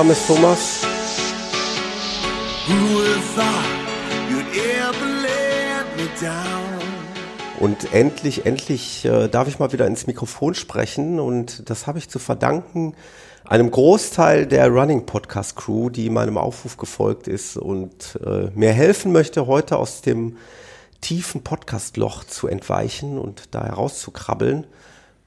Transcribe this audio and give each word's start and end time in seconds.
Name 0.00 0.12
ist 0.12 0.26
Thomas. 0.26 0.80
Und 7.58 7.92
endlich, 7.92 8.46
endlich 8.46 9.04
äh, 9.04 9.28
darf 9.28 9.46
ich 9.46 9.58
mal 9.58 9.74
wieder 9.74 9.86
ins 9.86 10.06
Mikrofon 10.06 10.54
sprechen 10.54 11.20
und 11.20 11.68
das 11.68 11.86
habe 11.86 11.98
ich 11.98 12.08
zu 12.08 12.18
verdanken 12.18 12.94
einem 13.44 13.70
Großteil 13.70 14.46
der 14.46 14.68
Running 14.68 15.04
Podcast 15.04 15.56
Crew, 15.56 15.90
die 15.90 16.08
meinem 16.08 16.38
Aufruf 16.38 16.78
gefolgt 16.78 17.28
ist 17.28 17.58
und 17.58 18.18
äh, 18.24 18.48
mir 18.54 18.72
helfen 18.72 19.12
möchte, 19.12 19.46
heute 19.46 19.76
aus 19.76 20.00
dem 20.00 20.38
tiefen 21.02 21.44
Podcast-Loch 21.44 22.24
zu 22.24 22.48
entweichen 22.48 23.18
und 23.18 23.54
da 23.54 23.66
herauszukrabbeln. 23.66 24.66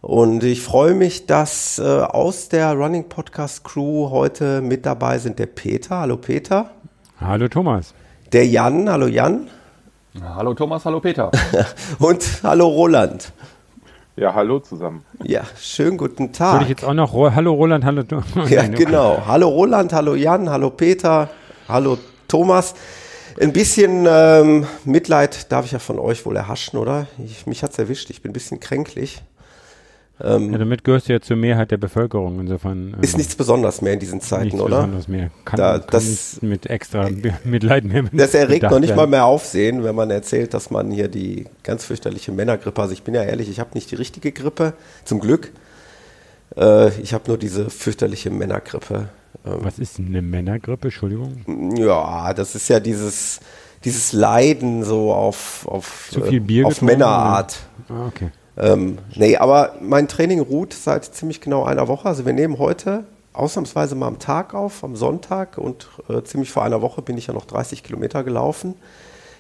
Und 0.04 0.44
ich 0.44 0.62
freue 0.62 0.96
mich, 0.96 1.28
dass 1.28 1.80
äh, 1.80 1.84
aus 1.84 2.50
der 2.50 2.74
Running 2.74 3.08
Podcast 3.08 3.64
Crew 3.64 4.10
heute 4.10 4.60
mit 4.60 4.86
dabei 4.86 5.18
sind 5.18 5.40
der 5.40 5.46
Peter. 5.46 6.02
Hallo 6.02 6.18
Peter. 6.18 6.72
Hallo 7.22 7.48
Thomas. 7.48 7.94
Der 8.34 8.46
Jan. 8.46 8.90
Hallo 8.90 9.08
Jan. 9.08 9.48
Hallo 10.22 10.54
Thomas, 10.56 10.84
hallo 10.84 11.00
Peter. 11.00 11.32
Und 12.00 12.22
hallo 12.44 12.68
Roland. 12.68 13.32
Ja, 14.18 14.34
hallo 14.34 14.60
zusammen. 14.60 15.06
Ja, 15.24 15.44
schönen 15.58 15.98
guten 15.98 16.34
Tag. 16.34 16.56
Soll 16.56 16.64
ich 16.64 16.70
jetzt 16.70 16.84
auch 16.84 16.94
noch, 16.94 17.14
hallo 17.14 17.54
Roland, 17.54 17.86
hallo 17.86 18.04
Thomas. 18.04 18.26
Ja, 18.50 18.68
genau. 18.68 19.24
Hallo 19.26 19.48
Roland, 19.48 19.94
hallo 19.94 20.16
Jan, 20.16 20.50
hallo 20.50 20.70
Peter, 20.72 21.30
hallo 21.70 21.98
Thomas. 22.28 22.76
Ein 23.40 23.54
bisschen 23.54 24.06
ähm, 24.06 24.68
Mitleid 24.84 25.50
darf 25.50 25.64
ich 25.64 25.72
ja 25.72 25.80
von 25.80 25.98
euch 25.98 26.26
wohl 26.26 26.36
erhaschen, 26.36 26.78
oder? 26.78 27.08
Ich, 27.26 27.48
mich 27.48 27.64
hat's 27.64 27.80
erwischt, 27.80 28.10
ich 28.10 28.22
bin 28.22 28.32
ein 28.32 28.34
bisschen 28.34 28.60
kränklich. 28.60 29.24
Ähm, 30.24 30.54
ja, 30.54 30.58
damit 30.58 30.86
gehörst 30.86 31.10
du 31.10 31.14
ja 31.14 31.20
zur 31.20 31.36
Mehrheit 31.36 31.72
der 31.72 31.78
Bevölkerung. 31.78 32.40
Insofern 32.40 32.94
ähm, 32.96 33.04
ist 33.04 33.18
nichts 33.18 33.36
Besonderes 33.36 33.82
mehr 33.82 33.94
in 33.94 34.00
diesen 34.00 34.22
Zeiten, 34.22 34.46
nichts 34.46 34.62
oder? 34.62 34.78
Besonderes 34.78 35.08
mehr. 35.10 35.32
Kann, 35.44 35.58
da, 35.58 35.80
kann 35.80 35.88
das 35.92 36.42
mit 36.42 36.68
extra 36.68 37.10
Mitleid 37.44 37.84
mehr. 37.84 38.06
Das 38.14 38.34
erregt 38.34 38.64
noch 38.64 38.80
nicht 38.80 38.90
werden. 38.90 38.98
mal 38.98 39.08
mehr 39.08 39.26
Aufsehen, 39.26 39.84
wenn 39.84 39.96
man 39.96 40.10
erzählt, 40.12 40.54
dass 40.54 40.72
man 40.72 40.92
hier 40.92 41.10
die 41.10 41.46
ganz 41.64 41.84
fürchterliche 41.84 42.32
Männergrippe. 42.32 42.82
Also 42.82 42.94
ich 42.94 43.04
bin 43.04 43.14
ja 43.14 43.24
ehrlich, 43.24 43.50
ich 43.50 43.60
habe 43.60 43.72
nicht 43.74 43.92
die 43.92 43.96
richtige 43.96 44.32
Grippe, 44.32 44.74
zum 45.04 45.20
Glück. 45.20 45.52
Äh, 46.56 46.90
ich 47.02 47.14
habe 47.14 47.26
nur 47.28 47.38
diese 47.38 47.70
fürchterliche 47.70 48.30
Männergrippe. 48.30 49.10
Ähm, 49.46 49.58
Was 49.60 49.78
ist 49.78 50.00
eine 50.00 50.22
Männergrippe? 50.22 50.88
Entschuldigung. 50.88 51.74
Ja, 51.76 52.34
das 52.34 52.56
ist 52.56 52.70
ja 52.70 52.80
dieses 52.80 53.42
dieses 53.84 54.14
Leiden 54.14 54.86
so 54.86 55.14
auf 55.14 55.68
auf, 55.68 56.12
äh, 56.16 56.64
auf 56.64 56.82
Männerart. 56.82 57.58
Ah, 57.90 58.08
okay. 58.08 58.30
Ähm, 58.58 59.00
nee, 59.16 59.38
aber 59.38 59.76
mein 59.82 60.08
Training 60.08 60.40
ruht 60.40 60.74
seit 60.74 61.06
ziemlich 61.06 61.42
genau 61.42 61.64
einer 61.64 61.88
Woche. 61.88 62.08
Also 62.08 62.26
wir 62.26 62.34
nehmen 62.34 62.60
heute 62.60 63.06
ausnahmsweise 63.34 63.96
mal 63.96 64.08
am 64.08 64.20
Tag 64.20 64.54
auf, 64.54 64.84
am 64.84 64.96
Sonntag 64.96 65.58
und 65.58 65.88
äh, 66.08 66.22
ziemlich 66.24 66.52
vor 66.52 66.64
einer 66.64 66.82
Woche 66.82 67.02
bin 67.02 67.18
ich 67.18 67.28
ja 67.28 67.34
noch 67.34 67.46
30 67.46 67.84
Kilometer 67.84 68.24
gelaufen. 68.24 68.76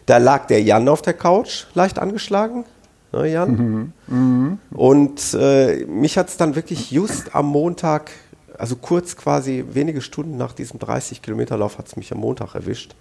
Da 0.05 0.17
lag 0.17 0.47
der 0.47 0.61
Jan 0.61 0.89
auf 0.89 1.01
der 1.01 1.13
Couch, 1.13 1.65
leicht 1.75 1.99
angeschlagen. 1.99 2.65
Ne, 3.11 3.27
Jan? 3.27 3.51
Mhm. 3.51 3.93
Mhm. 4.07 4.59
Und 4.71 5.33
äh, 5.39 5.85
mich 5.85 6.17
hat 6.17 6.29
es 6.29 6.37
dann 6.37 6.55
wirklich 6.55 6.91
just 6.91 7.35
am 7.35 7.45
Montag, 7.45 8.11
also 8.57 8.75
kurz 8.75 9.15
quasi 9.15 9.63
wenige 9.71 10.01
Stunden 10.01 10.37
nach 10.37 10.53
diesem 10.53 10.79
30 10.79 11.21
Kilometer 11.21 11.57
Lauf, 11.57 11.77
hat 11.77 11.87
es 11.87 11.95
mich 11.95 12.11
am 12.11 12.19
Montag 12.19 12.55
erwischt. 12.55 12.95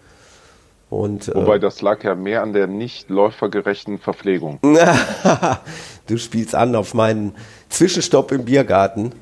Und, 0.93 1.29
äh, 1.29 1.35
Wobei 1.35 1.59
das 1.59 1.81
lag 1.81 2.05
ja 2.05 2.15
mehr 2.15 2.43
an 2.43 2.53
der 2.53 2.67
nicht 2.67 3.09
läufergerechten 3.09 3.99
Verpflegung. 3.99 4.59
du 6.07 6.19
spielst 6.19 6.55
an 6.55 6.77
auf 6.77 6.93
meinen 6.93 7.35
Zwischenstopp 7.71 8.31
im 8.31 8.45
Biergarten 8.45 9.15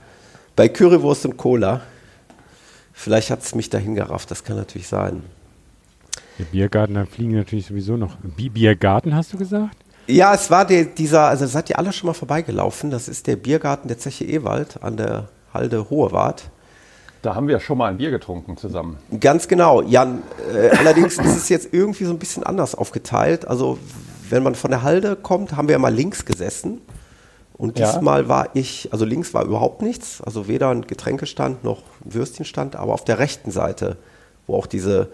bei 0.57 0.69
Currywurst 0.69 1.27
und 1.27 1.37
Cola. 1.37 1.83
Vielleicht 2.93 3.31
hat 3.31 3.43
es 3.43 3.55
mich 3.55 3.71
dahin 3.71 3.95
gerafft, 3.95 4.33
das 4.33 4.43
kann 4.43 4.57
natürlich 4.57 4.89
sein. 4.89 5.23
Der 6.41 6.45
Biergarten, 6.47 6.95
da 6.95 7.05
fliegen 7.05 7.37
natürlich 7.37 7.67
sowieso 7.67 7.97
noch. 7.97 8.17
Biergarten 8.37 9.15
hast 9.15 9.33
du 9.33 9.39
gesagt? 9.39 9.77
Ja, 10.09 10.35
es 10.35 10.51
war 10.51 10.65
der, 10.65 10.87
dieser, 10.87 11.29
also 11.29 11.47
seid 11.47 11.71
ihr 11.71 11.79
alle 11.79 11.93
schon 11.93 12.09
mal 12.09 12.15
vorbeigelaufen. 12.15 12.91
Das 12.91 13.07
ist 13.07 13.29
der 13.29 13.37
Biergarten 13.37 13.87
der 13.87 13.97
Zeche 13.97 14.25
Ewald 14.25 14.83
an 14.83 14.97
der 14.97 15.29
Halde 15.55 15.89
Hohewart. 15.89 16.51
Da 17.23 17.35
haben 17.35 17.49
wir 17.49 17.61
schon 17.61 17.77
mal 17.79 17.91
ein 17.91 17.99
Bier 17.99 18.11
getrunken 18.11 18.57
zusammen. 18.57 18.97
Ganz 19.21 19.47
genau, 19.47 19.83
Jan. 19.83 20.23
Äh, 20.55 20.71
allerdings 20.77 21.19
ist 21.19 21.37
es 21.37 21.49
jetzt 21.51 21.69
irgendwie 21.73 22.05
so 22.05 22.13
ein 22.13 22.19
bisschen 22.19 22.43
anders 22.45 22.75
aufgeteilt. 22.75 23.47
Also 23.47 23.79
wenn 24.31 24.43
man 24.43 24.55
von 24.55 24.71
der 24.71 24.83
Halde 24.83 25.17
kommt, 25.17 25.57
haben 25.57 25.69
wir 25.69 25.75
ja 25.75 25.79
mal 25.79 25.93
links 25.95 26.25
gesessen. 26.25 26.81
Und 27.55 27.79
Ja. 27.79 27.93
diesmal 27.93 28.27
war 28.29 28.49
ich, 28.55 28.89
also 28.91 29.05
links 29.05 29.35
war 29.35 29.45
überhaupt 29.45 29.83
nichts, 29.83 30.23
also 30.23 30.49
weder 30.49 30.71
ein 30.71 30.87
Getränkestand 30.87 31.63
noch 31.63 31.83
ein 32.07 32.15
Würstchenstand, 32.15 32.75
aber 32.75 32.95
auf 32.95 33.05
der 33.05 33.19
rechten 33.19 33.51
Seite, 33.51 33.99
wo 34.47 34.57
auch 34.57 34.67
diese, 34.67 35.09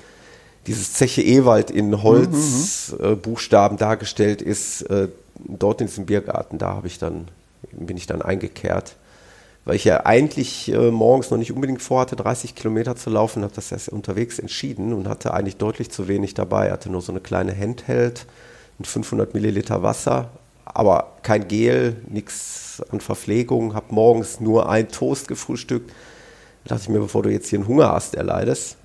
dieses 0.68 0.92
Zeche 0.92 1.22
Ewald 1.22 1.72
in 1.72 2.04
Holzbuchstaben 2.04 3.12
äh, 3.12 3.16
Buchstaben 3.16 3.76
dargestellt 3.78 4.42
ist, 4.42 4.82
äh, 4.82 5.08
dort 5.38 5.80
in 5.80 5.88
diesem 5.88 6.06
Biergarten, 6.06 6.58
da 6.58 6.68
habe 6.68 6.86
ich 6.86 7.00
dann, 7.00 7.26
bin 7.72 7.96
ich 7.96 8.06
dann 8.06 8.22
eingekehrt. 8.22 8.94
Weil 9.66 9.74
ich 9.74 9.84
ja 9.84 10.06
eigentlich 10.06 10.72
äh, 10.72 10.92
morgens 10.92 11.30
noch 11.30 11.38
nicht 11.38 11.52
unbedingt 11.52 11.82
vorhatte, 11.82 12.14
30 12.14 12.54
Kilometer 12.54 12.94
zu 12.94 13.10
laufen, 13.10 13.42
habe 13.42 13.52
das 13.52 13.72
erst 13.72 13.88
unterwegs 13.88 14.38
entschieden 14.38 14.92
und 14.92 15.08
hatte 15.08 15.34
eigentlich 15.34 15.56
deutlich 15.56 15.90
zu 15.90 16.06
wenig 16.06 16.34
dabei. 16.34 16.70
Hatte 16.70 16.88
nur 16.88 17.02
so 17.02 17.10
eine 17.10 17.20
kleine 17.20 17.54
Handheld 17.54 18.26
mit 18.78 18.86
500 18.86 19.34
Milliliter 19.34 19.82
Wasser, 19.82 20.30
aber 20.64 21.16
kein 21.22 21.48
Gel, 21.48 21.96
nichts 22.08 22.80
an 22.90 23.00
Verpflegung. 23.00 23.74
Habe 23.74 23.92
morgens 23.92 24.38
nur 24.38 24.68
ein 24.68 24.88
Toast 24.88 25.26
gefrühstückt. 25.26 25.90
Da 26.62 26.76
dachte 26.76 26.84
ich 26.84 26.88
mir, 26.88 27.00
bevor 27.00 27.24
du 27.24 27.32
jetzt 27.32 27.48
hier 27.48 27.58
einen 27.58 27.66
Hunger 27.66 27.90
hast, 27.90 28.14
erleidest, 28.14 28.76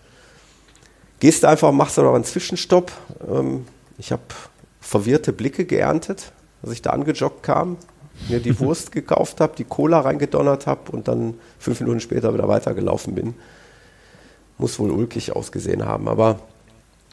gehst 1.19 1.45
einfach, 1.45 1.71
machst 1.71 1.99
aber 1.99 2.15
einen 2.15 2.23
Zwischenstopp. 2.23 2.91
Ähm, 3.31 3.67
ich 3.99 4.11
habe 4.11 4.23
verwirrte 4.79 5.31
Blicke 5.31 5.65
geerntet, 5.65 6.31
als 6.63 6.71
ich 6.71 6.81
da 6.81 6.89
angejoggt 6.89 7.43
kam 7.43 7.77
mir 8.29 8.39
die 8.39 8.59
Wurst 8.59 8.91
gekauft 8.91 9.41
habe, 9.41 9.53
die 9.57 9.63
Cola 9.63 9.99
reingedonnert 10.01 10.67
habe 10.67 10.91
und 10.91 11.07
dann 11.07 11.35
fünf 11.59 11.79
Minuten 11.81 11.99
später 11.99 12.33
wieder 12.33 12.47
weitergelaufen 12.47 13.15
bin. 13.15 13.35
Muss 14.57 14.79
wohl 14.79 14.91
ulkig 14.91 15.35
ausgesehen 15.35 15.85
haben, 15.85 16.07
aber 16.07 16.39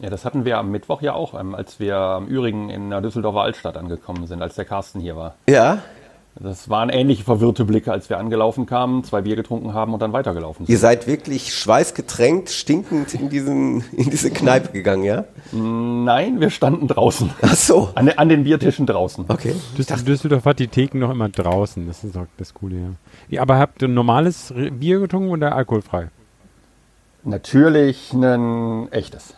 Ja, 0.01 0.11
das 0.11 0.25
hatten 0.25 0.45
wir 0.45 0.59
am 0.59 0.71
Mittwoch 0.71 1.03
ja 1.03 1.15
auch, 1.15 1.39
ähm, 1.39 1.55
als 1.55 1.81
wir 1.81 1.97
am 1.97 2.27
Ürigen 2.27 2.71
in 2.71 2.91
der 2.91 3.01
Düsseldorfer 3.01 3.41
Altstadt 3.43 3.77
angekommen 3.77 4.27
sind, 4.27 4.43
als 4.43 4.55
der 4.55 4.65
Carsten 4.65 5.01
hier 5.01 5.17
war. 5.17 5.35
ja, 5.49 5.83
Das 6.41 6.69
waren 6.70 6.88
ähnliche 6.88 7.25
verwirrte 7.25 7.64
Blicke, 7.64 7.90
als 7.90 8.08
wir 8.08 8.19
angelaufen 8.19 8.64
kamen, 8.64 9.02
zwei 9.02 9.23
Bier 9.23 9.35
getrunken 9.35 9.75
haben 9.75 9.93
und 9.93 10.00
dann 10.00 10.12
weitergelaufen 10.12 10.67
sind. 10.67 10.73
ihr 10.73 10.79
seid 10.79 11.08
wirklich 11.08 11.52
schweißgetränkt, 11.52 12.50
stinkend 12.50 13.12
in, 13.14 13.29
diesen, 13.29 13.82
in 13.93 14.08
diese 14.08 14.31
Kneipe 14.31 14.70
gegangen, 14.70 15.02
ja? 15.02 15.25
Nein, 15.50 16.40
wir 16.40 16.50
standen 16.50 16.87
draußen. 16.87 17.31
Ach 17.43 17.55
so, 17.56 17.88
An, 17.96 18.06
den- 18.06 18.19
an 18.19 18.29
den 18.29 18.44
Biertischen 18.44 18.87
draußen. 18.87 19.25
okay. 19.26 19.55
Düssel 19.76 19.99
Düsseldorf 20.05 20.44
hat 20.44 20.61
die 20.61 20.69
Theken 20.69 21.00
noch 21.00 21.11
immer 21.11 21.29
draußen. 21.29 21.87
Das 21.88 22.05
ist 22.05 22.17
auch 22.17 22.26
das 22.37 22.55
Coole, 22.55 22.76
ja. 22.76 22.88
ja 23.29 23.43
aber 23.43 23.58
habt 23.58 23.82
ihr 23.82 23.88
ein 23.88 23.94
normales 23.94 24.55
Bier 24.79 25.00
getrunken 25.00 25.31
oder 25.31 25.56
alkoholfrei? 25.56 26.08
Natürlich 27.25 28.12
ein 28.12 28.91
echtes. 28.93 29.34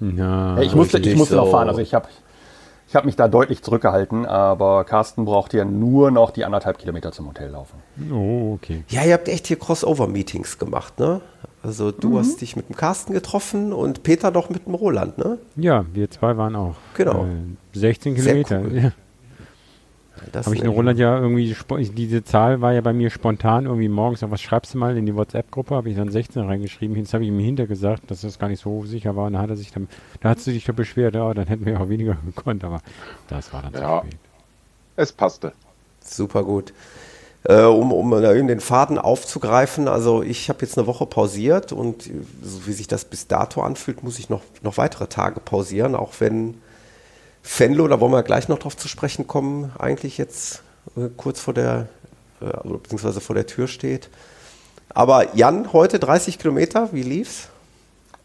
Ja. 0.00 0.58
ich 0.60 0.74
musste, 0.74 0.98
richtig 0.98 1.12
ich 1.14 1.18
musste 1.18 1.36
noch 1.36 1.46
so. 1.46 1.50
fahren, 1.52 1.68
also 1.68 1.80
ich 1.80 1.94
habe 1.94 2.06
ich 2.94 2.96
hab 2.96 3.06
mich 3.06 3.16
da 3.16 3.26
deutlich 3.26 3.60
zurückgehalten, 3.60 4.24
aber 4.24 4.84
Carsten 4.84 5.24
braucht 5.24 5.52
ja 5.52 5.64
nur 5.64 6.12
noch 6.12 6.30
die 6.30 6.44
anderthalb 6.44 6.78
Kilometer 6.78 7.10
zum 7.10 7.26
Hotel 7.26 7.50
laufen. 7.50 7.82
Oh, 8.12 8.52
okay. 8.54 8.84
Ja, 8.86 9.02
ihr 9.02 9.14
habt 9.14 9.26
echt 9.26 9.48
hier 9.48 9.58
Crossover-Meetings 9.58 10.60
gemacht, 10.60 11.00
ne? 11.00 11.20
Also 11.60 11.90
du 11.90 12.20
hast 12.20 12.40
dich 12.40 12.54
mit 12.54 12.68
dem 12.68 12.76
Carsten 12.76 13.12
getroffen 13.12 13.72
und 13.72 14.04
Peter 14.04 14.30
doch 14.30 14.48
mit 14.48 14.66
dem 14.66 14.74
Roland, 14.74 15.18
ne? 15.18 15.38
Ja, 15.56 15.84
wir 15.92 16.08
zwei 16.08 16.36
waren 16.36 16.54
auch. 16.54 16.76
Genau. 16.96 17.24
Äh, 17.24 17.76
16 17.76 18.14
Sehr 18.14 18.44
Kilometer. 18.44 18.60
cool. 18.62 18.78
Ja. 18.78 18.92
Das 20.32 20.46
Habe 20.46 20.56
ich 20.56 20.62
in 20.62 20.68
Roland 20.68 20.98
ja 20.98 21.18
irgendwie, 21.18 21.54
diese 21.92 22.24
Zahl 22.24 22.60
war 22.60 22.72
ja 22.72 22.80
bei 22.80 22.92
mir 22.92 23.10
spontan 23.10 23.66
irgendwie 23.66 23.88
morgens, 23.88 24.20
noch, 24.22 24.30
was 24.30 24.40
schreibst 24.42 24.74
du 24.74 24.78
mal 24.78 24.96
in 24.96 25.06
die 25.06 25.14
WhatsApp-Gruppe, 25.14 25.74
habe 25.74 25.90
ich 25.90 25.96
dann 25.96 26.10
16 26.10 26.42
reingeschrieben, 26.42 26.96
jetzt 26.96 27.14
habe 27.14 27.24
ich 27.24 27.28
ihm 27.30 27.38
hinter 27.38 27.66
gesagt, 27.66 28.10
dass 28.10 28.22
das 28.22 28.38
gar 28.38 28.48
nicht 28.48 28.60
so 28.62 28.84
sicher 28.84 29.16
war 29.16 29.26
und 29.26 29.34
dann 29.34 29.42
hat 29.42 29.50
er 29.50 29.56
sich 29.56 29.72
dann, 29.72 29.88
da 30.20 30.30
hat 30.30 30.40
sie 30.40 30.52
sich 30.52 30.64
doch 30.64 30.74
beschwert, 30.74 31.14
ja, 31.14 31.32
dann 31.34 31.46
hätten 31.46 31.66
wir 31.66 31.80
auch 31.80 31.88
weniger 31.88 32.16
gekonnt, 32.26 32.64
aber 32.64 32.80
das 33.28 33.52
war 33.52 33.62
dann 33.62 33.72
Ja. 33.74 34.00
zu 34.00 34.06
spät. 34.08 34.18
Es 34.96 35.12
passte. 35.12 35.52
Super 36.04 36.44
gut. 36.44 36.72
Äh, 37.44 37.64
um, 37.64 37.92
um 37.92 38.10
den 38.10 38.60
Faden 38.60 38.98
aufzugreifen, 38.98 39.86
also 39.86 40.22
ich 40.22 40.48
habe 40.48 40.62
jetzt 40.62 40.78
eine 40.78 40.86
Woche 40.86 41.04
pausiert 41.04 41.72
und 41.72 42.04
so 42.42 42.66
wie 42.66 42.72
sich 42.72 42.88
das 42.88 43.04
bis 43.04 43.26
dato 43.26 43.60
anfühlt, 43.60 44.02
muss 44.02 44.18
ich 44.18 44.30
noch, 44.30 44.40
noch 44.62 44.78
weitere 44.78 45.08
Tage 45.08 45.40
pausieren, 45.40 45.94
auch 45.94 46.12
wenn 46.20 46.54
Fenlo, 47.46 47.86
da 47.86 48.00
wollen 48.00 48.10
wir 48.10 48.22
gleich 48.22 48.48
noch 48.48 48.58
drauf 48.58 48.74
zu 48.74 48.88
sprechen 48.88 49.26
kommen, 49.26 49.70
eigentlich 49.78 50.16
jetzt 50.16 50.62
äh, 50.96 51.10
kurz 51.14 51.40
vor 51.40 51.52
der, 51.52 51.88
äh, 52.40 52.46
also 52.46 52.78
beziehungsweise 52.78 53.20
vor 53.20 53.34
der 53.34 53.46
Tür 53.46 53.68
steht. 53.68 54.08
Aber 54.88 55.36
Jan, 55.36 55.72
heute 55.72 55.98
30 55.98 56.38
Kilometer, 56.38 56.88
wie 56.92 57.02
lief's? 57.02 57.48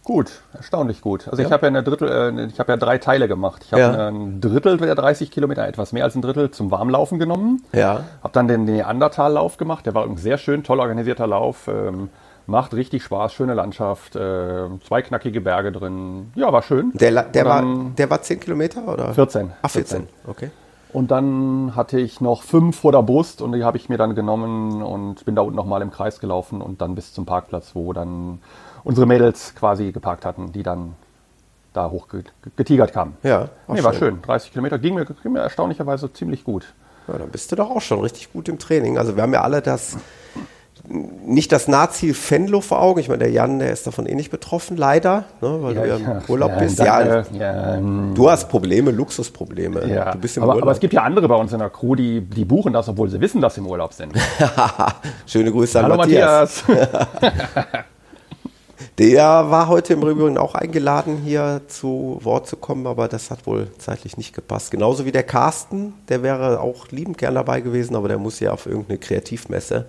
Gut, 0.06 0.42
erstaunlich 0.54 1.02
gut. 1.02 1.28
Also 1.28 1.42
ja. 1.42 1.48
ich 1.48 1.52
habe 1.54 1.64
ja 1.64 1.68
eine 1.68 1.84
Drittel, 1.84 2.08
äh, 2.08 2.46
ich 2.46 2.60
habe 2.60 2.72
ja 2.72 2.78
drei 2.78 2.98
Teile 2.98 3.28
gemacht. 3.28 3.64
Ich 3.66 3.74
habe 3.74 3.82
ja. 3.82 4.08
ein 4.08 4.40
Drittel 4.40 4.78
der 4.78 4.96
30 4.96 5.30
Kilometer, 5.30 5.68
etwas 5.68 5.92
mehr 5.92 6.06
als 6.06 6.16
ein 6.16 6.22
Drittel, 6.22 6.50
zum 6.52 6.72
Warmlaufen 6.72 7.20
genommen. 7.20 7.64
Ja. 7.74 8.06
Habe 8.24 8.34
dann 8.34 8.48
den 8.48 8.64
Neandertal-Lauf 8.64 9.58
gemacht. 9.58 9.86
Der 9.86 9.94
war 9.94 10.06
ein 10.06 10.16
sehr 10.16 10.38
schön, 10.38 10.64
toll 10.64 10.80
organisierter 10.80 11.28
Lauf. 11.28 11.68
Ähm, 11.68 12.10
macht 12.50 12.74
richtig 12.74 13.04
Spaß, 13.04 13.34
schöne 13.34 13.54
Landschaft, 13.54 14.16
äh, 14.16 14.68
zwei 14.86 15.02
knackige 15.02 15.42
Berge 15.42 15.72
drin. 15.72 16.32
Ja, 16.36 16.52
war 16.52 16.62
schön. 16.62 16.92
Der, 16.94 17.24
der, 17.24 17.46
war, 17.46 17.64
der 17.98 18.10
war 18.10 18.22
10 18.22 18.40
Kilometer 18.40 18.88
oder? 18.88 19.14
14. 19.14 19.52
Ach, 19.62 19.70
14. 19.70 20.08
14. 20.08 20.16
Okay. 20.28 20.52
Und 20.92 21.12
dann 21.12 21.76
hatte 21.76 22.00
ich 22.00 22.20
noch 22.20 22.42
fünf 22.42 22.80
vor 22.80 22.92
der 22.92 23.04
Brust 23.04 23.44
und 23.44 23.52
die 23.52 23.64
habe 23.64 23.78
ich 23.78 23.90
mir 23.90 23.98
dann 23.98 24.16
genommen 24.16 24.82
und 24.82 25.24
bin 25.24 25.36
da 25.36 25.44
unten 25.44 25.56
nochmal 25.56 25.84
im 25.84 25.92
Kreis 25.92 26.20
gelaufen 26.20 26.62
und 26.62 26.82
dann 26.82 26.96
bis 26.96 27.14
zum 27.14 27.28
Parkplatz, 27.28 27.76
wo 27.76 27.94
dann 27.94 28.40
unsere 28.84 29.06
Mädels 29.06 29.54
quasi 29.54 29.92
geparkt 29.92 30.26
hatten, 30.26 30.52
die 30.52 30.64
dann 30.64 30.96
da 31.74 31.92
hoch 31.92 32.08
getigert 32.56 32.92
kamen. 32.92 33.16
Ja, 33.22 33.42
war, 33.42 33.50
nee, 33.68 33.76
schön. 33.76 33.84
war 33.84 33.94
schön. 33.94 34.22
30 34.24 34.52
Kilometer 34.52 34.80
ging 34.80 34.96
mir, 34.96 35.06
ging 35.06 35.32
mir 35.32 35.42
erstaunlicherweise 35.42 36.12
ziemlich 36.12 36.44
gut. 36.44 36.74
Ja, 37.08 37.20
dann 37.20 37.30
bist 37.30 37.52
du 37.52 37.56
doch 37.56 37.70
auch 37.70 37.82
schon 37.82 38.00
richtig 38.02 38.34
gut 38.34 38.50
im 38.50 38.58
Training. 38.58 38.98
Also 38.98 39.16
wir 39.16 39.22
haben 39.22 39.34
ja 39.34 39.42
alle 39.42 39.62
das 39.62 39.98
nicht 40.88 41.52
das 41.52 41.68
Nahziel 41.68 42.14
Fenlo 42.14 42.62
vor 42.62 42.82
Augen. 42.82 43.00
Ich 43.00 43.10
meine, 43.10 43.20
der 43.20 43.32
Jan, 43.32 43.60
der 43.60 43.72
ist 43.72 43.86
davon 43.86 44.06
eh 44.06 44.16
nicht 44.16 44.32
betroffen, 44.32 44.78
leider, 44.78 45.26
ne, 45.42 45.58
weil 45.62 45.76
ja, 45.76 45.82
du 45.82 45.88
ja 45.88 45.96
im 45.96 46.22
Urlaub 46.28 46.52
ja, 46.52 46.60
bist. 46.60 46.80
Ja, 46.80 47.24
ja, 47.34 47.76
ähm, 47.76 48.14
du 48.16 48.30
hast 48.30 48.50
Probleme, 48.50 48.92
Luxusprobleme. 48.92 49.88
Ja. 49.88 50.12
Du 50.12 50.20
bist 50.20 50.38
im 50.38 50.44
aber, 50.44 50.54
Urlaub. 50.54 50.64
aber 50.64 50.72
es 50.72 50.80
gibt 50.80 50.94
ja 50.94 51.04
andere 51.04 51.28
bei 51.28 51.36
uns 51.36 51.54
in 51.54 51.60
der 51.60 51.70
Crew, 51.70 51.96
die, 51.96 52.22
die 52.22 52.46
buchen 52.46 52.74
das, 52.74 52.88
obwohl 52.88 53.10
sie 53.10 53.20
wissen, 53.20 53.42
dass 53.42 53.56
sie 53.56 53.62
im 53.62 53.68
Urlaub 53.68 53.94
sind. 53.94 54.14
Schöne 55.26 55.52
Grüße 55.52 55.80
an 55.80 55.86
Hallo, 55.86 55.98
Matthias. 55.98 56.64
Matthias. 56.68 56.90
Der 59.00 59.50
war 59.50 59.70
heute 59.70 59.94
im 59.94 60.02
Übrigen 60.02 60.38
auch 60.38 60.56
eingeladen, 60.56 61.20
hier 61.24 61.62
zu 61.70 62.20
Wort 62.22 62.48
zu 62.48 62.58
kommen, 62.58 62.86
aber 62.86 63.08
das 63.08 63.32
hat 63.32 63.48
wohl 63.48 63.70
zeitlich 63.78 64.18
nicht 64.18 64.36
gepasst. 64.36 64.72
Genauso 64.72 65.06
wie 65.06 65.14
der 65.14 65.24
Carsten, 65.24 65.94
der 66.10 66.22
wäre 66.22 66.60
auch 66.60 66.90
liebend 66.90 67.18
gern 67.18 67.36
dabei 67.36 67.62
gewesen, 67.62 67.96
aber 67.96 68.10
der 68.10 68.18
muss 68.18 68.42
ja 68.42 68.52
auf 68.52 68.66
irgendeine 68.66 68.98
Kreativmesse. 68.98 69.86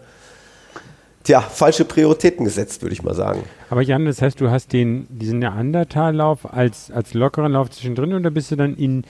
Tja, 1.23 1.41
falsche 1.41 1.85
Prioritäten 1.85 2.45
gesetzt, 2.45 2.83
würde 2.83 2.95
ich 2.95 3.03
mal 3.03 3.15
sagen. 3.15 3.43
Aber 3.69 3.83
Jan, 3.83 4.07
das 4.07 4.23
heißt, 4.23 4.41
du 4.41 4.51
hast 4.51 4.73
den, 4.73 5.07
diesen 5.11 5.39
Neandertal-Lauf 5.41 6.53
als, 6.53 6.91
als 6.91 7.15
lockeren 7.15 7.53
Lauf 7.53 7.71
zwischendrin 7.71 8.15
oder 8.15 8.31
bist 8.31 8.51
du 8.51 8.57
dann 8.57 8.75
in 8.77 9.05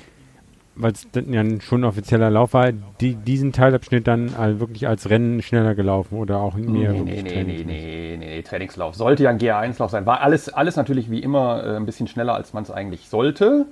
weil 0.76 0.92
es 0.92 1.06
ja 1.12 1.60
schon 1.60 1.82
ein 1.82 1.84
offizieller 1.84 2.30
Lauf 2.30 2.54
war, 2.54 2.72
die, 2.72 3.14
diesen 3.14 3.52
Teilabschnitt 3.52 4.06
dann 4.06 4.34
wirklich 4.60 4.88
als 4.88 5.10
Rennen 5.10 5.42
schneller 5.42 5.74
gelaufen 5.74 6.18
oder 6.18 6.38
auch 6.38 6.54
mehr? 6.54 6.92
Nee, 6.92 7.00
nee, 7.00 7.22
nee, 7.22 7.44
nee, 7.44 7.64
nee, 7.64 8.16
nee, 8.18 8.42
Trainingslauf. 8.42 8.94
Sollte 8.94 9.24
ja 9.24 9.30
ein 9.30 9.38
GA1-Lauf 9.38 9.90
sein. 9.90 10.06
War 10.06 10.20
alles, 10.20 10.48
alles 10.48 10.76
natürlich 10.76 11.10
wie 11.10 11.20
immer 11.20 11.64
äh, 11.64 11.76
ein 11.76 11.86
bisschen 11.86 12.06
schneller, 12.06 12.34
als 12.34 12.52
man 12.52 12.62
es 12.62 12.70
eigentlich 12.70 13.08
sollte. 13.08 13.66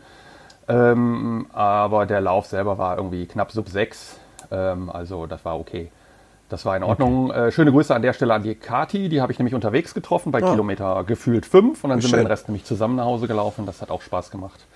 Ähm, 0.68 1.46
aber 1.52 2.04
der 2.04 2.20
Lauf 2.20 2.46
selber 2.46 2.78
war 2.78 2.96
irgendwie 2.96 3.26
knapp 3.26 3.52
sub 3.52 3.68
6. 3.68 4.18
Ähm, 4.50 4.90
also 4.90 5.26
das 5.26 5.44
war 5.44 5.58
okay. 5.58 5.90
Das 6.48 6.64
war 6.64 6.76
in 6.76 6.82
Ordnung. 6.82 7.30
Okay. 7.30 7.48
Äh, 7.48 7.52
schöne 7.52 7.72
Grüße 7.72 7.94
an 7.94 8.02
der 8.02 8.12
Stelle 8.12 8.34
an 8.34 8.42
die 8.42 8.54
Kati. 8.54 9.08
Die 9.08 9.20
habe 9.20 9.32
ich 9.32 9.38
nämlich 9.38 9.54
unterwegs 9.54 9.92
getroffen 9.94 10.32
bei 10.32 10.42
ah. 10.42 10.50
Kilometer 10.50 11.04
gefühlt 11.04 11.44
5. 11.44 11.84
Und 11.84 11.90
dann 11.90 12.00
sind 12.00 12.10
Schön. 12.10 12.20
wir 12.20 12.24
den 12.24 12.30
Rest 12.30 12.48
nämlich 12.48 12.64
zusammen 12.64 12.96
nach 12.96 13.04
Hause 13.04 13.28
gelaufen. 13.28 13.66
Das 13.66 13.82
hat 13.82 13.90
auch 13.90 14.02
Spaß 14.02 14.30
gemacht. 14.30 14.66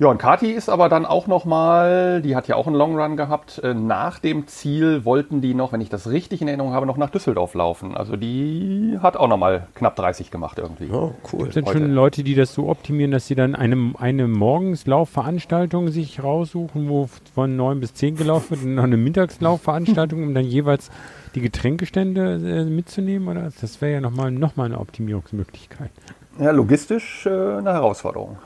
Ja, 0.00 0.06
und 0.06 0.18
Kati 0.18 0.52
ist 0.52 0.68
aber 0.68 0.88
dann 0.88 1.04
auch 1.04 1.26
nochmal, 1.26 2.22
die 2.22 2.36
hat 2.36 2.46
ja 2.46 2.54
auch 2.54 2.68
einen 2.68 2.76
Long 2.76 2.96
Run 2.96 3.16
gehabt. 3.16 3.58
Äh, 3.64 3.74
nach 3.74 4.20
dem 4.20 4.46
Ziel 4.46 5.04
wollten 5.04 5.40
die 5.40 5.54
noch, 5.54 5.72
wenn 5.72 5.80
ich 5.80 5.88
das 5.88 6.08
richtig 6.08 6.40
in 6.40 6.46
Erinnerung 6.46 6.72
habe, 6.72 6.86
noch 6.86 6.96
nach 6.96 7.10
Düsseldorf 7.10 7.54
laufen. 7.54 7.96
Also 7.96 8.14
die 8.14 8.96
hat 9.02 9.16
auch 9.16 9.26
nochmal 9.26 9.66
knapp 9.74 9.96
30 9.96 10.30
gemacht 10.30 10.58
irgendwie. 10.58 10.88
Oh, 10.92 11.14
cool. 11.32 11.38
Gibt 11.40 11.48
es 11.48 11.54
denn 11.54 11.66
schon 11.66 11.90
Leute, 11.90 12.22
die 12.22 12.36
das 12.36 12.54
so 12.54 12.68
optimieren, 12.68 13.10
dass 13.10 13.26
sie 13.26 13.34
dann 13.34 13.56
eine, 13.56 13.92
eine 13.98 14.28
Morgenslaufveranstaltung 14.28 15.88
sich 15.88 16.22
raussuchen, 16.22 16.88
wo 16.88 17.08
von 17.34 17.56
9 17.56 17.80
bis 17.80 17.94
10 17.94 18.14
gelaufen 18.14 18.50
wird 18.50 18.62
und 18.62 18.76
noch 18.76 18.84
eine 18.84 18.96
Mittagslaufveranstaltung, 18.96 20.22
um 20.22 20.32
dann 20.32 20.44
jeweils 20.44 20.92
die 21.34 21.40
Getränkestände 21.40 22.34
äh, 22.34 22.64
mitzunehmen? 22.70 23.26
Oder? 23.26 23.50
Das 23.60 23.80
wäre 23.80 23.94
ja 23.94 24.00
nochmal 24.00 24.30
noch 24.30 24.54
mal 24.54 24.66
eine 24.66 24.78
Optimierungsmöglichkeit. 24.78 25.90
Ja, 26.38 26.52
logistisch 26.52 27.26
äh, 27.26 27.30
eine 27.30 27.72
Herausforderung. 27.72 28.38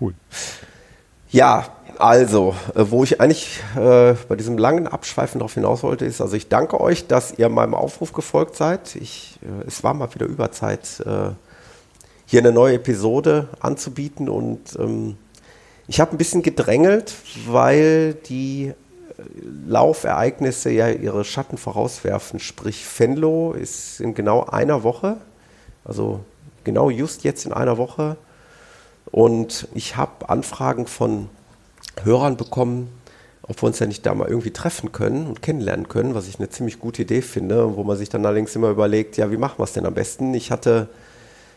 Cool. 0.00 0.14
Ja, 1.30 1.66
also, 1.98 2.54
äh, 2.74 2.84
wo 2.90 3.04
ich 3.04 3.20
eigentlich 3.20 3.60
äh, 3.76 4.14
bei 4.28 4.36
diesem 4.36 4.58
langen 4.58 4.86
Abschweifen 4.86 5.38
darauf 5.38 5.54
hinaus 5.54 5.82
wollte, 5.82 6.04
ist, 6.04 6.20
also 6.20 6.36
ich 6.36 6.48
danke 6.48 6.80
euch, 6.80 7.06
dass 7.06 7.38
ihr 7.38 7.48
meinem 7.48 7.74
Aufruf 7.74 8.12
gefolgt 8.12 8.56
seid. 8.56 8.96
Ich, 8.96 9.38
äh, 9.42 9.66
es 9.66 9.84
war 9.84 9.94
mal 9.94 10.12
wieder 10.14 10.26
Überzeit, 10.26 11.00
äh, 11.06 11.30
hier 12.26 12.40
eine 12.40 12.52
neue 12.52 12.76
Episode 12.76 13.48
anzubieten 13.60 14.28
und 14.28 14.76
ähm, 14.78 15.16
ich 15.86 16.00
habe 16.00 16.12
ein 16.12 16.18
bisschen 16.18 16.42
gedrängelt, 16.42 17.14
weil 17.46 18.14
die 18.14 18.68
äh, 18.68 18.74
Laufereignisse 19.66 20.70
ja 20.70 20.88
ihre 20.88 21.24
Schatten 21.24 21.58
vorauswerfen. 21.58 22.40
Sprich, 22.40 22.84
Fenlo 22.84 23.52
ist 23.52 24.00
in 24.00 24.14
genau 24.14 24.44
einer 24.44 24.82
Woche, 24.82 25.18
also 25.84 26.20
genau 26.64 26.90
just 26.90 27.24
jetzt 27.24 27.44
in 27.44 27.52
einer 27.52 27.76
Woche, 27.76 28.16
und 29.14 29.68
ich 29.74 29.96
habe 29.96 30.28
Anfragen 30.28 30.88
von 30.88 31.28
Hörern 32.02 32.36
bekommen, 32.36 32.88
ob 33.42 33.62
wir 33.62 33.68
uns 33.68 33.78
ja 33.78 33.86
nicht 33.86 34.04
da 34.04 34.12
mal 34.12 34.26
irgendwie 34.26 34.50
treffen 34.50 34.90
können 34.90 35.28
und 35.28 35.40
kennenlernen 35.40 35.88
können, 35.88 36.16
was 36.16 36.26
ich 36.26 36.40
eine 36.40 36.50
ziemlich 36.50 36.80
gute 36.80 37.02
Idee 37.02 37.22
finde, 37.22 37.76
wo 37.76 37.84
man 37.84 37.96
sich 37.96 38.08
dann 38.08 38.26
allerdings 38.26 38.56
immer 38.56 38.70
überlegt, 38.70 39.16
ja, 39.16 39.30
wie 39.30 39.36
machen 39.36 39.60
wir 39.60 39.64
es 39.64 39.72
denn 39.72 39.86
am 39.86 39.94
besten? 39.94 40.34
Ich 40.34 40.50
hatte 40.50 40.88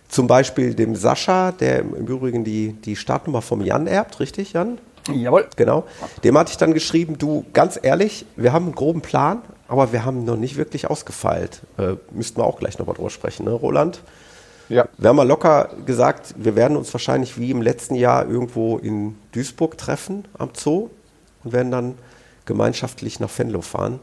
zum 0.08 0.28
Beispiel 0.28 0.76
dem 0.76 0.96
Sascha, 0.96 1.52
der 1.52 1.80
im 1.80 1.96
Übrigen 1.96 2.44
die, 2.44 2.74
die 2.74 2.96
Startnummer 2.96 3.42
vom 3.42 3.64
Jan 3.64 3.88
erbt, 3.88 4.20
richtig, 4.20 4.54
Jan? 4.54 4.78
Jawohl. 5.12 5.48
Genau. 5.56 5.88
Dem 6.24 6.38
hatte 6.38 6.52
ich 6.52 6.58
dann 6.58 6.76
geschrieben, 6.76 7.18
du, 7.18 7.44
ganz 7.54 7.80
ehrlich, 7.82 8.28
wir 8.36 8.54
haben 8.54 8.66
einen 8.66 8.76
groben 8.76 9.02
Plan, 9.02 9.42
aber 9.68 9.92
wir 9.92 10.06
haben 10.06 10.26
noch 10.26 10.38
nicht 10.38 10.58
wirklich 10.58 10.92
ausgefeilt. 10.92 11.64
Äh, 11.80 11.96
müssten 12.12 12.40
wir 12.40 12.46
auch 12.46 12.60
gleich 12.60 12.78
nochmal 12.78 12.94
drüber 12.94 13.10
sprechen, 13.10 13.46
ne, 13.46 13.52
Roland? 13.52 14.04
Ja. 14.70 14.88
Wir 14.98 15.10
haben 15.10 15.16
mal 15.16 15.28
locker 15.28 15.70
gesagt, 15.86 16.36
wir 16.38 16.56
werden 16.56 16.78
uns 16.78 16.94
wahrscheinlich 16.94 17.40
wie 17.40 17.52
im 17.52 17.62
letzten 17.62 17.96
Jahr 17.96 18.28
irgendwo 18.28 18.78
in 18.78 19.16
Duisburg 19.32 19.78
treffen 19.78 20.26
am 20.38 20.50
Zoo 20.54 20.90
und 21.44 21.54
werden 21.54 21.72
dann 21.72 21.96
gemeinschaftlich 22.46 23.20
nach 23.20 23.30
Venlo 23.38 23.62
fahren. 23.62 24.00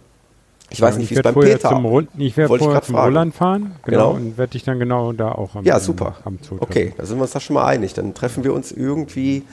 Ich 0.71 0.80
weiß 0.80 0.94
ja, 0.94 1.00
nicht, 1.00 1.11
wie 1.11 1.16
es 1.16 1.23
beim 1.23 1.35
Peter 1.35 1.68
zum 1.68 1.85
Rund, 1.85 2.09
Ich 2.16 2.37
werde 2.37 2.59
vorher 2.59 2.83
zum 2.83 2.94
fragen. 2.94 3.09
Roland 3.09 3.35
fahren 3.35 3.76
genau, 3.85 4.14
genau. 4.14 4.26
und 4.26 4.38
werde 4.38 4.52
dich 4.52 4.64
dann 4.64 4.78
genau 4.78 5.12
da 5.12 5.33
auch 5.33 5.54
am, 5.56 5.64
ja, 5.64 5.78
super. 5.78 6.16
am 6.25 6.38
Zoo 6.40 6.56
treffen. 6.56 6.62
Okay, 6.62 6.94
da 6.97 7.04
sind 7.04 7.18
wir 7.18 7.23
uns 7.23 7.33
da 7.33 7.40
schon 7.40 7.54
mal 7.54 7.66
einig. 7.66 7.94
Dann 7.94 8.14
treffen 8.14 8.44
wir 8.44 8.54
uns 8.54 8.73
irgendwie 8.73 9.44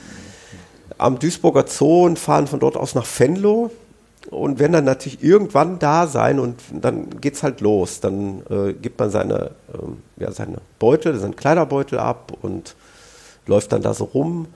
am 0.98 1.18
Duisburger 1.18 1.64
Zoo 1.66 2.06
und 2.06 2.18
fahren 2.18 2.46
von 2.46 2.60
dort 2.60 2.76
aus 2.76 2.94
nach 2.94 3.06
Venlo 3.18 3.70
und 4.30 4.58
werden 4.58 4.72
dann 4.72 4.84
natürlich 4.84 5.22
irgendwann 5.22 5.78
da 5.78 6.06
sein 6.06 6.38
und 6.38 6.60
dann 6.72 7.20
geht 7.20 7.34
es 7.34 7.42
halt 7.42 7.60
los. 7.60 8.00
Dann 8.00 8.42
äh, 8.48 8.72
gibt 8.72 8.98
man 8.98 9.10
seine, 9.10 9.52
äh, 9.72 10.22
ja, 10.22 10.32
seine 10.32 10.58
Beutel, 10.78 11.18
seinen 11.18 11.36
Kleiderbeutel 11.36 11.98
ab 11.98 12.32
und 12.40 12.74
läuft 13.46 13.72
dann 13.72 13.82
da 13.82 13.94
so 13.94 14.04
rum. 14.04 14.46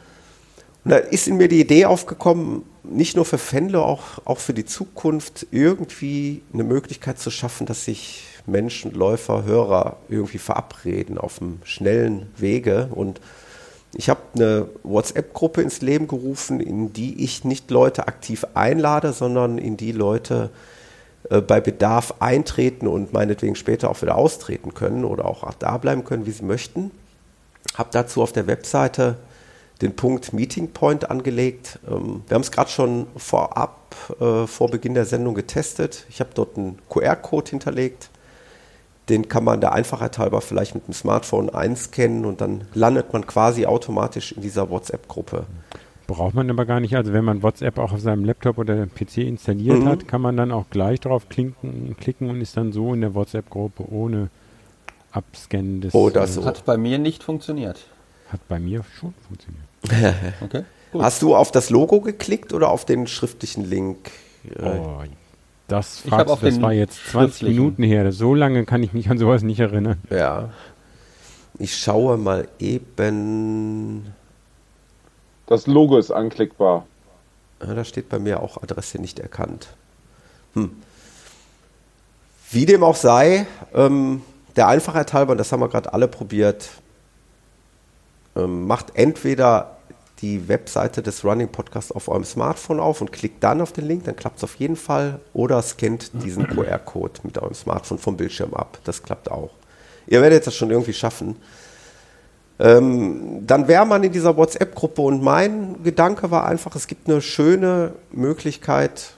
Und 0.85 0.91
da 0.91 0.97
ist 0.97 1.27
in 1.27 1.37
mir 1.37 1.49
die 1.49 1.61
Idee 1.61 1.87
aufgekommen, 1.87 2.63
nicht 2.85 3.17
nur 3.17 3.25
für 3.25 3.39
Fendler, 3.39 3.85
auch, 3.85 4.25
auch 4.25 4.39
für 4.39 4.55
die 4.55 4.65
Zukunft 4.65 5.49
irgendwie 5.51 6.43
eine 6.53 6.63
Möglichkeit 6.63 7.19
zu 7.19 7.31
schaffen, 7.31 7.67
dass 7.67 7.85
sich 7.85 8.25
Menschen, 8.47 8.93
Läufer, 8.93 9.45
Hörer 9.45 9.97
irgendwie 10.09 10.39
verabreden 10.39 11.19
auf 11.19 11.43
einem 11.43 11.59
schnellen 11.65 12.31
Wege 12.37 12.89
und 12.93 13.21
ich 13.97 14.11
habe 14.11 14.21
eine 14.35 14.69
WhatsApp-Gruppe 14.83 15.63
ins 15.63 15.81
Leben 15.81 16.07
gerufen, 16.07 16.61
in 16.61 16.93
die 16.93 17.25
ich 17.25 17.45
nicht 17.45 17.71
Leute 17.71 18.07
aktiv 18.09 18.47
einlade, 18.55 19.13
sondern 19.13 19.59
in 19.59 19.77
die 19.77 19.93
Leute 19.93 20.51
äh, 21.31 21.41
bei 21.41 21.61
Bedarf 21.61 22.15
eintreten 22.19 22.87
und 22.87 23.13
meinetwegen 23.13 23.57
später 23.57 23.91
auch 23.91 24.03
wieder 24.03 24.17
austreten 24.17 24.75
können 24.75 25.05
oder 25.05 25.25
auch 25.25 25.53
da 25.55 25.79
bleiben 25.79 26.05
können, 26.05 26.27
wie 26.27 26.31
sie 26.31 26.45
möchten. 26.45 26.91
Habe 27.75 27.89
dazu 27.93 28.23
auf 28.23 28.33
der 28.33 28.47
Webseite 28.47 29.17
den 29.81 29.97
Punkt 29.97 30.33
Meeting 30.33 30.73
Point 30.73 31.11
angelegt. 31.11 31.79
Ähm, 31.89 32.23
wir 32.29 32.35
haben 32.35 32.43
es 32.43 32.51
gerade 32.51 32.71
schon 32.71 33.07
vorab, 33.17 33.95
äh, 34.21 34.47
vor 34.47 34.71
Beginn 34.71 34.95
der 34.95 35.07
Sendung 35.07 35.35
getestet. 35.35 36.05
Ich 36.11 36.21
habe 36.21 36.31
dort 36.35 36.59
einen 36.59 36.79
QR-Code 36.91 37.51
hinterlegt 37.51 38.11
den 39.09 39.29
kann 39.29 39.45
man 39.45 39.61
der 39.61 39.73
Einfachheit 39.73 40.19
halber 40.19 40.41
vielleicht 40.41 40.75
mit 40.75 40.87
dem 40.89 40.95
Smartphone 40.95 41.49
einscannen 41.51 42.25
und 42.25 42.41
dann 42.41 42.63
landet 42.75 43.13
man 43.13 43.27
quasi 43.27 43.67
automatisch 43.67 44.33
in 44.33 44.43
dieser 44.43 44.69
WhatsApp-Gruppe. 44.71 45.45
Braucht 46.09 46.35
man 46.35 46.49
aber 46.51 46.67
gar 46.67 46.79
nicht. 46.81 46.95
Also 46.97 47.13
wenn 47.13 47.25
man 47.25 47.43
WhatsApp 47.43 47.79
auch 47.79 47.93
auf 47.93 48.01
seinem 48.01 48.25
Laptop 48.25 48.59
oder 48.59 48.87
PC 48.87 49.19
installiert 49.19 49.81
Mhm. 49.81 49.89
hat, 49.89 50.09
kann 50.09 50.21
man 50.21 50.37
dann 50.37 50.53
auch 50.53 50.67
gleich 50.71 51.01
drauf 51.01 51.29
klinken, 51.29 51.97
klicken 52.01 52.31
und 52.31 52.41
ist 52.41 52.57
dann 52.57 52.73
so 52.73 52.95
in 52.95 53.01
der 53.01 53.15
WhatsApp-Gruppe 53.15 53.85
ohne 53.93 54.29
Abscannen 55.13 55.81
des. 55.81 55.95
Oh, 55.95 56.11
das 56.11 56.31
äh, 56.31 56.33
so. 56.35 56.45
Hat 56.45 56.65
bei 56.65 56.77
mir 56.77 56.99
nicht 56.99 57.23
funktioniert. 57.23 57.87
Hat 58.31 58.41
bei 58.49 58.59
mir 58.59 58.85
schon 58.99 59.15
funktioniert. 59.27 59.65
Okay. 60.43 60.63
Gut. 60.93 61.03
Hast 61.03 61.23
du 61.23 61.35
auf 61.35 61.51
das 61.53 61.71
Logo 61.71 62.01
geklickt 62.01 62.53
oder 62.53 62.71
auf 62.71 62.85
den 62.85 63.07
schriftlichen 63.07 63.69
Link? 63.69 64.11
Äh, 64.45 64.63
Oh, 64.79 65.01
das 65.69 66.03
Ich 66.05 66.11
fragst 66.11 66.43
das 66.43 66.61
war 66.61 66.73
jetzt 66.73 66.95
20 67.11 67.11
schriftlichen. 67.11 67.57
Minuten 67.57 67.83
her. 67.83 68.13
So 68.13 68.35
lange 68.35 68.65
kann 68.65 68.83
ich 68.83 68.93
mich 68.93 69.11
an 69.11 69.19
sowas 69.19 69.43
nicht 69.43 69.61
erinnern. 69.61 70.01
Ja. 70.11 70.51
Ich 71.59 71.77
schaue 71.77 72.17
mal 72.19 72.49
eben. 72.59 74.13
Das 75.47 75.67
Logo 75.67 75.97
ist 75.99 76.11
anklickbar. 76.11 76.87
Ja, 77.63 77.75
da 77.75 77.85
steht 77.85 78.09
bei 78.09 78.19
mir 78.19 78.41
auch 78.43 78.63
Adresse 78.63 79.01
nicht 79.01 79.19
erkannt. 79.19 79.69
Hm. 80.55 80.71
Wie 82.51 82.67
dem 82.67 82.85
auch 82.85 82.97
sei, 82.97 83.47
ähm, 83.75 84.23
der 84.55 84.69
Einfachheit 84.69 85.13
halber, 85.13 85.33
und 85.33 85.39
das 85.39 85.51
haben 85.53 85.61
wir 85.61 85.69
gerade 85.69 85.93
alle 85.93 86.09
probiert, 86.09 86.71
ähm, 88.37 88.67
macht 88.67 88.95
entweder 88.95 89.76
die 90.21 90.49
Webseite 90.49 91.03
des 91.03 91.25
Running 91.25 91.49
Podcasts 91.49 91.93
auf 91.93 92.09
eurem 92.09 92.25
Smartphone 92.25 92.81
auf 92.81 93.01
und 93.01 93.13
klickt 93.13 93.43
dann 93.45 93.61
auf 93.61 93.73
den 93.73 93.87
Link, 93.87 94.05
dann 94.05 94.17
klappt 94.17 94.39
es 94.39 94.45
auf 94.45 94.55
jeden 94.57 94.77
Fall. 94.77 95.21
Oder 95.35 95.61
scannt 95.63 96.11
diesen 96.25 96.47
QR-Code 96.49 97.21
mit 97.23 97.39
eurem 97.39 97.55
Smartphone 97.55 97.99
vom 97.99 98.17
Bildschirm 98.17 98.55
ab. 98.55 98.79
Das 98.85 99.03
klappt 99.03 99.31
auch. 99.31 99.51
Ihr 100.07 100.23
werdet 100.23 100.47
das 100.47 100.55
schon 100.55 100.71
irgendwie 100.71 100.95
schaffen. 100.95 101.37
Ähm, 102.59 103.47
dann 103.47 103.69
wäre 103.69 103.85
man 103.85 104.03
in 104.03 104.13
dieser 104.13 104.37
WhatsApp-Gruppe 104.37 105.03
und 105.03 105.23
mein 105.23 105.83
Gedanke 105.83 106.31
war 106.31 106.47
einfach, 106.47 106.75
es 106.75 106.87
gibt 106.87 107.09
eine 107.09 107.21
schöne 107.21 107.93
Möglichkeit, 108.13 109.13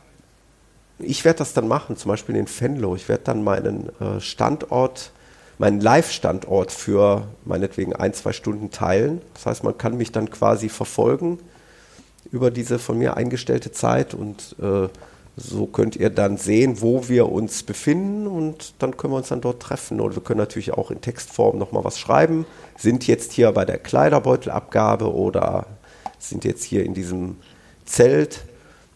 ich 0.99 1.25
werde 1.25 1.39
das 1.39 1.53
dann 1.53 1.69
machen, 1.69 1.97
zum 1.97 2.09
Beispiel 2.09 2.35
in 2.35 2.47
Venlo. 2.49 2.97
Ich 2.97 3.09
werde 3.09 3.23
dann 3.25 3.45
meinen 3.45 3.91
äh, 4.01 4.21
Standort, 4.21 5.13
meinen 5.59 5.81
Live-Standort 5.81 6.73
für 6.73 7.29
meinetwegen 7.45 7.95
ein, 7.95 8.15
zwei 8.15 8.33
Stunden 8.33 8.71
teilen. 8.71 9.21
Das 9.35 9.47
heißt, 9.47 9.65
man 9.65 9.77
kann 9.77 9.97
mich 9.97 10.13
dann 10.13 10.31
quasi 10.31 10.69
verfolgen 10.69 11.39
über 12.31 12.51
diese 12.51 12.79
von 12.79 12.99
mir 12.99 13.17
eingestellte 13.17 13.73
Zeit 13.73 14.15
und 14.15 14.57
äh, 14.61 14.89
so 15.37 15.67
könnt 15.67 15.95
ihr 15.95 16.11
dann 16.11 16.37
sehen, 16.37 16.81
wo 16.81 17.09
wir 17.09 17.31
uns 17.31 17.63
befinden 17.63 18.27
und 18.27 18.75
dann 18.81 18.97
können 18.97 19.13
wir 19.13 19.19
uns 19.19 19.29
dann 19.29 19.41
dort 19.41 19.63
treffen. 19.63 20.01
Und 20.01 20.17
wir 20.17 20.23
können 20.23 20.39
natürlich 20.39 20.73
auch 20.73 20.91
in 20.91 21.01
Textform 21.01 21.59
nochmal 21.59 21.85
was 21.85 21.99
schreiben. 21.99 22.45
Sind 22.77 23.07
jetzt 23.07 23.33
hier 23.33 23.53
bei 23.53 23.65
der 23.65 23.79
Kleiderbeutelabgabe 23.79 25.13
oder 25.13 25.67
sind 26.19 26.45
jetzt 26.45 26.65
hier 26.65 26.85
in 26.85 26.93
diesem 26.93 27.37
Zelt, 27.87 28.41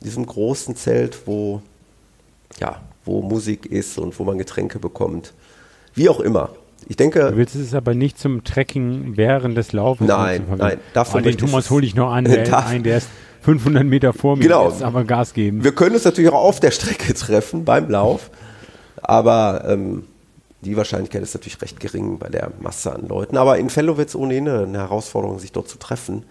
diesem 0.01 0.27
großen 0.27 0.75
Zelt, 0.75 1.29
wo, 1.29 1.63
ja, 2.59 2.81
wo 3.05 3.23
Musik 3.23 3.67
ist 3.67 3.97
und 3.99 4.19
wo 4.19 4.25
man 4.25 4.37
Getränke 4.37 4.81
bekommt. 4.81 5.33
Wie 5.95 6.09
auch 6.09 6.21
immer. 6.21 6.51
Ich 6.89 6.97
Du 6.97 7.05
denke, 7.05 7.33
willst 7.37 7.55
es 7.55 7.75
aber 7.75 7.95
nicht 7.95 8.19
zum 8.19 8.43
Tracking 8.45 9.13
während 9.17 9.57
des 9.57 9.73
Laufens 9.73 10.09
Nein, 10.09 10.45
nein, 10.57 10.79
dafür 10.95 11.21
Ah, 11.21 11.23
den 11.23 11.39
Thomas 11.39 11.67
es- 11.67 11.71
hole 11.71 11.87
ich 11.87 11.95
noch 11.95 12.11
an, 12.13 12.25
der, 12.27 12.45
Darf- 12.45 12.69
ein, 12.71 12.83
der 12.83 12.99
ist 12.99 13.09
500 13.43 13.85
Meter 13.85 14.13
vor 14.13 14.37
mir, 14.37 14.43
Genau. 14.43 14.69
jetzt 14.69 14.83
aber 14.83 15.05
Gas 15.05 15.33
geben. 15.33 15.63
wir 15.65 15.73
können 15.73 15.95
uns 15.95 16.05
natürlich 16.05 16.31
auch 16.31 16.43
auf 16.45 16.61
der 16.61 16.71
Strecke 16.73 17.15
treffen 17.15 17.65
beim 17.65 17.89
Lauf, 17.89 18.31
aber 19.01 19.65
ähm, 19.69 20.05
die 20.63 20.77
Wahrscheinlichkeit 20.77 21.23
ist 21.23 21.35
natürlich 21.35 21.61
recht 21.63 21.81
gering 21.81 22.19
bei 22.19 22.29
der 22.29 22.53
Masse 22.61 22.93
an 22.95 23.09
Leuten. 23.09 23.37
Aber 23.37 23.59
in 23.59 23.69
Fellow 23.71 23.97
wird 23.97 24.09
es 24.09 24.15
ohnehin 24.17 24.49
eine 24.49 24.79
Herausforderung, 24.79 25.39
sich 25.41 25.51
dort 25.53 25.69
zu 25.69 25.79
treffen 25.79 26.25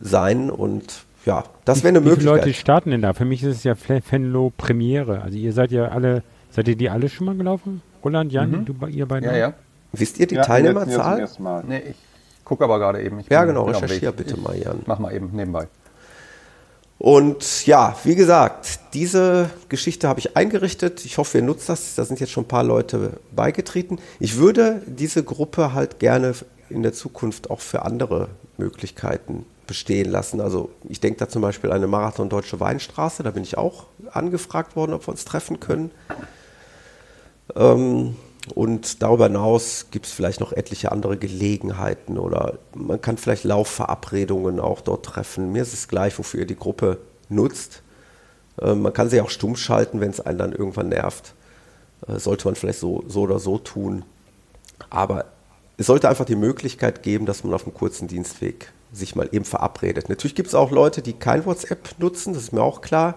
sein 0.00 0.50
und 0.50 1.04
ja, 1.26 1.44
das 1.64 1.82
wäre 1.82 1.88
eine 1.96 2.04
Wie 2.04 2.10
viele 2.14 2.24
Leute 2.26 2.36
Möglichkeit. 2.42 2.60
starten 2.60 2.90
denn 2.90 3.02
da? 3.02 3.12
Für 3.12 3.24
mich 3.24 3.42
ist 3.42 3.56
es 3.56 3.64
ja 3.64 3.74
Venlo 4.10 4.52
Premiere. 4.56 5.20
Also 5.22 5.36
ihr 5.36 5.52
seid 5.52 5.70
ja 5.72 5.88
alle, 5.88 6.22
seid 6.50 6.68
ihr 6.68 6.76
die 6.76 6.88
alle 6.90 7.08
schon 7.08 7.26
mal 7.26 7.34
gelaufen? 7.36 7.82
Roland, 8.04 8.32
Jan, 8.32 8.64
du, 8.64 8.86
ihr 8.86 9.06
beiden? 9.06 9.28
Ja, 9.30 9.36
ja. 9.36 9.52
Wisst 9.92 10.18
ihr 10.18 10.26
die 10.26 10.36
Ja, 10.36 10.42
Teilnehmerzahl? 10.42 11.28
Nee, 11.66 11.82
ich 11.90 11.96
gucke 12.44 12.64
aber 12.64 12.78
gerade 12.78 13.02
eben. 13.02 13.20
Ich 13.20 13.28
Ja, 13.28 13.44
genau, 13.44 13.64
bin 13.64 13.74
auf 13.74 13.80
dem 13.80 13.84
recherchier 13.86 14.08
Weg. 14.10 14.16
bitte 14.16 14.34
ich 14.34 14.42
mal, 14.42 14.56
Jan. 14.56 14.80
Mach 14.86 14.98
mal 14.98 15.12
eben 15.14 15.30
nebenbei. 15.32 15.68
Und 16.98 17.66
ja, 17.66 17.96
wie 18.04 18.14
gesagt, 18.14 18.78
diese 18.92 19.48
Geschichte 19.70 20.06
habe 20.06 20.20
ich 20.20 20.36
eingerichtet. 20.36 21.04
Ich 21.06 21.16
hoffe, 21.16 21.38
ihr 21.38 21.44
nutzt 21.44 21.68
das. 21.70 21.94
Da 21.94 22.04
sind 22.04 22.20
jetzt 22.20 22.30
schon 22.30 22.44
ein 22.44 22.48
paar 22.48 22.62
Leute 22.62 23.14
beigetreten. 23.34 23.98
Ich 24.18 24.36
würde 24.36 24.82
diese 24.86 25.24
Gruppe 25.24 25.72
halt 25.72 25.98
gerne 25.98 26.34
in 26.68 26.82
der 26.82 26.92
Zukunft 26.92 27.48
auch 27.50 27.60
für 27.60 27.82
andere 27.82 28.28
Möglichkeiten 28.58 29.46
bestehen 29.66 30.10
lassen. 30.10 30.40
Also 30.42 30.70
ich 30.88 31.00
denke 31.00 31.18
da 31.20 31.28
zum 31.28 31.40
Beispiel 31.40 31.70
an 31.70 31.76
eine 31.76 31.86
Marathon 31.86 32.28
Deutsche 32.28 32.60
Weinstraße. 32.60 33.22
Da 33.22 33.30
bin 33.30 33.44
ich 33.44 33.56
auch 33.56 33.86
angefragt 34.12 34.76
worden, 34.76 34.92
ob 34.92 35.06
wir 35.06 35.10
uns 35.12 35.24
treffen 35.24 35.58
können. 35.58 35.90
Ähm, 37.56 38.16
und 38.54 39.02
darüber 39.02 39.26
hinaus 39.26 39.86
gibt 39.90 40.06
es 40.06 40.12
vielleicht 40.12 40.40
noch 40.40 40.52
etliche 40.52 40.92
andere 40.92 41.16
Gelegenheiten 41.16 42.18
oder 42.18 42.58
man 42.74 43.00
kann 43.00 43.18
vielleicht 43.18 43.44
Laufverabredungen 43.44 44.60
auch 44.60 44.80
dort 44.80 45.04
treffen. 45.04 45.52
Mir 45.52 45.62
ist 45.62 45.74
es 45.74 45.88
gleich, 45.88 46.18
wofür 46.18 46.40
ihr 46.40 46.46
die 46.46 46.56
Gruppe 46.56 46.98
nutzt. 47.28 47.82
Ähm, 48.60 48.82
man 48.82 48.92
kann 48.92 49.10
sie 49.10 49.20
auch 49.20 49.30
stumm 49.30 49.56
schalten, 49.56 50.00
wenn 50.00 50.10
es 50.10 50.20
einen 50.20 50.38
dann 50.38 50.52
irgendwann 50.52 50.88
nervt. 50.88 51.34
Äh, 52.06 52.18
sollte 52.18 52.46
man 52.46 52.54
vielleicht 52.54 52.78
so, 52.78 53.04
so 53.06 53.22
oder 53.22 53.38
so 53.38 53.58
tun. 53.58 54.04
Aber 54.88 55.26
es 55.76 55.86
sollte 55.86 56.08
einfach 56.08 56.24
die 56.24 56.36
Möglichkeit 56.36 57.02
geben, 57.02 57.26
dass 57.26 57.44
man 57.44 57.54
auf 57.54 57.64
einem 57.64 57.74
kurzen 57.74 58.08
Dienstweg 58.08 58.72
sich 58.92 59.14
mal 59.14 59.28
eben 59.32 59.44
verabredet. 59.44 60.08
Natürlich 60.08 60.34
gibt 60.34 60.48
es 60.48 60.54
auch 60.54 60.70
Leute, 60.70 61.02
die 61.02 61.12
kein 61.12 61.46
WhatsApp 61.46 61.98
nutzen, 61.98 62.34
das 62.34 62.44
ist 62.44 62.52
mir 62.52 62.62
auch 62.62 62.80
klar. 62.80 63.14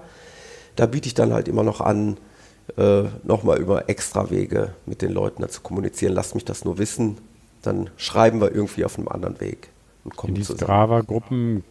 Da 0.76 0.86
biete 0.86 1.08
ich 1.08 1.14
dann 1.14 1.34
halt 1.34 1.48
immer 1.48 1.64
noch 1.64 1.82
an, 1.82 2.18
äh, 2.78 3.04
nochmal 3.24 3.60
über 3.60 3.90
Extrawege 3.90 4.74
mit 4.86 5.02
den 5.02 5.12
Leuten 5.12 5.42
da 5.42 5.50
zu 5.50 5.62
kommunizieren. 5.62 6.14
Lasst 6.14 6.36
mich 6.36 6.46
das 6.46 6.66
nur 6.66 6.78
wissen, 6.78 7.18
dann 7.62 7.90
schreiben 7.98 8.42
wir 8.42 8.54
irgendwie 8.54 8.86
auf 8.86 8.98
einem 8.98 9.08
anderen 9.08 9.40
Weg 9.42 9.70
und 10.04 10.16
kommen 10.16 10.36
Die. 10.36 10.44
Strava-Gruppen 10.44 11.64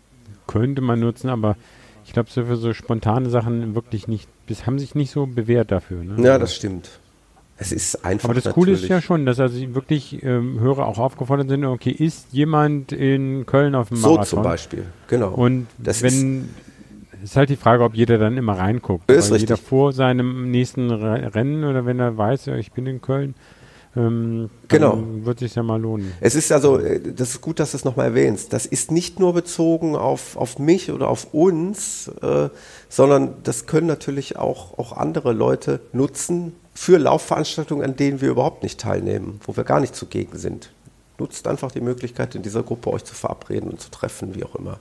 könnte 0.46 0.82
man 0.82 1.00
nutzen, 1.00 1.28
aber 1.28 1.56
ich 2.04 2.12
glaube, 2.12 2.30
so 2.30 2.44
für 2.44 2.56
so 2.56 2.72
spontane 2.72 3.30
Sachen 3.30 3.74
wirklich 3.74 4.08
nicht, 4.08 4.28
bis 4.46 4.66
haben 4.66 4.78
sich 4.78 4.94
nicht 4.94 5.10
so 5.12 5.26
bewährt 5.26 5.70
dafür. 5.70 6.02
Ne? 6.02 6.22
Ja, 6.24 6.38
das 6.38 6.54
stimmt. 6.54 6.90
Es 7.58 7.70
ist 7.70 8.04
einfach 8.04 8.30
aber 8.30 8.40
das 8.40 8.52
Coole 8.52 8.72
ist 8.72 8.78
natürlich- 8.82 8.90
ja 8.90 9.00
schon, 9.00 9.24
dass 9.24 9.38
also 9.38 9.56
wirklich 9.74 10.20
ähm, 10.24 10.58
Hörer 10.58 10.86
auch 10.86 10.98
aufgefordert 10.98 11.48
sind, 11.48 11.64
okay, 11.64 11.90
ist 11.90 12.26
jemand 12.32 12.90
in 12.90 13.46
Köln 13.46 13.74
auf 13.76 13.88
dem 13.88 13.98
so 13.98 14.08
Marathon? 14.14 14.26
zum 14.26 14.42
Beispiel, 14.42 14.84
genau. 15.06 15.30
Und 15.32 15.68
Das 15.78 16.02
wenn 16.02 16.48
ist 17.22 17.36
halt 17.36 17.50
die 17.50 17.56
Frage, 17.56 17.84
ob 17.84 17.94
jeder 17.94 18.18
dann 18.18 18.36
immer 18.36 18.58
reinguckt. 18.58 19.10
Ist 19.10 19.30
Weil 19.30 19.40
jeder 19.40 19.54
richtig. 19.54 19.68
vor 19.68 19.92
seinem 19.92 20.50
nächsten 20.50 20.90
Re 20.90 21.34
Rennen 21.34 21.64
oder 21.64 21.86
wenn 21.86 22.00
er 22.00 22.16
weiß, 22.16 22.48
ich 22.48 22.72
bin 22.72 22.86
in 22.86 23.00
Köln, 23.00 23.34
ähm, 23.94 24.48
Genau. 24.68 24.92
dann 24.92 25.24
wird 25.26 25.40
sich 25.40 25.54
ja 25.54 25.62
mal 25.62 25.80
lohnen. 25.80 26.12
Es 26.20 26.34
ist 26.34 26.50
also, 26.50 26.78
äh, 26.78 27.00
das 27.12 27.30
ist 27.30 27.40
gut, 27.40 27.60
dass 27.60 27.72
du 27.72 27.76
es 27.76 27.84
nochmal 27.84 28.06
erwähnst. 28.06 28.52
Das 28.52 28.64
ist 28.66 28.90
nicht 28.90 29.20
nur 29.20 29.34
bezogen 29.34 29.96
auf, 29.96 30.36
auf 30.36 30.58
mich 30.58 30.90
oder 30.90 31.08
auf 31.08 31.34
uns, 31.34 32.08
äh, 32.22 32.48
sondern 32.88 33.34
das 33.42 33.66
können 33.66 33.86
natürlich 33.86 34.36
auch, 34.36 34.78
auch 34.78 34.96
andere 34.96 35.32
Leute 35.32 35.80
nutzen 35.92 36.54
für 36.74 36.96
Laufveranstaltungen, 36.98 37.84
an 37.84 37.96
denen 37.96 38.20
wir 38.22 38.30
überhaupt 38.30 38.62
nicht 38.62 38.80
teilnehmen, 38.80 39.40
wo 39.44 39.56
wir 39.56 39.64
gar 39.64 39.80
nicht 39.80 39.94
zugegen 39.94 40.38
sind. 40.38 40.70
Nutzt 41.18 41.46
einfach 41.46 41.70
die 41.70 41.82
Möglichkeit, 41.82 42.34
in 42.34 42.42
dieser 42.42 42.62
Gruppe 42.62 42.90
euch 42.90 43.04
zu 43.04 43.14
verabreden 43.14 43.68
und 43.70 43.80
zu 43.80 43.90
treffen, 43.90 44.34
wie 44.34 44.44
auch 44.44 44.54
immer. 44.54 44.78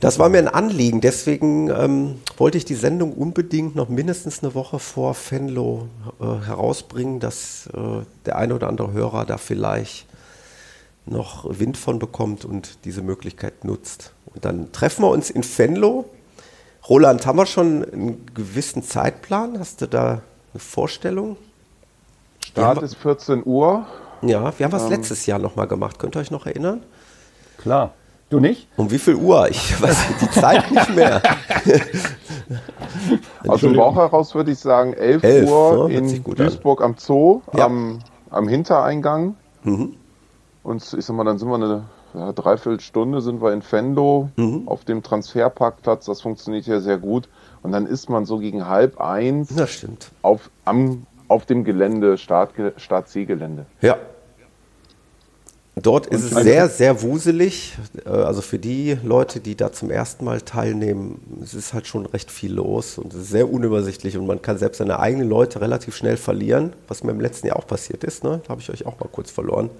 Das 0.00 0.18
war 0.18 0.30
mir 0.30 0.38
ein 0.38 0.48
Anliegen, 0.48 1.02
deswegen 1.02 1.68
ähm, 1.68 2.20
wollte 2.38 2.56
ich 2.56 2.64
die 2.64 2.74
Sendung 2.74 3.12
unbedingt 3.12 3.76
noch 3.76 3.90
mindestens 3.90 4.42
eine 4.42 4.54
Woche 4.54 4.78
vor 4.78 5.14
Venlo 5.14 5.88
äh, 6.18 6.24
herausbringen, 6.46 7.20
dass 7.20 7.68
äh, 7.74 8.02
der 8.24 8.36
eine 8.36 8.54
oder 8.54 8.68
andere 8.68 8.92
Hörer 8.92 9.26
da 9.26 9.36
vielleicht 9.36 10.06
noch 11.04 11.44
Wind 11.58 11.76
von 11.76 11.98
bekommt 11.98 12.46
und 12.46 12.78
diese 12.86 13.02
Möglichkeit 13.02 13.64
nutzt. 13.64 14.12
Und 14.32 14.46
dann 14.46 14.72
treffen 14.72 15.02
wir 15.02 15.10
uns 15.10 15.28
in 15.28 15.44
Venlo. 15.44 16.06
Roland, 16.88 17.26
haben 17.26 17.36
wir 17.36 17.46
schon 17.46 17.84
einen 17.84 18.26
gewissen 18.34 18.82
Zeitplan? 18.82 19.58
Hast 19.58 19.82
du 19.82 19.86
da 19.86 20.22
eine 20.52 20.60
Vorstellung? 20.60 21.36
Start 22.46 22.82
ist 22.82 22.94
14 22.96 23.42
Uhr. 23.44 23.86
Ja, 24.22 24.58
wir 24.58 24.64
haben 24.64 24.72
was 24.72 24.84
Ähm. 24.84 24.90
letztes 24.90 25.26
Jahr 25.26 25.38
nochmal 25.38 25.66
gemacht. 25.66 25.98
Könnt 25.98 26.16
ihr 26.16 26.20
euch 26.20 26.30
noch 26.30 26.46
erinnern? 26.46 26.82
Klar. 27.58 27.92
Du 28.30 28.38
nicht? 28.40 28.68
Um 28.76 28.90
wie 28.90 28.98
viel 28.98 29.16
Uhr? 29.16 29.48
Ich 29.50 29.80
weiß 29.82 29.96
die 30.20 30.30
Zeit 30.30 30.70
nicht 30.70 30.94
mehr. 30.94 31.20
Aus 33.48 33.60
dem 33.60 33.74
Bauch 33.74 33.96
heraus 33.96 34.34
würde 34.34 34.52
ich 34.52 34.58
sagen 34.58 34.92
11, 34.94 35.22
11, 35.22 35.50
Uhr 35.50 35.88
ne? 35.88 35.94
In 35.94 36.24
gut 36.24 36.40
an. 36.40 36.46
Duisburg 36.46 36.82
am 36.82 36.94
Zoo, 36.96 37.42
Ja. 37.56 37.66
am, 37.66 37.98
am 38.30 38.48
Hintereingang. 38.48 39.34
Mhm. 39.64 39.94
Und 40.62 40.94
ich 40.96 41.04
sag 41.04 41.16
mal, 41.16 41.24
dann 41.24 41.38
sind 41.38 41.48
wir 41.48 41.54
eine 41.56 41.84
ja, 42.14 42.32
Dreiviertelstunde 42.32 43.20
sind 43.20 43.40
wir 43.42 43.52
in 43.52 43.62
Venlo 43.68 44.30
Mhm. 44.36 44.62
auf 44.66 44.84
dem 44.84 45.02
Transferparkplatz. 45.02 46.06
Das 46.06 46.20
funktioniert 46.20 46.66
ja 46.66 46.80
sehr 46.80 46.98
gut. 46.98 47.28
Und 47.62 47.72
dann 47.72 47.86
ist 47.86 48.08
man 48.10 48.24
so 48.26 48.38
gegen 48.38 48.68
halb 48.68 49.00
eins 49.00 49.54
Das 49.54 49.70
stimmt. 49.72 50.10
auf, 50.22 50.50
am, 50.64 51.06
auf 51.28 51.46
dem 51.46 51.64
Gelände, 51.64 52.16
Start, 52.16 52.52
Start-C-Gelände. 52.76 53.66
Ja. 53.80 53.96
Dort 55.76 56.06
ist 56.06 56.24
es 56.24 56.30
sehr, 56.30 56.68
sehr 56.68 57.00
wuselig. 57.02 57.76
Äh, 58.04 58.08
Also 58.10 58.42
für 58.42 58.58
die 58.58 58.98
Leute, 59.02 59.40
die 59.40 59.54
da 59.54 59.72
zum 59.72 59.90
ersten 59.90 60.24
Mal 60.24 60.40
teilnehmen, 60.40 61.20
es 61.42 61.54
ist 61.54 61.72
halt 61.72 61.86
schon 61.86 62.06
recht 62.06 62.30
viel 62.30 62.52
los 62.52 62.98
und 62.98 63.14
es 63.14 63.20
ist 63.20 63.30
sehr 63.30 63.50
unübersichtlich 63.50 64.16
und 64.16 64.26
man 64.26 64.42
kann 64.42 64.58
selbst 64.58 64.78
seine 64.78 64.98
eigenen 64.98 65.28
Leute 65.28 65.60
relativ 65.60 65.96
schnell 65.96 66.16
verlieren, 66.16 66.72
was 66.88 67.04
mir 67.04 67.12
im 67.12 67.20
letzten 67.20 67.46
Jahr 67.46 67.56
auch 67.56 67.66
passiert 67.66 68.04
ist. 68.04 68.24
Ne? 68.24 68.40
Da 68.44 68.50
habe 68.50 68.60
ich 68.60 68.70
euch 68.70 68.84
auch 68.84 68.98
mal 69.00 69.08
kurz 69.10 69.30
verloren. 69.30 69.70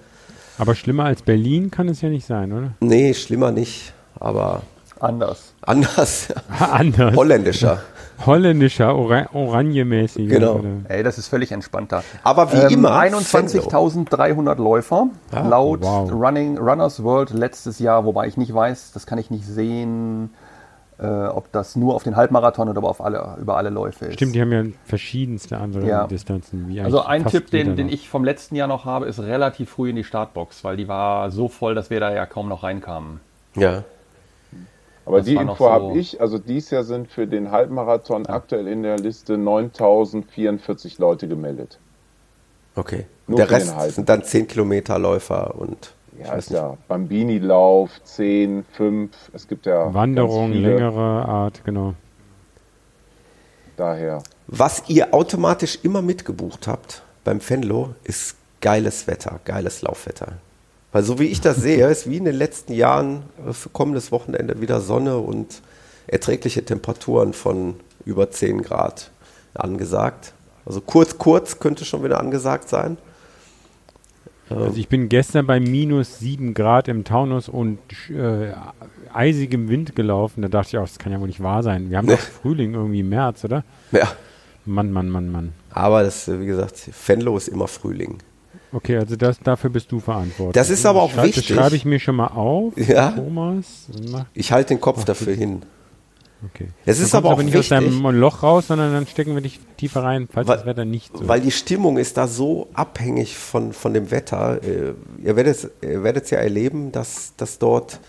Aber 0.57 0.75
schlimmer 0.75 1.05
als 1.05 1.21
Berlin 1.21 1.71
kann 1.71 1.87
es 1.89 2.01
ja 2.01 2.09
nicht 2.09 2.25
sein, 2.25 2.51
oder? 2.51 2.73
Nee, 2.79 3.13
schlimmer 3.13 3.51
nicht, 3.51 3.93
aber 4.19 4.63
Anders. 5.01 5.53
anders. 5.61 6.27
Anders. 6.59 7.15
Holländischer. 7.15 7.81
Holländischer, 8.25 8.95
Ora 8.95 9.25
Oranjemäßig. 9.33 10.29
Genau. 10.29 10.55
oder? 10.59 10.69
Ey, 10.89 11.01
das 11.01 11.17
ist 11.17 11.27
völlig 11.27 11.51
entspannter. 11.51 12.03
Aber 12.23 12.51
wie 12.53 12.57
Ähm, 12.57 12.69
immer. 12.73 12.91
21.300 12.99 14.55
Läufer 14.61 15.07
Ah, 15.31 15.47
laut 15.47 15.81
wow. 15.81 16.11
Running 16.11 16.57
Runners 16.57 17.03
World 17.03 17.31
letztes 17.31 17.79
Jahr, 17.79 18.05
wobei 18.05 18.27
ich 18.27 18.37
nicht 18.37 18.53
weiß, 18.53 18.91
das 18.93 19.05
kann 19.07 19.17
ich 19.17 19.31
nicht 19.31 19.45
sehen, 19.45 20.29
äh, 20.99 21.05
ob 21.07 21.51
das 21.51 21.75
nur 21.75 21.95
auf 21.95 22.03
den 22.03 22.15
Halbmarathon 22.15 22.69
oder 22.69 22.83
auf 22.83 23.01
alle, 23.01 23.37
über 23.41 23.57
alle 23.57 23.71
Läufe 23.71 24.05
ist. 24.05 24.13
Stimmt, 24.15 24.35
die 24.35 24.41
haben 24.41 24.51
ja 24.51 24.63
verschiedenste 24.85 25.57
andere 25.57 25.87
Ja. 25.87 26.05
Distanzen. 26.05 26.67
Wie 26.67 26.79
Also 26.79 27.03
ein 27.03 27.25
Tipp, 27.25 27.49
den, 27.49 27.75
den 27.75 27.89
ich 27.89 28.07
vom 28.07 28.23
letzten 28.23 28.55
Jahr 28.55 28.67
noch 28.67 28.85
habe, 28.85 29.07
ist 29.07 29.19
relativ 29.19 29.71
früh 29.71 29.89
in 29.89 29.95
die 29.95 30.03
Startbox, 30.03 30.63
weil 30.63 30.77
die 30.77 30.87
war 30.87 31.31
so 31.31 31.47
voll, 31.47 31.73
dass 31.73 31.89
wir 31.89 31.99
da 31.99 32.13
ja 32.13 32.27
kaum 32.27 32.49
noch 32.49 32.61
reinkamen. 32.61 33.19
Ja. 33.55 33.83
Aber 35.05 35.17
Das 35.17 35.25
die 35.25 35.35
Info 35.35 35.55
so- 35.55 35.69
habe 35.71 35.97
ich, 35.97 36.21
also 36.21 36.37
dies 36.37 36.69
Jahr 36.69 36.83
sind 36.83 37.09
für 37.11 37.25
den 37.27 37.51
Halbmarathon 37.51 38.25
aktuell 38.27 38.67
in 38.67 38.83
der 38.83 38.97
Liste 38.97 39.37
9044 39.37 40.99
Leute 40.99 41.27
gemeldet. 41.27 41.79
Okay. 42.75 43.05
Nur 43.27 43.37
Der 43.37 43.49
Rest 43.51 43.73
sind 43.95 44.07
dann 44.09 44.23
10 44.23 44.47
Kilometer 44.47 44.97
Läufer 44.99 45.55
und 45.57 45.93
Ja, 46.21 46.33
ist 46.35 46.51
ja 46.51 46.77
Bambini-Lauf, 46.87 47.89
10, 48.03 48.63
5, 48.73 49.11
es 49.33 49.47
gibt 49.47 49.65
ja 49.65 49.93
Wanderung, 49.93 50.51
ganz 50.51 50.55
viele. 50.55 50.75
längere 50.75 51.25
Art, 51.25 51.63
genau. 51.65 51.93
Daher. 53.77 54.21
Was 54.47 54.83
ihr 54.89 55.13
automatisch 55.13 55.79
immer 55.83 56.01
mitgebucht 56.01 56.67
habt 56.67 57.01
beim 57.23 57.39
Fenlo, 57.39 57.95
ist 58.03 58.35
geiles 58.59 59.07
Wetter, 59.07 59.39
geiles 59.45 59.81
Laufwetter. 59.81 60.33
Weil 60.91 61.03
so 61.03 61.19
wie 61.19 61.25
ich 61.25 61.39
das 61.41 61.57
sehe, 61.57 61.87
ist 61.89 62.09
wie 62.09 62.17
in 62.17 62.25
den 62.25 62.35
letzten 62.35 62.73
Jahren 62.73 63.23
äh, 63.47 63.53
für 63.53 63.69
kommendes 63.69 64.11
Wochenende 64.11 64.59
wieder 64.61 64.81
Sonne 64.81 65.17
und 65.17 65.61
erträgliche 66.07 66.63
Temperaturen 66.65 67.33
von 67.33 67.75
über 68.05 68.29
10 68.31 68.61
Grad 68.61 69.11
angesagt. 69.53 70.33
Also 70.65 70.81
kurz, 70.81 71.17
kurz 71.17 71.59
könnte 71.59 71.85
schon 71.85 72.03
wieder 72.03 72.19
angesagt 72.19 72.67
sein. 72.69 72.97
Also 74.49 74.75
ich 74.77 74.89
bin 74.89 75.07
gestern 75.07 75.47
bei 75.47 75.61
minus 75.61 76.19
7 76.19 76.53
Grad 76.53 76.89
im 76.89 77.05
Taunus 77.05 77.47
und 77.47 77.79
äh, 78.09 78.51
eisigem 79.13 79.69
Wind 79.69 79.95
gelaufen. 79.95 80.41
Da 80.41 80.49
dachte 80.49 80.69
ich 80.71 80.77
auch, 80.77 80.87
das 80.87 80.99
kann 80.99 81.13
ja 81.13 81.21
wohl 81.21 81.27
nicht 81.27 81.41
wahr 81.41 81.63
sein. 81.63 81.89
Wir 81.89 81.97
haben 81.97 82.07
Nee. 82.07 82.15
doch 82.15 82.19
Frühling 82.19 82.73
irgendwie 82.73 83.03
März, 83.03 83.45
oder? 83.45 83.63
Ja, 83.93 84.11
Mann, 84.65 84.91
Mann, 84.91 85.09
Mann, 85.09 85.31
Mann. 85.31 85.53
aber 85.69 86.03
das, 86.03 86.27
äh, 86.27 86.39
wie 86.41 86.45
gesagt, 86.47 86.75
Fenlo 86.77 87.37
ist 87.37 87.47
immer 87.47 87.67
Frühling. 87.69 88.17
Okay, 88.73 88.97
also 88.97 89.15
das, 89.15 89.39
dafür 89.39 89.69
bist 89.69 89.91
du 89.91 89.99
verantwortlich. 89.99 90.53
Das 90.53 90.69
ist 90.69 90.85
aber 90.85 91.01
auch 91.01 91.11
Schreib, 91.11 91.25
wichtig. 91.27 91.47
Das 91.47 91.57
schreibe 91.57 91.75
ich 91.75 91.83
mir 91.85 91.99
schon 91.99 92.15
mal 92.15 92.27
auf. 92.27 92.73
Ja. 92.77 93.11
Thomas. 93.11 93.87
Mach, 94.09 94.25
Ich 94.33 94.51
halte 94.51 94.69
den 94.69 94.79
Kopf 94.81 95.03
dafür 95.03 95.33
hin. 95.33 95.61
okay. 96.45 96.69
Es 96.85 96.99
ist 96.99 97.13
aber 97.13 97.31
auch 97.31 97.37
nicht 97.43 97.49
aus 97.57 97.69
wichtig. 97.69 97.69
deinem 98.01 98.15
Loch 98.15 98.43
raus, 98.43 98.67
sondern 98.67 98.93
dann 98.93 99.07
stecken 99.07 99.33
wir 99.35 99.41
dich 99.41 99.59
tiefer 99.77 100.03
rein, 100.03 100.29
falls 100.31 100.47
Weil- 100.47 100.57
das 100.57 100.65
Wetter 100.65 100.85
nicht 100.85 101.15
so 101.17 101.27
Weil 101.27 101.41
die 101.41 101.51
Stimmung 101.51 101.97
ist 101.97 102.15
da 102.17 102.27
so 102.27 102.69
abhängig 102.73 103.35
von, 103.37 103.73
von 103.73 103.93
dem 103.93 104.09
Wetter. 104.09 104.63
Äh, 104.63 104.93
Ihr 105.23 105.35
werdet 105.35 105.69
ihr 105.81 106.03
werdet 106.03 106.31
ja 106.31 106.37
erleben, 106.39 106.91
dass, 106.93 107.33
dass 107.35 107.59
dort 107.59 107.99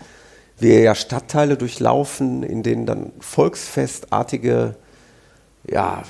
wir 0.59 0.79
ja 0.79 0.95
Stadtteile 0.95 1.57
durchlaufen, 1.57 2.41
in 2.43 2.63
denen 2.63 2.85
dann 2.85 3.11
volksfestartige 3.19 4.75
ja, 5.69 6.03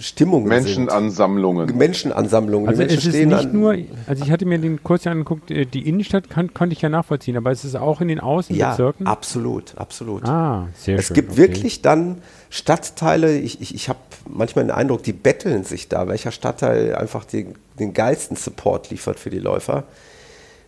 Stimmungen 0.00 0.50
sind. 0.50 0.64
Menschenansammlungen. 0.64 1.76
Menschenansammlungen. 1.76 2.68
Also 2.68 2.80
Menschen 2.82 2.98
es 2.98 3.06
ist 3.06 3.26
nicht 3.26 3.52
nur, 3.52 3.76
also 4.06 4.24
ich 4.24 4.30
hatte 4.30 4.46
mir 4.46 4.58
den 4.58 4.82
Kurs 4.82 5.04
ja 5.04 5.12
angeguckt, 5.12 5.50
äh, 5.50 5.66
die 5.66 5.88
Innenstadt 5.88 6.30
kann, 6.30 6.54
konnte 6.54 6.74
ich 6.74 6.82
ja 6.82 6.88
nachvollziehen, 6.88 7.36
aber 7.36 7.50
es 7.50 7.64
ist 7.64 7.76
auch 7.76 8.00
in 8.00 8.08
den 8.08 8.18
ja, 8.18 8.24
Außenbezirken. 8.24 9.06
absolut, 9.06 9.76
absolut. 9.76 10.24
Ah, 10.24 10.68
sehr 10.74 10.98
Es 10.98 11.06
schön. 11.06 11.14
gibt 11.14 11.32
okay. 11.32 11.38
wirklich 11.38 11.82
dann 11.82 12.18
Stadtteile, 12.50 13.36
ich, 13.38 13.60
ich, 13.60 13.74
ich 13.74 13.88
habe 13.88 13.98
manchmal 14.28 14.64
den 14.64 14.70
Eindruck, 14.70 15.02
die 15.02 15.12
betteln 15.12 15.64
sich 15.64 15.88
da, 15.88 16.08
welcher 16.08 16.30
Stadtteil 16.30 16.94
einfach 16.94 17.24
den, 17.24 17.54
den 17.78 17.92
geilsten 17.92 18.36
Support 18.36 18.90
liefert 18.90 19.18
für 19.18 19.30
die 19.30 19.40
Läufer. 19.40 19.84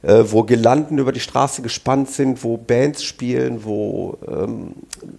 Äh, 0.01 0.23
wo 0.27 0.45
Girlanden 0.45 0.99
über 0.99 1.11
die 1.11 1.19
Straße 1.19 1.61
gespannt 1.61 2.09
sind, 2.09 2.45
wo 2.45 2.57
Bands 2.57 3.03
spielen, 3.03 3.65
wo 3.65 4.17
ähm, 4.29 4.75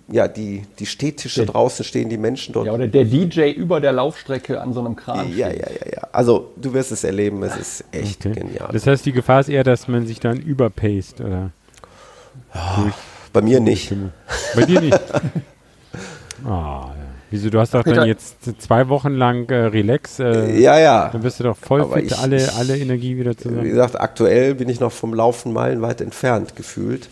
ja, 0.10 0.30
die, 0.30 0.64
die 0.80 0.86
Städtische 0.86 1.46
draußen 1.46 1.84
stehen, 1.84 2.08
die 2.08 2.18
Menschen 2.18 2.54
dort. 2.54 2.68
Ja, 2.68 2.72
oder 2.74 2.88
der 2.88 3.04
DJ 3.04 3.50
über 3.52 3.82
der 3.82 3.92
Laufstrecke 3.92 4.62
an 4.62 4.72
so 4.72 4.80
einem 4.80 4.96
Kran 4.96 5.36
ja, 5.36 5.50
steht. 5.50 5.62
ja, 5.62 5.70
ja, 5.70 5.92
ja. 5.98 6.08
Also 6.14 6.52
du 6.56 6.72
wirst 6.74 6.94
es 6.94 7.04
erleben, 7.04 7.44
es 7.44 7.58
ist 7.58 7.84
echt 7.92 8.26
Okay. 8.26 8.40
genial. 8.40 8.70
Das 8.72 8.88
heißt, 8.88 9.06
die 9.06 9.12
Gefahr 9.12 9.42
ist 9.42 9.50
eher, 9.50 9.66
dass 9.66 9.90
man 9.90 10.08
sich 10.08 10.22
dann 10.22 10.38
überpaced, 10.40 11.20
oder? 11.20 11.52
Bei 13.34 13.42
mir 13.42 13.60
nicht. 13.60 13.94
Bei 14.56 14.64
dir 14.64 14.80
nicht. 14.80 15.00
Ah, 16.46 16.94
ja. 16.96 16.99
Wieso, 17.32 17.50
du 17.52 17.60
hast 17.60 17.74
doch 17.76 17.84
dann 17.84 18.08
jetzt 18.08 18.38
zwei 18.60 18.90
Wochen 18.90 19.12
lang 19.14 19.48
äh, 19.50 19.56
Relax, 19.66 20.20
äh, 20.20 20.60
Ja, 20.60 20.80
ja. 20.80 21.10
dann 21.12 21.22
bist 21.22 21.40
du 21.40 21.44
doch 21.44 21.58
voll 21.58 21.82
Aber 21.82 21.96
fit, 21.96 22.06
ich- 22.06 22.18
alle, 22.18 22.38
ich- 22.38 22.54
alle 22.54 22.78
Energie 22.78 23.18
wieder 23.18 23.32
Wie 23.32 23.38
zusammen. 23.38 23.64
gesagt, 23.66 24.00
aktuell 24.00 24.56
bin 24.56 24.68
ich 24.68 24.80
noch 24.80 24.92
vom 24.92 25.14
Laufen 25.14 25.54
meilenweit 25.54 26.02
entfernt 26.02 26.56
gefühlt. 26.56 27.08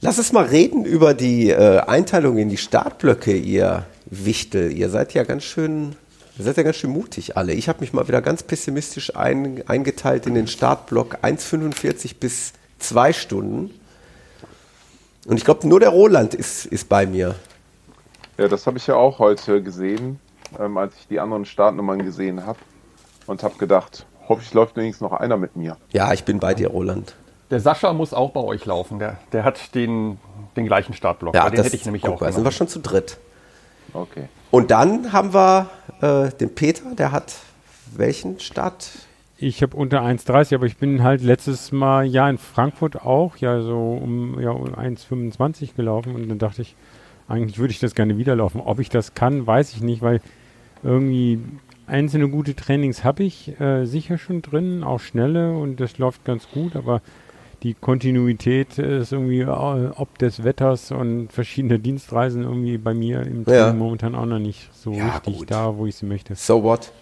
Lass 0.00 0.18
uns 0.18 0.32
mal 0.32 0.46
reden 0.46 0.84
über 0.84 1.14
die 1.14 1.50
äh, 1.50 1.78
Einteilung 1.80 2.38
in 2.38 2.48
die 2.48 2.56
Startblöcke, 2.56 3.32
ihr 3.36 3.84
Wichtel. 4.06 4.72
Ihr 4.72 4.88
seid 4.88 5.12
ja 5.14 5.22
ganz 5.24 5.44
schön, 5.44 5.94
ihr 6.38 6.44
seid 6.44 6.56
ja 6.56 6.62
ganz 6.64 6.76
schön 6.76 6.90
mutig 6.90 7.36
alle. 7.36 7.52
Ich 7.52 7.68
habe 7.68 7.80
mich 7.80 7.92
mal 7.92 8.08
wieder 8.08 8.22
ganz 8.22 8.42
pessimistisch 8.42 9.14
ein, 9.14 9.62
eingeteilt 9.68 10.26
in 10.26 10.34
den 10.34 10.46
Startblock 10.48 11.18
1,45 11.22 12.16
bis 12.18 12.52
2 12.78 13.12
Stunden. 13.12 13.70
Und 15.26 15.36
ich 15.36 15.44
glaube, 15.44 15.68
nur 15.68 15.78
der 15.80 15.90
Roland 15.90 16.34
ist, 16.34 16.64
ist 16.66 16.88
bei 16.88 17.06
mir. 17.06 17.34
Ja, 18.40 18.48
das 18.48 18.66
habe 18.66 18.78
ich 18.78 18.86
ja 18.86 18.94
auch 18.94 19.18
heute 19.18 19.62
gesehen, 19.62 20.18
ähm, 20.58 20.78
als 20.78 20.96
ich 20.96 21.06
die 21.08 21.20
anderen 21.20 21.44
Startnummern 21.44 22.02
gesehen 22.02 22.46
habe. 22.46 22.58
Und 23.26 23.42
habe 23.42 23.58
gedacht, 23.58 24.06
hoffentlich 24.30 24.54
läuft 24.54 24.76
wenigstens 24.76 25.02
noch 25.02 25.12
einer 25.12 25.36
mit 25.36 25.56
mir. 25.56 25.76
Ja, 25.92 26.14
ich 26.14 26.24
bin 26.24 26.40
bei 26.40 26.54
dir, 26.54 26.68
Roland. 26.68 27.14
Der 27.50 27.60
Sascha 27.60 27.92
muss 27.92 28.14
auch 28.14 28.30
bei 28.30 28.40
euch 28.40 28.64
laufen. 28.64 28.98
Der, 28.98 29.18
der 29.32 29.44
hat 29.44 29.74
den, 29.74 30.18
den 30.56 30.64
gleichen 30.64 30.94
Startblock. 30.94 31.34
Ja, 31.34 31.50
den 31.50 31.56
das 31.56 31.66
hätte 31.66 31.76
ich 31.76 31.84
nämlich 31.84 32.02
guck 32.02 32.14
auch 32.14 32.20
mal, 32.22 32.32
sind 32.32 32.42
wir 32.42 32.50
schon 32.50 32.66
zu 32.66 32.78
dritt. 32.78 33.18
Okay. 33.92 34.30
Und 34.50 34.70
dann 34.70 35.12
haben 35.12 35.34
wir 35.34 35.68
äh, 36.00 36.30
den 36.30 36.54
Peter, 36.54 36.94
der 36.94 37.12
hat 37.12 37.34
welchen 37.94 38.40
Start? 38.40 38.88
Ich 39.36 39.62
habe 39.62 39.76
unter 39.76 40.00
1,30, 40.00 40.54
aber 40.54 40.64
ich 40.64 40.78
bin 40.78 41.02
halt 41.02 41.20
letztes 41.20 41.72
Mal 41.72 42.06
ja 42.06 42.28
in 42.30 42.38
Frankfurt 42.38 43.02
auch 43.02 43.36
ja 43.36 43.60
so 43.60 43.98
um, 44.02 44.40
ja, 44.40 44.50
um 44.50 44.74
1,25 44.74 45.74
gelaufen 45.74 46.14
und 46.14 46.28
dann 46.30 46.38
dachte 46.38 46.62
ich, 46.62 46.74
eigentlich 47.30 47.58
würde 47.58 47.72
ich 47.72 47.80
das 47.80 47.94
gerne 47.94 48.18
wieder 48.18 48.36
laufen. 48.36 48.60
Ob 48.60 48.78
ich 48.80 48.88
das 48.88 49.14
kann, 49.14 49.46
weiß 49.46 49.72
ich 49.72 49.80
nicht, 49.82 50.02
weil 50.02 50.20
irgendwie 50.82 51.38
einzelne 51.86 52.28
gute 52.28 52.54
Trainings 52.54 53.04
habe 53.04 53.22
ich 53.24 53.58
äh, 53.60 53.84
sicher 53.84 54.18
schon 54.18 54.42
drin, 54.42 54.84
auch 54.84 55.00
schnelle 55.00 55.52
und 55.52 55.80
das 55.80 55.98
läuft 55.98 56.24
ganz 56.24 56.48
gut, 56.52 56.76
aber 56.76 57.02
die 57.62 57.74
Kontinuität 57.74 58.78
ist 58.78 59.12
irgendwie 59.12 59.40
äh, 59.40 59.46
ob 59.46 60.16
des 60.18 60.44
Wetters 60.44 60.92
und 60.92 61.30
verschiedene 61.32 61.78
Dienstreisen 61.78 62.42
irgendwie 62.44 62.78
bei 62.78 62.94
mir 62.94 63.20
im 63.22 63.44
Training 63.44 63.60
Ja. 63.60 63.72
momentan 63.74 64.14
auch 64.14 64.24
noch 64.24 64.38
nicht 64.38 64.70
so 64.72 64.92
Ja, 64.92 65.08
richtig 65.16 65.38
gut. 65.38 65.50
da, 65.50 65.76
wo 65.76 65.86
ich 65.86 65.96
sie 65.96 66.06
möchte. 66.06 66.34
So 66.36 66.62
what? 66.62 66.92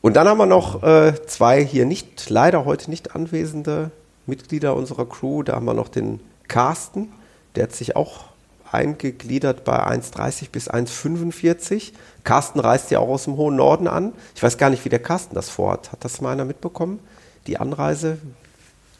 Und 0.00 0.16
dann 0.16 0.28
haben 0.28 0.38
wir 0.38 0.46
noch 0.46 0.82
äh, 0.82 1.14
zwei 1.26 1.64
hier 1.64 1.86
nicht, 1.86 2.28
leider 2.30 2.64
heute 2.64 2.90
nicht 2.90 3.14
anwesende 3.16 3.90
Mitglieder 4.26 4.76
unserer 4.76 5.06
Crew. 5.06 5.42
Da 5.42 5.54
haben 5.54 5.64
wir 5.64 5.74
noch 5.74 5.88
den 5.88 6.20
Carsten, 6.48 7.08
der 7.56 7.64
hat 7.64 7.72
sich 7.72 7.96
auch 7.96 8.24
eingegliedert 8.72 9.64
bei 9.64 9.78
1,30 9.86 10.50
bis 10.50 10.70
1,45. 10.70 11.92
Carsten 12.24 12.60
reist 12.60 12.90
ja 12.90 12.98
auch 13.00 13.08
aus 13.08 13.24
dem 13.24 13.36
hohen 13.36 13.56
Norden 13.56 13.88
an. 13.88 14.12
Ich 14.34 14.42
weiß 14.42 14.58
gar 14.58 14.70
nicht, 14.70 14.84
wie 14.84 14.88
der 14.88 14.98
Carsten 15.00 15.34
das 15.34 15.48
vorhat. 15.48 15.92
Hat 15.92 16.04
das 16.04 16.20
mal 16.20 16.32
einer 16.32 16.44
mitbekommen? 16.44 17.00
Die 17.46 17.58
Anreise? 17.58 18.18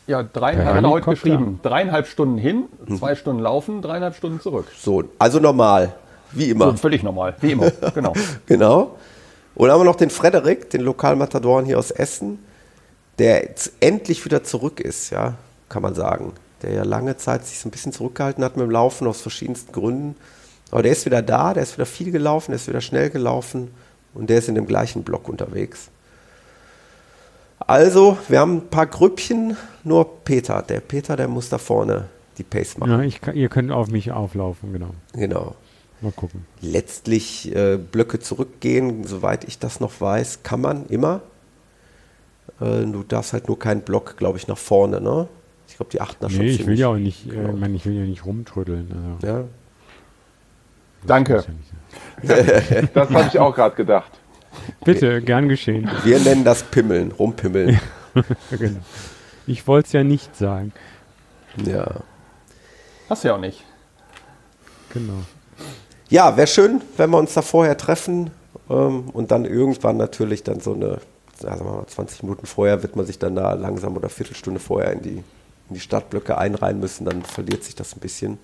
Ja, 0.07 0.23
dreieinhalb, 0.23 0.77
hat 0.77 0.85
er 0.85 0.91
heute 0.91 1.11
geschrieben. 1.11 1.61
Dreieinhalb 1.63 2.07
Stunden 2.09 2.37
hin, 2.39 2.65
Mhm. 2.87 2.99
zwei 2.99 3.15
Stunden 3.15 3.41
laufen, 3.41 3.83
dreieinhalb 3.83 4.17
Stunden 4.17 4.41
zurück. 4.41 4.67
So, 4.77 5.05
also 5.19 5.39
normal, 5.39 5.95
wie 6.33 6.47
So, 6.47 6.51
immer. 6.53 6.77
völlig 6.77 7.03
normal, 7.05 7.37
wie 7.41 7.53
immer. 7.53 7.71
genau. 7.95 8.13
Genau. 8.47 8.97
Und 9.55 9.69
dann 9.69 9.73
haben 9.75 9.81
wir 9.81 9.85
noch 9.85 9.97
den 9.97 10.11
Frederik, 10.11 10.71
den 10.71 10.81
Lokalmatadoren 10.81 11.65
hier 11.67 11.79
aus 11.79 11.91
Essen, 11.93 12.41
der 13.19 13.43
jetzt 13.43 13.73
endlich 13.81 14.25
wieder 14.25 14.43
zurück 14.43 14.81
ist, 14.81 15.11
ja, 15.11 15.35
kann 15.69 15.83
man 15.83 15.95
sagen. 15.95 16.33
Der 16.63 16.73
ja 16.73 16.85
lange 16.85 17.17
Zeit 17.17 17.47
sich 17.47 17.59
so 17.59 17.69
ein 17.69 17.73
bisschen 17.73 17.93
zurückgehalten 17.93 18.45
hat 18.45 18.57
mit 18.57 18.65
dem 18.65 18.71
Laufen 18.71 19.07
aus 19.07 19.21
verschiedensten 19.21 19.73
Gründen. 19.73 20.17
Aber 20.71 20.83
der 20.83 20.93
ist 20.93 21.05
wieder 21.05 21.23
da, 21.23 21.55
der 21.55 21.63
ist 21.63 21.77
wieder 21.77 21.87
viel 21.87 22.11
gelaufen, 22.11 22.53
der 22.53 22.57
ist 22.57 22.69
wieder 22.69 22.81
schnell 22.81 23.11
gelaufen 23.11 23.73
und 24.15 24.31
der 24.31 24.39
ist 24.39 24.49
in 24.49 24.55
dem 24.55 24.67
gleichen 24.67 25.03
Block 25.03 25.29
unterwegs. 25.29 25.91
Also, 27.59 28.19
wir 28.29 28.41
haben 28.41 28.57
ein 28.57 28.69
paar 28.69 28.87
Grüppchen, 28.87 29.57
nur 29.85 30.25
Peter. 30.25 30.63
Der 30.63 30.81
Peter, 30.81 31.17
der 31.17 31.29
muss 31.29 31.49
da 31.49 31.59
vorne 31.59 32.07
die 32.39 32.43
Pace 32.43 32.79
machen. 32.79 32.91
Ja, 32.91 33.01
ich, 33.03 33.21
ihr 33.35 33.49
könnt 33.49 33.71
auf 33.71 33.89
mich 33.89 34.11
auflaufen, 34.11 34.73
genau. 34.73 34.91
Genau. 35.13 35.55
Mal 36.01 36.13
gucken. 36.13 36.47
Letztlich 36.61 37.55
äh, 37.55 37.77
Blöcke 37.77 38.19
zurückgehen, 38.19 39.05
soweit 39.05 39.45
ich 39.45 39.59
das 39.59 39.79
noch 39.79 40.01
weiß, 40.01 40.43
kann 40.43 40.61
man 40.61 40.87
immer. 40.87 41.21
Äh, 42.61 42.85
du 42.87 43.05
darfst 43.07 43.33
halt 43.33 43.47
nur 43.47 43.59
keinen 43.59 43.83
Block, 43.83 44.17
glaube 44.17 44.39
ich, 44.39 44.49
nach 44.49 44.59
vorne, 44.59 45.01
ne? 45.01 45.29
Ich 45.83 45.89
glaube, 45.89 45.91
die 45.91 46.01
achten 46.01 46.17
da 46.21 46.31
schon 46.31 46.41
Nee, 46.41 46.51
ich 46.51 46.67
will 46.67 46.79
ja 46.79 46.89
auch 46.89 46.97
nicht, 46.97 47.27
äh, 47.27 47.31
Genau. 47.31 47.51
ich 47.55 47.61
meine, 47.61 47.77
ich 47.77 47.87
will 47.87 47.95
ja 47.95 48.05
nicht 48.05 48.25
rumtrödeln. 48.25 49.17
Also, 49.21 49.27
Ja. 49.27 49.45
Danke. 51.07 51.45
ja. 52.23 52.83
Das 52.95 53.11
habe 53.11 53.29
ich 53.29 53.39
auch 53.39 53.55
gerade 53.55 53.75
gedacht. 53.75 54.11
Bitte, 54.85 55.21
gern 55.23 55.49
geschehen. 55.49 55.91
Wir 56.05 56.21
nennen 56.21 56.45
das 56.45 56.63
Pimmeln, 56.63 57.11
rumpimmeln. 57.13 57.81
genau. 58.51 58.81
Ich 59.47 59.67
wollte 59.67 59.87
es 59.87 59.93
ja 59.93 60.05
nicht 60.05 60.37
sagen. 60.37 60.73
ja. 61.65 61.87
Hast 63.09 63.25
du 63.25 63.29
ja 63.29 63.35
auch 63.35 63.41
nicht. 63.41 63.65
Genau. 64.93 65.23
Ja, 66.09 66.37
wäre 66.37 66.47
schön, 66.47 66.81
wenn 66.97 67.11
wir 67.11 67.19
uns 67.19 67.35
da 67.35 67.43
vorher 67.43 67.77
treffen 67.77 68.31
ähm, 68.71 69.09
und 69.13 69.31
dann 69.33 69.45
irgendwann 69.45 69.97
natürlich 69.97 70.43
dann 70.45 70.61
so 70.61 70.75
eine, 70.75 70.99
sagen 71.39 71.65
wir 71.65 71.73
mal, 71.73 71.87
20 71.87 72.23
Minuten 72.23 72.47
vorher 72.47 72.83
wird 72.83 72.95
man 72.95 73.05
sich 73.07 73.19
dann 73.19 73.35
da 73.35 73.55
langsam 73.55 73.97
oder 73.97 74.09
Viertelstunde 74.09 74.61
vorher 74.61 74.93
in 74.93 75.03
die, 75.03 75.25
in 75.69 75.75
die 75.75 75.81
Startblöcke 75.81 76.39
einreihen 76.39 76.81
müssen, 76.81 77.05
dann 77.05 77.23
verliert 77.23 77.65
sich 77.65 77.75
das 77.75 77.97
ein 77.97 78.01
bisschen. 78.01 78.39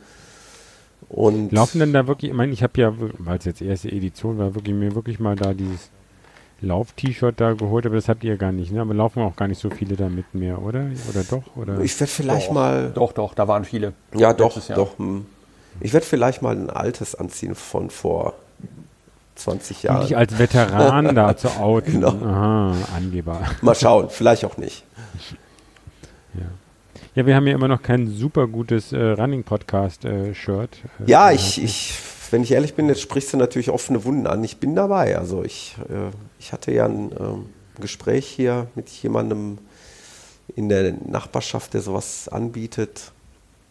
Und 1.08 1.52
Laufen 1.52 1.78
denn 1.78 1.92
da 1.92 2.06
wirklich, 2.06 2.30
ich 2.30 2.36
meine, 2.36 2.52
ich 2.52 2.62
habe 2.62 2.80
ja, 2.80 2.92
weil 3.18 3.38
es 3.38 3.44
jetzt 3.44 3.62
erste 3.62 3.90
Edition 3.90 4.38
war, 4.38 4.54
wirklich 4.54 4.74
mir 4.74 4.94
wirklich 4.94 5.18
mal 5.18 5.36
da 5.36 5.54
dieses 5.54 5.90
Lauf-T-Shirt 6.60 7.40
da 7.40 7.52
geholt, 7.52 7.86
aber 7.86 7.94
das 7.94 8.08
habt 8.08 8.24
ihr 8.24 8.30
ja 8.32 8.36
gar 8.36 8.52
nicht, 8.52 8.72
ne? 8.72 8.80
Aber 8.80 8.92
laufen 8.92 9.22
auch 9.22 9.36
gar 9.36 9.46
nicht 9.46 9.60
so 9.60 9.70
viele 9.70 9.94
damit 9.94 10.34
mehr, 10.34 10.60
oder? 10.60 10.86
Oder 11.08 11.22
doch? 11.22 11.56
Oder? 11.56 11.80
ich 11.80 11.98
werde 12.00 12.10
vielleicht 12.12 12.48
Doch, 12.48 12.54
mal, 12.54 12.90
Doch, 12.92 13.12
doch, 13.12 13.34
da 13.34 13.46
waren 13.46 13.64
viele. 13.64 13.92
ja 14.14 14.32
doch, 14.32 14.60
doch, 14.74 14.98
hm. 14.98 15.26
ich 15.80 15.92
werde 15.92 16.04
vielleicht 16.04 16.42
mal 16.42 16.56
ein 16.56 16.68
altes 16.68 17.14
anziehen 17.14 17.54
von 17.54 17.90
vor 17.90 18.34
20 19.36 19.76
um 19.76 19.82
Jahren. 19.84 20.00
dich 20.02 20.16
als 20.16 20.36
Veteran 20.36 21.14
da 21.14 21.36
zu 21.36 21.48
outen. 21.60 21.92
Genau. 21.92 22.08
Aha, 22.08 22.74
Angeber. 22.96 23.40
Mal 23.62 23.74
schauen, 23.76 24.10
vielleicht 24.10 24.44
auch 24.44 24.56
nicht. 24.56 24.84
Ja, 26.34 26.44
wir 27.26 27.34
haben 27.36 27.46
ja 27.46 27.54
immer 27.54 27.68
noch 27.68 27.82
kein 27.82 28.06
super 28.08 28.46
gutes 28.46 28.92
äh, 28.92 28.98
Running-Podcast-Shirt. 28.98 30.70
Äh, 30.84 31.10
Ja, 31.10 31.30
äh, 31.30 31.34
ich, 31.34 31.62
ich, 31.62 31.94
wenn 32.30 32.42
ich 32.42 32.52
ehrlich 32.52 32.74
bin, 32.74 32.88
jetzt 32.88 33.00
sprichst 33.00 33.32
du 33.32 33.36
natürlich 33.36 33.70
offene 33.70 34.04
Wunden 34.04 34.26
an. 34.26 34.42
Ich 34.44 34.58
bin 34.58 34.74
dabei. 34.74 35.16
Also 35.18 35.42
ich, 35.44 35.76
äh, 35.88 36.10
ich 36.38 36.52
hatte 36.52 36.72
ja 36.72 36.84
ein 36.86 37.10
ähm, 37.18 37.46
Gespräch 37.80 38.26
hier 38.26 38.66
mit 38.74 38.88
jemandem 38.88 39.58
in 40.56 40.68
der 40.68 40.94
Nachbarschaft, 41.06 41.74
der 41.74 41.80
sowas 41.82 42.28
anbietet. 42.28 43.12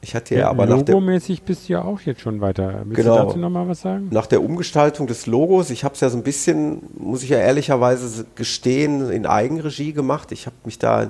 Ich 0.02 0.14
hatte 0.14 0.36
ja, 0.36 0.42
Ja, 0.42 0.50
aber 0.50 0.68
nach 0.68 0.84
der, 0.84 0.94
Logomäßig 0.94 1.42
bist 1.42 1.68
du 1.68 1.74
ja 1.74 1.82
auch 1.84 2.02
jetzt 2.02 2.22
schon 2.22 2.40
weiter. 2.40 2.82
Willst 2.86 3.02
Genau. 3.02 3.18
du 3.18 3.26
dazu 3.26 3.40
nochmal 3.40 3.68
was 3.68 3.82
sagen? 3.82 4.10
nach 4.12 4.28
der 4.28 4.44
Umgestaltung 4.44 5.08
des 5.08 5.26
Logos, 5.26 5.72
ich 5.72 5.84
habe 5.84 5.96
es 5.96 6.02
ja 6.02 6.10
so 6.10 6.18
ein 6.18 6.24
bisschen, 6.24 6.84
muss 6.98 7.24
ich 7.24 7.30
ja 7.30 7.40
ehrlicherweise 7.40 8.26
gestehen, 8.36 9.10
in 9.10 9.26
Eigenregie 9.26 9.94
gemacht. 9.94 10.32
Ich 10.32 10.46
habe 10.46 10.56
mich 10.66 10.78
da 10.78 11.10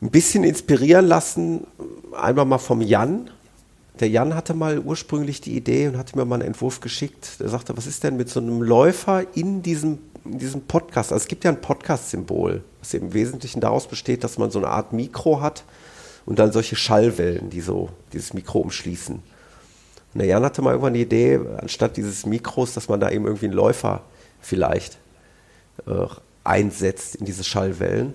ein 0.00 0.10
bisschen 0.10 0.44
inspirieren 0.44 1.06
lassen, 1.06 1.66
einmal 2.16 2.44
mal 2.44 2.58
vom 2.58 2.80
Jan. 2.80 3.30
Der 4.00 4.08
Jan 4.08 4.34
hatte 4.34 4.54
mal 4.54 4.78
ursprünglich 4.78 5.40
die 5.40 5.56
Idee 5.56 5.88
und 5.88 5.98
hatte 5.98 6.16
mir 6.16 6.24
mal 6.24 6.36
einen 6.36 6.48
Entwurf 6.48 6.80
geschickt. 6.80 7.40
Der 7.40 7.48
sagte, 7.48 7.76
was 7.76 7.86
ist 7.86 8.04
denn 8.04 8.16
mit 8.16 8.28
so 8.28 8.38
einem 8.38 8.62
Läufer 8.62 9.24
in 9.34 9.62
diesem, 9.62 9.98
in 10.24 10.38
diesem 10.38 10.60
Podcast? 10.62 11.12
Also 11.12 11.22
es 11.22 11.28
gibt 11.28 11.42
ja 11.42 11.50
ein 11.50 11.60
Podcast-Symbol, 11.60 12.62
was 12.78 12.94
im 12.94 13.12
Wesentlichen 13.12 13.60
daraus 13.60 13.88
besteht, 13.88 14.22
dass 14.22 14.38
man 14.38 14.52
so 14.52 14.60
eine 14.60 14.68
Art 14.68 14.92
Mikro 14.92 15.40
hat 15.40 15.64
und 16.26 16.38
dann 16.38 16.52
solche 16.52 16.76
Schallwellen, 16.76 17.50
die 17.50 17.60
so 17.60 17.88
dieses 18.12 18.34
Mikro 18.34 18.60
umschließen. 18.60 19.16
Und 19.16 20.18
der 20.18 20.26
Jan 20.26 20.44
hatte 20.44 20.62
mal 20.62 20.70
irgendwann 20.70 20.94
die 20.94 21.02
Idee, 21.02 21.40
anstatt 21.56 21.96
dieses 21.96 22.24
Mikros, 22.24 22.74
dass 22.74 22.88
man 22.88 23.00
da 23.00 23.10
eben 23.10 23.24
irgendwie 23.24 23.46
einen 23.46 23.54
Läufer 23.54 24.02
vielleicht 24.40 24.98
äh, 25.86 26.06
einsetzt 26.44 27.16
in 27.16 27.26
diese 27.26 27.44
Schallwellen. 27.44 28.14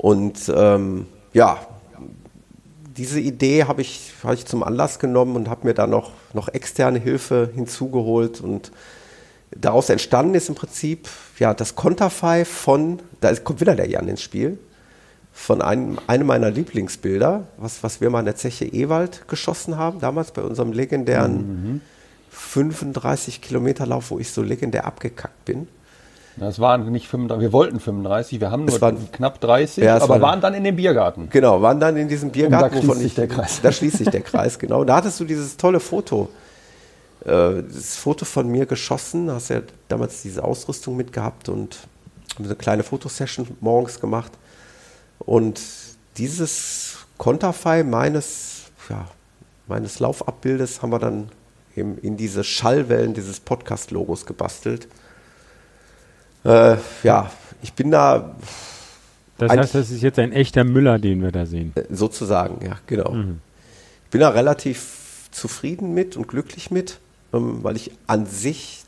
Und 0.00 0.50
ähm, 0.56 1.04
ja, 1.34 1.58
diese 2.96 3.20
Idee 3.20 3.64
habe 3.64 3.82
ich, 3.82 4.14
hab 4.24 4.32
ich 4.32 4.46
zum 4.46 4.62
Anlass 4.62 4.98
genommen 4.98 5.36
und 5.36 5.50
habe 5.50 5.66
mir 5.66 5.74
da 5.74 5.86
noch, 5.86 6.12
noch 6.32 6.48
externe 6.48 6.98
Hilfe 6.98 7.50
hinzugeholt. 7.54 8.40
Und 8.40 8.72
daraus 9.50 9.90
entstanden 9.90 10.34
ist 10.34 10.48
im 10.48 10.54
Prinzip 10.54 11.06
ja, 11.38 11.52
das 11.52 11.76
Konterfei 11.76 12.46
von, 12.46 13.00
da 13.20 13.34
kommt 13.36 13.60
wieder 13.60 13.74
der 13.74 13.90
Jan 13.90 14.08
ins 14.08 14.22
Spiel, 14.22 14.58
von 15.34 15.60
einem, 15.60 15.98
einem 16.06 16.26
meiner 16.26 16.50
Lieblingsbilder, 16.50 17.46
was, 17.58 17.82
was 17.82 18.00
wir 18.00 18.08
mal 18.08 18.20
in 18.20 18.24
der 18.24 18.36
Zeche 18.36 18.64
Ewald 18.64 19.28
geschossen 19.28 19.76
haben, 19.76 20.00
damals 20.00 20.32
bei 20.32 20.40
unserem 20.40 20.72
legendären 20.72 21.82
35 22.30 23.42
Kilometer 23.42 23.84
Lauf, 23.84 24.10
wo 24.10 24.18
ich 24.18 24.30
so 24.30 24.40
legendär 24.40 24.86
abgekackt 24.86 25.44
bin. 25.44 25.68
Das 26.40 26.58
waren 26.58 26.90
nicht 26.90 27.06
35, 27.06 27.42
wir 27.42 27.52
wollten 27.52 27.78
35, 27.80 28.40
wir 28.40 28.50
haben 28.50 28.64
nur 28.64 28.74
Es 28.74 28.80
waren- 28.80 29.12
knapp 29.12 29.40
30, 29.40 29.84
Ja, 29.84 29.96
es 29.98 30.02
aber 30.02 30.14
waren- 30.14 30.22
waren 30.22 30.40
dann 30.40 30.54
in 30.54 30.64
dem 30.64 30.74
Biergarten. 30.76 31.28
Genau, 31.30 31.60
waren 31.60 31.78
dann 31.78 31.96
in 31.98 32.08
diesem 32.08 32.30
Biergarten, 32.30 32.74
da 32.76 32.80
schließt 32.82 32.96
sich 32.98 33.06
ich, 33.08 33.14
der 33.14 33.28
Kreis. 33.28 33.60
Da 33.62 33.70
schließt 33.72 33.98
sich 33.98 34.08
der 34.08 34.22
Kreis, 34.22 34.58
genau. 34.58 34.82
Da 34.84 34.96
hattest 34.96 35.20
du 35.20 35.24
dieses 35.24 35.56
tolle 35.58 35.80
Foto, 35.80 36.30
äh, 37.26 37.62
das 37.62 37.96
Foto 37.96 38.24
von 38.24 38.48
mir 38.48 38.64
geschossen, 38.66 39.30
hast 39.30 39.50
ja 39.50 39.60
damals 39.88 40.22
diese 40.22 40.42
Ausrüstung 40.42 40.96
mitgehabt 40.96 41.50
und 41.50 41.76
haben 42.36 42.44
so 42.44 42.50
eine 42.50 42.56
kleine 42.56 42.82
Fotosession 42.84 43.46
morgens 43.60 44.00
gemacht. 44.00 44.32
Und 45.18 45.60
dieses 46.16 46.96
Konterfei 47.18 47.82
meines, 47.84 48.62
ja, 48.88 49.04
meines 49.66 49.98
Laufabbildes 50.00 50.80
haben 50.80 50.90
wir 50.90 50.98
dann 50.98 51.28
eben 51.76 51.98
in 51.98 52.16
diese 52.16 52.44
Schallwellen 52.44 53.12
dieses 53.12 53.40
Podcast-Logos 53.40 54.24
gebastelt. 54.24 54.88
Äh, 56.44 56.76
ja, 57.02 57.30
ich 57.62 57.72
bin 57.72 57.90
da 57.90 58.34
Das 59.38 59.52
heißt, 59.52 59.74
das 59.74 59.90
ist 59.90 60.02
jetzt 60.02 60.18
ein 60.18 60.32
echter 60.32 60.64
Müller, 60.64 60.98
den 60.98 61.22
wir 61.22 61.32
da 61.32 61.46
sehen. 61.46 61.72
Äh, 61.74 61.84
Sozusagen, 61.90 62.64
ja, 62.64 62.78
genau. 62.86 63.14
Ich 64.04 64.10
bin 64.10 64.20
da 64.20 64.30
relativ 64.30 65.28
zufrieden 65.30 65.94
mit 65.94 66.16
und 66.16 66.28
glücklich 66.28 66.70
mit, 66.70 66.98
ähm, 67.32 67.62
weil 67.62 67.76
ich 67.76 67.92
an 68.06 68.26
sich 68.26 68.84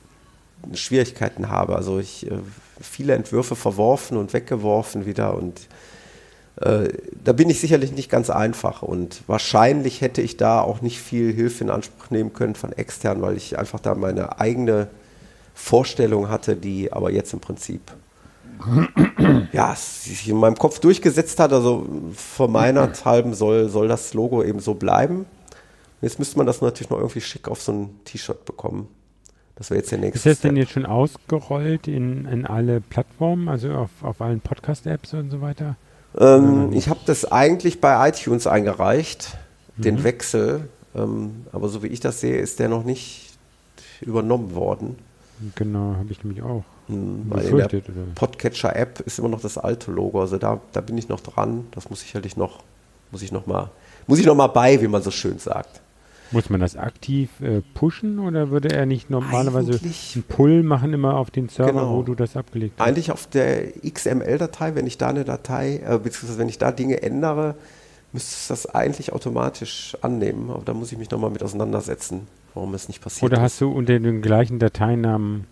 Schwierigkeiten 0.74 1.48
habe. 1.48 1.76
Also 1.76 1.98
ich 1.98 2.30
äh, 2.30 2.38
viele 2.80 3.14
Entwürfe 3.14 3.56
verworfen 3.56 4.16
und 4.16 4.32
weggeworfen 4.32 5.06
wieder 5.06 5.34
und 5.36 5.60
äh, 6.60 6.88
da 7.24 7.32
bin 7.32 7.48
ich 7.50 7.60
sicherlich 7.60 7.92
nicht 7.92 8.10
ganz 8.10 8.30
einfach 8.30 8.82
und 8.82 9.22
wahrscheinlich 9.26 10.00
hätte 10.00 10.20
ich 10.20 10.36
da 10.36 10.60
auch 10.60 10.82
nicht 10.82 11.00
viel 11.00 11.32
Hilfe 11.32 11.64
in 11.64 11.70
Anspruch 11.70 12.10
nehmen 12.10 12.32
können 12.32 12.54
von 12.54 12.72
extern, 12.72 13.22
weil 13.22 13.36
ich 13.36 13.58
einfach 13.58 13.80
da 13.80 13.94
meine 13.94 14.38
eigene 14.38 14.88
Vorstellung 15.54 16.28
hatte, 16.28 16.56
die 16.56 16.92
aber 16.92 17.10
jetzt 17.10 17.32
im 17.32 17.40
Prinzip 17.40 17.80
ja, 19.52 19.74
sich 19.74 20.28
in 20.28 20.36
meinem 20.36 20.56
Kopf 20.56 20.78
durchgesetzt 20.78 21.38
hat. 21.40 21.52
Also 21.52 21.86
von 22.14 22.50
meiner 22.50 22.90
halben 23.04 23.34
soll, 23.34 23.68
soll 23.68 23.88
das 23.88 24.14
Logo 24.14 24.42
eben 24.42 24.60
so 24.60 24.74
bleiben. 24.74 25.26
Jetzt 26.00 26.18
müsste 26.18 26.36
man 26.36 26.46
das 26.46 26.60
natürlich 26.60 26.90
noch 26.90 26.98
irgendwie 26.98 27.20
schick 27.20 27.48
auf 27.48 27.62
so 27.62 27.72
ein 27.72 28.00
T-Shirt 28.04 28.44
bekommen. 28.44 28.88
Das 29.54 29.70
wäre 29.70 29.78
jetzt 29.78 29.92
der 29.92 29.98
nächste 29.98 30.30
Ist 30.30 30.38
das 30.38 30.40
denn 30.40 30.56
jetzt 30.56 30.72
schon 30.72 30.86
ausgerollt 30.86 31.86
in, 31.86 32.24
in 32.26 32.46
alle 32.46 32.80
Plattformen, 32.80 33.48
also 33.48 33.72
auf, 33.72 33.90
auf 34.02 34.20
allen 34.20 34.40
Podcast-Apps 34.40 35.14
und 35.14 35.30
so 35.30 35.40
weiter? 35.40 35.76
Ähm, 36.18 36.72
ich 36.72 36.88
habe 36.88 37.00
das 37.06 37.30
eigentlich 37.30 37.80
bei 37.80 38.08
iTunes 38.08 38.46
eingereicht, 38.46 39.36
den 39.76 40.02
Wechsel. 40.02 40.68
Ähm, 40.94 41.46
aber 41.52 41.68
so 41.68 41.82
wie 41.82 41.88
ich 41.88 42.00
das 42.00 42.20
sehe, 42.20 42.38
ist 42.38 42.58
der 42.58 42.68
noch 42.68 42.84
nicht 42.84 43.30
übernommen 44.00 44.54
worden. 44.54 44.96
Genau, 45.54 45.96
habe 45.98 46.10
ich 46.10 46.22
nämlich 46.24 46.42
auch. 46.42 46.64
Hm, 46.88 47.26
Weil 47.28 47.44
in 47.46 47.56
der? 47.56 47.68
Podcatcher-App 48.14 49.00
ist 49.00 49.18
immer 49.18 49.28
noch 49.28 49.40
das 49.40 49.58
alte 49.58 49.90
Logo. 49.90 50.20
Also 50.20 50.38
da, 50.38 50.60
da 50.72 50.80
bin 50.80 50.96
ich 50.98 51.08
noch 51.08 51.20
dran. 51.20 51.66
Das 51.72 51.90
muss 51.90 52.00
sicherlich 52.00 52.36
noch, 52.36 52.60
muss 53.10 53.22
ich 53.22 53.32
noch 53.32 53.46
mal, 53.46 53.70
muss 54.06 54.18
ich 54.18 54.26
noch 54.26 54.34
mal 54.34 54.48
bei, 54.48 54.80
wie 54.82 54.88
man 54.88 55.02
so 55.02 55.10
schön 55.10 55.38
sagt. 55.38 55.80
Muss 56.30 56.48
man 56.48 56.60
das 56.60 56.76
aktiv 56.76 57.28
äh, 57.42 57.60
pushen 57.74 58.18
oder 58.18 58.50
würde 58.50 58.70
er 58.74 58.86
nicht 58.86 59.10
normalerweise 59.10 59.72
Eigentlich- 59.72 60.12
einen 60.14 60.22
Pull 60.24 60.62
machen 60.62 60.94
immer 60.94 61.16
auf 61.18 61.30
den 61.30 61.50
Server, 61.50 61.72
Genau. 61.72 61.96
wo 61.98 62.02
du 62.02 62.14
das 62.14 62.36
abgelegt 62.38 62.74
hast? 62.80 62.86
Eigentlich 62.88 63.12
auf 63.12 63.26
der 63.26 63.72
XML-Datei, 63.82 64.74
wenn 64.74 64.86
ich 64.86 64.96
da 64.96 65.08
eine 65.08 65.24
Datei, 65.24 65.82
äh, 65.86 65.98
beziehungsweise 65.98 66.38
wenn 66.38 66.48
ich 66.48 66.56
da 66.56 66.72
Dinge 66.72 67.02
ändere, 67.02 67.54
müsste 68.14 68.30
es 68.34 68.46
das 68.48 68.66
eigentlich 68.74 69.12
automatisch 69.12 69.94
annehmen. 70.00 70.50
Aber 70.50 70.62
da 70.64 70.72
muss 70.72 70.90
ich 70.90 70.96
mich 70.96 71.10
nochmal 71.10 71.28
mit 71.30 71.42
auseinandersetzen, 71.42 72.26
warum 72.54 72.74
es 72.74 72.88
nicht 72.88 73.00
passiert 73.02 73.24
Oder 73.24 73.36
ist. 73.38 73.42
hast 73.42 73.60
du 73.60 73.70
unter 73.70 73.98
den 73.98 74.22
gleichen 74.22 74.58
Dateinamen 74.58 75.46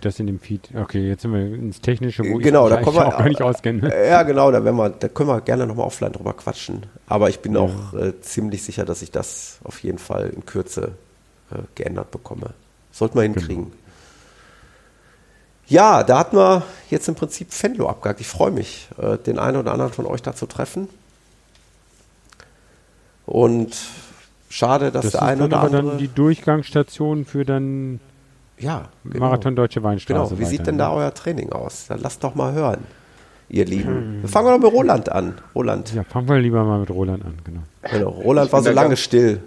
das 0.00 0.18
in 0.20 0.26
dem 0.26 0.38
Feed? 0.40 0.70
Okay, 0.74 1.06
jetzt 1.08 1.22
sind 1.22 1.32
wir 1.34 1.40
ins 1.40 1.80
Technische, 1.80 2.22
wo 2.24 2.38
Genau, 2.38 2.68
ich 2.68 2.74
da 2.74 2.82
kommen 2.82 2.96
wir- 2.96 3.06
auch 3.08 3.18
gar 3.18 3.28
nicht 3.28 3.42
auskenne. 3.42 3.92
Ja, 4.08 4.22
genau, 4.22 4.50
da, 4.50 4.64
werden 4.64 4.76
wir, 4.76 4.88
da 4.90 5.08
können 5.08 5.28
wir 5.28 5.40
gerne 5.42 5.66
nochmal 5.66 5.86
offline 5.86 6.12
drüber 6.12 6.32
quatschen. 6.32 6.86
Aber 7.06 7.28
ich 7.28 7.40
bin 7.40 7.54
Ja. 7.54 7.60
auch 7.60 7.92
äh, 7.94 8.18
ziemlich 8.22 8.62
sicher, 8.62 8.84
dass 8.86 9.02
ich 9.02 9.10
das 9.10 9.58
auf 9.64 9.82
jeden 9.82 9.98
Fall 9.98 10.30
in 10.30 10.46
Kürze 10.46 10.92
äh, 11.50 11.58
geändert 11.74 12.10
bekomme. 12.10 12.54
Sollten 12.92 13.16
wir 13.16 13.22
hinkriegen. 13.24 13.72
Ja, 15.68 16.04
da 16.04 16.20
hatten 16.20 16.36
wir 16.36 16.62
jetzt 16.90 17.08
im 17.08 17.16
Prinzip 17.16 17.52
Fenlo 17.52 17.88
abgehakt. 17.88 18.20
Ich 18.20 18.28
freue 18.28 18.52
mich, 18.52 18.88
äh, 19.02 19.18
den 19.18 19.38
einen 19.38 19.56
oder 19.58 19.72
anderen 19.72 19.92
von 19.92 20.06
euch 20.06 20.22
da 20.22 20.34
zu 20.34 20.46
treffen. 20.46 20.88
Und 23.26 23.76
schade, 24.48 24.90
dass 24.92 25.04
Das 25.04 25.12
der 25.12 25.20
ist 25.22 25.26
eine 25.26 25.44
oder 25.44 25.58
aber 25.58 25.66
andere. 25.66 25.82
dann 25.90 25.98
die 25.98 26.08
Durchgangsstation 26.08 27.24
für 27.24 27.44
dann 27.44 28.00
ja, 28.58 28.88
genau. 29.04 29.26
Marathon 29.26 29.54
Deutsche 29.54 29.82
Weinstraße. 29.82 30.34
Genau. 30.34 30.40
Wie 30.40 30.44
sieht 30.46 30.60
weiter, 30.60 30.64
denn 30.72 30.76
ne? 30.76 30.82
da 30.84 30.92
euer 30.92 31.12
Training 31.12 31.52
aus? 31.52 31.86
Dann 31.88 32.00
lasst 32.00 32.24
doch 32.24 32.34
mal 32.34 32.52
hören, 32.54 32.84
ihr 33.50 33.66
Lieben. 33.66 34.22
Wir 34.22 34.28
fangen 34.28 34.46
wir 34.48 34.52
doch 34.56 34.62
mit 34.64 34.72
Roland 34.72 35.12
an. 35.12 35.34
Roland. 35.54 35.92
Ja, 35.94 36.04
fangen 36.04 36.28
wir 36.28 36.38
lieber 36.38 36.64
mal 36.64 36.80
mit 36.80 36.90
Roland 36.90 37.24
an, 37.24 37.34
genau. 37.44 37.60
Genau. 37.82 38.08
Roland 38.08 38.46
Ich 38.46 38.52
war 38.52 38.62
so 38.62 38.70
lange 38.70 38.88
ganz- 38.90 39.00
still. 39.00 39.42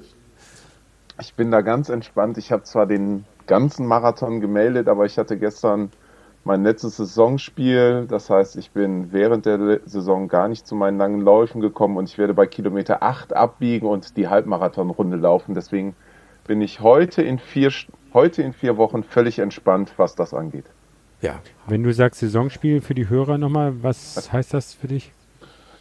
Ich 1.22 1.34
bin 1.34 1.52
da 1.52 1.62
ganz 1.62 1.90
entspannt. 1.90 2.38
Ich 2.38 2.52
habe 2.52 2.64
zwar 2.64 2.86
den 2.86 3.26
ganzen 3.48 3.86
Marathon 3.88 4.40
gemeldet, 4.42 4.88
aber 4.88 5.06
ich 5.06 5.18
hatte 5.18 5.38
gestern 5.38 5.92
mein 6.50 6.64
letztes 6.64 6.98
Saisonspiel. 6.98 8.08
Das 8.10 8.32
heißt, 8.32 8.56
ich 8.56 8.72
bin 8.72 9.14
während 9.14 9.46
der 9.46 9.82
Saison 9.86 10.28
gar 10.28 10.48
nicht 10.48 10.66
zu 10.66 10.74
meinen 10.74 10.98
langen 10.98 11.22
Läufen 11.22 11.62
gekommen 11.62 11.96
und 11.96 12.10
ich 12.10 12.18
werde 12.18 12.34
bei 12.34 12.48
Kilometer 12.48 13.04
8 13.04 13.34
abbiegen 13.34 13.88
und 13.88 14.18
die 14.18 14.30
Halbmarathonrunde 14.30 15.16
laufen. 15.16 15.54
Deswegen 15.54 15.96
bin 16.48 16.60
ich 16.62 16.80
heute 16.80 17.22
in 17.22 17.38
vier, 17.38 17.72
heute 18.16 18.42
in 18.42 18.54
vier 18.54 18.78
Wochen 18.78 19.04
völlig 19.04 19.38
entspannt, 19.38 19.94
was 19.98 20.16
das 20.16 20.34
angeht. 20.34 20.66
Ja. 21.22 21.40
Wenn 21.68 21.84
du 21.84 21.94
sagst 21.94 22.20
Saisonspiel 22.20 22.82
für 22.82 22.96
die 22.96 23.10
Hörer 23.10 23.38
nochmal, 23.38 23.84
was 23.84 24.34
heißt 24.34 24.56
das 24.56 24.74
für 24.74 24.88
dich? 24.88 25.14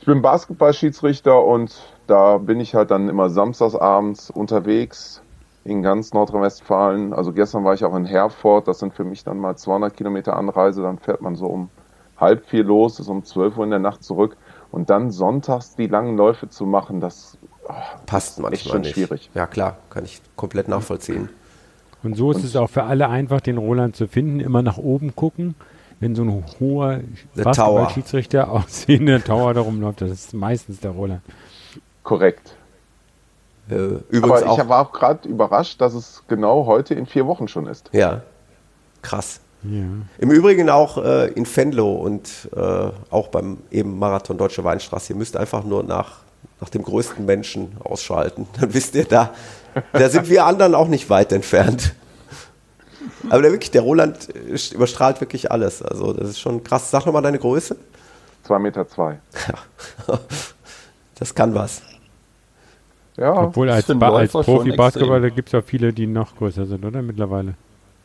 Ich 0.01 0.07
bin 0.07 0.21
Basketballschiedsrichter 0.21 1.43
und 1.47 1.81
da 2.07 2.37
bin 2.37 2.61
ich 2.61 2.75
halt 2.75 2.91
dann 2.91 3.09
immer 3.09 3.31
samstagsabends 3.31 4.29
unterwegs 4.29 5.23
in 5.65 5.83
ganz 5.83 6.13
Nordrhein-Westfalen. 6.13 7.13
Also 7.13 7.33
gestern 7.33 7.65
war 7.65 7.75
ich 7.75 7.85
auch 7.85 7.95
in 7.95 8.05
Herford, 8.07 8.69
das 8.69 8.79
sind 8.79 8.95
für 8.95 9.05
mich 9.05 9.25
dann 9.25 9.39
mal 9.39 9.57
200 9.57 9.97
Kilometer 9.97 10.37
Anreise, 10.37 10.83
dann 10.83 10.99
fährt 10.99 11.21
man 11.21 11.37
so 11.37 11.47
um 11.47 11.69
halb 12.17 12.47
vier 12.47 12.65
los, 12.65 12.99
ist 13.01 13.09
um 13.09 13.25
12 13.25 13.59
Uhr 13.59 13.65
in 13.65 13.71
der 13.71 13.79
Nacht 13.79 14.03
zurück 14.03 14.37
und 14.71 14.91
dann 14.91 15.11
sonntags 15.11 15.77
die 15.77 15.87
langen 15.87 16.17
Läufe 16.17 16.49
zu 16.49 16.67
machen, 16.67 17.01
das 17.01 17.39
Passt 18.07 18.39
manchmal 18.39 18.53
echt 18.55 18.69
schon 18.69 18.81
nicht. 18.81 18.95
schwierig. 18.95 19.31
Ja, 19.35 19.47
klar, 19.47 19.77
kann 19.91 20.05
ich 20.05 20.23
komplett 20.37 20.69
nachvollziehen. 20.69 21.29
Und 22.03 22.17
so 22.17 22.31
ist 22.31 22.45
es 22.45 22.57
auch 22.57 22.71
für 22.71 22.85
alle 22.85 23.09
einfach, 23.09 23.41
den 23.41 23.59
Roland 23.59 23.95
zu 23.97 24.07
finden, 24.09 24.41
immer 24.41 24.63
nach 24.63 24.79
oben 24.79 25.15
gucken. 25.15 25.55
Wenn 26.01 26.15
so 26.15 26.23
ein 26.23 26.45
hoher 26.61 27.01
Basketballschiedsrichter 27.35 28.51
aussehender 28.53 29.23
Tower 29.23 29.53
da 29.53 29.61
rumläuft, 29.63 30.01
das 30.01 30.11
ist 30.11 30.33
meistens 30.33 30.81
der 30.81 30.93
Roland. 30.93 31.21
korrekt. 32.05 32.55
Äh, 33.71 33.75
übrigens 34.09 34.43
Aber 34.43 34.51
auch. 34.51 34.59
ich 34.59 34.69
war 34.69 34.81
auch 34.81 34.93
gerade 34.93 35.29
überrascht, 35.29 35.81
dass 35.81 35.95
es 35.95 36.23
genau 36.29 36.67
heute 36.67 36.95
in 36.95 37.07
vier 37.07 37.27
Wochen 37.27 37.49
schon 37.49 37.67
ist. 37.67 37.91
ja, 37.93 38.23
krass. 39.03 39.41
Ja. 39.65 39.85
Im 40.19 40.31
Übrigen 40.31 40.71
auch 40.71 40.99
äh, 40.99 41.29
in 41.33 41.45
Venlo 41.45 41.95
und 41.95 42.49
äh, 42.55 42.61
auch 43.11 43.29
beim 43.29 43.59
eben 43.73 43.99
Marathon 43.99 44.39
Deutsche 44.39 44.63
Weinstraße. 44.63 45.13
Ihr 45.13 45.17
müsst 45.17 45.37
einfach 45.37 45.65
nur 45.65 45.83
nach, 45.83 46.19
nach 46.61 46.69
dem 46.69 46.85
größten 46.85 47.27
Menschen 47.27 47.77
ausschalten. 47.83 48.47
Dann 48.61 48.73
wisst 48.73 48.95
ihr, 48.95 49.05
da, 49.05 49.31
da 49.93 50.09
sind 50.09 50.29
wir 50.29 50.47
anderen 50.47 50.77
auch 50.77 50.87
nicht 50.87 51.11
weit 51.11 51.33
entfernt. 51.33 51.93
Aber 53.31 53.43
der, 53.43 53.51
wirklich, 53.51 53.73
der 53.73 53.83
Roland 53.83 54.29
äh, 54.35 54.75
überstrahlt 54.75 55.21
wirklich 55.21 55.51
alles. 55.51 55.83
Also 55.83 56.13
das 56.13 56.31
ist 56.31 56.41
schon 56.41 56.63
krass. 56.63 56.91
Sag 56.93 57.05
nochmal 57.05 57.23
deine 57.23 57.39
Größe. 57.39 57.77
Zwei 58.45 58.59
Meter 58.61 58.89
zwei. 58.89 59.19
Das 61.19 61.35
kann 61.35 61.53
was. 61.53 61.83
Ja, 63.19 63.33
Obwohl 63.43 63.69
als, 63.71 63.87
ba 63.87 64.11
als 64.15 64.33
Profi-Basketballer 64.33 65.31
gibt 65.31 65.49
es 65.49 65.53
ja 65.53 65.61
viele, 65.63 65.93
die 65.93 66.07
noch 66.07 66.37
größer 66.37 66.67
sind, 66.67 66.85
oder? 66.85 67.03
Mittlerweile. 67.03 67.55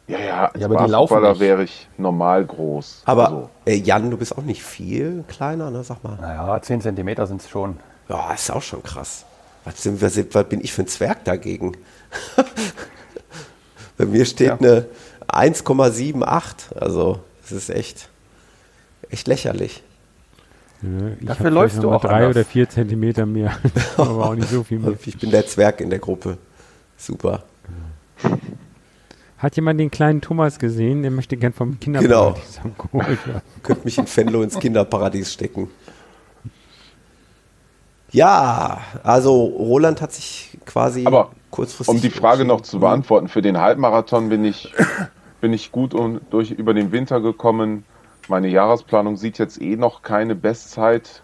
ja, 0.08 0.20
ja, 0.20 0.46
als 0.48 0.60
Ja, 0.60 0.66
aber 0.68 0.84
die 0.86 0.92
laufen 0.92 1.12
Basketballer 1.14 1.30
nicht. 1.34 1.40
wäre 1.42 1.64
ich 1.64 1.88
normal 1.98 2.46
groß. 2.46 3.04
Aber 3.06 3.26
Also, 3.28 3.50
äh, 3.66 3.76
Jan, 3.76 4.10
du 4.10 4.18
bist 4.18 4.36
auch 4.38 4.42
nicht 4.44 4.64
viel 4.64 5.24
kleiner, 5.28 5.70
ne? 5.70 5.84
Sag 5.84 6.04
mal. 6.04 6.18
Naja, 6.20 6.60
10 6.62 6.82
Zentimeter 6.82 7.28
sind 7.28 7.42
es 7.42 7.50
schon. 7.50 7.78
Ja, 8.10 8.34
ist 8.34 8.52
auch 8.52 8.62
schon 8.62 8.82
krass. 8.84 9.26
Was, 9.66 9.82
sind 9.84 10.00
sind- 10.00 10.34
was 10.36 10.46
bin 10.50 10.60
ich 10.62 10.74
für 10.74 10.82
ein 10.82 10.88
Zwerg 10.88 11.24
dagegen? 11.26 11.78
Bei 13.98 14.06
mir 14.06 14.26
steht 14.26 14.48
Ja. 14.48 14.58
eine 14.58 14.88
1,78. 15.28 16.76
Also, 16.80 17.20
das 17.44 17.52
ist 17.52 17.70
echt, 17.70 18.10
echt 19.10 19.28
lächerlich. 19.28 19.84
Ich 21.20 21.28
Dafür 21.28 21.50
läufst 21.50 21.82
du 21.82 21.92
auch 21.92 22.02
drei 22.02 22.16
anders. 22.16 22.32
oder 22.32 22.46
vier 22.46 22.68
Zentimeter 22.70 23.26
mehr. 23.26 23.58
Aber 23.98 24.30
auch 24.30 24.36
nicht 24.36 24.50
so 24.50 24.64
viel 24.64 24.80
mehr. 24.80 24.94
Ich 25.06 25.18
bin 25.18 25.32
der 25.32 25.46
Zwerg 25.46 25.80
in 25.82 25.90
der 25.90 26.00
Gruppe. 26.00 26.38
Super. 26.98 27.44
Hat 29.38 29.56
jemand 29.56 29.80
den 29.80 29.92
kleinen 29.92 30.22
Thomas 30.22 30.60
gesehen? 30.60 31.02
Der 31.02 31.12
möchte 31.12 31.36
gern 31.38 31.54
vom 31.54 31.80
Kinderparadies 31.80 32.62
abgeholt 32.64 33.28
werden. 33.28 33.42
Könnt 33.64 33.86
mich 33.86 33.98
in 33.98 34.06
Venlo 34.08 34.42
ins 34.42 34.58
Kinderparadies 34.58 35.34
stecken. 35.34 35.70
Ja, 38.12 38.82
also 39.04 39.44
Roland 39.44 40.02
hat 40.02 40.14
sich 40.14 40.58
quasi 40.66 41.06
Aber 41.06 41.32
kurzfristig. 41.50 41.96
Um 41.96 42.02
die 42.02 42.10
Frage 42.10 42.46
noch 42.46 42.62
zu 42.62 42.80
beantworten, 42.80 43.28
für 43.28 43.42
den 43.42 43.58
Halbmarathon 43.58 44.30
bin 44.30 44.46
ich, 44.46 44.72
bin 45.42 45.52
ich 45.52 45.72
gut 45.72 45.94
um, 45.94 46.22
durch, 46.30 46.52
über 46.52 46.74
den 46.74 46.92
Winter 46.92 47.22
gekommen. 47.22 47.86
Meine 48.28 48.48
Jahresplanung 48.48 49.18
sieht 49.18 49.38
jetzt 49.38 49.62
eh 49.62 49.76
noch 49.76 50.02
keine 50.02 50.36
Bestzeit 50.36 51.22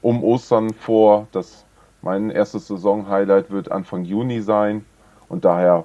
um 0.00 0.24
Ostern 0.24 0.72
vor. 0.72 1.28
Das, 1.32 1.64
mein 2.00 2.30
erstes 2.30 2.68
Saisonhighlight 2.68 3.50
wird 3.50 3.70
Anfang 3.70 4.04
Juni 4.04 4.40
sein. 4.40 4.84
Und 5.28 5.44
daher 5.44 5.84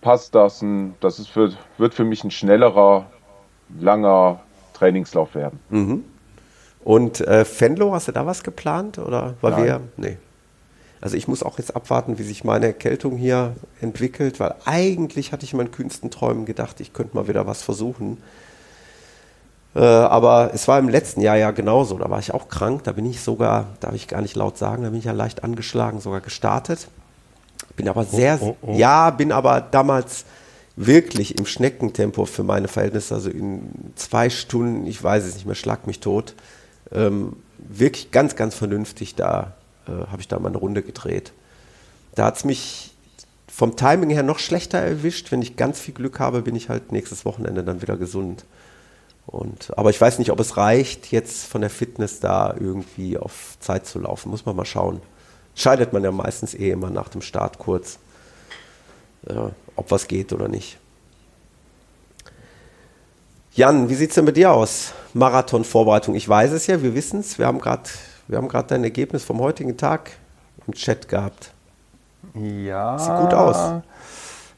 passt 0.00 0.34
das. 0.34 0.62
Ein, 0.62 0.94
das 1.00 1.18
ist 1.18 1.28
für, 1.28 1.52
wird 1.78 1.94
für 1.94 2.04
mich 2.04 2.24
ein 2.24 2.30
schnellerer, 2.30 3.06
langer 3.80 4.40
Trainingslauf 4.74 5.34
werden. 5.34 5.58
Und 6.84 7.20
äh, 7.22 7.44
Venlo, 7.46 7.92
hast 7.94 8.08
du 8.08 8.12
da 8.12 8.26
was 8.26 8.42
geplant? 8.42 8.98
Oder 8.98 9.34
weil 9.40 9.52
Nein. 9.52 9.64
wir. 9.64 9.80
Nee. 9.96 10.18
Also 11.00 11.16
ich 11.16 11.28
muss 11.28 11.42
auch 11.42 11.58
jetzt 11.58 11.74
abwarten, 11.76 12.18
wie 12.18 12.22
sich 12.22 12.44
meine 12.44 12.66
Erkältung 12.66 13.16
hier 13.16 13.54
entwickelt, 13.80 14.40
weil 14.40 14.54
eigentlich 14.64 15.32
hatte 15.32 15.44
ich 15.44 15.52
in 15.52 15.58
meinen 15.58 15.70
kühnsten 15.70 16.10
Träumen 16.10 16.46
gedacht, 16.46 16.80
ich 16.80 16.94
könnte 16.94 17.14
mal 17.14 17.28
wieder 17.28 17.46
was 17.46 17.62
versuchen. 17.62 18.18
Äh, 19.74 19.80
aber 19.80 20.50
es 20.54 20.68
war 20.68 20.78
im 20.78 20.88
letzten 20.88 21.20
Jahr 21.20 21.36
ja 21.36 21.50
genauso. 21.50 21.98
Da 21.98 22.08
war 22.10 22.18
ich 22.18 22.32
auch 22.32 22.48
krank. 22.48 22.84
Da 22.84 22.92
bin 22.92 23.06
ich 23.06 23.20
sogar, 23.20 23.66
darf 23.80 23.94
ich 23.94 24.08
gar 24.08 24.22
nicht 24.22 24.36
laut 24.36 24.56
sagen, 24.58 24.82
da 24.84 24.90
bin 24.90 24.98
ich 24.98 25.06
ja 25.06 25.12
leicht 25.12 25.44
angeschlagen, 25.44 26.00
sogar 26.00 26.20
gestartet. 26.20 26.88
Bin 27.76 27.88
aber 27.88 28.04
sehr, 28.04 28.38
oh, 28.40 28.56
oh. 28.62 28.74
ja, 28.76 29.10
bin 29.10 29.32
aber 29.32 29.60
damals 29.60 30.24
wirklich 30.76 31.38
im 31.38 31.46
Schneckentempo 31.46 32.24
für 32.24 32.42
meine 32.42 32.68
Verhältnisse, 32.68 33.14
also 33.14 33.30
in 33.30 33.92
zwei 33.96 34.30
Stunden, 34.30 34.86
ich 34.86 35.02
weiß 35.02 35.24
es 35.24 35.34
nicht 35.34 35.46
mehr, 35.46 35.54
schlag 35.54 35.86
mich 35.86 36.00
tot, 36.00 36.34
ähm, 36.92 37.36
wirklich 37.58 38.10
ganz, 38.10 38.36
ganz 38.36 38.54
vernünftig, 38.54 39.14
da 39.14 39.54
äh, 39.86 39.92
habe 40.10 40.20
ich 40.20 40.28
da 40.28 40.38
mal 40.38 40.48
eine 40.48 40.58
Runde 40.58 40.82
gedreht. 40.82 41.32
Da 42.14 42.26
hat 42.26 42.36
es 42.36 42.44
mich 42.44 42.92
vom 43.48 43.76
Timing 43.76 44.10
her 44.10 44.22
noch 44.22 44.38
schlechter 44.38 44.78
erwischt. 44.78 45.30
Wenn 45.30 45.42
ich 45.42 45.56
ganz 45.56 45.80
viel 45.80 45.94
Glück 45.94 46.18
habe, 46.18 46.42
bin 46.42 46.56
ich 46.56 46.68
halt 46.68 46.92
nächstes 46.92 47.24
Wochenende 47.24 47.62
dann 47.62 47.82
wieder 47.82 47.96
gesund. 47.96 48.44
Und, 49.26 49.76
aber 49.76 49.90
ich 49.90 50.00
weiß 50.00 50.18
nicht, 50.18 50.30
ob 50.30 50.40
es 50.40 50.56
reicht, 50.56 51.10
jetzt 51.10 51.46
von 51.46 51.60
der 51.60 51.70
Fitness 51.70 52.20
da 52.20 52.54
irgendwie 52.58 53.16
auf 53.18 53.56
Zeit 53.60 53.86
zu 53.86 53.98
laufen. 53.98 54.30
Muss 54.30 54.44
man 54.44 54.54
mal 54.54 54.64
schauen. 54.64 55.00
Scheidet 55.54 55.92
man 55.92 56.04
ja 56.04 56.10
meistens 56.10 56.54
eh 56.54 56.70
immer 56.70 56.90
nach 56.90 57.08
dem 57.08 57.22
Start 57.22 57.58
kurz, 57.58 57.98
ja, 59.28 59.52
ob 59.76 59.90
was 59.90 60.08
geht 60.08 60.32
oder 60.32 60.48
nicht. 60.48 60.78
Jan, 63.54 63.88
wie 63.88 63.94
sieht 63.94 64.10
es 64.10 64.16
denn 64.16 64.24
bei 64.24 64.32
dir 64.32 64.52
aus? 64.52 64.92
Marathon-Vorbereitung. 65.14 66.16
Ich 66.16 66.28
weiß 66.28 66.50
es 66.50 66.66
ja, 66.66 66.82
wir 66.82 66.94
wissen 66.94 67.20
es. 67.20 67.38
Wir 67.38 67.46
haben 67.46 67.60
gerade 67.60 67.88
dein 68.66 68.82
Ergebnis 68.82 69.22
vom 69.22 69.40
heutigen 69.40 69.76
Tag 69.76 70.10
im 70.66 70.74
Chat 70.74 71.08
gehabt. 71.08 71.52
Ja. 72.34 72.98
Sieht 72.98 73.16
gut 73.16 73.32
aus. 73.32 73.82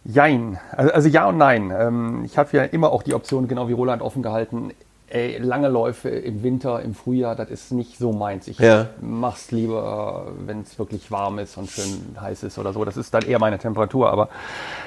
Jein. 0.08 0.58
Also, 0.72 0.92
also 0.92 1.08
ja 1.08 1.26
und 1.28 1.38
nein. 1.38 1.72
Ähm, 1.76 2.22
ich 2.24 2.38
habe 2.38 2.56
ja 2.56 2.62
immer 2.64 2.92
auch 2.92 3.02
die 3.02 3.14
Option, 3.14 3.48
genau 3.48 3.68
wie 3.68 3.72
Roland, 3.72 4.02
offen 4.02 4.22
gehalten. 4.22 4.70
Ey, 5.08 5.38
lange 5.38 5.68
Läufe 5.68 6.08
im 6.08 6.42
Winter, 6.42 6.82
im 6.82 6.92
Frühjahr, 6.92 7.36
das 7.36 7.48
ist 7.48 7.70
nicht 7.72 7.96
so 7.96 8.12
meins. 8.12 8.48
Ich 8.48 8.58
Ja. 8.58 8.88
mach's 9.00 9.52
lieber, 9.52 10.26
wenn 10.46 10.62
es 10.62 10.78
wirklich 10.80 11.12
warm 11.12 11.38
ist 11.38 11.56
und 11.56 11.70
schön 11.70 12.16
heiß 12.20 12.42
ist 12.42 12.58
oder 12.58 12.72
so. 12.72 12.84
Das 12.84 12.96
ist 12.96 13.14
dann 13.14 13.22
eher 13.22 13.38
meine 13.38 13.58
Temperatur. 13.58 14.10
Aber 14.10 14.28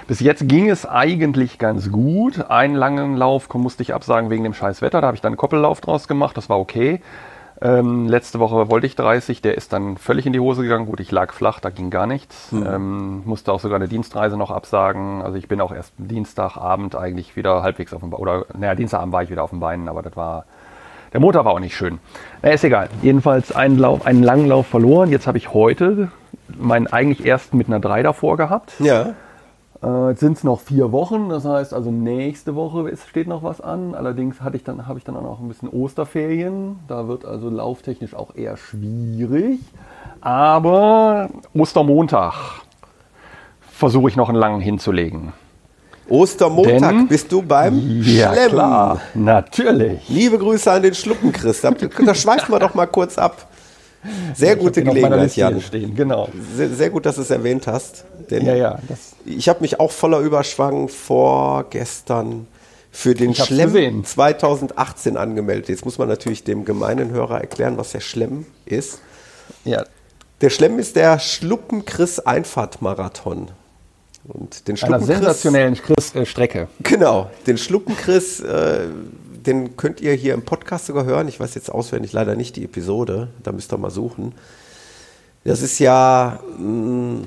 bis 0.08 0.19
jetzt 0.19 0.47
ging 0.49 0.69
es 0.69 0.86
eigentlich 0.86 1.58
ganz 1.58 1.89
gut. 1.89 2.49
Einen 2.49 2.75
langen 2.75 3.15
Lauf 3.15 3.47
musste 3.53 3.82
ich 3.82 3.93
absagen 3.93 4.29
wegen 4.29 4.43
dem 4.43 4.53
scheiß 4.53 4.82
Wetter. 4.82 4.99
Da 4.99 5.08
habe 5.08 5.15
ich 5.15 5.21
dann 5.21 5.32
einen 5.32 5.38
Koppellauf 5.38 5.79
draus 5.79 6.08
gemacht. 6.08 6.36
Das 6.36 6.49
war 6.49 6.60
okay. 6.60 7.01
Ähm, 7.62 8.08
letzte 8.08 8.39
Woche 8.39 8.69
wollte 8.69 8.88
ich 8.88 8.95
30, 8.95 9.41
der 9.41 9.58
ist 9.58 9.74
dann 9.74 9.98
völlig 9.98 10.26
in 10.26 10.34
die 10.34 10.39
Hose 10.39 10.62
gegangen. 10.62 10.86
Gut, 10.86 11.00
ich 11.00 11.12
lag 11.12 11.34
flach, 11.34 11.60
da 11.60 11.69
ging 11.69 11.89
gar 11.89 12.08
nichts. 12.08 12.52
Ähm, 12.54 13.22
musste 13.26 13.52
auch 13.52 13.60
sogar 13.60 13.76
eine 13.76 13.88
Dienstreise 13.88 14.38
noch 14.38 14.52
absagen. 14.52 15.22
Also 15.22 15.38
ich 15.38 15.48
bin 15.48 15.60
auch 15.60 15.74
erst 15.74 15.93
Dienstagabend 15.98 16.95
eigentlich 16.95 17.36
wieder 17.36 17.62
halbwegs 17.62 17.93
auf 17.93 18.00
dem 18.02 18.12
Bein. 18.12 18.19
Oder 18.19 18.45
naja, 18.58 18.76
Dienstagabend 18.76 19.13
war 19.13 19.24
ich 19.24 19.30
wieder 19.30 19.43
auf 19.43 19.50
dem 19.50 19.60
Beinen, 19.60 19.89
aber 19.89 20.02
das 20.02 20.15
war. 20.15 20.45
Der 21.12 21.19
Motor 21.19 21.43
war 21.43 21.54
auch 21.54 21.60
nicht 21.60 21.76
schön. 21.76 22.00
Na, 22.43 22.52
ist 22.52 22.63
egal. 22.63 22.88
Jedenfalls 23.02 23.52
einen, 23.52 23.80
Lauf, 23.80 24.06
einen 24.06 24.22
langen 24.22 24.48
Lauf 24.48 24.67
verloren. 24.67 25.10
Jetzt 25.10 25.26
habe 25.26 25.39
ich 25.39 25.54
heute 25.54 26.12
meinen 26.48 26.86
eigentlich 26.86 27.26
ersten 27.26 27.58
mit 27.58 27.67
einer 27.67 27.80
3 27.80 28.04
davor 28.04 28.38
gehabt. 28.38 28.74
Ja, 28.80 29.15
Äh, 29.82 30.10
jetzt 30.10 30.20
sind 30.20 30.38
es 30.38 30.44
noch 30.44 30.60
vier 30.60 30.92
Wochen, 30.92 31.30
das 31.30 31.46
heißt 31.46 31.74
also 31.74 31.89
nächste 31.89 32.54
Woche 32.56 32.89
ist, 32.89 33.08
steht 33.08 33.28
noch 33.28 33.44
was 33.44 33.62
an. 33.62 33.96
Allerdings 33.96 34.42
hatte 34.42 34.58
ich 34.58 34.63
dann, 34.63 34.88
habe 34.88 35.00
ich 35.00 35.06
dann 35.06 35.15
auch 35.15 35.22
noch 35.24 35.39
ein 35.39 35.48
bisschen 35.48 35.70
Osterferien. 35.70 36.80
Da 36.88 37.08
wird 37.08 37.24
also 37.26 37.50
lauftechnisch 37.50 38.13
auch 38.13 38.36
eher 38.36 38.58
schwierig. 38.58 39.60
Aber 40.22 41.30
Ostermontag 41.54 42.34
versuche 43.72 44.10
ich 44.10 44.15
noch 44.18 44.28
einen 44.30 44.38
langen 44.38 44.60
hinzulegen. 44.60 45.32
Ostermontag 46.10 46.80
Denn- 46.89 47.08
bist 47.08 47.32
du 47.32 47.42
beim 47.44 48.02
Ja, 48.02 48.34
Schlemmen. 48.34 48.50
klar, 48.50 49.00
natürlich. 49.13 50.10
Liebe 50.10 50.38
Grüße 50.39 50.70
an 50.72 50.82
den 50.82 50.94
Schluckenchris. 50.96 51.62
Da, 51.62 51.72
da 51.72 52.15
schweifen 52.15 52.52
wir 52.52 52.60
doch 52.60 52.74
mal 52.74 52.88
kurz 52.88 53.18
ab. 53.18 53.48
Sehr 54.34 54.56
gute 54.56 54.84
Gelegenheit, 54.84 55.36
Jan. 55.36 55.62
Stehen. 55.62 55.96
Genau. 55.96 56.30
Sehr, 56.56 56.70
sehr 56.70 56.90
gut, 56.90 57.06
dass 57.06 57.16
du 57.16 57.22
es 57.22 57.30
erwähnt 57.32 57.68
hast. 57.68 58.06
Ja, 58.30 58.56
ja. 58.56 58.80
Ich 59.26 59.50
habe 59.50 59.62
mich 59.62 59.80
auch 59.80 59.92
voller 59.92 60.20
Überschwang 60.20 60.88
vorgestern 60.88 62.48
für 62.92 63.14
den 63.14 63.36
Schlemm 63.36 63.74
gesehen. 63.74 64.06
2018 64.06 65.18
angemeldet. 65.18 65.70
Jetzt 65.70 65.86
muss 65.86 65.98
man 65.98 66.08
natürlich 66.08 66.44
dem 66.44 66.66
gemeinen 66.66 67.12
Hörer 67.12 67.42
erklären, 67.42 67.78
was 67.78 67.92
der 67.92 68.00
Schlemm 68.02 68.46
ist. 68.66 69.00
ja. 69.66 69.84
Der 70.42 70.50
Schlemm 70.50 70.80
ist 70.80 70.96
der 70.96 71.20
Schluppen-Chris-Einfahrt-Marathon. 71.20 73.50
Und 74.26 74.68
den 74.68 74.76
Einer 74.76 74.78
Schluppen-Chris- 75.00 75.06
sensationellen 75.08 75.76
Chris, 75.76 76.14
äh, 76.16 76.26
Strecke. 76.26 76.68
Genau, 76.84 77.30
den 77.48 77.58
Schluckenchris, 77.58 78.42
äh, 78.42 78.82
den 79.45 79.78
könnt 79.78 80.02
ihr 80.02 80.13
hier 80.13 80.34
im 80.34 80.43
Podcast 80.43 80.86
sogar 80.88 81.06
hören. 81.06 81.28
Ich 81.28 81.39
weiß 81.39 81.56
jetzt 81.56 81.71
auswendig 81.71 82.13
leider 82.13 82.36
nicht 82.36 82.56
die 82.56 82.65
Episode, 82.65 83.30
da 83.43 83.52
müsst 83.52 83.73
ihr 83.73 83.78
mal 83.78 83.91
suchen. 83.91 84.34
Das 85.43 85.62
ist 85.62 85.80
ja 85.80 86.39
mh, 86.58 87.21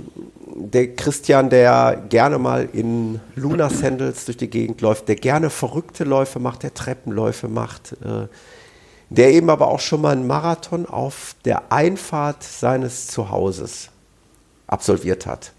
der 0.54 0.94
Christian, 0.94 1.50
der 1.50 2.02
gerne 2.08 2.38
mal 2.38 2.68
in 2.72 3.20
Luna 3.34 3.70
Sandals 3.70 4.26
durch 4.26 4.36
die 4.36 4.50
Gegend 4.50 4.80
läuft, 4.80 5.08
der 5.08 5.16
gerne 5.16 5.50
verrückte 5.50 6.04
Läufe 6.04 6.38
macht, 6.38 6.62
der 6.62 6.74
Treppenläufe 6.74 7.48
macht, 7.48 7.92
äh, 8.04 8.28
der 9.08 9.32
eben 9.32 9.50
aber 9.50 9.68
auch 9.68 9.80
schon 9.80 10.02
mal 10.02 10.12
einen 10.12 10.26
Marathon 10.26 10.86
auf 10.86 11.34
der 11.44 11.72
Einfahrt 11.72 12.42
seines 12.42 13.06
Zuhauses 13.08 13.88
absolviert 14.66 15.26
hat. 15.26 15.52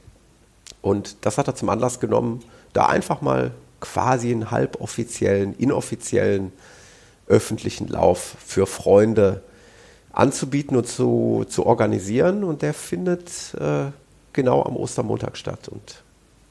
Und 0.81 1.17
das 1.21 1.37
hat 1.37 1.47
er 1.47 1.55
zum 1.55 1.69
Anlass 1.69 1.99
genommen, 1.99 2.43
da 2.73 2.85
einfach 2.87 3.21
mal 3.21 3.51
quasi 3.83 4.31
einen 4.31 4.49
halboffiziellen, 4.49 5.53
inoffiziellen 5.57 6.53
öffentlichen 7.27 7.89
Lauf 7.89 8.35
für 8.45 8.65
Freunde 8.65 9.43
anzubieten 10.13 10.77
und 10.77 10.87
zu, 10.87 11.45
zu 11.49 11.65
organisieren. 11.65 12.45
Und 12.45 12.61
der 12.61 12.73
findet 12.73 13.53
äh, 13.59 13.91
genau 14.31 14.63
am 14.63 14.77
Ostermontag 14.77 15.35
statt. 15.35 15.67
Und 15.67 16.01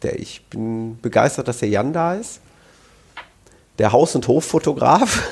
der, 0.02 0.18
ich 0.18 0.44
bin 0.50 0.98
begeistert, 1.00 1.48
dass 1.48 1.58
der 1.58 1.70
Jan 1.70 1.94
da 1.94 2.14
ist. 2.14 2.40
Der 3.78 3.92
Haus- 3.92 4.14
und 4.14 4.28
Hoffotograf. 4.28 5.22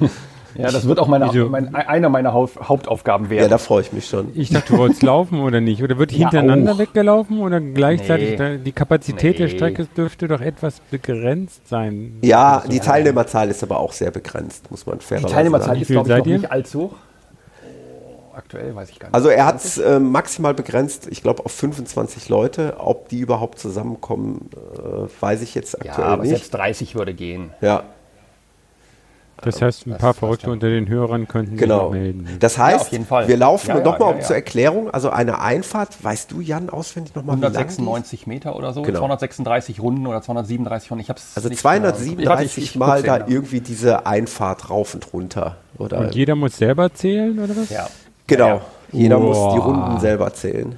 Ja, 0.56 0.70
das 0.70 0.86
wird 0.86 0.98
auch 1.00 1.08
meine, 1.08 1.26
mein, 1.50 1.74
einer 1.74 2.08
meiner 2.08 2.32
Hauptaufgaben 2.32 3.26
Ja, 3.26 3.30
werden. 3.30 3.50
da 3.50 3.58
freue 3.58 3.82
ich 3.82 3.92
mich 3.92 4.06
schon. 4.06 4.28
Ich 4.34 4.50
dachte, 4.50 4.72
du 4.74 4.78
wolltest 4.78 5.02
laufen 5.02 5.40
oder 5.40 5.60
nicht? 5.60 5.82
Oder 5.82 5.98
wird 5.98 6.12
Ja, 6.12 6.18
hintereinander 6.30 6.72
auch. 6.74 6.78
weggelaufen 6.78 7.40
oder 7.40 7.60
gleichzeitig? 7.60 8.38
Nee. 8.38 8.58
Die 8.58 8.72
Kapazität 8.72 9.38
der 9.38 9.46
Nee. 9.48 9.52
Strecke 9.54 9.86
dürfte 9.86 10.28
doch 10.28 10.40
etwas 10.40 10.80
begrenzt 10.90 11.66
sein. 11.68 12.18
Ja, 12.22 12.62
die 12.70 12.80
Teilnehmerzahl 12.80 13.48
ist 13.50 13.62
aber 13.62 13.80
auch 13.80 13.92
sehr 13.92 14.10
begrenzt, 14.10 14.70
muss 14.70 14.86
man 14.86 14.98
die 14.98 15.04
fairerweise 15.04 15.34
Teilnehmerzahl 15.34 15.66
sagen. 15.68 15.78
Wie 15.78 15.82
ist, 15.82 15.86
viel 15.88 15.96
glaube 15.96 16.10
ich, 16.12 16.18
noch 16.18 16.26
ihr? 16.26 16.38
nicht 16.38 16.52
allzu 16.52 16.80
hoch. 16.82 16.92
Oh, 17.66 18.36
aktuell 18.36 18.74
weiß 18.76 18.90
ich 18.90 18.98
gar 18.98 19.08
nicht. 19.08 19.14
Also 19.14 19.28
er 19.28 19.46
hat 19.46 19.56
es 19.56 19.78
äh, 19.78 19.98
maximal 20.00 20.54
begrenzt, 20.54 21.08
ich 21.10 21.22
glaube 21.22 21.44
auf 21.44 21.52
25 21.52 22.28
Leute. 22.28 22.74
Ob 22.78 23.08
die 23.08 23.18
überhaupt 23.20 23.58
zusammenkommen, 23.58 24.50
äh, 24.76 25.08
weiß 25.20 25.42
ich 25.42 25.54
jetzt 25.54 25.76
ja, 25.82 25.90
aktuell 25.90 26.08
aber 26.08 26.22
nicht. 26.22 26.30
selbst 26.30 26.54
30 26.54 26.94
würde 26.94 27.14
gehen. 27.14 27.50
Ja, 27.60 27.82
Das 29.44 29.60
heißt, 29.62 29.86
ein 29.86 29.98
paar 29.98 30.14
Verrückte 30.14 30.46
ja. 30.46 30.52
unter 30.52 30.68
den 30.68 30.88
Hörern 30.88 31.28
könnten 31.28 31.52
sich 31.52 31.60
genau. 31.60 31.84
noch 31.84 31.90
melden. 31.92 32.28
Das 32.40 32.58
heißt, 32.58 32.80
auf 32.86 32.92
jeden 32.92 33.06
Fall. 33.06 33.28
wir 33.28 33.36
laufen 33.36 33.68
Ja, 33.68 33.78
ja, 33.78 33.84
nochmal 33.84 34.08
ja, 34.08 34.14
um 34.14 34.20
ja. 34.20 34.24
zur 34.26 34.36
Erklärung, 34.36 34.90
also 34.90 35.10
eine 35.10 35.40
Einfahrt, 35.40 36.02
weißt 36.02 36.30
du 36.32 36.40
Jan 36.40 36.70
auswendig 36.70 37.14
nochmal, 37.14 37.36
wie 37.36 37.42
lang 37.42 37.52
die 37.52 37.58
ist? 37.58 37.78
196 37.78 38.26
Meter 38.26 38.56
oder 38.56 38.72
so, 38.72 38.82
Genau. 38.82 38.98
236 39.00 39.80
Runden 39.80 40.06
oder 40.06 40.22
237 40.22 40.90
Runden. 40.90 41.02
Ich 41.02 41.10
hab's 41.10 41.32
Also 41.36 41.48
nicht 41.48 41.62
genau- 41.62 41.70
237 41.92 42.28
Warte, 42.28 42.44
ich- 42.44 42.58
ich 42.58 42.76
Mal 42.76 43.02
da 43.02 43.26
irgendwie 43.26 43.60
diese 43.60 44.06
Einfahrt 44.06 44.70
rauf 44.70 44.94
und 44.94 45.12
runter. 45.12 45.56
Oder 45.78 45.98
Und 45.98 46.14
jeder 46.14 46.34
muss 46.36 46.56
selber 46.56 46.92
zählen 46.94 47.38
oder 47.38 47.56
was? 47.56 47.70
Ja. 47.70 47.88
genau, 48.26 48.46
Ja, 48.46 48.54
ja. 48.54 48.60
jeder 48.92 49.18
muss 49.18 49.36
die 49.36 49.58
Boah. 49.58 49.64
Runden 49.64 50.00
selber 50.00 50.32
zählen. 50.32 50.76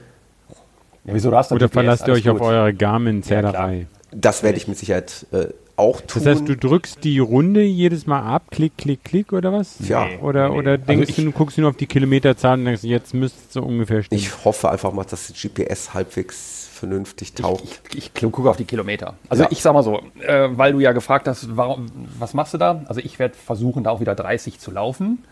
Ja, 1.05 1.15
wieso 1.15 1.31
du 1.31 1.37
hast 1.37 1.53
Oder 1.53 1.69
verlasst 1.69 2.09
ihr 2.09 2.15
euch 2.15 2.29
auf 2.29 2.39
gut. 2.39 2.49
eure 2.49 2.75
Garmin-Zählerei? 2.75 3.87
Das 4.13 4.43
werde 4.43 4.57
ich 4.59 4.67
mit 4.67 4.77
Sicherheit 4.79 5.27
äh, 5.33 5.47
auch 5.77 6.01
tun. 6.01 6.23
das 6.25 6.27
heißt, 6.39 6.49
du 6.49 6.57
drückst 6.57 7.05
die 7.05 7.19
Runde 7.19 7.63
jedes 7.63 8.07
Mal 8.07 8.21
ab, 8.23 8.45
klick, 8.51 8.77
klick, 8.79 9.05
klick 9.05 9.33
oder 9.33 9.53
was? 9.53 9.77
Ja. 9.89 10.07
Oder, 10.23 10.49
Nee. 10.51 10.57
oder 10.59 10.71
Also 10.73 10.85
denkst 10.87 11.11
ich- 11.11 11.17
du, 11.17 11.23
du 11.25 11.33
guckst 11.33 11.59
nur 11.59 11.69
auf 11.71 11.77
die 11.77 11.87
Kilometerzahl 11.87 12.59
und 12.59 12.65
denkst, 12.65 12.83
jetzt 12.85 13.15
müsste 13.15 13.39
es 13.47 13.53
so 13.53 13.63
ungefähr 13.63 14.03
stehen. 14.03 14.17
ich 14.19 14.45
hoffe 14.45 14.71
einfach 14.71 14.93
mal, 14.93 15.05
dass 15.05 15.29
das 15.29 15.33
GPS 15.41 15.93
halbwegs 15.95 16.69
vernünftig 16.73 17.33
taugt. 17.33 17.81
Ich, 17.95 18.13
ich 18.15 18.31
gucke 18.33 18.51
auf 18.51 18.57
die 18.59 18.65
Kilometer. 18.67 19.15
Also 19.31 19.45
Ja. 19.45 19.49
ich 19.51 19.63
sag 19.63 19.73
mal 19.73 19.83
so, 19.83 20.01
äh, 20.27 20.49
weil 20.51 20.73
du 20.73 20.81
ja 20.81 20.93
gefragt 20.93 21.27
hast, 21.27 21.57
warum, 21.57 21.87
was 22.19 22.35
machst 22.35 22.53
du 22.55 22.59
da? 22.59 22.83
Also 22.87 23.01
ich 23.03 23.19
werde 23.19 23.35
versuchen, 23.35 23.85
da 23.85 23.91
auch 23.91 24.01
wieder 24.01 24.15
30 24.15 24.59
zu 24.59 24.71
laufen. 24.71 25.25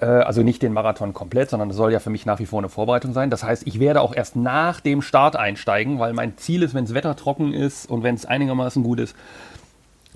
Äh, 0.00 0.06
also 0.06 0.42
nicht 0.42 0.62
den 0.62 0.72
Marathon 0.72 1.12
komplett, 1.12 1.50
sondern 1.50 1.68
das 1.68 1.76
soll 1.76 1.92
ja 1.92 1.98
für 1.98 2.10
mich 2.10 2.26
nach 2.26 2.38
wie 2.38 2.46
vor 2.46 2.60
eine 2.60 2.68
Vorbereitung 2.68 3.12
sein. 3.12 3.30
Das 3.30 3.42
heißt, 3.42 3.66
ich 3.66 3.80
werde 3.80 4.00
auch 4.00 4.14
erst 4.14 4.36
nach 4.36 4.80
dem 4.80 5.02
Start 5.02 5.36
einsteigen, 5.36 5.98
weil 5.98 6.12
mein 6.12 6.36
Ziel 6.38 6.62
ist, 6.62 6.74
wenn 6.74 6.84
das 6.84 6.94
Wetter 6.94 7.16
trocken 7.16 7.52
ist 7.52 7.90
und 7.90 8.02
wenn 8.02 8.14
es 8.14 8.26
einigermaßen 8.26 8.82
gut 8.82 9.00
ist, 9.00 9.16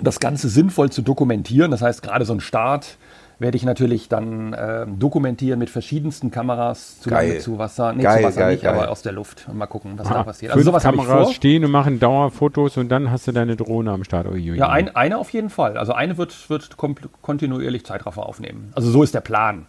das 0.00 0.20
Ganze 0.20 0.48
sinnvoll 0.48 0.90
zu 0.90 1.02
dokumentieren. 1.02 1.70
Das 1.70 1.82
heißt, 1.82 2.02
gerade 2.02 2.24
so 2.24 2.32
ein 2.32 2.40
Start 2.40 2.96
werde 3.38 3.56
ich 3.56 3.64
natürlich 3.64 4.08
dann 4.08 4.54
ähm, 4.56 4.98
dokumentieren 5.00 5.58
mit 5.58 5.68
verschiedensten 5.68 6.30
Kameras 6.30 7.00
zu 7.00 7.10
Geil. 7.10 7.40
Zu 7.40 7.58
Wasser, 7.58 7.92
nee, 7.92 8.02
Geil, 8.04 8.18
zu 8.20 8.24
Wasser 8.28 8.40
geil, 8.40 8.52
nicht, 8.52 8.62
geil. 8.62 8.74
aber 8.74 8.88
aus 8.90 9.02
der 9.02 9.12
Luft. 9.12 9.46
Und 9.48 9.58
mal 9.58 9.66
gucken, 9.66 9.94
was 9.98 10.08
da 10.08 10.14
Ah, 10.16 10.22
passiert. 10.22 10.52
Also 10.52 10.64
sowas 10.64 10.84
Kameras 10.84 11.24
vor. 11.24 11.32
stehen 11.34 11.64
und 11.64 11.72
machen 11.72 11.98
Dauerfotos 11.98 12.76
und 12.76 12.88
dann 12.88 13.10
hast 13.10 13.26
du 13.26 13.32
deine 13.32 13.56
Drohne 13.56 13.90
am 13.90 14.04
Start. 14.04 14.26
Uiuiui. 14.28 14.58
Ja, 14.58 14.68
ein, 14.68 14.94
eine 14.94 15.18
auf 15.18 15.30
jeden 15.30 15.50
Fall. 15.50 15.76
Also 15.76 15.92
eine 15.92 16.18
wird, 16.18 16.48
wird 16.50 16.76
kontinuierlich 16.76 17.84
Zeitraffer 17.84 18.26
aufnehmen. 18.26 18.70
Also 18.76 18.90
so 18.90 19.02
ist 19.02 19.12
der 19.14 19.22
Plan. 19.22 19.66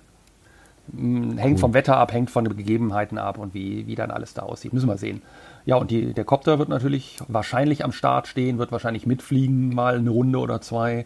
Mm, 0.92 1.38
Hängt 1.38 1.60
vom 1.60 1.74
Wetter 1.74 1.98
ab, 1.98 2.12
hängt 2.14 2.30
von 2.30 2.44
den 2.46 2.58
Gegebenheiten 2.58 3.18
ab 3.18 3.38
und 3.38 3.54
wie, 3.54 3.88
wie 3.88 3.96
dann 3.96 4.12
alles 4.12 4.34
da 4.34 4.44
aussieht. 4.44 4.74
Müssen 4.74 4.90
wir 4.90 4.98
sehen. 4.98 5.22
Ja, 5.66 5.78
und 5.78 5.92
die, 5.92 6.14
der 6.14 6.26
Copter 6.26 6.60
wird 6.60 6.70
natürlich 6.70 7.20
wahrscheinlich 7.28 7.86
am 7.86 7.92
Start 7.94 8.28
stehen, 8.28 8.58
wird 8.58 8.72
wahrscheinlich 8.72 9.06
mitfliegen, 9.06 9.74
mal 9.74 9.98
eine 9.98 10.10
Runde 10.10 10.40
oder 10.40 10.62
zwei. 10.62 11.06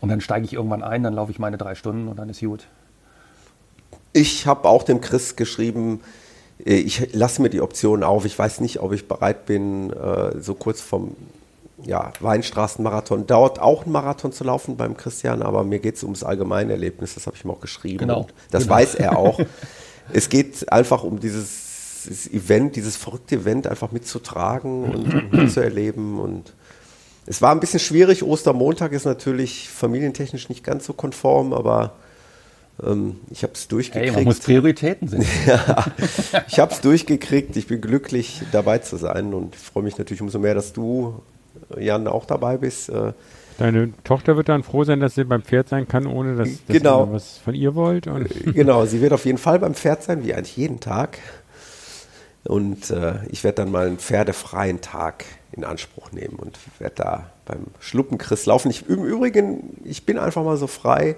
Und 0.00 0.08
dann 0.08 0.20
steige 0.20 0.46
ich 0.46 0.54
irgendwann 0.54 0.82
ein, 0.82 1.02
dann 1.02 1.14
laufe 1.14 1.30
ich 1.30 1.38
meine 1.38 1.58
drei 1.58 1.74
Stunden 1.74 2.08
und 2.08 2.18
dann 2.18 2.28
ist 2.28 2.40
gut. 2.40 2.66
Ich 4.12 4.46
habe 4.46 4.68
auch 4.68 4.82
dem 4.82 5.00
Chris 5.00 5.36
geschrieben, 5.36 6.00
äh, 6.64 6.74
ich 6.74 7.12
lasse 7.14 7.42
mir 7.42 7.50
die 7.50 7.60
Option 7.60 8.02
auf. 8.02 8.24
Ich 8.24 8.38
weiß 8.38 8.60
nicht, 8.60 8.80
ob 8.80 8.92
ich 8.92 9.08
bereit 9.08 9.46
bin, 9.46 9.92
äh, 9.92 10.40
so 10.40 10.54
kurz 10.54 10.80
vom 10.80 11.16
ja, 11.84 12.12
Weinstraßenmarathon. 12.20 13.26
Dauert 13.26 13.58
auch 13.60 13.86
ein 13.86 13.92
Marathon 13.92 14.32
zu 14.32 14.44
laufen 14.44 14.76
beim 14.76 14.96
Christian, 14.96 15.42
aber 15.42 15.64
mir 15.64 15.78
geht 15.78 15.96
es 15.96 16.02
ums 16.04 16.22
Allgemeinerlebnis. 16.24 17.14
Das 17.14 17.26
habe 17.26 17.36
ich 17.36 17.44
ihm 17.44 17.50
auch 17.50 17.60
geschrieben. 17.60 17.98
Genau. 17.98 18.26
Das 18.50 18.64
Genau. 18.64 18.74
weiß 18.74 18.94
er 18.96 19.18
auch. 19.18 19.40
es 20.12 20.28
geht 20.28 20.70
einfach 20.72 21.02
um 21.04 21.20
dieses, 21.20 22.04
dieses 22.08 22.32
Event, 22.32 22.76
dieses 22.76 22.96
verrückte 22.96 23.36
Event 23.36 23.66
einfach 23.66 23.92
mitzutragen 23.92 24.84
und 24.84 25.32
mitzuerleben. 25.32 26.18
Und 26.18 26.52
es 27.26 27.40
war 27.42 27.52
ein 27.52 27.60
bisschen 27.60 27.80
schwierig. 27.80 28.22
Ostermontag 28.22 28.92
ist 28.92 29.04
natürlich 29.04 29.68
familientechnisch 29.68 30.48
nicht 30.48 30.64
ganz 30.64 30.86
so 30.86 30.92
konform, 30.92 31.52
aber 31.52 31.92
ähm, 32.82 33.16
ich 33.30 33.42
habe 33.42 33.52
es 33.54 33.62
Hey, 33.62 33.68
durchgekriegt. 33.68 34.14
man 34.14 34.24
muss 34.24 34.40
Prioritäten 34.40 35.08
sehen. 35.08 35.24
Ich 36.48 36.58
habe 36.58 36.72
es 36.72 36.80
durchgekriegt. 36.80 37.56
Ich 37.56 37.66
bin 37.66 37.80
glücklich, 37.80 38.42
dabei 38.52 38.78
zu 38.78 38.96
sein 38.96 39.34
und 39.34 39.54
freue 39.56 39.82
mich 39.84 39.98
natürlich 39.98 40.20
umso 40.22 40.38
mehr, 40.38 40.54
dass 40.54 40.72
du, 40.72 41.22
Jan, 41.78 42.06
auch 42.08 42.24
dabei 42.24 42.56
bist. 42.58 42.88
Äh, 42.88 43.12
Deine 43.58 43.92
Tochter 44.04 44.36
wird 44.36 44.48
dann 44.48 44.62
froh 44.62 44.84
sein, 44.84 45.00
dass 45.00 45.14
sie 45.14 45.24
beim 45.24 45.42
Pferd 45.42 45.68
sein 45.68 45.86
kann, 45.86 46.06
ohne 46.06 46.36
dass, 46.36 46.48
dass 46.48 46.76
Genau. 46.76 47.04
ihr 47.04 47.12
was 47.12 47.38
von 47.38 47.54
ihr 47.54 47.74
wollt. 47.74 48.06
Und 48.06 48.28
Genau, 48.54 48.86
sie 48.86 49.00
wird 49.00 49.12
auf 49.12 49.24
jeden 49.26 49.38
Fall 49.38 49.58
beim 49.58 49.74
Pferd 49.74 50.02
sein, 50.02 50.24
wie 50.24 50.34
eigentlich 50.34 50.56
jeden 50.56 50.80
Tag. 50.80 51.18
Und 52.44 52.90
äh, 52.90 53.14
ich 53.28 53.44
werde 53.44 53.56
dann 53.62 53.70
mal 53.70 53.86
einen 53.86 53.98
pferdefreien 53.98 54.80
Tag 54.80 55.24
in 55.52 55.64
Anspruch 55.64 56.10
nehmen 56.12 56.36
und 56.36 56.58
werde 56.80 56.94
da 56.96 57.30
beim 57.44 57.66
Schluppenchris 57.78 58.46
laufen. 58.46 58.70
Ich, 58.70 58.88
Im 58.88 59.04
Übrigen, 59.04 59.76
ich 59.84 60.04
bin 60.06 60.18
einfach 60.18 60.42
mal 60.42 60.56
so 60.56 60.66
frei 60.66 61.14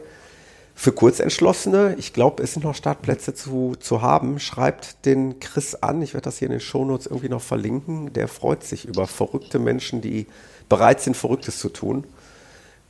für 0.75 0.93
Kurzentschlossene. 0.93 1.95
Ich 1.99 2.13
glaube, 2.13 2.43
es 2.43 2.55
sind 2.55 2.65
noch 2.65 2.75
Startplätze 2.75 3.35
zu, 3.35 3.75
zu 3.79 4.03
haben. 4.03 4.41
Schreibt 4.41 5.07
den 5.07 5.39
Chris 5.39 5.75
an. 5.77 6.03
Ich 6.03 6.15
werde 6.15 6.25
das 6.25 6.39
hier 6.39 6.47
in 6.47 6.53
den 6.53 6.61
Shownotes 6.61 7.07
irgendwie 7.07 7.29
noch 7.29 7.41
verlinken. 7.41 8.13
Der 8.13 8.29
freut 8.29 8.65
sich 8.65 8.85
über 8.85 9.07
verrückte 9.07 9.59
Menschen, 9.59 10.01
die 10.01 10.27
bereit 10.69 11.01
sind, 11.01 11.17
Verrücktes 11.17 11.59
zu 11.59 11.69
tun. 11.69 12.05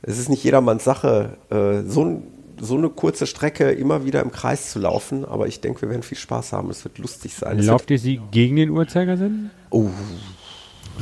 Es 0.01 0.17
ist 0.17 0.29
nicht 0.29 0.43
jedermanns 0.43 0.83
Sache, 0.83 1.37
äh, 1.49 1.81
so, 1.87 2.21
so 2.59 2.75
eine 2.75 2.89
kurze 2.89 3.27
Strecke 3.27 3.71
immer 3.71 4.05
wieder 4.05 4.21
im 4.21 4.31
Kreis 4.31 4.71
zu 4.71 4.79
laufen, 4.79 5.25
aber 5.25 5.47
ich 5.47 5.61
denke, 5.61 5.81
wir 5.83 5.89
werden 5.89 6.03
viel 6.03 6.17
Spaß 6.17 6.53
haben. 6.53 6.69
Es 6.69 6.83
wird 6.83 6.97
lustig 6.97 7.33
sein. 7.33 7.59
Lauft 7.59 7.89
ihr 7.91 7.99
sie 7.99 8.19
gegen 8.31 8.55
den 8.55 8.69
Uhrzeigersinn? 8.71 9.51
oh, 9.69 9.89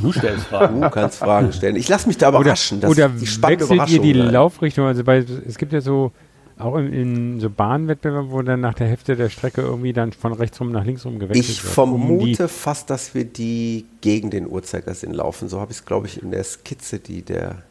Du 0.01 0.11
stellst 0.11 0.45
Fragen. 0.47 0.81
Du 0.81 0.89
kannst 0.89 1.19
Fragen 1.19 1.53
stellen. 1.53 1.75
Ich 1.75 1.87
lasse 1.87 2.07
mich 2.07 2.17
da 2.17 2.29
überraschen. 2.29 2.79
Oder, 2.79 3.09
Das 3.09 3.37
oder 3.37 3.69
wechselt 3.69 3.89
ihr 3.89 3.99
die? 3.99 4.13
Laufrichtung? 4.13 4.87
Also 4.87 5.03
bei, 5.03 5.23
es 5.47 5.57
gibt 5.57 5.71
ja 5.71 5.81
so, 5.81 6.11
auch 6.59 6.75
in, 6.77 6.93
in 6.93 7.39
so 7.39 7.49
Bahnwettbewerben, 7.49 8.31
wo 8.31 8.41
dann 8.41 8.61
nach 8.61 8.73
der 8.75 8.87
Hälfte 8.87 9.15
der 9.15 9.29
Strecke 9.29 9.61
irgendwie 9.61 9.93
dann 9.93 10.11
von 10.13 10.33
rechts 10.33 10.59
rum 10.59 10.71
nach 10.71 10.85
links 10.85 11.05
rum 11.05 11.19
gewechselt 11.19 11.49
Ich 11.49 11.63
wird. 11.63 11.77
um 11.77 11.93
die- 11.95 12.05
vermute 12.07 12.47
fast, 12.47 12.89
dass 12.89 13.13
wir 13.15 13.25
die 13.25 13.85
gegen 14.01 14.29
den 14.29 14.47
Uhrzeigersinn 14.49 15.13
laufen. 15.13 15.49
So 15.49 15.59
habe 15.59 15.71
ich 15.71 15.79
es, 15.79 15.85
glaube 15.85 16.07
ich, 16.07 16.21
in 16.21 16.31
der 16.31 16.43
Skizze, 16.43 16.99
die 16.99 17.21
der 17.23 17.63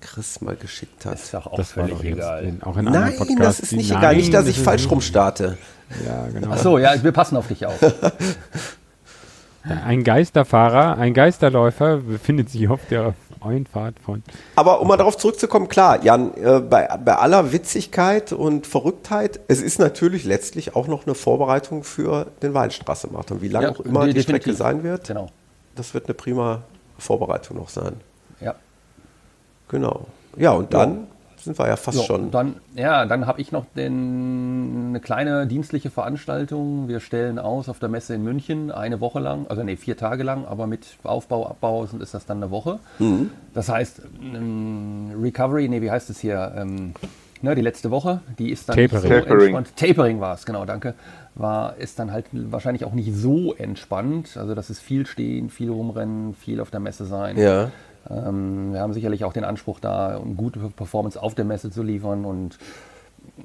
Chris 0.00 0.40
mal 0.40 0.54
geschickt 0.56 1.04
hat. 1.06 1.14
Ist 1.14 1.34
doch 1.34 1.46
auch 1.46 1.56
das 1.56 1.76
war 1.76 1.84
völlig 1.84 1.98
doch 1.98 2.04
jetzt 2.04 2.16
egal. 2.18 2.44
in- 2.44 2.62
auch 2.62 2.76
in 2.76 2.84
Nein, 2.84 3.16
Podcast. 3.16 3.40
das 3.40 3.60
ist 3.60 3.72
nicht 3.72 3.90
Nein, 3.90 3.98
egal. 3.98 4.16
Nicht, 4.16 4.32
dass 4.34 4.44
das 4.46 4.56
ich 4.56 4.62
falsch 4.62 4.82
nicht- 4.82 4.90
rum 4.92 5.00
starte. 5.00 5.58
Ja, 6.06 6.28
genau. 6.28 6.48
Ach 6.52 6.58
so, 6.58 6.78
ja, 6.78 7.02
wir 7.02 7.12
passen 7.12 7.36
auf 7.36 7.48
dich 7.48 7.64
auf. 7.66 7.78
Ein 9.64 10.02
Geisterfahrer, 10.04 10.96
ein 10.98 11.12
Geisterläufer 11.12 11.98
befindet 11.98 12.48
sich 12.48 12.68
auf 12.68 12.80
der 12.90 13.14
Einfahrt 13.42 13.96
von. 14.00 14.22
Aber 14.56 14.80
um 14.80 14.88
mal 14.88 14.96
darauf 14.96 15.16
zurückzukommen, 15.16 15.68
klar, 15.68 16.02
Jan, 16.04 16.34
äh, 16.34 16.60
bei, 16.60 16.86
bei 17.04 17.16
aller 17.16 17.52
Witzigkeit 17.52 18.32
und 18.32 18.66
Verrücktheit, 18.66 19.40
es 19.48 19.60
ist 19.60 19.78
natürlich 19.78 20.24
letztlich 20.24 20.74
auch 20.76 20.86
noch 20.86 21.06
eine 21.06 21.14
Vorbereitung 21.14 21.84
für 21.84 22.26
den 22.42 22.54
Weinstraße-Marathon. 22.54 23.40
Wie 23.42 23.48
lange 23.48 23.66
Ja, 23.66 23.72
auch 23.72 23.80
immer 23.80 24.04
de- 24.04 24.14
die 24.14 24.22
Strecke 24.22 24.52
sein 24.54 24.82
wird, 24.82 25.08
Genau. 25.08 25.28
das 25.76 25.94
wird 25.94 26.06
eine 26.06 26.14
prima 26.14 26.62
Vorbereitung 26.98 27.56
noch 27.56 27.68
sein. 27.68 27.94
Ja. 28.40 28.54
Genau. 29.68 30.06
Ja, 30.36 30.52
und 30.52 30.72
dann 30.74 31.06
sind 31.40 31.58
wir 31.58 31.66
ja 31.66 31.76
fast 31.76 31.98
So, 31.98 32.04
schon. 32.04 32.30
Dann, 32.30 32.56
ja, 32.74 33.06
dann 33.06 33.26
habe 33.26 33.40
ich 33.40 33.52
noch 33.52 33.64
den, 33.76 34.86
eine 34.88 35.00
kleine 35.00 35.46
dienstliche 35.46 35.90
Veranstaltung. 35.90 36.88
Wir 36.88 37.00
stellen 37.00 37.38
aus 37.38 37.68
auf 37.68 37.78
der 37.78 37.88
Messe 37.88 38.14
in 38.14 38.22
München 38.22 38.70
eine 38.70 39.00
Woche 39.00 39.20
lang, 39.20 39.46
also 39.48 39.62
nee, 39.62 39.76
vier 39.76 39.96
Tage 39.96 40.22
lang, 40.22 40.44
aber 40.46 40.66
mit 40.66 40.86
Aufbau, 41.04 41.46
Abbau 41.48 41.86
sind- 41.86 42.02
ist 42.02 42.14
das 42.14 42.26
dann 42.26 42.38
eine 42.38 42.50
Woche. 42.50 42.78
Mhm. 42.98 43.30
Das 43.54 43.68
heißt, 43.68 44.02
ähm, 44.22 45.10
Recovery, 45.20 45.68
nee, 45.68 45.82
wie 45.82 45.90
heißt 45.90 46.10
es 46.10 46.20
hier? 46.20 46.52
Ähm, 46.56 46.94
ne, 47.42 47.54
die 47.54 47.62
letzte 47.62 47.90
Woche, 47.90 48.20
die 48.38 48.50
ist 48.50 48.68
dann 48.68 48.76
Tapering. 48.76 48.92
nicht 48.92 49.02
so 49.02 49.08
Tapering. 49.08 49.40
entspannt. 49.56 49.76
Tapering 49.76 50.20
war 50.20 50.34
es, 50.34 50.44
genau, 50.46 50.64
danke. 50.64 50.94
War, 51.34 51.76
ist 51.76 52.00
dann 52.00 52.10
halt 52.10 52.26
wahrscheinlich 52.32 52.84
auch 52.84 52.92
nicht 52.94 53.14
so 53.14 53.54
entspannt. 53.54 54.36
Also 54.36 54.56
das 54.56 54.70
ist 54.70 54.80
viel 54.80 55.06
stehen, 55.06 55.50
viel 55.50 55.70
rumrennen, 55.70 56.34
viel 56.34 56.60
auf 56.60 56.70
der 56.72 56.80
Messe 56.80 57.04
sein. 57.04 57.38
ja. 57.38 57.70
Ähm, 58.10 58.72
wir 58.72 58.80
haben 58.80 58.92
sicherlich 58.92 59.24
auch 59.24 59.32
den 59.32 59.44
Anspruch, 59.44 59.80
da 59.80 60.20
eine 60.20 60.34
gute 60.34 60.60
Performance 60.70 61.20
auf 61.20 61.34
der 61.34 61.44
Messe 61.44 61.70
zu 61.70 61.82
liefern 61.82 62.24
und 62.24 62.58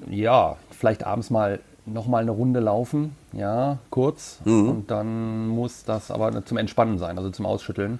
ja, 0.10 0.56
vielleicht 0.72 1.06
abends 1.06 1.30
mal 1.30 1.60
nochmal 1.86 2.22
eine 2.22 2.32
Runde 2.32 2.60
laufen, 2.60 3.16
ja, 3.34 3.78
kurz. 3.90 4.40
Und 4.70 4.92
dann 4.92 5.48
muss 5.48 5.84
das 5.84 6.12
aber 6.12 6.46
zum 6.46 6.58
Entspannen 6.58 6.98
sein, 6.98 7.18
also 7.18 7.30
zum 7.30 7.46
Ausschütteln. 7.46 8.00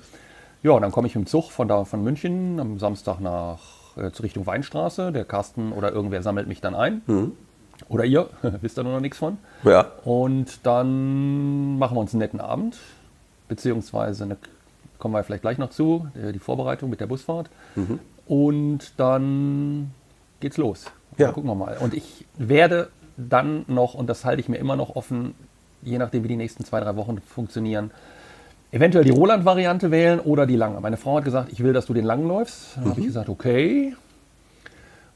Ja, 0.62 0.80
dann 0.80 0.92
komme 0.92 1.08
ich 1.08 1.14
dem 1.14 1.26
Zug 1.26 1.52
von 1.52 1.68
da 1.68 1.84
von 1.84 2.04
München 2.04 2.60
am 2.60 2.80
Samstag 2.80 3.20
nach 3.20 3.60
äh, 3.98 4.12
zur 4.12 4.24
Richtung 4.24 4.46
Weinstraße. 4.46 5.12
Der 5.12 5.26
Carsten 5.26 5.74
oder 5.74 5.92
irgendwer 5.92 6.22
sammelt 6.22 6.48
mich 6.48 6.62
dann 6.62 6.76
ein. 6.76 7.02
Oder 7.90 8.06
ihr, 8.06 8.30
wisst 8.62 8.78
ihr 8.78 8.84
nur 8.84 8.94
noch 8.94 9.02
nichts 9.02 9.18
von. 9.18 9.38
Ja. 9.64 9.88
Und 10.06 10.66
dann 10.66 11.78
machen 11.78 11.98
wir 11.98 12.02
uns 12.02 12.14
einen 12.14 12.20
netten 12.20 12.40
Abend, 12.40 12.78
beziehungsweise 13.48 14.24
eine, 14.24 14.38
kommen 15.04 15.16
wir 15.16 15.24
vielleicht 15.26 15.42
gleich 15.42 15.58
noch 15.58 15.70
zu, 15.70 16.08
äh, 16.16 16.32
die 16.32 16.40
Vorbereitung 16.40 16.90
mit 16.90 17.02
der 17.02 17.08
Busfahrt. 17.08 17.50
Und 18.26 18.94
dann 18.96 19.92
geht's 20.40 20.56
los. 20.56 20.86
Ja. 21.18 21.26
Dann 21.26 21.34
gucken 21.34 21.50
wir 21.50 21.56
mal. 21.56 21.76
Und 21.78 21.94
ich 21.94 22.26
werde 22.38 22.88
dann 23.18 23.66
noch, 23.68 23.96
und 23.96 24.08
das 24.08 24.24
halte 24.24 24.40
ich 24.40 24.48
mir 24.48 24.56
immer 24.60 24.78
noch 24.78 24.96
offen, 24.96 25.36
je 25.82 25.98
nachdem 25.98 26.24
wie 26.24 26.30
die 26.30 26.38
nächsten 26.38 26.64
zwei, 26.64 26.80
drei 26.80 26.96
Wochen 26.96 27.20
funktionieren, 27.20 27.92
eventuell 28.72 29.04
die 29.04 29.12
Roland-Variante 29.12 29.92
wählen 29.92 30.22
oder 30.22 30.46
die 30.46 30.56
lange. 30.56 30.80
Meine 30.80 30.96
Frau 30.96 31.18
hat 31.18 31.26
gesagt, 31.26 31.52
ich 31.52 31.62
will, 31.62 31.74
dass 31.74 31.86
du 31.86 31.94
den 31.94 32.06
langen 32.06 32.26
läufst. 32.30 32.78
Dann 32.78 32.92
habe 32.92 33.02
ich 33.02 33.08
gesagt, 33.08 33.28
okay. 33.28 33.94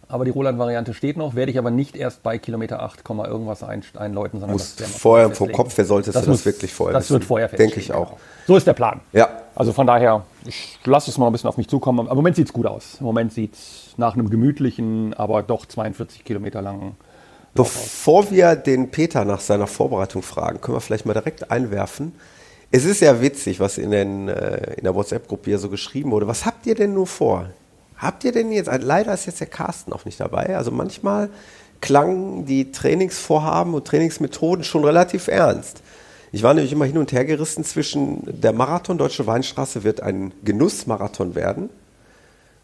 Aber 0.10 0.24
die 0.24 0.32
Roland-Variante 0.32 0.94
steht 0.94 1.18
noch, 1.18 1.36
werde 1.36 1.52
ich 1.52 1.58
aber 1.58 1.70
nicht 1.70 1.98
erst 1.98 2.24
bei 2.24 2.38
Kilometer 2.38 2.82
8, 2.82 3.04
Komma 3.04 3.28
irgendwas 3.28 3.62
ein, 3.62 3.84
einläuten, 3.98 4.40
sondern 4.40 4.54
Muss 4.56 4.76
das 4.78 4.90
vorher 4.92 5.32
vom 5.32 5.52
Kopf, 5.52 5.74
wer 5.78 5.84
solltest 5.84 6.16
du 6.16 6.20
das 6.20 6.28
muss- 6.28 6.46
wirklich 6.46 6.74
vorher 6.74 6.94
Das 6.94 7.06
wissen? 7.06 7.14
wird 7.16 7.26
vorher 7.26 7.50
Denke 7.50 7.80
ich 7.82 7.92
auch. 7.92 8.08
Genau. 8.12 8.20
So 8.48 8.56
ist 8.56 8.66
der 8.66 8.74
Plan. 8.74 9.02
Ja. 9.12 9.28
Also 9.56 9.74
von 9.74 9.86
daher, 9.86 10.24
ich 10.46 10.80
lasse 10.86 11.12
es 11.12 11.18
mal 11.18 11.26
ein 11.28 11.34
bisschen 11.34 11.50
auf 11.50 11.58
mich 11.58 11.68
zukommen. 11.68 12.00
Aber 12.00 12.12
Im 12.12 12.16
Moment 12.18 12.38
sieht 12.38 12.48
es 12.48 12.54
gut 12.54 12.66
aus. 12.68 12.98
Im 13.02 13.06
Moment 13.06 13.34
sieht 13.34 13.54
es 13.56 13.94
nach 13.98 14.14
einem 14.14 14.30
gemütlichen, 14.30 15.14
aber 15.16 15.44
doch 15.44 15.66
42 15.66 16.24
Kilometer 16.24 16.62
langen. 16.62 16.96
Bevor 17.54 18.30
wir 18.32 18.56
den 18.56 18.92
Peter 18.92 19.26
nach 19.26 19.40
seiner 19.42 19.68
Vorbereitung 19.68 20.22
fragen, 20.22 20.62
können 20.62 20.78
wir 20.78 20.82
vielleicht 20.82 21.06
mal 21.06 21.14
direkt 21.14 21.50
einwerfen. 21.52 22.14
Es 22.72 22.86
ist 22.86 23.02
ja 23.02 23.20
witzig, 23.22 23.60
was 23.60 23.78
in, 23.78 23.92
den, 23.92 24.28
äh, 24.30 24.76
in 24.76 24.84
der 24.84 24.94
WhatsApp-Gruppe 24.94 25.50
hier 25.50 25.58
so 25.60 25.70
geschrieben 25.70 26.12
wurde. 26.12 26.28
Was 26.28 26.46
habt 26.46 26.66
ihr 26.66 26.76
denn 26.76 26.94
nur 26.94 27.08
vor? 27.08 27.48
Habt 27.98 28.24
ihr 28.24 28.32
denn 28.32 28.52
jetzt, 28.52 28.70
leider 28.82 29.14
ist 29.14 29.26
jetzt 29.26 29.40
der 29.40 29.48
Carsten 29.48 29.92
auch 29.94 30.06
nicht 30.06 30.20
dabei, 30.20 30.56
also 30.56 30.72
manchmal 30.72 31.30
klangen 31.82 32.46
die 32.46 32.72
Trainingsvorhaben 32.72 33.74
und 33.74 33.86
Trainingsmethoden 33.86 34.64
schon 34.64 34.84
relativ 34.84 35.28
ernst. 35.28 35.82
Ich 36.32 36.44
war 36.44 36.54
nämlich 36.54 36.72
immer 36.72 36.86
hin 36.86 36.98
und 36.98 37.12
her 37.12 37.26
gerissen 37.26 37.64
zwischen 37.64 38.22
der 38.26 38.54
Marathon 38.54 38.98
Deutsche 38.98 39.26
Weinstraße 39.26 39.84
wird 39.84 40.02
ein 40.02 40.34
Genussmarathon 40.44 41.36
werden 41.36 41.70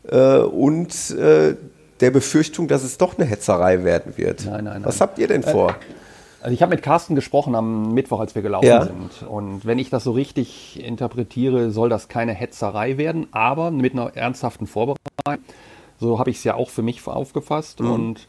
äh, 0.10 0.38
und 0.38 1.12
äh, 1.12 1.56
der 2.00 2.12
Befürchtung, 2.12 2.68
dass 2.68 2.84
es 2.84 2.98
doch 2.98 3.18
eine 3.18 3.26
Hetzerei 3.26 3.84
werden 3.84 4.18
wird. 4.18 4.46
Nein, 4.46 4.66
nein, 4.66 4.84
Was 4.84 5.00
nein. 5.00 5.08
habt 5.08 5.20
ihr 5.20 5.28
denn 5.28 5.44
vor? 5.44 5.76
Also 6.44 6.54
ich 6.54 6.62
habe 6.62 6.76
mit 6.76 6.84
Carsten 6.84 7.16
gesprochen 7.16 7.56
am 7.56 7.94
Mittwoch, 7.94 8.20
als 8.20 8.36
wir 8.36 8.42
gelaufen 8.42 8.66
Ja. 8.66 8.84
sind. 8.84 9.26
Und 9.30 9.66
wenn 9.66 9.80
ich 9.80 9.90
das 9.90 10.04
so 10.04 10.12
richtig 10.12 10.84
interpretiere, 10.84 11.72
soll 11.72 11.88
das 11.88 12.10
keine 12.10 12.34
Hetzerei 12.34 12.98
werden, 12.98 13.28
aber 13.32 13.72
mit 13.72 13.94
einer 13.94 14.18
ernsthaften 14.18 14.68
Vorbereitung. 14.68 15.00
So 16.02 16.20
habe 16.20 16.32
ich 16.32 16.38
es 16.38 16.44
ja 16.44 16.56
auch 16.56 16.70
für 16.70 16.82
mich 16.82 17.08
aufgefasst. 17.08 17.80
Und 17.80 18.28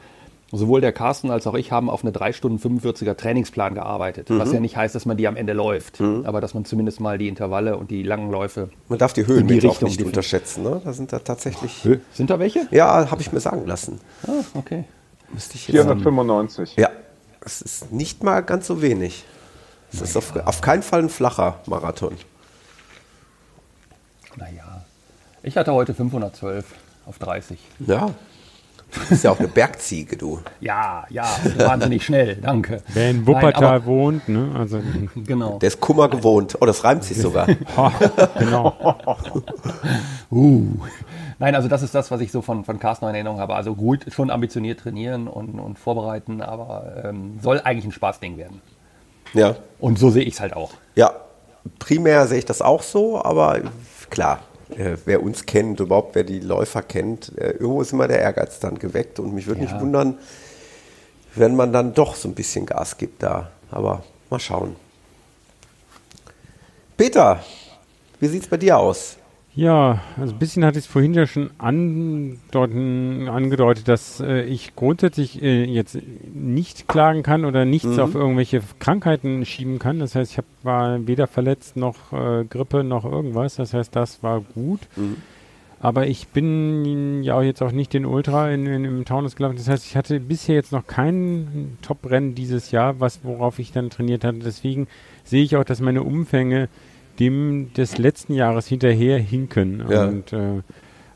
sowohl 0.53 0.81
der 0.81 0.93
Carsten 0.93 1.33
als 1.33 1.49
auch 1.49 1.55
ich 1.55 1.73
haben 1.73 1.91
auf 1.91 2.05
eine 2.05 2.13
3 2.13 2.33
Stunden 2.33 2.59
45er 2.59 3.17
Trainingsplan 3.17 3.75
gearbeitet. 3.75 4.29
Was 4.31 4.53
ja 4.53 4.61
nicht 4.61 4.77
heißt, 4.77 4.95
dass 4.95 5.07
man 5.07 5.17
die 5.17 5.27
am 5.27 5.35
Ende 5.35 5.53
läuft, 5.53 6.01
aber 6.01 6.41
dass 6.41 6.55
man 6.55 6.65
zumindest 6.65 7.01
mal 7.01 7.19
die 7.19 7.27
Intervalle 7.27 7.77
und 7.77 7.91
die 7.91 8.05
langen 8.05 8.31
Läufe. 8.31 8.71
Man 8.89 9.01
darf 9.01 9.13
die 9.13 9.23
In 9.23 9.27
die 9.27 9.33
Höhenmeter 9.33 9.69
auch 9.71 9.73
Richtung 9.73 9.89
nicht 9.89 10.05
unterschätzen. 10.05 10.63
Ne? 10.63 10.81
Da 10.85 10.93
sind 10.93 11.13
da 11.13 11.19
tatsächlich. 11.19 11.83
Sind 12.13 12.31
da 12.31 12.39
welche? 12.39 12.69
Ja, 12.71 13.11
habe 13.11 13.23
ich 13.23 13.33
mir 13.33 13.41
sagen 13.41 13.67
lassen. 13.67 14.01
Ah, 14.25 14.31
okay. 14.55 14.85
Müsste 15.33 15.57
ich 15.57 15.67
jetzt 15.67 15.83
495. 15.83 16.77
Ja, 16.77 16.91
es 17.45 17.63
ist 17.63 17.93
nicht 17.93 18.23
mal 18.23 18.41
ganz 18.41 18.67
so 18.67 18.83
wenig. 18.83 19.25
Es 19.93 20.01
ist 20.01 20.17
auf, 20.17 20.35
auf 20.37 20.61
keinen 20.61 20.83
Fall 20.83 21.01
ein 21.01 21.09
flacher 21.09 21.61
Marathon. 21.67 22.17
Naja. 24.37 24.85
Ich 25.43 25.57
hatte 25.57 25.73
heute 25.73 25.95
512 25.95 26.65
auf 27.07 27.19
30. 27.19 27.59
Ja. 27.81 28.11
Du 28.95 29.01
bist 29.09 29.25
ja 29.25 29.31
auch 29.33 29.39
eine 29.39 29.49
Bergziege, 29.49 30.17
du. 30.17 30.41
Ja, 30.61 31.05
ja, 31.11 31.25
wahnsinnig 31.57 32.05
schnell, 32.05 32.37
danke. 32.37 32.83
Wer 32.93 33.11
in 33.11 33.17
Nein, 33.19 33.27
Wuppertal 33.27 33.65
aber- 33.77 33.87
wohnt, 33.87 34.29
ne? 34.29 34.51
Also, 34.57 34.81
Genau. 35.17 35.59
Der 35.59 35.67
ist 35.69 35.81
Kummer 35.81 36.09
gewohnt. 36.09 36.57
Oh, 36.61 36.67
das 36.67 36.85
reimt 36.85 37.05
sich 37.05 37.19
sogar. 37.21 37.47
genau. 38.39 38.75
Uh. 40.31 40.67
Nein, 41.39 41.55
also 41.55 41.69
das 41.69 41.83
ist 41.83 41.95
das, 41.95 42.11
was 42.11 42.21
ich 42.21 42.33
so 42.33 42.43
von, 42.43 42.65
von 42.65 42.79
Carsten 42.81 43.05
noch 43.05 43.11
in 43.11 43.15
Erinnerung 43.15 43.39
habe. 43.39 43.55
Also 43.55 43.75
gut, 43.75 44.07
schon 44.13 44.31
ambitioniert 44.31 44.81
trainieren 44.81 45.29
und, 45.29 45.59
und 45.61 45.79
vorbereiten, 45.79 46.41
aber 46.41 47.05
ähm, 47.05 47.39
soll 47.41 47.61
eigentlich 47.63 47.85
ein 47.85 47.93
Spaßding 47.93 48.37
werden. 48.37 48.61
Ja. 49.33 49.57
Und 49.79 49.99
so 49.99 50.11
sehe 50.11 50.23
ich 50.25 50.35
es 50.35 50.41
halt 50.41 50.55
auch. 50.55 50.71
Ja, 50.95 51.13
primär 51.79 52.27
sehe 52.27 52.39
ich 52.39 52.45
das 52.45 52.63
auch 52.63 52.83
so, 52.83 53.23
aber 53.23 53.61
klar, 54.11 54.41
äh, 54.71 54.97
wer 55.05 55.23
uns 55.23 55.47
kennt, 55.47 55.81
überhaupt 55.81 56.15
wer 56.15 56.25
die 56.25 56.41
Läufer 56.41 56.83
kennt, 56.83 57.37
äh, 57.39 57.51
irgendwo 57.53 57.83
ist 57.83 57.93
immer 57.93 58.09
der 58.09 58.21
Ehrgeiz 58.21 58.61
dann 58.61 58.79
geweckt 58.79 59.19
und 59.19 59.35
mich 59.35 59.47
würde 59.47 59.61
Ja. 59.63 59.67
nicht 59.71 59.81
wundern, 59.81 60.19
wenn 61.35 61.57
man 61.57 61.73
dann 61.73 61.95
doch 61.95 62.15
so 62.15 62.29
ein 62.29 62.35
bisschen 62.35 62.67
Gas 62.67 62.97
gibt 62.97 63.23
da. 63.23 63.51
Aber 63.71 64.03
mal 64.31 64.39
schauen. 64.41 64.77
Peter, 66.97 67.43
wie 68.21 68.29
sieht 68.29 68.43
es 68.45 68.49
bei 68.49 68.57
dir 68.57 68.79
aus? 68.79 69.17
Ja, 69.57 70.01
also 70.19 70.35
ein 70.35 70.39
bisschen 70.41 70.65
hatte 70.65 70.79
ich 70.79 70.87
es 70.87 70.91
vorhin 70.91 71.15
ja 71.15 71.27
schon 71.29 71.51
andeuten, 71.59 73.29
angedeutet, 73.29 73.87
dass 73.87 74.19
äh, 74.19 74.43
ich 74.43 74.75
grundsätzlich 74.75 75.41
äh, 75.43 75.65
jetzt 75.65 75.97
nicht 76.33 76.89
klagen 76.89 77.23
kann 77.23 77.45
oder 77.45 77.65
nichts 77.65 78.01
auf 78.01 78.17
irgendwelche 78.17 78.63
Krankheiten 78.81 79.45
schieben 79.45 79.79
kann. 79.79 80.01
Das 80.01 80.17
heißt, 80.17 80.33
ich 80.33 80.39
hab, 80.39 80.45
war 80.65 81.07
weder 81.07 81.29
verletzt 81.29 81.77
noch 81.77 82.13
äh, 82.13 82.45
Grippe 82.45 82.83
noch 82.83 83.05
irgendwas. 83.05 83.55
Das 83.55 83.75
heißt, 83.75 83.95
das 83.95 84.25
war 84.25 84.41
gut. 84.41 84.81
Aber 85.79 86.07
ich 86.07 86.29
bin 86.29 87.23
ja 87.23 87.41
jetzt 87.43 87.63
auch 87.63 87.71
nicht 87.71 87.93
den 87.93 88.07
Ultra 88.07 88.51
in, 88.51 88.67
in, 88.67 88.85
im 88.85 89.05
Taunus 89.05 89.37
gelaufen. 89.37 89.57
Das 89.57 89.69
heißt, 89.69 89.85
ich 89.87 89.97
hatte 89.97 90.19
bisher 90.19 90.55
jetzt 90.57 90.73
noch 90.73 90.87
kein 90.87 91.77
Top-Rennen 91.83 92.35
dieses 92.35 92.73
Jahr, 92.73 92.99
was, 93.01 93.21
worauf 93.23 93.59
ich 93.59 93.71
dann 93.71 93.91
trainiert 93.91 94.25
hatte. 94.25 94.39
Deswegen 94.39 94.89
sehe 95.23 95.45
ich 95.45 95.57
auch, 95.57 95.65
dass 95.65 95.81
meine 95.81 96.03
Umfänge 96.03 96.69
dem 97.19 97.73
des 97.75 97.99
letzten 97.99 98.35
Jahres 98.35 98.67
hinterher 98.67 99.19
hinken. 99.19 99.85
Ja. 99.89 100.07
Und 100.07 100.33
äh, 100.33 100.63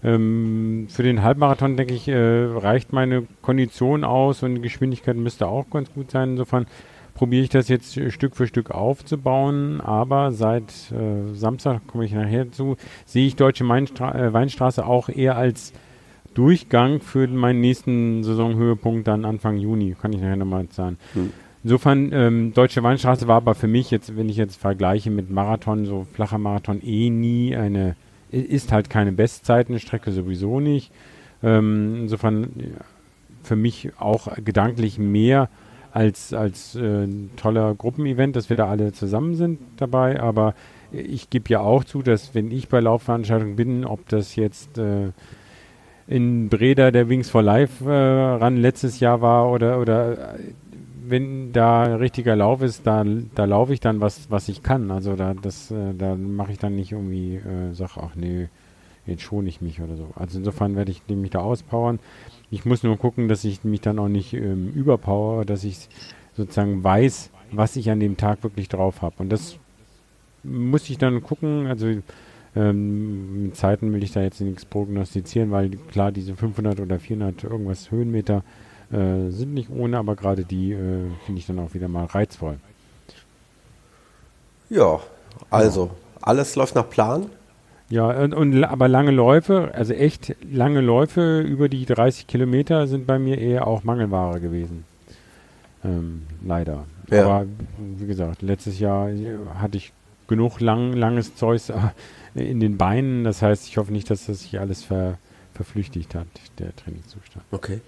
ähm, 0.05 0.87
für 0.89 1.03
den 1.03 1.23
Halbmarathon, 1.23 1.77
denke 1.77 1.95
ich, 1.95 2.09
äh, 2.09 2.17
reicht 2.17 2.93
meine 2.93 3.27
Kondition 3.43 4.05
aus 4.05 4.43
und 4.43 4.57
die 4.57 4.61
Geschwindigkeit 4.61 5.17
müsste 5.17 5.47
auch 5.47 5.69
ganz 5.71 5.93
gut 5.93 6.11
sein. 6.11 6.31
Insofern 6.31 6.67
probiere 7.15 7.43
ich 7.43 7.51
das 7.51 7.69
jetzt 7.69 8.01
Stück 8.13 8.37
für 8.37 8.47
Stück 8.47 8.71
aufzubauen, 8.71 9.81
aber 9.81 10.31
seit 10.31 10.71
äh, 10.93 11.35
Samstag 11.35 11.85
komme 11.89 12.05
ich 12.05 12.13
nachher 12.13 12.53
zu, 12.53 12.77
sehe 13.07 13.27
ich 13.27 13.35
Deutsche 13.35 13.65
Mainstra 13.65 14.15
äh, 14.15 14.33
Weinstraße 14.33 14.87
auch 14.87 15.09
eher 15.09 15.37
als 15.37 15.73
Durchgang 16.35 17.01
für 17.01 17.27
meinen 17.27 17.61
nächsten 17.61 18.23
Saisonhöhepunkt 18.23 19.09
dann 19.09 19.25
Anfang 19.25 19.57
Juni, 19.57 19.97
kann 20.01 20.13
ich 20.13 20.21
nachher 20.21 20.37
nochmal 20.37 20.69
sagen. 20.71 20.97
Hm. 21.15 21.33
Insofern, 21.65 22.13
ähm, 22.13 22.53
Deutsche 22.55 22.83
Weinstraße 22.83 23.27
war 23.27 23.37
aber 23.37 23.55
für 23.55 23.67
mich 23.67 23.91
jetzt, 23.91 24.17
wenn 24.17 24.29
ich 24.29 24.37
jetzt 24.37 24.61
vergleiche 24.61 25.11
mit 25.11 25.31
Marathon, 25.31 25.87
so 25.87 26.07
flacher 26.13 26.39
Marathon, 26.39 26.81
eh 26.83 27.11
nie 27.11 27.57
eine, 27.57 27.97
ist 28.31 28.73
halt 28.73 28.91
keine 28.91 29.13
Bestzeitenstrecke 29.13 30.13
sowieso 30.13 30.61
nicht. 30.61 30.93
Ähm, 31.43 31.97
insofern 32.03 32.51
für 33.43 33.57
mich 33.57 33.91
auch 33.99 34.29
gedanklich 34.45 34.99
mehr 34.99 35.49
als, 35.93 36.33
als 36.33 36.77
äh, 36.77 37.05
ein 37.05 37.31
toller 37.37 37.75
Gruppenevent, 37.75 38.37
dass 38.37 38.51
wir 38.51 38.57
da 38.57 38.69
alle 38.69 38.93
zusammen 38.93 39.35
sind 39.35 39.59
dabei. 39.77 40.21
Aber 40.21 40.55
ich 40.93 41.31
gebe 41.31 41.49
ja 41.49 41.61
auch 41.61 41.85
zu, 41.85 42.03
dass 42.03 42.35
wenn 42.35 42.51
ich 42.51 42.69
bei 42.69 42.81
Laufveranstaltungen 42.81 43.57
bin, 43.57 43.85
ob 43.85 44.09
das 44.09 44.37
jetzt 44.37 44.79
äh, 44.79 45.11
in 46.07 46.49
Breda 46.49 46.91
der 46.91 47.09
Wings 47.09 47.29
for 47.29 47.43
Life 47.43 47.85
äh, 47.85 47.91
ran 47.91 48.57
letztes 48.57 49.01
Jahr 49.01 49.21
war 49.21 49.51
oder, 49.51 49.81
oder 49.81 50.35
äh, 50.35 50.39
wenn 51.11 51.53
da 51.53 51.97
richtiger 51.97 52.37
Lauf 52.37 52.63
ist, 52.63 52.87
da, 52.87 53.05
da 53.35 53.45
laufe 53.45 53.73
ich 53.73 53.81
dann 53.81 54.01
was, 54.01 54.31
was 54.31 54.49
ich 54.49 54.63
kann. 54.63 54.91
Also 54.91 55.17
da, 55.17 55.33
äh, 55.33 55.95
da 55.97 56.15
mache 56.15 56.53
ich 56.53 56.59
dann 56.59 56.77
nicht 56.77 56.93
irgendwie, 56.93 57.37
äh, 57.37 57.73
sag, 57.73 57.97
ach 57.97 58.15
nee, 58.15 58.49
jetzt 59.07 59.23
schone 59.23 59.49
ich 59.49 59.61
mich 59.61 59.81
oder 59.81 59.97
so. 59.97 60.09
Also 60.15 60.39
insofern 60.39 60.77
werde 60.77 60.91
ich 60.91 61.03
mich 61.09 61.31
da 61.31 61.41
auspowern. 61.41 61.99
Ich 62.51 62.65
muss 62.65 62.83
nur 62.83 62.97
gucken, 62.97 63.29
dass 63.29 63.45
ich 63.45 63.65
mich 63.65 63.81
dann 63.81 63.99
auch 63.99 64.09
nicht 64.09 64.35
ähm, 64.35 64.73
überpower, 64.75 65.45
dass 65.45 65.65
ich 65.65 65.89
sozusagen 66.37 66.85
weiß, 66.85 67.31
was 67.51 67.77
ich 67.77 67.91
an 67.91 68.01
dem 68.01 68.17
Tag 68.17 68.43
wirklich 68.43 68.69
drauf 68.69 69.03
habe. 69.03 69.17
Und 69.19 69.31
das 69.31 69.57
muss 70.43 70.89
ich 70.89 70.99
dann 70.99 71.23
gucken. 71.23 71.67
Also 71.67 71.87
ähm, 72.57 73.45
mit 73.45 73.57
Zeiten 73.57 73.93
will 73.93 74.03
ich 74.03 74.13
da 74.13 74.23
jetzt 74.23 74.41
nichts 74.41 74.65
prognostizieren, 74.65 75.51
weil 75.51 75.71
klar, 75.71 76.13
diese 76.13 76.37
500 76.37 76.81
oder 76.81 76.99
400 76.99 77.45
irgendwas 77.45 77.91
Höhenmeter 77.91 78.43
äh, 78.93 79.31
sind 79.31 79.55
nicht 79.55 79.71
ohne, 79.71 79.99
aber 79.99 80.17
gerade 80.17 80.45
die 80.45 80.73
äh, 80.73 81.11
finde 81.27 81.39
ich 81.39 81.47
dann 81.47 81.59
auch 81.59 81.75
wieder 81.75 81.89
mal 81.89 82.07
reizvoll. 82.07 82.59
Ja, 84.71 85.01
also 85.51 85.91
alles 86.21 86.57
läuft 86.57 86.75
nach 86.75 86.89
Plan. 86.89 87.27
Ja, 87.91 88.11
und, 88.11 88.35
und, 88.35 88.65
aber 88.65 88.87
lange 88.87 89.11
Läufe, 89.11 89.73
also 89.75 89.95
echt 89.95 90.37
lange 90.51 90.83
Läufe 90.83 91.41
über 91.41 91.71
die 91.71 91.87
30 91.87 92.27
Kilometer 92.27 92.87
sind 92.87 93.07
bei 93.07 93.19
mir 93.19 93.39
eher 93.39 93.67
auch 93.67 93.83
Mangelware 93.83 94.41
gewesen. 94.41 94.85
Ähm, 95.85 96.25
leider. 96.45 96.85
Ja. 97.11 97.25
Aber 97.25 97.47
wie 97.79 98.07
gesagt, 98.07 98.43
letztes 98.43 98.79
Jahr 98.79 99.09
hatte 99.59 99.79
ich 99.79 99.93
genug 100.27 100.61
lang, 100.61 100.93
langes 100.93 101.35
Zeug 101.35 101.63
in 102.35 102.61
den 102.61 102.77
Beinen. 102.77 103.25
Das 103.25 103.41
heißt, 103.41 103.67
ich 103.69 103.79
hoffe 103.79 103.93
nicht, 103.93 104.11
dass 104.11 104.27
das 104.27 104.41
sich 104.43 104.61
alles 104.61 104.85
ver, 104.85 105.17
verflüchtigt 105.55 106.15
hat, 106.15 106.27
der 106.59 106.77
Trainingszustand. 106.77 107.45
Okay. 107.51 107.81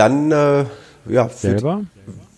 Dann, 0.00 0.32
äh, 0.32 0.64
ja. 1.10 1.28
Selber? 1.28 1.82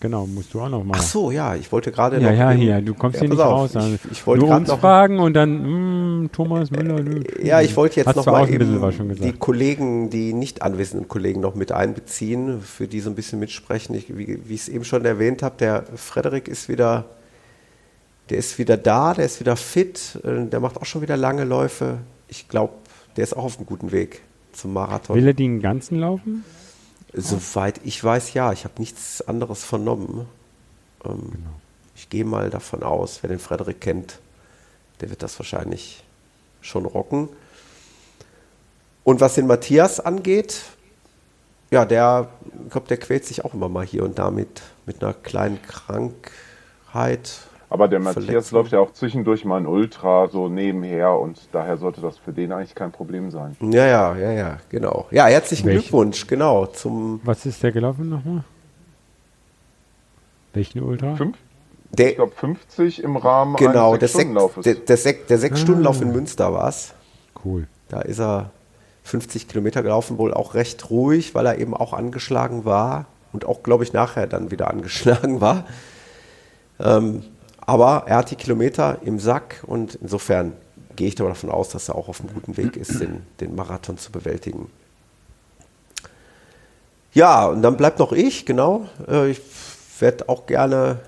Genau, 0.01 0.27
musst 0.27 0.53
du 0.53 0.59
auch 0.59 0.67
noch 0.67 0.83
mal. 0.83 0.97
Ach 0.97 1.01
so, 1.01 1.31
ja, 1.31 1.55
ich 1.55 1.71
wollte 1.71 1.93
gerade 1.93 2.19
ja, 2.19 2.29
noch. 2.29 2.37
Ja, 2.37 2.51
ja, 2.51 2.81
du 2.81 2.93
kommst 2.93 3.15
ja, 3.15 3.21
hier 3.21 3.29
nicht 3.29 3.39
auf, 3.39 3.51
raus. 3.51 3.75
Also 3.77 3.95
ich, 3.95 4.11
ich 4.11 4.27
wollte 4.27 4.45
gerade 4.45 4.65
noch 4.65 4.79
fragen 4.81 5.19
und 5.19 5.33
dann, 5.33 5.61
mh, 5.61 5.67
hm, 6.23 6.29
Thomas 6.33 6.71
Müller. 6.71 7.01
Nö, 7.01 7.23
ja, 7.41 7.61
ich 7.61 7.73
wollte 7.77 8.01
jetzt 8.01 8.13
noch 8.13 8.25
mal 8.25 8.49
eben 8.49 9.15
die 9.15 9.31
Kollegen, 9.31 10.09
die 10.09 10.33
nicht 10.33 10.61
anwesenden 10.61 11.07
Kollegen 11.07 11.39
noch 11.39 11.55
mit 11.55 11.71
einbeziehen, 11.71 12.59
für 12.59 12.85
die 12.85 12.99
so 12.99 13.09
ein 13.09 13.15
bisschen 13.15 13.39
mitsprechen. 13.39 13.95
Ich, 13.95 14.09
wie, 14.09 14.41
wie 14.45 14.55
ich 14.55 14.61
es 14.63 14.67
eben 14.67 14.83
schon 14.83 15.05
erwähnt 15.05 15.41
habe, 15.41 15.55
der 15.57 15.85
Frederik 15.95 16.49
ist 16.49 16.67
wieder, 16.67 17.05
der 18.29 18.39
ist 18.39 18.59
wieder 18.59 18.75
da, 18.75 19.13
der 19.13 19.23
ist 19.23 19.39
wieder 19.39 19.55
fit, 19.55 20.19
äh, 20.25 20.47
der 20.47 20.59
macht 20.59 20.81
auch 20.81 20.85
schon 20.85 21.01
wieder 21.01 21.15
lange 21.15 21.45
Läufe. 21.45 21.99
Ich 22.27 22.49
glaube, 22.49 22.73
der 23.15 23.23
ist 23.23 23.37
auch 23.37 23.45
auf 23.45 23.57
einem 23.57 23.67
guten 23.67 23.93
Weg 23.93 24.21
zum 24.51 24.73
Marathon. 24.73 25.15
Will 25.15 25.27
er 25.27 25.33
den 25.33 25.61
ganzen 25.61 25.99
laufen? 25.99 26.43
Soweit 27.13 27.79
ich 27.83 28.03
weiß, 28.03 28.33
ja. 28.33 28.51
Ich 28.51 28.63
habe 28.63 28.79
nichts 28.79 29.21
anderes 29.21 29.63
vernommen. 29.63 30.27
Ähm, 31.05 31.31
genau. 31.31 31.49
Ich 31.95 32.09
gehe 32.09 32.25
mal 32.25 32.49
davon 32.49 32.83
aus, 32.83 33.19
wer 33.21 33.29
den 33.29 33.39
Frederik 33.39 33.79
kennt, 33.79 34.19
der 34.99 35.09
wird 35.09 35.21
das 35.21 35.37
wahrscheinlich 35.37 36.03
schon 36.61 36.85
rocken. 36.85 37.29
Und 39.03 39.21
was 39.21 39.35
den 39.35 39.47
Matthias 39.47 39.99
angeht, 39.99 40.61
ja, 41.69 41.85
der, 41.85 42.29
ich 42.65 42.71
glaube, 42.71 42.87
der 42.87 42.97
quält 42.97 43.25
sich 43.25 43.43
auch 43.45 43.53
immer 43.53 43.69
mal 43.69 43.85
hier 43.85 44.03
und 44.03 44.17
da 44.17 44.31
mit, 44.31 44.61
mit 44.85 45.03
einer 45.03 45.13
kleinen 45.13 45.61
Krankheit. 45.61 47.39
Aber 47.73 47.87
der 47.87 47.99
Matthias 47.99 48.25
Verletzung. 48.25 48.59
läuft 48.59 48.71
ja 48.71 48.79
auch 48.79 48.93
zwischendurch 48.93 49.45
mal 49.45 49.57
ein 49.57 49.65
Ultra 49.65 50.27
so 50.27 50.47
nebenher 50.47 51.13
und 51.13 51.39
daher 51.53 51.77
sollte 51.77 52.01
das 52.01 52.19
für 52.19 52.31
den 52.31 52.51
eigentlich 52.51 52.75
kein 52.75 52.91
Problem 52.91 53.31
sein. 53.31 53.57
Ja, 53.61 53.87
ja, 53.87 54.15
ja, 54.15 54.31
ja, 54.31 54.57
genau. 54.69 55.07
Ja, 55.09 55.25
herzlichen 55.25 55.65
Welch? 55.65 55.85
Glückwunsch, 55.85 56.27
genau. 56.27 56.67
Zum 56.67 57.19
Was 57.23 57.47
ist 57.47 57.63
der 57.63 57.71
gelaufen 57.71 58.09
nochmal? 58.09 58.43
Welchen 60.53 60.83
Ultra? 60.83 61.15
Fünf? 61.15 61.35
Der, 61.89 62.11
ich 62.11 62.15
glaube 62.17 62.33
50 62.35 63.01
im 63.01 63.17
Rahmen 63.17 63.55
genau, 63.55 63.93
eines 63.93 64.01
Sechs-Stunden-Laufes. 64.01 64.63
Der, 64.65 64.75
der, 64.75 64.97
Sek 64.97 65.25
der 65.25 65.39
Sechs-Stunden-Lauf 65.39 65.97
ah. 65.99 66.03
in 66.03 66.11
Münster 66.11 66.53
war 66.53 66.67
es. 66.67 66.93
Cool. 67.43 67.65
Da 67.89 68.01
ist 68.01 68.19
er 68.19 68.51
50 69.01 69.47
Kilometer 69.47 69.81
gelaufen, 69.81 70.19
wohl 70.19 70.31
auch 70.31 70.53
recht 70.53 70.91
ruhig, 70.91 71.33
weil 71.33 71.47
er 71.47 71.57
eben 71.57 71.73
auch 71.73 71.93
angeschlagen 71.93 72.65
war 72.65 73.07
und 73.31 73.45
auch, 73.45 73.63
glaube 73.63 73.83
ich, 73.83 73.93
nachher 73.93 74.27
dann 74.27 74.51
wieder 74.51 74.69
angeschlagen 74.69 75.41
war. 75.41 75.65
Ähm, 76.79 77.23
aber 77.65 78.03
er 78.07 78.17
hat 78.17 78.31
die 78.31 78.35
Kilometer 78.35 78.99
im 79.03 79.19
Sack 79.19 79.63
und 79.65 79.95
insofern 79.95 80.53
gehe 80.95 81.07
ich 81.07 81.15
davon 81.15 81.49
aus, 81.49 81.69
dass 81.69 81.89
er 81.89 81.95
auch 81.95 82.07
auf 82.07 82.21
einem 82.21 82.33
guten 82.33 82.57
Weg 82.57 82.77
ist, 82.77 82.99
den, 82.99 83.23
den 83.39 83.55
Marathon 83.55 83.97
zu 83.97 84.11
bewältigen. 84.11 84.69
Ja, 87.13 87.45
und 87.45 87.61
dann 87.61 87.77
bleibt 87.77 87.99
noch 87.99 88.11
ich, 88.11 88.45
genau. 88.45 88.87
Äh, 89.07 89.31
ich 89.31 89.41
werde 89.99 90.29
auch 90.29 90.45
gerne 90.45 90.99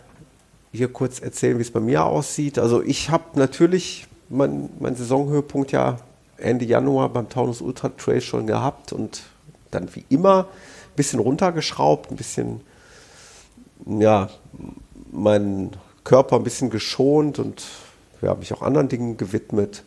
hier 0.72 0.92
kurz 0.92 1.20
erzählen, 1.20 1.58
wie 1.58 1.64
es 1.64 1.72
bei 1.72 1.80
mir 1.80 2.06
aussieht. 2.06 2.60
Also 2.60 2.82
ich 2.82 3.10
habe 3.10 3.24
natürlich 3.40 4.08
meinen 4.30 4.70
mein 4.80 4.96
Saisonhöhepunkt 4.96 5.72
ja 5.72 5.98
Ende 6.38 6.66
Januar 6.66 7.10
beim 7.10 7.30
Taunus 7.30 7.62
Ultra 7.62 7.90
Trail 7.90 8.22
schon 8.22 8.48
gehabt 8.48 8.92
und 8.94 9.24
dann 9.72 9.94
wie 9.96 10.06
immer 10.10 10.44
ein 10.44 10.96
bisschen 10.96 11.20
runtergeschraubt, 11.20 12.12
ein 12.12 12.18
bisschen 12.18 12.62
ja, 13.86 14.30
meinen 15.12 15.72
Körper 16.06 16.38
ein 16.38 16.44
bisschen 16.44 16.70
geschont 16.70 17.40
und 17.40 17.66
ja, 18.22 18.34
mich 18.36 18.54
auch 18.54 18.62
anderen 18.62 18.88
Dingen 18.88 19.18
gewidmet. 19.18 19.84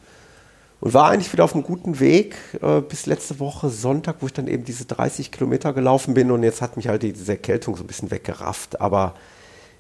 Und 0.80 0.92
war 0.94 1.10
eigentlich 1.10 1.32
wieder 1.32 1.44
auf 1.44 1.54
einem 1.54 1.64
guten 1.64 1.98
Weg 1.98 2.36
äh, 2.60 2.80
bis 2.80 3.06
letzte 3.06 3.40
Woche 3.40 3.70
Sonntag, 3.70 4.16
wo 4.20 4.26
ich 4.26 4.32
dann 4.32 4.46
eben 4.46 4.64
diese 4.64 4.84
30 4.84 5.32
Kilometer 5.32 5.72
gelaufen 5.72 6.14
bin 6.14 6.30
und 6.30 6.42
jetzt 6.42 6.60
hat 6.60 6.76
mich 6.76 6.86
halt 6.86 7.02
diese 7.02 7.32
Erkältung 7.32 7.76
so 7.76 7.82
ein 7.82 7.86
bisschen 7.86 8.10
weggerafft. 8.10 8.80
Aber 8.80 9.14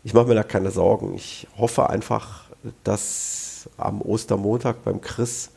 ich 0.02 0.14
mache 0.14 0.26
mir 0.26 0.34
da 0.34 0.42
keine 0.42 0.70
Sorgen. 0.70 1.14
Ich 1.14 1.46
hoffe 1.56 1.90
einfach, 1.90 2.44
dass 2.82 3.68
am 3.76 4.00
Ostermontag 4.00 4.82
beim 4.84 5.00
Chris 5.00 5.50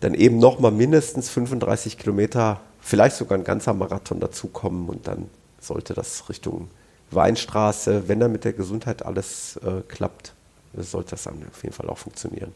dann 0.00 0.14
eben 0.14 0.38
nochmal 0.38 0.72
mindestens 0.72 1.28
35 1.28 1.98
Kilometer, 1.98 2.60
vielleicht 2.80 3.16
sogar 3.16 3.36
ein 3.36 3.44
ganzer 3.44 3.74
Marathon 3.74 4.20
dazukommen 4.20 4.88
und 4.88 5.06
dann 5.08 5.28
sollte 5.60 5.94
das 5.94 6.28
Richtung 6.28 6.68
Weinstraße, 7.10 8.08
wenn 8.08 8.20
da 8.20 8.28
mit 8.28 8.44
der 8.44 8.52
Gesundheit 8.52 9.04
alles 9.04 9.56
äh, 9.56 9.82
klappt, 9.88 10.34
sollte 10.76 11.10
das 11.10 11.24
dann 11.24 11.44
auf 11.50 11.62
jeden 11.62 11.74
Fall 11.74 11.88
auch 11.88 11.98
funktionieren. 11.98 12.52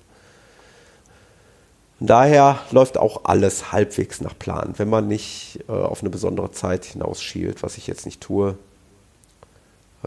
Und 2.01 2.11
daher 2.11 2.59
läuft 2.71 2.99
auch 2.99 3.25
alles 3.25 3.73
halbwegs 3.73 4.21
nach 4.21 4.37
Plan, 4.39 4.75
wenn 4.77 4.91
man 4.91 5.09
nicht 5.09 5.61
äh, 5.69 5.73
auf 5.73 6.01
eine 6.01 6.11
besondere 6.11 6.51
Zeit 6.51 6.85
hinausschielt, 6.85 7.63
was 7.63 7.79
ich 7.79 7.87
jetzt 7.87 8.07
nicht 8.07 8.21
tue. 8.21 8.59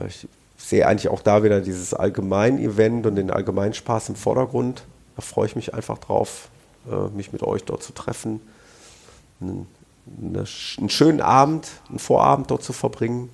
Ich 0.06 0.28
sehe 0.58 0.86
eigentlich 0.86 1.10
auch 1.10 1.22
da 1.22 1.44
wieder 1.44 1.62
dieses 1.62 1.94
Allgemein-Event 1.94 3.06
und 3.06 3.16
den 3.16 3.32
Allgemeinspaß 3.32 4.10
im 4.10 4.16
Vordergrund. 4.16 4.84
Da 5.16 5.22
freue 5.22 5.48
ich 5.48 5.56
mich 5.56 5.74
einfach 5.74 5.98
drauf, 5.98 6.50
äh, 6.92 7.10
mich 7.16 7.32
mit 7.32 7.44
euch 7.44 7.64
dort 7.64 7.82
zu 7.82 7.94
treffen, 7.94 8.42
einen, 9.40 9.68
einen 10.22 10.90
schönen 10.90 11.22
Abend, 11.22 11.68
einen 11.90 12.00
Vorabend 12.00 12.52
dort 12.52 12.64
zu 12.64 12.74
verbringen 12.74 13.30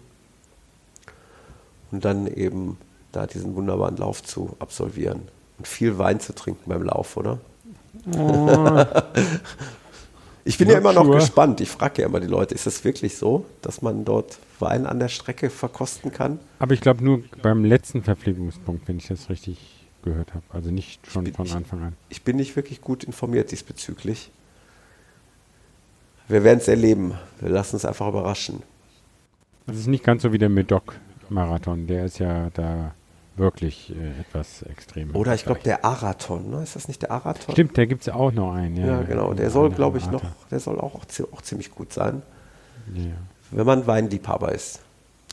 und 1.92 2.06
dann 2.06 2.28
eben 2.28 2.78
da 3.12 3.28
diesen 3.28 3.56
wunderbaren 3.56 3.98
Lauf 3.98 4.24
zu 4.24 4.56
absolvieren. 4.60 5.24
Und 5.58 5.68
viel 5.68 5.98
Wein 5.98 6.20
zu 6.20 6.34
trinken 6.34 6.70
beim 6.70 6.84
Lauf, 6.84 7.18
oder? 7.18 7.40
Oh. 8.16 8.86
ich 10.46 10.58
bin 10.58 10.70
ja 10.70 10.78
immer 10.78 10.94
noch 10.94 11.06
sure. 11.06 11.18
gespannt. 11.18 11.62
Ich 11.62 11.70
frage 11.70 12.02
ja 12.02 12.08
immer 12.08 12.20
die 12.20 12.28
Leute, 12.28 12.56
ist 12.56 12.66
es 12.66 12.84
wirklich 12.84 13.18
so, 13.18 13.46
dass 13.62 13.82
man 13.82 14.06
dort 14.06 14.40
Wein 14.60 14.86
an 14.86 15.00
der 15.00 15.10
Strecke 15.10 15.50
verkosten 15.50 16.12
kann? 16.12 16.40
Aber 16.60 16.74
ich 16.74 16.82
glaube 16.82 17.04
nur 17.04 17.24
beim 17.42 17.66
letzten 17.66 18.04
Verpflegungspunkt, 18.04 18.88
wenn 18.88 18.98
ich 18.98 19.08
das 19.08 19.30
richtig 19.30 19.88
gehört 20.04 20.34
habe. 20.34 20.46
Also 20.50 20.72
nicht 20.72 21.06
schon 21.08 21.26
bin, 21.26 21.34
von 21.34 21.52
Anfang 21.52 21.84
an. 21.84 21.96
Ich, 22.10 22.18
ich 22.18 22.24
bin 22.24 22.38
nicht 22.38 22.56
wirklich 22.56 22.82
gut 22.82 23.04
informiert 23.04 23.52
diesbezüglich. 23.52 24.32
Wir 26.28 26.44
werden 26.44 26.60
es 26.60 26.68
erleben. 26.68 27.16
Wir 27.40 27.50
lassen 27.50 27.76
es 27.76 27.86
einfach 27.86 28.08
überraschen. 28.08 28.64
Das 29.68 29.76
ist 29.78 29.88
nicht 29.88 30.04
ganz 30.04 30.24
so 30.24 30.32
wie 30.32 30.38
der 30.38 30.50
Medoc 30.50 30.96
Marathon, 31.32 31.88
der 31.88 32.06
ist 32.06 32.20
ja 32.20 32.50
da 32.54 32.92
wirklich 33.38 33.92
äh, 33.96 34.20
etwas 34.22 34.62
extrem. 34.64 35.16
Oder 35.16 35.34
ich 35.34 35.46
glaube 35.46 35.62
der 35.64 35.86
Arathon, 35.86 36.50
ne? 36.52 36.62
Ist 36.64 36.76
das 36.76 36.88
nicht 36.88 37.02
der 37.02 37.12
Arathon? 37.12 37.54
Stimmt, 37.54 37.78
da 37.78 37.86
gibt 37.86 38.02
es 38.04 38.10
auch 38.10 38.32
noch 38.32 38.54
einen. 38.54 38.76
Ja, 38.76 38.86
Ja, 38.88 39.02
genau. 39.04 39.34
Der 39.34 39.50
soll, 39.50 39.72
glaube 39.72 39.98
ich, 39.98 40.10
noch, 40.12 40.22
der 40.52 40.60
soll 40.60 40.80
auch, 40.80 40.96
auch, 40.96 41.06
zi- 41.06 41.24
auch 41.32 41.42
ziemlich 41.42 41.72
gut 41.72 41.94
sein, 41.94 42.22
Ja. 42.94 43.04
wenn 43.52 43.66
man 43.66 43.88
Weinliebhaber 43.88 44.52
ist. 44.52 44.82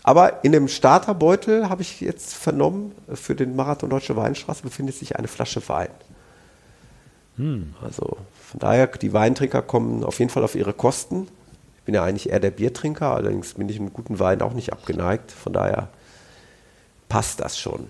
Aber 0.05 0.43
in 0.45 0.53
dem 0.53 0.69
Starterbeutel 0.69 1.69
habe 1.69 1.83
ich 1.83 2.01
jetzt 2.01 2.33
vernommen, 2.35 2.93
für 3.13 3.35
den 3.35 3.57
Marathon 3.57 3.91
Deutsche 3.91 4.17
Weinstraße 4.17 4.63
befindet 4.63 4.95
sich 4.95 5.17
eine 5.17 5.29
Flasche 5.29 5.69
Wein. 5.69 5.91
Also 7.83 8.17
von 8.43 8.59
daher, 8.61 8.89
die 8.89 9.13
Weintrinker 9.13 9.63
kommen 9.63 10.03
auf 10.03 10.19
jeden 10.19 10.31
Fall 10.31 10.43
auf 10.43 10.55
ihre 10.57 10.73
Kosten. 10.73 11.29
Ich 11.89 11.91
bin 11.91 11.95
ja 11.95 12.05
eigentlich 12.05 12.29
eher 12.29 12.39
der 12.39 12.51
Biertrinker, 12.51 13.15
allerdings 13.15 13.55
bin 13.55 13.67
ich 13.71 13.81
einem 13.81 13.95
guten 13.95 14.19
Wein 14.19 14.43
auch 14.43 14.53
nicht 14.53 14.75
abgeneigt. 14.75 15.33
Von 15.33 15.55
daher 15.55 15.89
passt 17.09 17.41
das 17.41 17.59
schon. 17.59 17.89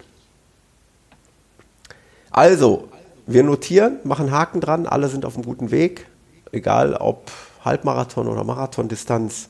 Also, 2.31 2.87
wir 3.27 3.43
notieren, 3.43 3.99
machen 4.05 4.31
Haken 4.31 4.61
dran, 4.61 4.87
alle 4.87 5.09
sind 5.09 5.25
auf 5.25 5.35
einem 5.35 5.45
guten 5.45 5.73
Weg. 5.73 6.07
Egal 6.53 6.95
ob 6.95 7.33
Halbmarathon 7.65 8.29
oder 8.29 8.45
Marathondistanz, 8.45 9.49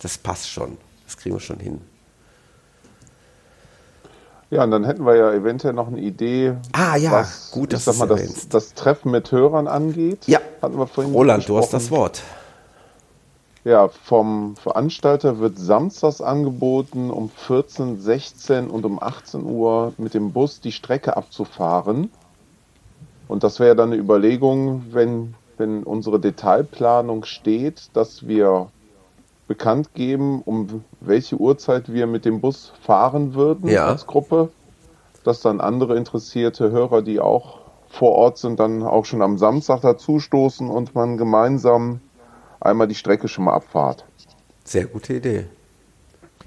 das 0.00 0.18
passt 0.18 0.50
schon. 0.50 0.76
Das 1.04 1.16
kriegen 1.16 1.36
wir 1.36 1.40
schon 1.40 1.60
hin. 1.60 1.80
Ja, 4.50 4.64
und 4.64 4.72
dann 4.72 4.82
hätten 4.82 5.06
wir 5.06 5.14
ja 5.14 5.32
eventuell 5.32 5.72
noch 5.72 5.86
eine 5.86 6.00
Idee, 6.00 6.54
Ah, 6.72 6.96
ja, 6.96 7.12
was 7.12 7.52
gut, 7.52 7.72
ich 7.72 7.78
sag 7.78 7.96
mal, 7.98 8.08
das, 8.08 8.48
das 8.48 8.74
Treffen 8.74 9.12
mit 9.12 9.30
Hörern 9.30 9.68
angeht. 9.68 10.26
Ja, 10.26 10.40
hatten 10.60 10.78
wir 10.80 10.88
vorhin 10.88 11.12
Roland, 11.12 11.48
du 11.48 11.58
hast 11.58 11.72
das 11.72 11.92
Wort. 11.92 12.24
Ja, 13.64 13.88
vom 13.88 14.56
Veranstalter 14.56 15.38
wird 15.38 15.58
samstags 15.58 16.20
angeboten, 16.20 17.10
um 17.10 17.30
14, 17.30 17.98
16 17.98 18.68
und 18.68 18.84
um 18.84 19.02
18 19.02 19.42
Uhr 19.42 19.94
mit 19.96 20.12
dem 20.12 20.32
Bus 20.32 20.60
die 20.60 20.72
Strecke 20.72 21.16
abzufahren. 21.16 22.10
Und 23.26 23.42
das 23.42 23.60
wäre 23.60 23.74
dann 23.74 23.92
eine 23.92 24.00
Überlegung, 24.00 24.82
wenn, 24.92 25.34
wenn 25.56 25.82
unsere 25.82 26.20
Detailplanung 26.20 27.24
steht, 27.24 27.88
dass 27.96 28.28
wir 28.28 28.68
bekannt 29.48 29.94
geben, 29.94 30.42
um 30.42 30.84
welche 31.00 31.36
Uhrzeit 31.36 31.90
wir 31.92 32.06
mit 32.06 32.26
dem 32.26 32.42
Bus 32.42 32.72
fahren 32.82 33.34
würden 33.34 33.70
Ja. 33.70 33.86
als 33.86 34.06
Gruppe, 34.06 34.50
dass 35.24 35.40
dann 35.40 35.60
andere 35.62 35.96
interessierte 35.96 36.70
Hörer, 36.70 37.00
die 37.00 37.18
auch 37.18 37.60
vor 37.88 38.12
Ort 38.12 38.36
sind, 38.36 38.60
dann 38.60 38.82
auch 38.82 39.06
schon 39.06 39.22
am 39.22 39.38
Samstag 39.38 39.80
dazustoßen 39.80 40.68
und 40.68 40.94
man 40.94 41.16
gemeinsam 41.16 42.00
einmal 42.64 42.88
die 42.88 42.94
Strecke 42.94 43.28
schon 43.28 43.44
mal 43.44 43.54
abfahrt. 43.54 44.04
Sehr 44.64 44.86
gute 44.86 45.14
Idee. 45.14 45.46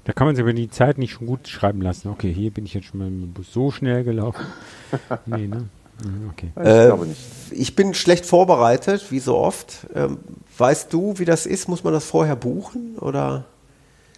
Da 0.04 0.12
kann 0.12 0.26
man 0.26 0.34
sich 0.36 0.42
über 0.42 0.52
die 0.54 0.70
Zeit 0.70 0.98
nicht 0.98 1.12
schon 1.12 1.26
gut 1.26 1.48
schreiben 1.48 1.82
lassen. 1.82 2.08
Okay, 2.08 2.32
hier 2.32 2.50
bin 2.50 2.64
ich 2.64 2.74
jetzt 2.74 2.86
schon 2.86 2.98
mal 3.00 3.10
mit 3.10 3.22
dem 3.24 3.32
Bus 3.34 3.52
so 3.52 3.70
schnell 3.70 4.04
gelaufen. 4.04 4.44
nee, 5.26 5.46
ne? 5.46 5.68
Mhm, 6.04 6.30
Okay. 6.30 6.50
Ich 6.56 6.62
Äh, 6.66 6.86
glaube 6.86 7.06
nicht. 7.06 7.20
Ich 7.50 7.76
bin 7.76 7.92
schlecht 7.94 8.24
vorbereitet, 8.24 9.10
wie 9.10 9.18
so 9.18 9.36
oft. 9.36 9.86
Ähm, 9.94 10.18
weißt 10.56 10.92
du, 10.92 11.18
wie 11.18 11.24
das 11.24 11.44
ist? 11.46 11.68
Muss 11.68 11.84
man 11.84 11.92
das 11.92 12.04
vorher 12.04 12.36
buchen? 12.36 12.96
Oder 12.98 13.44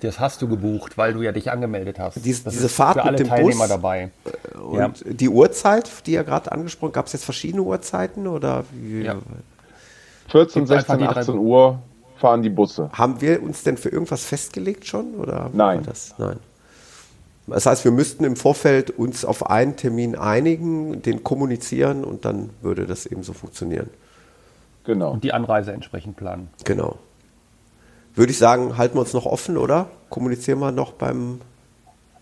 Das 0.00 0.20
hast 0.20 0.40
du 0.42 0.48
gebucht, 0.48 0.96
weil 0.96 1.12
du 1.14 1.22
ja 1.22 1.32
dich 1.32 1.50
angemeldet 1.50 1.98
hast. 1.98 2.24
Dies- 2.24 2.44
das 2.44 2.52
diese 2.54 2.66
ist 2.66 2.74
Fahrt 2.74 2.92
für 2.94 2.98
mit 3.00 3.06
alle 3.08 3.16
dem 3.16 3.28
Teilnehmer 3.28 3.60
Bus? 3.64 3.68
dabei. 3.68 4.10
und 4.62 4.78
Ja. 4.78 4.92
die 5.04 5.28
Uhrzeit, 5.28 5.90
die 6.06 6.12
ihr 6.12 6.22
gerade 6.24 6.52
angesprochen 6.52 6.92
gab 6.92 7.06
es 7.06 7.14
jetzt 7.14 7.24
verschiedene 7.24 7.62
Uhrzeiten? 7.62 8.26
Oder 8.28 8.64
wie, 8.72 9.02
Ja. 9.02 9.16
14, 10.28 10.62
Gibt 10.66 10.72
einfach 10.72 10.86
16, 10.94 10.98
die 10.98 11.04
drei 11.14 11.20
18 11.20 11.38
Uhr 11.38 11.82
fahren 12.20 12.42
die 12.42 12.50
Busse. 12.50 12.90
haben 12.92 13.20
wir 13.20 13.42
uns 13.42 13.62
denn 13.64 13.76
für 13.76 13.88
irgendwas 13.88 14.24
festgelegt 14.24 14.86
schon? 14.86 15.14
Oder 15.14 15.50
Nein. 15.52 15.78
war 15.78 15.86
Das? 15.86 16.14
Nein. 16.18 16.36
Das 17.46 17.66
heißt, 17.66 17.84
wir 17.84 17.90
müssten 17.90 18.22
im 18.24 18.36
Vorfeld 18.36 18.90
uns 18.90 19.24
auf 19.24 19.50
einen 19.50 19.74
Termin 19.76 20.14
einigen, 20.14 21.02
den 21.02 21.24
kommunizieren 21.24 22.04
und 22.04 22.24
dann 22.24 22.50
würde 22.62 22.86
das 22.86 23.06
eben 23.06 23.24
so 23.24 23.32
funktionieren. 23.32 23.90
Genau. 24.84 25.10
Und 25.12 25.24
die 25.24 25.32
Anreise 25.32 25.72
entsprechend 25.72 26.16
planen. 26.16 26.48
Genau. 26.64 26.98
Würde 28.14 28.30
ich 28.32 28.38
sagen, 28.38 28.76
halten 28.76 28.94
wir 28.96 29.00
uns 29.00 29.14
noch 29.14 29.26
offen, 29.26 29.56
oder? 29.56 29.88
Kommunizieren 30.10 30.58
wir 30.60 30.70
noch 30.72 30.92
beim. 30.92 31.40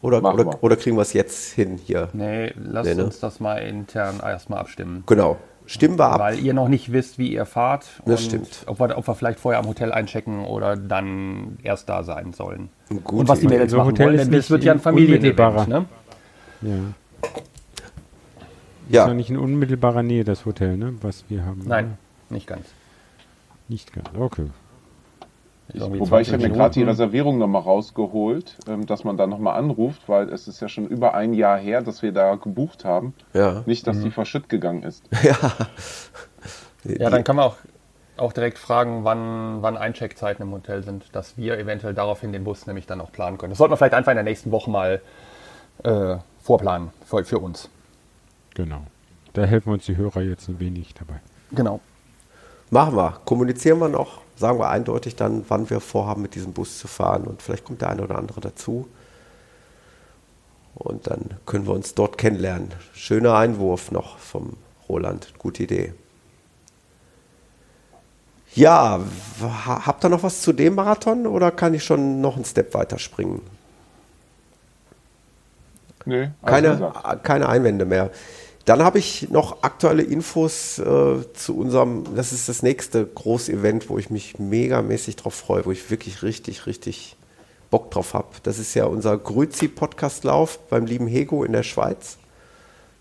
Oder, 0.01 0.21
Machen 0.21 0.35
oder, 0.41 0.45
wir. 0.47 0.63
oder 0.63 0.77
kriegen 0.77 0.97
wir 0.97 1.03
es 1.03 1.13
jetzt 1.13 1.53
hin 1.53 1.79
hier? 1.85 2.09
Nee, 2.13 2.53
lass 2.57 2.87
Nee, 2.87 2.95
ne? 2.95 3.05
uns 3.05 3.19
das 3.21 3.41
mal 3.41 3.57
intern 3.59 4.21
erstmal 4.21 4.61
abstimmen. 4.61 5.03
Genau. 5.07 5.37
Stimmen 5.69 5.99
wir 5.99 6.07
ab. 6.07 6.19
Weil 6.19 6.39
ihr 6.39 6.55
noch 6.55 6.69
nicht 6.69 6.93
wisst, 6.93 7.19
wie 7.19 7.31
ihr 7.31 7.45
fahrt. 7.45 8.01
Das 8.07 8.23
und 8.23 8.27
stimmt. 8.27 8.65
Ob 8.67 8.81
wir, 8.81 8.97
ob 8.97 9.07
wir 9.07 9.15
vielleicht 9.15 9.39
vorher 9.39 9.61
am 9.61 9.67
Hotel 9.67 9.93
einchecken 9.93 10.47
oder 10.47 10.77
dann 10.77 11.59
erst 11.63 11.91
da 11.91 12.03
sein 12.03 12.33
sollen. 12.33 12.71
Gute 12.89 13.17
und 13.17 13.29
was 13.29 13.41
die. 13.41 13.49
Mädels 13.49 13.75
machen 13.75 13.89
Hotel 13.89 14.07
wollen, 14.07 14.15
ist 14.15 14.25
denn 14.25 14.33
das 14.33 14.39
nicht 14.45 14.51
wird 14.51 14.65
ja 14.65 14.73
ein. 14.73 14.81
Familienevent. 14.81 15.69
Ne? 15.69 15.85
Ja. 16.63 16.75
Ist 18.89 18.95
Ja, 18.95 19.09
ja 19.09 19.15
nicht 19.15 19.29
in 19.29 19.37
unmittelbarer 19.37 20.03
Nähe 20.03 20.25
das 20.25 20.47
Hotel, 20.47 20.79
ne? 20.79 20.95
Was 21.03 21.27
wir 21.29 21.45
haben. 21.45 21.63
Nein, 21.67 21.85
oder? 21.85 22.35
nicht 22.35 22.47
ganz. 22.47 22.65
Nicht 23.69 23.93
ganz. 23.93 24.09
Okay. 24.19 24.47
Irgendwie 25.73 26.01
Wobei 26.01 26.23
ich 26.23 26.29
20 26.29 26.33
habe 26.33 26.53
mir 26.53 26.59
gerade 26.59 26.75
die. 26.75 26.83
Reservierung 26.83 27.39
nochmal 27.39 27.63
rausgeholt, 27.63 28.57
ähm, 28.69 28.87
dass 28.87 29.05
man 29.05 29.17
da 29.17 29.27
nochmal 29.27 29.59
anruft, 29.59 30.09
weil 30.09 30.31
es 30.31 30.49
ist 30.49 30.61
ja 30.61 30.69
schon 30.69 30.87
über 30.87 31.15
ein 31.15 31.35
Jahr 31.35 31.59
her, 31.59 31.83
dass 31.83 32.03
wir 32.03 32.13
da 32.13 32.37
gebucht 32.37 32.85
haben. 32.85 33.15
ja. 33.35 33.63
Nicht, 33.67 33.87
dass 33.87 34.01
die 34.01 34.11
verschütt 34.11 34.49
gegangen 34.49 34.83
ist. 34.83 35.05
ja. 35.23 35.37
Ja, 36.85 37.11
dann 37.11 37.25
kann 37.25 37.37
man 37.37 37.47
auch, 37.47 37.57
auch 38.17 38.33
direkt 38.33 38.59
fragen, 38.59 39.05
wann, 39.05 39.63
wann 39.63 39.77
Eincheckzeiten 39.77 40.43
im 40.43 40.53
Hotel 40.53 40.83
sind, 40.83 41.15
dass 41.15 41.37
wir 41.37 41.59
eventuell 41.59 41.93
daraufhin 41.93 42.33
den 42.33 42.45
Bus 42.45 42.67
nämlich 42.67 42.87
dann 42.87 43.01
auch 43.01 43.13
planen 43.13 43.37
können. 43.37 43.51
Das 43.51 43.59
sollten 43.59 43.73
wir 43.73 43.77
vielleicht 43.77 43.95
einfach 43.95 44.13
in 44.13 44.17
der 44.17 44.25
nächsten 44.25 44.51
Woche 44.51 44.71
mal 44.71 45.03
äh, 45.85 46.17
vorplanen 46.41 46.91
für, 47.05 47.25
für 47.25 47.39
uns. 47.39 47.69
Genau. 48.55 48.83
Da 49.35 49.45
helfen 49.45 49.73
uns 49.73 49.85
die 49.85 49.97
Hörer 49.97 50.23
jetzt 50.23 50.49
ein 50.49 50.61
wenig 50.61 50.95
dabei. 50.95 51.21
Genau. 51.53 51.81
Machen 52.71 52.97
wir. 52.97 53.21
Kommunizieren 53.25 53.79
wir 53.79 53.89
noch. 53.89 54.21
Sagen 54.37 54.59
wir 54.59 54.69
eindeutig 54.69 55.17
dann, 55.17 55.45
wann 55.49 55.69
wir 55.71 55.81
vorhaben, 55.81 56.23
mit 56.23 56.35
diesem 56.35 56.53
Bus 56.53 56.79
zu 56.79 56.87
fahren. 56.87 57.25
Und 57.25 57.43
vielleicht 57.43 57.65
kommt 57.65 57.81
der 57.81 57.91
eine 57.91 58.03
oder 58.03 58.19
andere 58.19 58.41
dazu. 58.41 58.89
Und 60.75 61.09
dann 61.09 61.31
können 61.45 61.67
wir 61.67 61.73
uns 61.73 61.95
dort 61.95 62.19
kennenlernen. 62.19 62.73
Schöner 62.93 63.35
Einwurf 63.35 63.91
noch 63.91 64.19
vom 64.19 64.57
Roland. 64.89 65.33
Gute 65.39 65.65
Idee. 65.65 65.95
Ja, 68.55 69.01
habt 69.67 70.05
ihr 70.05 70.09
noch 70.09 70.23
was 70.23 70.43
zu 70.43 70.53
dem 70.53 70.75
Marathon 70.75 71.27
oder 71.27 71.51
kann 71.51 71.75
ich 71.75 71.85
schon 71.85 72.21
noch 72.21 72.37
einen 72.37 72.45
Step 72.45 72.75
weiterspringen? 72.75 73.41
Nee, 76.07 76.31
alles 76.41 76.53
keine, 76.53 76.71
gesagt. 76.71 77.25
keine 77.25 77.49
Einwände 77.49 77.85
mehr. 77.85 78.11
Dann 78.69 78.83
habe 78.83 78.99
ich 78.99 79.31
noch 79.31 79.63
aktuelle 79.63 80.03
Infos 80.03 80.79
äh, 80.79 80.85
zu 81.33 81.57
unserem, 81.57 82.05
das 82.15 82.35
ist 82.35 82.51
das 82.51 82.63
nächste 82.63 83.07
Großevent, 83.07 83.89
wo 83.89 83.97
ich 83.97 84.11
mich 84.11 84.39
megamäßig 84.39 85.17
drauf 85.17 85.33
freue, 85.33 85.65
wo 85.65 85.73
ich 85.73 85.91
wirklich 85.91 86.23
richtig, 86.23 86.67
richtig 86.67 87.17
Bock 87.71 87.91
drauf 87.91 88.13
habe. 88.13 88.29
Das 88.43 88.59
ist 88.59 88.75
ja 88.75 88.85
unser 88.85 89.17
Grüzi-Podcast-Lauf 89.17 90.59
beim 90.69 90.85
lieben 90.85 91.07
Hego 91.07 91.45
in 91.45 91.53
der 91.53 91.63
Schweiz 91.63 92.19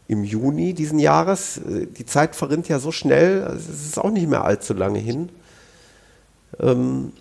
im 0.08 0.24
Juni 0.24 0.74
diesen 0.74 1.00
Jahres. 1.00 1.58
Äh, 1.58 1.88
Die 1.88 2.06
Zeit 2.06 2.38
verrinnt 2.38 2.70
ja 2.70 2.80
so 2.80 2.94
schnell, 2.94 3.44
also 3.44 3.70
es 3.70 3.88
ist 3.88 4.00
auch 4.00 4.12
nicht 4.12 4.30
mehr 4.30 4.46
allzu 4.46 4.74
lange 4.74 5.00
hin. 5.00 5.28
Ähm, 6.62 7.12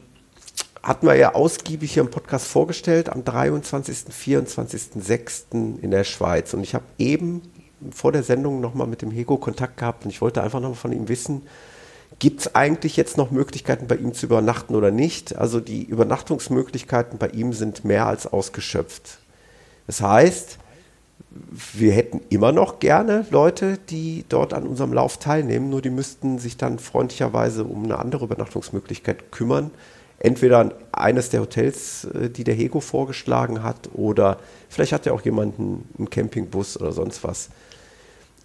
hatten 0.85 1.09
wir 1.09 1.17
ja 1.17 1.35
ausgiebig 1.35 1.95
hier 1.95 2.05
im 2.05 2.13
Podcast 2.13 2.47
vorgestellt, 2.47 3.09
am 3.09 3.25
23., 3.25 4.05
24., 4.09 4.91
6. 5.03 5.47
in 5.51 5.91
der 5.91 6.05
Schweiz. 6.05 6.55
Und 6.55 6.63
ich 6.63 6.77
habe 6.77 6.85
eben 6.97 7.43
vor 7.91 8.13
der 8.13 8.23
Sendung 8.23 8.61
nochmal 8.61 8.87
mit 8.87 9.03
dem 9.03 9.11
Hego 9.11 9.37
Kontakt 9.37 9.77
gehabt 9.79 10.05
und 10.05 10.11
ich 10.11 10.21
wollte 10.21 10.43
einfach 10.43 10.61
nochmal 10.61 10.77
von 10.77 10.93
ihm 10.93 11.09
wissen, 11.09 11.43
gibt 12.19 12.41
es 12.41 12.55
eigentlich 12.55 12.97
jetzt 12.97 13.17
noch 13.17 13.31
Möglichkeiten 13.31 13.87
bei 13.87 13.97
ihm 13.97 14.15
zu 14.15 14.27
übernachten 14.27 14.75
oder 14.75 14.91
nicht? 14.91 15.37
Also 15.37 15.61
die 15.61 15.85
Übernachtungsmöglichkeiten 15.85 17.19
bei 17.19 17.29
ihm 17.29 17.53
sind 17.53 17.85
mehr 17.85 18.07
als 18.07 18.27
ausgeschöpft. 18.27 19.19
Das 19.87 20.01
heißt, 20.01 20.59
wir 21.75 21.93
hätten 21.93 22.21
immer 22.31 22.53
noch 22.53 22.79
gerne 22.79 23.27
Leute, 23.31 23.79
die 23.91 24.25
dort 24.29 24.55
an 24.55 24.67
unserem 24.67 24.93
Lauf 24.93 25.19
teilnehmen, 25.19 25.69
nur 25.69 25.83
die 25.83 25.91
müssten 25.91 26.39
sich 26.39 26.57
dann 26.57 26.79
freundlicherweise 26.79 27.65
um 27.65 27.85
eine 27.85 27.99
andere 27.99 28.25
Übernachtungsmöglichkeit 28.25 29.31
kümmern. 29.33 29.71
Entweder 30.19 30.59
an 30.61 30.73
eines 30.93 31.29
der 31.29 31.43
Hotels, 31.43 32.05
äh, 32.05 32.31
die 32.31 32.45
der 32.45 32.55
Hego 32.55 32.81
vorgeschlagen 32.81 33.63
hat, 33.63 33.91
oder 33.93 34.39
vielleicht 34.71 34.93
hat 34.93 35.05
ja 35.05 35.13
auch 35.13 35.21
jemanden 35.21 35.87
einen 35.99 36.09
Campingbus 36.09 36.81
oder 36.81 36.93
sonst 36.93 37.23
was. 37.23 37.51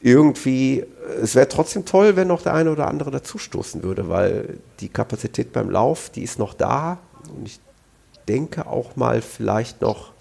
Irgendwie, 0.01 0.83
es 1.21 1.35
wäre 1.35 1.47
trotzdem 1.47 1.85
toll, 1.85 2.15
wenn 2.15 2.27
noch 2.27 2.41
der 2.41 2.55
eine 2.55 2.71
oder 2.71 2.87
andere 2.87 3.11
dazustoßen 3.11 3.83
würde, 3.83 4.09
weil 4.09 4.57
die 4.79 4.89
Kapazität 4.89 5.53
beim 5.53 5.69
Lauf, 5.69 6.09
die 6.09 6.23
ist 6.23 6.39
noch 6.39 6.55
da. 6.55 6.97
Und 7.35 7.45
ich 7.45 7.59
denke 8.27 8.65
auch 8.65 8.95
mal 8.95 9.21
vielleicht 9.21 9.81
noch 9.81 10.11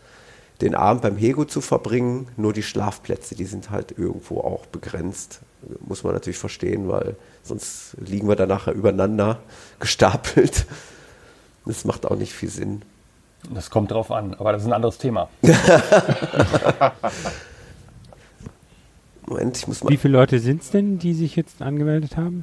den 0.61 0.74
Abend 0.74 1.03
beim 1.03 1.16
Hego 1.16 1.47
zu 1.47 1.62
verbringen. 1.62 2.28
Nur 2.37 2.53
die 2.53 2.62
Schlafplätze, 2.62 3.35
die 3.35 3.47
sind 3.47 3.70
halt 3.70 3.97
irgendwo 3.97 4.41
auch 4.41 4.66
begrenzt. 4.66 5.41
Muss 5.81 6.05
man 6.05 6.12
natürlich 6.12 6.39
verstehen, 6.39 6.89
weil 6.89 7.16
sonst 7.43 7.97
liegen 7.99 8.28
wir 8.28 8.37
dann 8.37 8.49
nachher 8.49 8.74
übereinander 8.74 9.41
gestapelt. 9.78 10.66
Das 11.64 11.85
macht 11.85 12.07
auch 12.07 12.16
nicht 12.16 12.33
viel 12.33 12.51
Sinn. 12.51 12.83
Das 13.49 13.70
kommt 13.70 13.91
drauf 13.91 14.11
an, 14.11 14.35
aber 14.35 14.53
das 14.53 14.62
ist 14.62 14.68
ein 14.68 14.74
anderes 14.74 14.99
Thema. 14.99 15.31
Moment, 19.31 19.57
ich 19.57 19.68
muss 19.68 19.83
mal. 19.83 19.91
Wie 19.91 19.97
viele 19.97 20.18
Leute 20.18 20.41
sind 20.41 20.61
es 20.62 20.70
denn, 20.70 20.99
die 20.99 21.14
sich 21.14 21.37
jetzt 21.37 21.62
angemeldet 21.62 22.16
haben? 22.16 22.43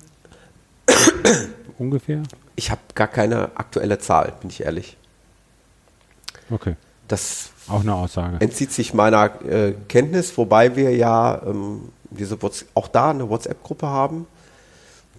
Ungefähr? 1.77 2.23
Ich 2.55 2.71
habe 2.71 2.81
gar 2.95 3.07
keine 3.07 3.51
aktuelle 3.55 3.99
Zahl, 3.99 4.33
bin 4.39 4.49
ich 4.49 4.63
ehrlich. 4.63 4.97
Okay. 6.49 6.75
Das 7.09 7.51
Auch 7.67 7.81
eine 7.81 7.93
Aussage. 7.93 8.37
entzieht 8.39 8.71
sich 8.71 8.93
meiner 8.93 9.41
äh, 9.45 9.73
Kenntnis, 9.89 10.37
wobei 10.37 10.75
wir 10.77 10.95
ja 10.95 11.41
ähm, 11.45 11.89
diese 12.09 12.41
Whats 12.41 12.65
auch 12.73 12.87
da 12.87 13.11
eine 13.11 13.29
WhatsApp-Gruppe 13.29 13.87
haben, 13.87 14.25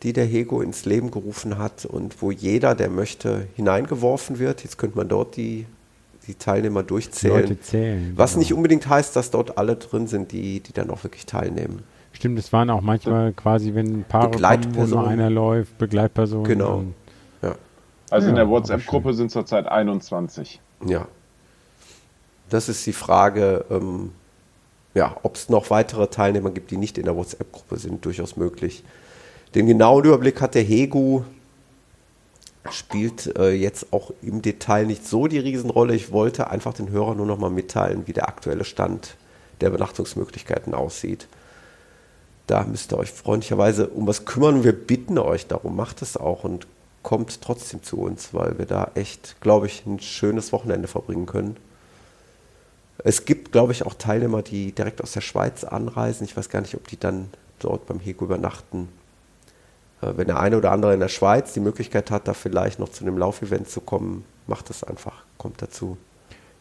die 0.03 0.15
der 0.15 0.25
Hego 0.25 0.63
ins 0.63 0.87
Leben 0.87 1.11
gerufen 1.11 1.59
hat 1.59 1.85
und 1.85 2.21
wo 2.23 2.31
jeder, 2.31 2.75
der 2.75 2.89
möchte, 2.89 3.47
hineingeworfen 3.57 4.39
wird. 4.39 4.65
Jetzt 4.65 4.79
könnte 4.79 4.97
man 4.97 5.09
dort 5.09 5.37
die, 5.37 5.67
die 6.29 6.35
Teilnehmer 6.35 6.83
durchzählen. 6.83 7.41
Leute 7.41 7.61
zählen. 7.61 8.13
Was 8.15 8.33
genau. 8.33 8.41
nicht 8.41 8.53
unbedingt 8.53 8.89
heißt, 8.89 9.17
dass 9.17 9.31
dort 9.31 9.59
alle 9.59 9.77
drin 9.77 10.07
sind, 10.07 10.31
die, 10.31 10.61
die 10.61 10.73
dann 10.73 10.91
auch 10.91 11.03
wirklich 11.03 11.27
teilnehmen. 11.27 11.83
Stimmt, 12.13 12.39
es 12.39 12.53
waren 12.53 12.71
auch 12.71 12.83
manchmal 12.83 13.33
quasi, 13.33 13.75
wenn 13.75 14.05
Paare 14.05 14.31
kommen, 14.31 14.35
wo 14.35 14.37
Begleitpersonen. 14.37 14.91
nur 14.91 15.09
einer 15.09 15.31
läuft, 15.31 15.79
Begleitpersonen. 15.79 16.45
Genau. 16.45 16.85
Ja. 17.43 17.55
Also 18.11 18.29
in 18.29 18.37
Ja, 18.37 18.43
der 18.43 18.51
WhatsApp-Gruppe 18.51 19.15
sind 19.15 19.31
zurzeit 19.31 19.67
21. 19.67 20.61
Ja. 20.87 21.09
Das 22.51 22.69
ist 22.69 22.87
die 22.87 22.93
Frage, 22.93 23.65
ähm, 23.71 24.13
ja, 24.95 25.17
ob 25.23 25.37
es 25.37 25.49
noch 25.49 25.71
weitere 25.71 26.09
Teilnehmer 26.09 26.51
gibt, 26.51 26.71
die 26.71 26.77
nicht 26.77 26.99
in 26.99 27.05
der 27.05 27.17
WhatsApp-Gruppe 27.17 27.79
sind, 27.79 28.05
durchaus 28.05 28.37
möglich. 28.37 28.85
Den 29.55 29.67
genauen 29.67 30.05
Überblick 30.05 30.41
hat 30.41 30.55
der 30.55 30.63
Hegu, 30.63 31.23
spielt 32.71 33.39
äh, 33.39 33.53
jetzt 33.53 33.93
auch 33.93 34.13
im 34.23 34.43
Detail 34.43 34.87
nicht 34.87 35.07
so 35.07 35.27
die 35.27 35.39
Riesenrolle. 35.39 35.95
Ich 35.95 36.13
wollte 36.13 36.51
einfach 36.51 36.75
den 36.75 36.91
Hörern 36.91 37.17
nur 37.17 37.27
noch 37.27 37.39
mal 37.39 37.51
mitteilen, 37.51 38.07
wie 38.07 38.13
der 38.13 38.29
aktuelle 38.29 38.65
Stand 38.65 39.17
der 39.61 39.69
Übernachtungsmöglichkeiten 39.69 40.75
aussieht. 40.75 41.29
Da 42.47 42.65
müsst 42.65 42.93
ihr 42.93 42.99
euch 42.99 43.13
freundlicherweise 43.13 43.89
um 43.89 44.07
was 44.07 44.25
kümmern. 44.25 44.65
Wir 44.65 44.73
bitten 44.73 45.19
euch 45.19 45.47
darum, 45.47 45.77
macht 45.77 46.03
es 46.03 46.17
auch 46.17 46.45
und 46.45 46.67
kommt 47.03 47.41
trotzdem 47.43 47.83
zu 47.83 48.01
uns, 48.01 48.35
weil 48.35 48.59
wir 48.59 48.67
da 48.67 48.91
echt, 48.95 49.41
glaube 49.41 49.67
ich, 49.67 49.87
ein 49.87 50.01
schönes 50.01 50.53
Wochenende 50.53 50.89
verbringen 50.89 51.27
können. 51.27 51.57
Es 53.05 53.25
gibt, 53.25 53.53
glaube 53.53 53.73
ich, 53.73 53.87
auch 53.87 53.95
Teilnehmer, 53.95 54.43
die 54.43 54.73
direkt 54.73 55.03
aus 55.03 55.13
der 55.13 55.21
Schweiz 55.21 55.63
anreisen. 55.63 56.25
Ich 56.25 56.37
weiß 56.37 56.49
gar 56.49 56.61
nicht, 56.61 56.75
ob 56.75 56.89
die 56.89 56.99
dann 56.99 57.31
dort 57.61 57.87
beim 57.87 58.01
Hego 58.01 58.25
übernachten. 58.25 58.89
Äh, 60.03 60.13
Wenn 60.17 60.27
der 60.27 60.41
eine 60.41 60.57
oder 60.57 60.73
andere 60.73 60.95
in 60.95 61.01
der 61.01 61.09
Schweiz 61.09 61.53
die 61.53 61.61
Möglichkeit 61.61 62.11
hat, 62.11 62.29
da 62.29 62.35
vielleicht 62.35 62.79
noch 62.79 62.89
zu 62.91 63.05
einem 63.05 63.19
Laufevent 63.19 63.69
zu 63.69 63.81
kommen, 63.81 64.25
macht 64.47 64.71
das 64.71 64.85
einfach, 64.85 65.25
kommt 65.39 65.61
dazu. 65.63 65.97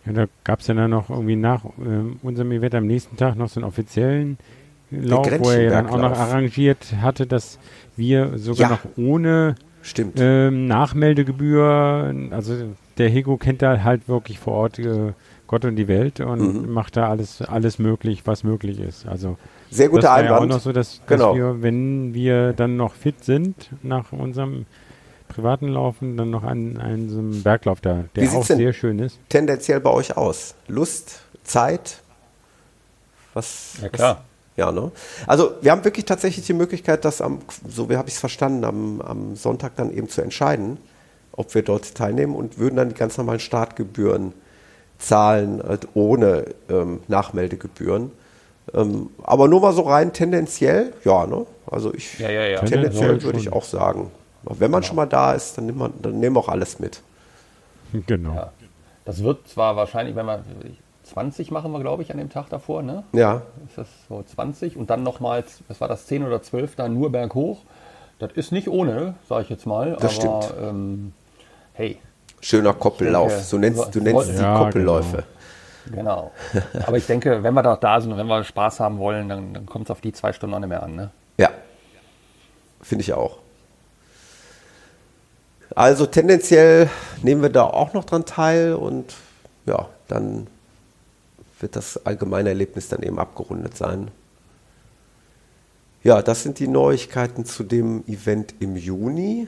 Ja, 0.05 0.13
da 0.13 0.25
gab 0.43 0.59
es 0.61 0.67
ja 0.67 0.73
dann 0.73 0.91
noch 0.91 1.09
irgendwie 1.09 1.35
nach 1.35 1.65
ähm, 1.79 2.19
unserem 2.23 2.51
Event 2.51 2.75
am 2.75 2.87
nächsten 2.87 3.17
Tag 3.17 3.35
noch 3.35 3.49
so 3.49 3.59
einen 3.59 3.67
offiziellen 3.67 4.37
Lauf, 4.89 5.27
wo 5.39 5.49
er 5.49 5.63
ja 5.63 5.69
dann 5.69 5.87
auch 5.87 5.97
noch 5.97 6.17
arrangiert 6.17 6.93
hatte, 7.01 7.27
dass 7.27 7.59
wir 7.97 8.37
sogar 8.37 8.69
Ja. 8.69 8.69
noch 8.69 8.85
ohne 8.95 9.55
ähm, 10.15 10.65
Nachmeldegebühr, 10.67 12.13
also 12.31 12.55
der 12.97 13.09
Hego 13.09 13.37
kennt 13.37 13.61
da 13.61 13.83
halt 13.83 14.07
wirklich 14.07 14.39
vor 14.39 14.53
Ort 14.53 14.79
äh, 14.79 15.13
Gott 15.47 15.65
und 15.65 15.75
die 15.75 15.87
Welt 15.87 16.19
und 16.19 16.63
Mhm. 16.63 16.71
macht 16.73 16.97
da 16.97 17.09
alles, 17.09 17.41
alles 17.41 17.79
möglich, 17.79 18.23
was 18.25 18.43
möglich 18.43 18.79
ist. 18.79 19.05
Also 19.07 19.37
Sehr 19.69 19.89
guter 19.89 20.01
das 20.03 20.11
war 20.11 20.23
ja 20.23 20.29
auch 20.31 20.35
Einwand. 20.35 20.51
noch 20.51 20.59
so, 20.61 20.71
dass, 20.71 21.01
Genau. 21.07 21.27
dass 21.29 21.35
wir, 21.37 21.61
wenn 21.61 22.13
wir 22.13 22.53
dann 22.53 22.77
noch 22.77 22.93
fit 22.93 23.23
sind 23.23 23.69
nach 23.83 24.11
unserem 24.11 24.65
privaten 25.27 25.67
Laufen, 25.67 26.15
dann 26.17 26.29
noch 26.29 26.43
an, 26.43 26.77
an 26.77 27.09
so 27.09 27.19
einem 27.19 27.43
Berglauf 27.43 27.81
da, 27.81 28.05
der 28.15 28.31
auch 28.31 28.45
sehr 28.45 28.73
schön 28.73 28.99
ist. 28.99 29.19
tendenziell 29.29 29.79
bei 29.81 29.89
euch 29.91 30.15
aus? 30.15 30.55
Lust, 30.67 31.21
Zeit? 31.43 32.01
Was? 33.33 33.73
Ja, 33.81 33.89
klar. 33.89 34.23
Ja, 34.55 34.71
ne? 34.71 34.91
Also 35.27 35.51
wir 35.61 35.71
haben 35.71 35.83
wirklich 35.85 36.05
tatsächlich 36.05 36.45
die 36.47 36.53
Möglichkeit, 36.53 37.05
das 37.05 37.21
am, 37.21 37.39
so 37.69 37.89
wie 37.89 37.97
habe 37.97 38.07
ich 38.07 38.15
es 38.15 38.19
verstanden, 38.19 38.63
am, 38.63 39.01
am 39.01 39.35
Sonntag 39.35 39.75
dann 39.75 39.91
eben 39.91 40.09
zu 40.09 40.21
entscheiden, 40.21 40.77
ob 41.33 41.53
wir 41.53 41.61
dort 41.61 41.93
teilnehmen 41.93 42.35
und 42.35 42.57
würden 42.57 42.75
dann 42.77 42.89
die 42.89 42.95
ganz 42.95 43.17
normalen 43.17 43.39
Startgebühren 43.39 44.33
zahlen, 44.97 45.61
halt 45.61 45.87
ohne 45.93 46.45
ähm, 46.69 47.01
Nachmeldegebühren. 47.07 48.11
Ähm, 48.73 49.09
aber 49.23 49.47
nur 49.47 49.61
mal 49.61 49.73
so 49.73 49.83
rein 49.83 50.11
tendenziell, 50.13 50.93
ja, 51.05 51.25
ne? 51.25 51.45
Also 51.69 51.93
ich 51.93 52.19
Ja, 52.19 52.29
ja, 52.29 52.45
ja. 52.45 52.59
tendenziell 52.63 53.21
würde 53.23 53.39
ich 53.39 53.51
auch 53.51 53.63
sagen. 53.63 54.11
Wenn 54.43 54.71
man 54.71 54.83
schon 54.83 54.95
mal 54.95 55.05
da 55.05 55.33
ist, 55.33 55.57
dann 55.57 55.65
nimmt 55.65 55.77
man, 55.79 55.93
dann 56.01 56.19
nehmen 56.19 56.35
wir 56.35 56.39
auch 56.39 56.49
alles 56.49 56.79
mit. 56.79 57.01
Genau. 58.07 58.33
Ja. 58.33 58.51
Das 59.05 59.23
wird 59.23 59.47
zwar 59.47 59.75
wahrscheinlich, 59.75 60.15
wenn 60.15 60.25
wir 60.25 60.43
20 61.03 61.51
machen 61.51 61.71
wir, 61.71 61.79
glaube 61.79 62.03
ich, 62.03 62.11
an 62.11 62.17
dem 62.17 62.29
Tag 62.29 62.49
davor, 62.49 62.83
ne? 62.83 63.03
Ja, 63.13 63.41
Ist 63.67 63.77
das 63.77 63.87
so 64.09 64.21
20 64.23 64.75
und 64.75 64.89
dann 64.89 65.03
nochmals, 65.03 65.59
was 65.69 65.79
war 65.79 65.87
das, 65.87 66.05
10 66.07 66.25
oder 66.25 66.41
12 66.41 66.75
da 66.75 66.89
nur 66.89 67.11
berghoch? 67.11 67.59
Das 68.19 68.31
ist 68.33 68.51
nicht 68.51 68.67
ohne, 68.67 69.13
sage 69.29 69.43
ich 69.43 69.49
jetzt 69.49 69.65
mal. 69.65 69.91
Das 69.99 70.19
aber 70.19 70.41
stimmt. 70.41 70.53
ähm, 70.61 71.13
hey, 71.73 71.97
schöner 72.41 72.73
Koppellauf. 72.73 73.29
denke, 73.29 73.43
So 73.43 73.57
nennst, 73.57 73.95
du 73.95 74.01
nennst 74.01 74.29
die 74.31 74.41
Ja, 74.41 74.57
Koppelläufe. 74.65 75.17
genau. 75.17 75.27
aber 76.85 76.97
ich 76.97 77.05
denke, 77.05 77.43
wenn 77.43 77.53
wir 77.53 77.63
doch 77.63 77.77
da 77.77 77.99
sind 78.01 78.11
und 78.11 78.17
wenn 78.17 78.27
wir 78.27 78.43
Spaß 78.43 78.79
haben 78.79 78.99
wollen, 78.99 79.29
dann, 79.29 79.53
dann 79.53 79.65
kommt 79.65 79.85
es 79.85 79.91
auf 79.91 80.01
die 80.01 80.11
zwei 80.13 80.33
Stunden 80.33 80.55
auch 80.55 80.59
nicht 80.59 80.69
mehr 80.69 80.83
an. 80.83 80.95
Ne? 80.95 81.09
Ja, 81.37 81.49
finde 82.81 83.01
ich 83.01 83.13
auch. 83.13 83.37
Also 85.75 86.05
tendenziell 86.05 86.89
nehmen 87.21 87.41
wir 87.41 87.49
da 87.49 87.63
auch 87.63 87.93
noch 87.93 88.05
dran 88.05 88.25
teil 88.25 88.73
und 88.73 89.13
ja, 89.65 89.89
dann 90.07 90.47
wird 91.59 91.75
das 91.75 92.05
allgemeine 92.05 92.49
Erlebnis 92.49 92.89
dann 92.89 93.03
eben 93.03 93.19
abgerundet 93.19 93.77
sein. 93.77 94.09
Ja, 96.03 96.21
das 96.21 96.43
sind 96.43 96.59
die 96.59 96.67
Neuigkeiten 96.67 97.45
zu 97.45 97.63
dem 97.63 98.03
Event 98.07 98.55
im 98.59 98.75
Juni. 98.75 99.47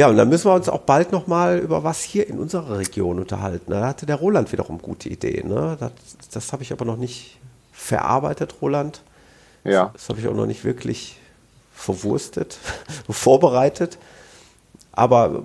Ja, 0.00 0.08
und 0.08 0.16
dann 0.16 0.30
müssen 0.30 0.46
wir 0.50 0.54
uns 0.54 0.70
auch 0.70 0.80
bald 0.80 1.12
nochmal 1.12 1.58
über 1.58 1.84
was 1.84 2.00
hier 2.02 2.26
in 2.26 2.38
unserer 2.38 2.78
Region 2.78 3.18
unterhalten. 3.18 3.70
Da 3.70 3.86
hatte 3.86 4.06
der 4.06 4.16
Roland 4.16 4.50
wiederum 4.50 4.80
gute 4.80 5.10
Ideen. 5.10 5.48
Ne? 5.50 5.76
Das, 5.78 5.92
das 6.32 6.52
habe 6.54 6.62
ich 6.62 6.72
aber 6.72 6.86
noch 6.86 6.96
nicht 6.96 7.38
verarbeitet, 7.70 8.54
Roland. 8.62 9.02
Ja. 9.62 9.90
Das 9.92 10.08
habe 10.08 10.18
ich 10.18 10.26
auch 10.26 10.32
noch 10.34 10.46
nicht 10.46 10.64
wirklich 10.64 11.18
verwurstet, 11.74 12.56
vorbereitet. 13.10 13.98
Aber 14.92 15.42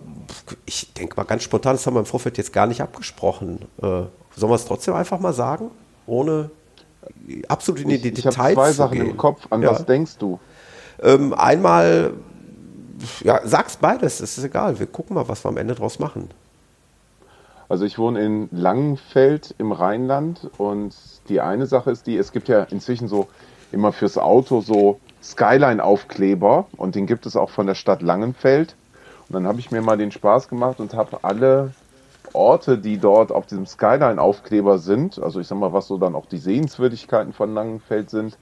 ich 0.66 0.93
denke 0.93 1.18
mal 1.18 1.24
ganz 1.24 1.43
spontan, 1.43 1.76
das 1.76 1.86
haben 1.86 1.95
wir 1.95 1.99
im 1.99 2.06
Vorfeld 2.06 2.38
jetzt 2.38 2.53
gar 2.53 2.66
nicht 2.66 2.80
abgesprochen. 2.80 3.60
Äh, 3.80 3.84
sollen 3.84 4.10
wir 4.38 4.56
es 4.56 4.64
trotzdem 4.64 4.93
einfach 4.93 5.20
mal 5.20 5.34
sagen? 5.34 5.70
Ohne 6.08 6.49
absolut 7.49 7.82
in 7.82 7.89
die 7.89 7.95
Ich, 7.95 8.06
ich 8.06 8.14
Details 8.14 8.38
habe 8.38 8.53
zwei 8.53 8.72
Sachen 8.72 8.97
gehen. 8.99 9.10
im 9.10 9.18
Kopf. 9.18 9.47
An 9.49 9.62
Ja. 9.62 9.72
was 9.72 9.86
denkst 9.86 10.14
du? 10.18 10.39
Ähm, 11.03 11.34
einmal, 11.34 12.14
ja, 13.22 13.41
sag's 13.43 13.78
beides, 13.78 14.20
es 14.20 14.38
ist 14.38 14.43
egal. 14.43 14.80
Wir 14.80 14.88
gucken 14.88 15.16
mal, 15.16 15.28
was 15.28 15.43
wir 15.43 15.50
am 15.50 15.58
Ende 15.58 15.76
draus 15.76 16.00
machen. 16.00 16.30
Also 17.68 17.86
ich 17.86 17.98
wohne 17.98 18.22
in 18.24 18.50
Langenfeld 18.52 19.56
im 19.58 19.72
Rheinland 19.72 20.50
und 20.58 20.96
die 21.30 21.41
eine 21.41 21.66
Sache 21.66 21.91
ist 21.91 22.06
die, 22.06 22.18
es 22.18 22.32
gibt 22.32 22.48
ja 22.48 22.64
inzwischen 22.64 23.08
so 23.08 23.28
immer 23.72 23.91
fürs 23.91 24.18
Auto 24.18 24.62
so 24.62 25.00
Skyline-Aufkleber 25.24 26.68
und 26.78 26.93
den 26.93 27.08
gibt 27.08 27.26
es 27.26 27.36
auch 27.36 27.50
von 27.50 27.66
der 27.66 27.76
Stadt 27.76 28.04
Langenfeld. 28.04 28.76
Und 29.28 29.34
dann 29.34 29.48
habe 29.48 29.60
ich 29.60 29.72
mir 29.72 29.82
mal 29.82 29.98
den 29.98 30.12
Spaß 30.12 30.48
gemacht 30.48 30.80
und 30.80 30.93
habe 30.93 31.24
alle 31.24 31.72
Orte, 32.34 32.78
die 32.78 33.00
dort 33.00 33.32
auf 33.32 33.48
diesem 33.48 33.66
Skyline-Aufkleber 33.66 34.78
sind, 34.78 35.18
also 35.18 35.39
ich 35.39 35.48
sag 35.48 35.58
mal, 35.58 35.74
was 35.74 35.88
so 35.88 35.98
dann 35.98 36.14
auch 36.14 36.28
die 36.28 36.38
Sehenswürdigkeiten 36.38 37.34
von 37.34 37.54
Langenfeld 37.54 38.12
sind, 38.12 38.38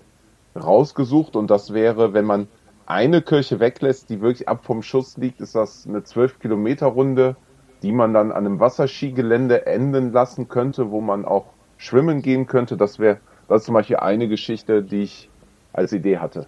rausgesucht. 0.55 1.35
Und 1.37 1.49
das 1.49 1.73
wäre, 1.73 2.13
wenn 2.13 2.25
man 2.25 2.47
eine 2.85 3.21
Kirche 3.21 3.59
weglässt, 3.59 4.09
die 4.09 4.21
wirklich 4.21 4.47
ab 4.47 4.63
vom 4.63 4.83
Schuss 4.83 5.17
liegt, 5.17 5.41
ist 5.41 5.55
das 5.55 5.85
eine 5.87 5.99
12-Kilometer-Runde, 5.99 7.35
die 7.81 7.91
man 7.91 8.13
dann 8.13 8.31
an 8.31 8.45
einem 8.45 8.59
Wasserskigelände 8.59 9.65
enden 9.65 10.11
lassen 10.11 10.47
könnte, 10.47 10.91
wo 10.91 11.01
man 11.01 11.25
auch 11.25 11.45
schwimmen 11.77 12.21
gehen 12.21 12.47
könnte. 12.47 12.77
Das 12.77 12.99
wäre, 12.99 13.17
das 13.47 13.61
ist 13.61 13.65
zum 13.65 13.73
Beispiel 13.73 13.97
eine 13.97 14.27
Geschichte, 14.27 14.83
die 14.83 15.03
ich 15.03 15.29
als 15.73 15.91
Idee 15.91 16.19
hatte. 16.19 16.47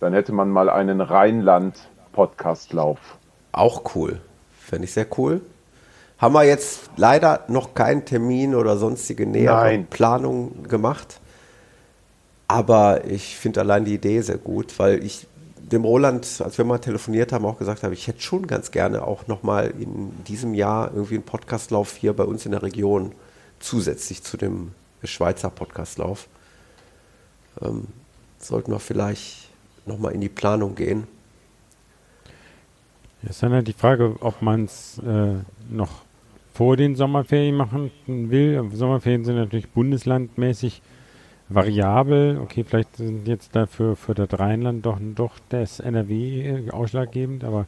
Dann 0.00 0.12
hätte 0.12 0.32
man 0.32 0.50
mal 0.50 0.70
einen 0.70 1.00
Rheinland-Podcastlauf. 1.00 2.98
Auch 3.52 3.94
cool. 3.94 4.20
Fände 4.58 4.84
ich 4.84 4.92
sehr 4.92 5.06
cool. 5.18 5.40
Haben 6.18 6.34
wir 6.34 6.44
jetzt 6.44 6.90
leider 6.96 7.44
noch 7.48 7.74
keinen 7.74 8.04
Termin 8.04 8.54
oder 8.54 8.76
sonstige 8.76 9.26
nähere. 9.26 9.84
Planung 9.90 10.62
gemacht. 10.64 11.19
Aber 12.50 13.04
ich 13.04 13.36
finde 13.36 13.60
allein 13.60 13.84
die 13.84 13.94
Idee 13.94 14.22
sehr 14.22 14.36
gut, 14.36 14.76
weil 14.80 15.04
ich 15.04 15.28
dem 15.56 15.84
Roland, 15.84 16.42
als 16.44 16.58
wir 16.58 16.64
mal 16.64 16.78
telefoniert 16.78 17.32
haben, 17.32 17.46
auch 17.46 17.58
gesagt 17.58 17.84
habe, 17.84 17.94
ich 17.94 18.08
hätte 18.08 18.20
schon 18.22 18.48
ganz 18.48 18.72
gerne 18.72 19.06
auch 19.06 19.28
nochmal 19.28 19.72
in 19.78 20.10
diesem 20.24 20.54
Jahr 20.54 20.90
irgendwie 20.92 21.14
einen 21.14 21.22
Podcastlauf 21.22 21.96
hier 21.96 22.12
bei 22.12 22.24
uns 22.24 22.46
in 22.46 22.50
der 22.50 22.64
Region 22.64 23.12
zusätzlich 23.60 24.24
zu 24.24 24.36
dem 24.36 24.72
Schweizer 25.04 25.48
Podcastlauf. 25.48 26.26
Ähm, 27.62 27.86
sollten 28.40 28.72
wir 28.72 28.80
vielleicht 28.80 29.46
nochmal 29.86 30.10
in 30.10 30.20
die 30.20 30.28
Planung 30.28 30.74
gehen. 30.74 31.06
Ja, 33.22 33.30
ist 33.30 33.44
dann 33.44 33.52
halt 33.52 33.68
die 33.68 33.74
Frage, 33.74 34.16
ob 34.18 34.42
man 34.42 34.64
es 34.64 34.98
äh, 35.06 35.34
noch 35.70 36.02
vor 36.52 36.76
den 36.76 36.96
Sommerferien 36.96 37.54
machen 37.54 37.92
will. 38.08 38.68
Sommerferien 38.72 39.24
sind 39.24 39.36
natürlich 39.36 39.70
bundeslandmäßig 39.70 40.82
variabel. 41.50 42.38
Okay, 42.42 42.64
vielleicht 42.64 42.96
sind 42.96 43.26
jetzt 43.28 43.54
dafür 43.56 43.96
für 43.96 44.14
das 44.14 44.38
Rheinland 44.38 44.86
doch, 44.86 44.98
doch 45.14 45.38
das 45.48 45.80
NRW 45.80 46.66
äh, 46.66 46.70
ausschlaggebend, 46.70 47.44
aber 47.44 47.66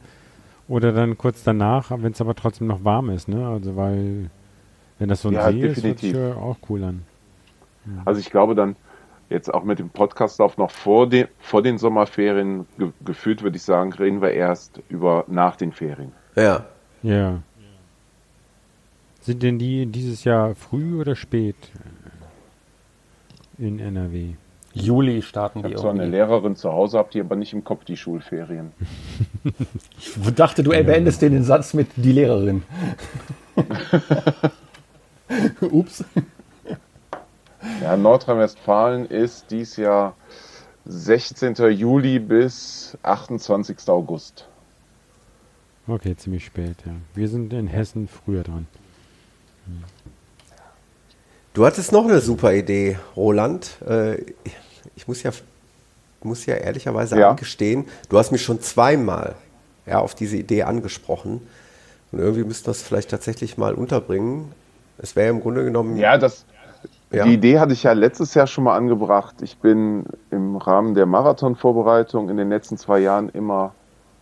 oder 0.67 0.93
dann 0.93 1.17
kurz 1.17 1.43
danach, 1.43 1.91
wenn 1.91 2.13
es 2.13 2.21
aber 2.21 2.35
trotzdem 2.35 2.67
noch 2.67 2.83
warm 2.83 3.09
ist, 3.09 3.27
ne? 3.27 3.47
Also 3.47 3.75
weil 3.75 4.29
wenn 4.99 5.09
das 5.09 5.21
so 5.21 5.29
ein 5.29 5.33
Ja, 5.33 5.51
See 5.51 5.59
ist, 5.61 5.83
hört 5.83 5.99
sich 5.99 6.11
definitiv. 6.11 6.15
ja 6.15 6.35
auch 6.35 6.57
cool 6.69 6.83
an. 6.83 7.03
Also 8.05 8.19
ich 8.21 8.29
glaube 8.29 8.55
dann 8.55 8.75
jetzt 9.29 9.53
auch 9.53 9.63
mit 9.63 9.79
dem 9.79 9.89
Podcastlauf 9.89 10.57
noch 10.57 10.71
vor 10.71 11.09
den, 11.09 11.27
vor 11.39 11.61
den 11.61 11.77
Sommerferien 11.77 12.65
ge 12.77 12.91
gefühlt, 13.03 13.41
würde 13.43 13.57
ich 13.57 13.63
sagen, 13.63 13.91
reden 13.93 14.21
wir 14.21 14.31
erst 14.31 14.81
über 14.89 15.25
nach 15.27 15.55
den 15.55 15.71
Ferien. 15.73 16.13
Ja. 16.35 16.65
Ja. 17.01 17.41
Sind 19.21 19.43
denn 19.43 19.57
die 19.59 19.85
dieses 19.85 20.23
Jahr 20.23 20.55
früh 20.55 20.99
oder 20.99 21.15
spät 21.15 21.55
in 23.63 23.79
NRW? 23.79 24.33
Juli 24.73 25.21
starten 25.21 25.59
Ich 25.59 25.65
die 25.65 25.71
habe 25.73 25.81
zwar 25.81 25.91
eine. 25.91 26.05
Lehrerin 26.05 26.55
zu 26.55 26.71
Hause, 26.71 26.97
habe 26.97 27.09
die 27.11 27.19
aber 27.19 27.35
nicht 27.35 27.53
im 27.53 27.63
Kopf, 27.63 27.85
die 27.85 27.97
Schulferien. 27.97 28.71
Ich 29.97 30.35
dachte, 30.35 30.63
du 30.63 30.71
beendest 30.71 31.21
den 31.21 31.43
Satz 31.43 31.73
mit 31.73 31.87
die 31.95 32.11
Lehrerin. 32.11 32.63
Ups. 35.61 36.03
Ja, 37.81 37.97
Nordrhein-Westfalen 37.97 39.05
ist 39.05 39.51
dies 39.51 39.75
Jahr 39.75 40.15
16. 40.85 41.55
Juli 41.71 42.19
bis 42.19 42.97
28. 43.03 43.77
August. 43.87 44.47
Okay, 45.87 46.15
ziemlich 46.15 46.45
spät, 46.45 46.77
ja. 46.85 46.93
Wir 47.13 47.27
sind 47.27 47.53
in 47.53 47.67
Hessen 47.67 48.07
früher 48.07 48.43
dran. 48.43 48.67
Du 51.53 51.65
hattest 51.65 51.91
noch 51.91 52.05
eine 52.05 52.19
super 52.19 52.53
Idee, 52.53 52.97
Roland. 53.15 53.77
Äh, 53.87 54.21
ich 54.95 55.07
muss 55.07 55.21
ja, 55.23 55.31
muss 56.23 56.45
ja 56.45 56.55
ehrlicherweise 56.55 57.19
Ja. 57.19 57.31
eingestehen, 57.31 57.85
du 58.09 58.17
hast 58.17 58.31
mich 58.31 58.43
schon 58.43 58.59
zweimal 58.61 59.35
ja, 59.85 59.99
auf 59.99 60.15
diese 60.15 60.37
Idee 60.37 60.63
angesprochen. 60.63 61.47
Und 62.11 62.19
irgendwie 62.19 62.43
müssten 62.43 62.67
wir 62.67 62.71
es 62.71 62.81
vielleicht 62.81 63.09
tatsächlich 63.11 63.57
mal 63.57 63.73
unterbringen. 63.75 64.51
Es 64.97 65.15
wäre 65.15 65.29
im 65.29 65.41
Grunde 65.41 65.63
genommen. 65.63 65.97
Ja, 65.97 66.17
das, 66.17 66.45
Ja. 67.11 67.25
die 67.25 67.33
Idee 67.33 67.59
hatte 67.59 67.73
ich 67.73 67.83
ja 67.83 67.93
letztes 67.93 68.33
Jahr 68.33 68.47
schon 68.47 68.63
mal 68.63 68.75
angebracht. 68.75 69.35
Ich 69.41 69.57
bin 69.57 70.05
im 70.31 70.55
Rahmen 70.55 70.95
der 70.95 71.05
Marathonvorbereitung 71.05 72.29
in 72.29 72.37
den 72.37 72.49
letzten 72.49 72.77
zwei 72.77 72.99
Jahren 72.99 73.29
immer, 73.29 73.73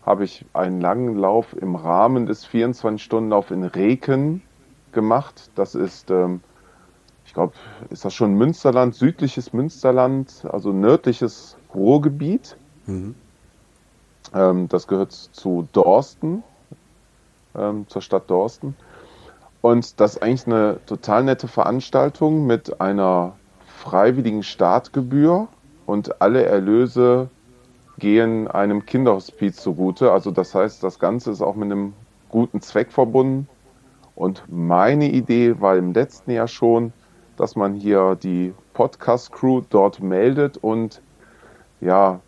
habe 0.06 0.24
ich 0.26 0.46
einen 0.54 0.82
langen 0.82 1.16
Lauf 1.16 1.56
im 1.62 1.76
Rahmen 1.76 2.26
des 2.26 2.46
24-Stunden-Lauf 2.46 3.52
in 3.52 3.64
Reken 3.64 4.42
gemacht. 4.94 5.50
Das 5.56 5.76
ist, 5.76 6.10
ähm, 6.12 6.42
ich 7.32 7.36
glaube, 7.36 7.54
ist 7.90 8.04
das 8.04 8.14
schon 8.14 8.34
Münsterland, 8.34 8.94
südliches 8.94 9.54
Münsterland, 9.54 10.44
also 10.52 10.74
nördliches 10.74 11.56
Ruhrgebiet. 11.74 12.58
Ähm, 14.34 14.68
das 14.68 14.86
gehört 14.86 15.14
zu 15.14 15.66
Dorsten, 15.72 16.44
ähm, 17.56 17.86
zur 17.88 18.02
Stadt 18.02 18.30
Dorsten. 18.30 18.76
Und 19.62 20.02
das 20.02 20.16
ist 20.16 20.22
eigentlich 20.22 20.46
eine 20.46 20.80
total 20.86 21.24
nette 21.24 21.48
Veranstaltung 21.48 22.46
mit 22.48 22.82
einer 22.82 23.38
freiwilligen 23.66 24.44
Startgebühr 24.44 25.48
und 25.86 26.22
alle 26.22 26.44
Erlöse 26.44 27.30
gehen 27.98 28.50
einem 28.50 28.86
Kinderhospiz 28.86 29.56
zugute. 29.56 30.12
Also 30.12 30.32
das 30.32 30.54
heißt, 30.54 30.84
das 30.84 31.00
Ganze 31.00 31.32
ist 31.32 31.42
auch 31.42 31.56
mit 31.56 31.72
einem 31.72 31.94
guten 32.28 32.60
Zweck 32.60 32.92
verbunden. 32.92 33.48
Und 34.16 34.44
meine 34.50 35.10
Idee 35.10 35.62
war 35.62 35.78
im 35.78 35.94
letzten 35.94 36.32
Jahr 36.32 36.50
schon, 36.50 36.92
dass 37.42 37.56
man 37.56 37.74
hier 37.74 38.16
die 38.22 38.54
Podcast-Crew 38.76 39.64
dort 39.68 40.00
meldet 40.00 40.58
und 40.58 41.02
ja, 41.80 42.20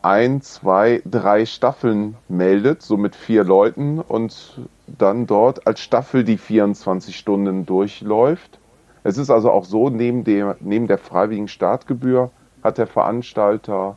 ein, 0.00 0.40
zwei, 0.40 1.02
drei 1.04 1.44
Staffeln 1.44 2.16
meldet, 2.26 2.80
so 2.80 2.96
mit 2.96 3.14
vier 3.14 3.44
Leuten 3.44 3.98
und 3.98 4.62
dann 4.86 5.26
dort 5.26 5.66
als 5.66 5.80
Staffel 5.80 6.24
die 6.24 6.38
24 6.38 7.14
Stunden 7.14 7.66
durchläuft. 7.66 8.58
Es 9.04 9.18
ist 9.18 9.28
also 9.28 9.50
auch 9.50 9.66
so, 9.66 9.90
neben 9.90 10.24
der, 10.24 10.56
neben 10.60 10.86
der 10.86 10.96
freiwilligen 10.96 11.48
Startgebühr 11.48 12.30
hat 12.64 12.78
der 12.78 12.86
Veranstalter, 12.86 13.96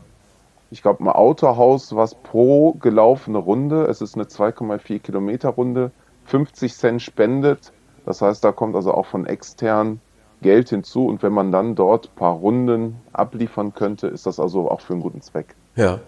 ich 0.72 0.82
glaube, 0.82 1.06
ein 1.06 1.08
Autohaus, 1.08 1.96
was 1.96 2.16
pro 2.16 2.74
gelaufene 2.74 3.38
Runde, 3.38 3.86
es 3.86 4.02
ist 4.02 4.16
eine 4.16 4.26
2,4 4.26 5.00
Kilometer 5.00 5.52
Runde, 5.52 5.92
50 6.26 6.76
Cent 6.76 7.02
spendet. 7.02 7.72
Das 8.06 8.22
heißt, 8.22 8.44
da 8.44 8.52
kommt 8.52 8.76
also 8.76 8.94
auch 8.94 9.06
von 9.06 9.26
extern 9.26 10.02
Geld 10.46 10.70
hinzu 10.70 11.08
und 11.08 11.24
wenn 11.24 11.34
man 11.34 11.52
dann 11.52 11.74
dort 11.76 12.10
ein 12.10 12.16
paar 12.16 12.34
Runden 12.34 13.02
abliefern 13.12 13.74
könnte, 13.74 14.08
ist 14.08 14.26
das 14.26 14.40
also 14.40 14.70
auch 14.70 14.80
für 14.80 14.94
einen 14.94 15.02
guten 15.02 15.22
Zweck. 15.22 15.56
Ja. 15.76 16.00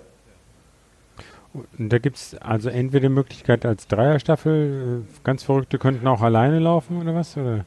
Und 1.54 1.92
da 1.92 1.98
gibt 1.98 2.18
es 2.18 2.36
also 2.40 2.70
entweder 2.70 3.10
die 3.10 3.14
Möglichkeit 3.14 3.66
als 3.66 3.88
Dreierstaffel, 3.88 5.04
äh, 5.04 5.24
ganz 5.24 5.44
Verrückte 5.44 5.80
könnten 5.80 6.08
auch 6.08 6.22
alleine 6.22 6.60
laufen 6.60 7.02
oder 7.02 7.16
was? 7.16 7.36
Oder? 7.36 7.66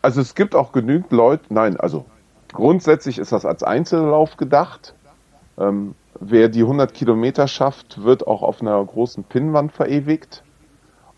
Also 0.00 0.20
es 0.20 0.36
gibt 0.36 0.54
auch 0.54 0.70
genügend 0.70 1.10
Leute, 1.10 1.42
nein, 1.48 1.76
also 1.78 2.04
grundsätzlich 2.52 3.18
ist 3.18 3.32
das 3.32 3.44
als 3.44 3.64
Einzellauf 3.64 4.36
gedacht. 4.36 4.94
Ähm, 5.58 5.96
wer 6.20 6.48
die 6.48 6.62
100 6.62 6.94
Kilometer 6.94 7.48
schafft, 7.48 8.02
wird 8.02 8.26
auch 8.28 8.42
auf 8.42 8.60
einer 8.60 8.82
großen 8.84 9.24
Pinnwand 9.24 9.72
verewigt. 9.72 10.44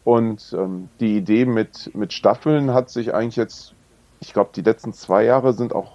Und 0.05 0.57
ähm, 0.59 0.89
die 0.99 1.17
Idee 1.17 1.45
mit, 1.45 1.95
mit 1.95 2.13
Staffeln 2.13 2.75
hat 2.75 2.91
sich 2.91 3.15
eigentlich 3.15 3.37
jetzt, 3.37 3.75
ich 4.23 4.33
glaube, 4.33 4.51
die 4.55 4.63
letzten 4.63 4.93
zwei 4.93 5.25
Jahre 5.25 5.53
sind 5.53 5.75
auch 5.75 5.91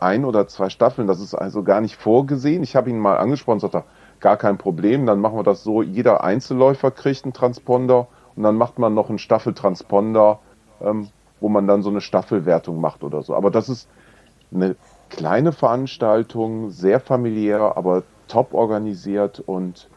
ein 0.00 0.24
oder 0.24 0.48
zwei 0.48 0.68
Staffeln. 0.68 1.06
Das 1.06 1.20
ist 1.20 1.32
also 1.34 1.62
gar 1.62 1.80
nicht 1.80 1.94
vorgesehen. 1.96 2.64
Ich 2.64 2.74
habe 2.74 2.90
ihn 2.90 2.98
mal 2.98 3.16
angesprochen, 3.18 3.60
sagt 3.60 3.76
er, 3.76 3.84
gar 4.18 4.36
kein 4.36 4.58
Problem. 4.58 5.06
Dann 5.06 5.20
machen 5.20 5.36
wir 5.36 5.44
das 5.44 5.62
so, 5.62 5.80
jeder 5.80 6.24
Einzelläufer 6.24 6.90
kriegt 6.90 7.24
einen 7.24 7.32
Transponder 7.32 8.08
und 8.34 8.42
dann 8.42 8.56
macht 8.56 8.80
man 8.80 8.94
noch 8.94 9.08
einen 9.08 9.18
Staffeltransponder, 9.18 10.40
ähm, 10.80 11.08
wo 11.40 11.48
man 11.48 11.68
dann 11.68 11.82
so 11.82 11.90
eine 11.90 12.00
Staffelwertung 12.00 12.80
macht 12.80 13.04
oder 13.04 13.22
so. 13.22 13.34
Aber 13.36 13.52
das 13.52 13.68
ist 13.68 13.88
eine 14.52 14.74
kleine 15.08 15.52
Veranstaltung, 15.52 16.70
sehr 16.70 16.98
familiär, 16.98 17.76
aber 17.76 18.02
top 18.26 18.54
organisiert 18.54 19.38
und 19.38 19.88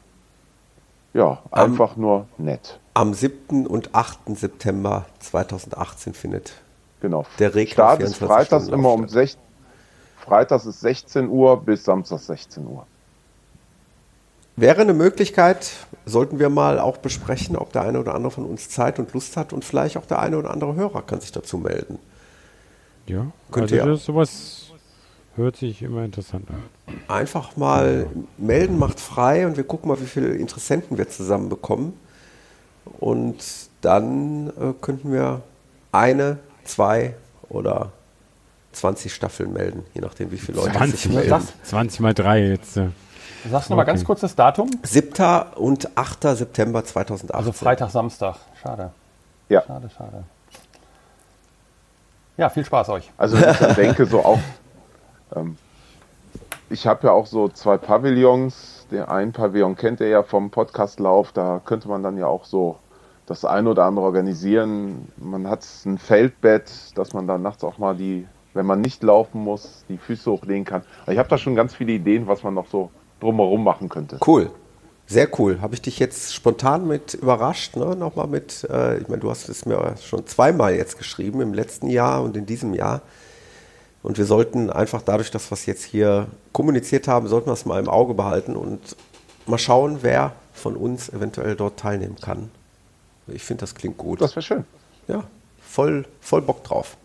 ja, 1.15 1.39
Am- 1.49 1.71
einfach 1.71 1.95
nur 1.95 2.27
nett. 2.37 2.79
Am 2.93 3.13
7. 3.15 3.65
und 3.65 3.95
8. 3.95 4.37
September 4.37 5.05
2018 5.19 6.13
findet. 6.13 6.61
Genau. 7.05 7.23
Der 7.37 7.53
Reka 7.53 7.71
Start 7.73 8.01
ist 8.01 8.15
24 8.15 8.27
freitags 8.27 8.63
Stunden 8.65 8.79
immer 8.79 8.93
um 8.93 9.01
Lauf 9.01 9.11
16 9.11 9.39
Freitags 10.25 10.65
ist 10.65 10.79
16 10.79 11.29
Uhr 11.29 11.61
bis 11.61 11.83
Samstags 11.83 12.25
16 12.25 12.65
Uhr. 12.65 12.87
Wäre 14.55 14.81
eine 14.81 14.95
Möglichkeit, 14.95 15.69
sollten 16.07 16.39
wir 16.39 16.49
mal 16.49 16.79
auch 16.79 16.97
besprechen, 16.97 17.55
ob 17.57 17.71
der 17.73 17.83
eine 17.83 17.99
oder 17.99 18.15
andere 18.15 18.31
von 18.31 18.45
uns 18.45 18.69
Zeit 18.69 18.97
und 18.97 19.13
Lust 19.13 19.37
hat 19.37 19.53
und 19.53 19.63
vielleicht 19.63 19.97
auch 19.97 20.05
der 20.07 20.17
eine 20.17 20.39
oder 20.39 20.49
andere 20.49 20.73
Hörer 20.73 21.03
kann 21.03 21.21
sich 21.21 21.31
dazu 21.31 21.59
melden. 21.59 21.99
Ja, 23.05 23.27
Könnt 23.51 23.71
also 23.71 23.75
ihr- 23.75 23.85
das, 23.85 24.05
sowas 24.05 24.71
hört 25.35 25.57
sich 25.57 25.83
immer 25.83 26.03
interessant 26.03 26.47
an. 26.49 26.63
Einfach 27.07 27.55
mal 27.55 28.07
melden, 28.39 28.79
macht 28.79 28.99
frei 28.99 29.45
und 29.45 29.57
wir 29.57 29.63
gucken 29.63 29.89
mal, 29.89 30.01
wie 30.01 30.05
viele 30.07 30.29
Interessenten 30.33 30.97
wir 30.97 31.07
zusammenbekommen. 31.07 31.93
Und 32.99 33.43
dann 33.81 34.47
äh, 34.47 34.73
könnten 34.81 35.11
wir 35.11 35.41
eine, 35.91 36.39
zwei 36.65 37.15
oder 37.49 37.91
20 38.73 39.13
Staffeln 39.13 39.53
melden, 39.53 39.85
je 39.93 40.01
nachdem, 40.01 40.31
wie 40.31 40.37
viele 40.37 40.57
Leute 40.59 40.73
20 40.77 40.99
sich 40.99 41.11
mal, 41.11 41.15
melden. 41.19 41.29
das? 41.29 41.69
20 41.69 41.99
mal 42.01 42.13
3 42.13 42.39
jetzt. 42.47 42.77
Äh. 42.77 42.89
Sagst 43.49 43.69
du 43.69 43.73
noch 43.73 43.77
mal 43.77 43.83
ganz 43.83 43.99
Okay. 44.01 44.07
kurz 44.07 44.21
das 44.21 44.35
Datum? 44.35 44.69
7. 44.83 45.13
und 45.55 45.95
8. 45.97 46.23
September 46.35 46.83
2018. 46.83 47.31
Also 47.35 47.51
Freitag, 47.51 47.91
Samstag. 47.91 48.35
Schade. 48.61 48.91
Ja. 49.49 49.63
Schade, 49.65 49.89
schade. 49.95 50.23
Ja, 52.37 52.49
viel 52.49 52.65
Spaß 52.65 52.89
euch. 52.89 53.11
Also 53.17 53.37
ich 53.37 53.57
denke 53.75 54.05
so 54.05 54.25
auch, 54.25 54.39
ähm, 55.35 55.57
ich 56.69 56.85
habe 56.87 57.07
ja 57.07 57.13
auch 57.13 57.27
so 57.27 57.47
zwei 57.49 57.77
Pavillons. 57.77 58.87
Der 58.91 59.09
ein 59.09 59.31
Pavillon 59.31 59.75
kennt 59.75 59.99
ihr 60.01 60.07
ja 60.09 60.23
vom 60.23 60.49
Podcastlauf. 60.51 61.31
Da 61.31 61.61
könnte 61.63 61.87
man 61.87 62.03
dann 62.03 62.17
ja 62.17 62.27
auch 62.27 62.45
so 62.45 62.77
das 63.25 63.45
eine 63.45 63.69
oder 63.69 63.85
andere 63.85 64.05
organisieren. 64.05 65.07
Man 65.17 65.47
hat 65.47 65.65
ein 65.85 65.97
Feldbett, 65.97 66.71
dass 66.95 67.13
man 67.13 67.27
dann 67.27 67.41
nachts 67.41 67.63
auch 67.63 67.77
mal 67.77 67.95
die, 67.95 68.27
wenn 68.53 68.65
man 68.65 68.81
nicht 68.81 69.03
laufen 69.03 69.41
muss, 69.43 69.83
die 69.89 69.97
Füße 69.97 70.29
hochlegen 70.29 70.65
kann. 70.65 70.83
Also 71.01 71.13
ich 71.13 71.17
habe 71.17 71.29
da 71.29 71.37
schon 71.37 71.55
ganz 71.55 71.73
viele 71.73 71.93
Ideen, 71.93 72.27
was 72.27 72.43
man 72.43 72.53
noch 72.53 72.67
so 72.67 72.91
drumherum 73.19 73.63
machen 73.63 73.89
könnte. 73.89 74.19
Cool. 74.25 74.49
Sehr 75.07 75.27
cool. 75.39 75.61
Habe 75.61 75.75
ich 75.75 75.81
dich 75.81 75.99
jetzt 75.99 76.33
spontan 76.33 76.87
mit 76.87 77.13
überrascht, 77.13 77.75
ne? 77.75 77.95
Nochmal 77.95 78.27
mit, 78.27 78.67
äh, 78.69 78.97
ich 78.97 79.07
meine, 79.07 79.21
du 79.21 79.29
hast 79.29 79.49
es 79.49 79.65
mir 79.65 79.95
schon 80.03 80.25
zweimal 80.25 80.73
jetzt 80.73 80.97
geschrieben, 80.97 81.41
im 81.41 81.53
letzten 81.53 81.87
Jahr 81.89 82.23
und 82.23 82.35
in 82.35 82.47
diesem 82.47 82.73
Jahr. 82.73 83.01
Und 84.01 84.17
wir 84.17 84.25
sollten 84.25 84.69
einfach 84.71 85.03
dadurch, 85.03 85.29
dass 85.29 85.49
wir 85.51 85.55
es 85.55 85.65
jetzt 85.67 85.83
hier 85.83 86.27
kommuniziert 86.53 87.07
haben, 87.07 87.27
sollten 87.27 87.47
wir 87.47 87.53
es 87.53 87.65
mal 87.65 87.79
im 87.79 87.89
Auge 87.89 88.15
behalten 88.15 88.55
und 88.55 88.95
mal 89.45 89.57
schauen, 89.59 89.99
wer 90.01 90.33
von 90.53 90.75
uns 90.75 91.09
eventuell 91.09 91.55
dort 91.55 91.77
teilnehmen 91.77 92.15
kann. 92.19 92.49
Ich 93.27 93.43
finde, 93.43 93.61
das 93.61 93.75
klingt 93.75 93.97
gut. 93.97 94.21
Das 94.21 94.35
wäre 94.35 94.43
schön. 94.43 94.65
Ja, 95.07 95.23
voll, 95.59 96.05
voll 96.21 96.41
Bock 96.41 96.63
drauf. 96.63 96.97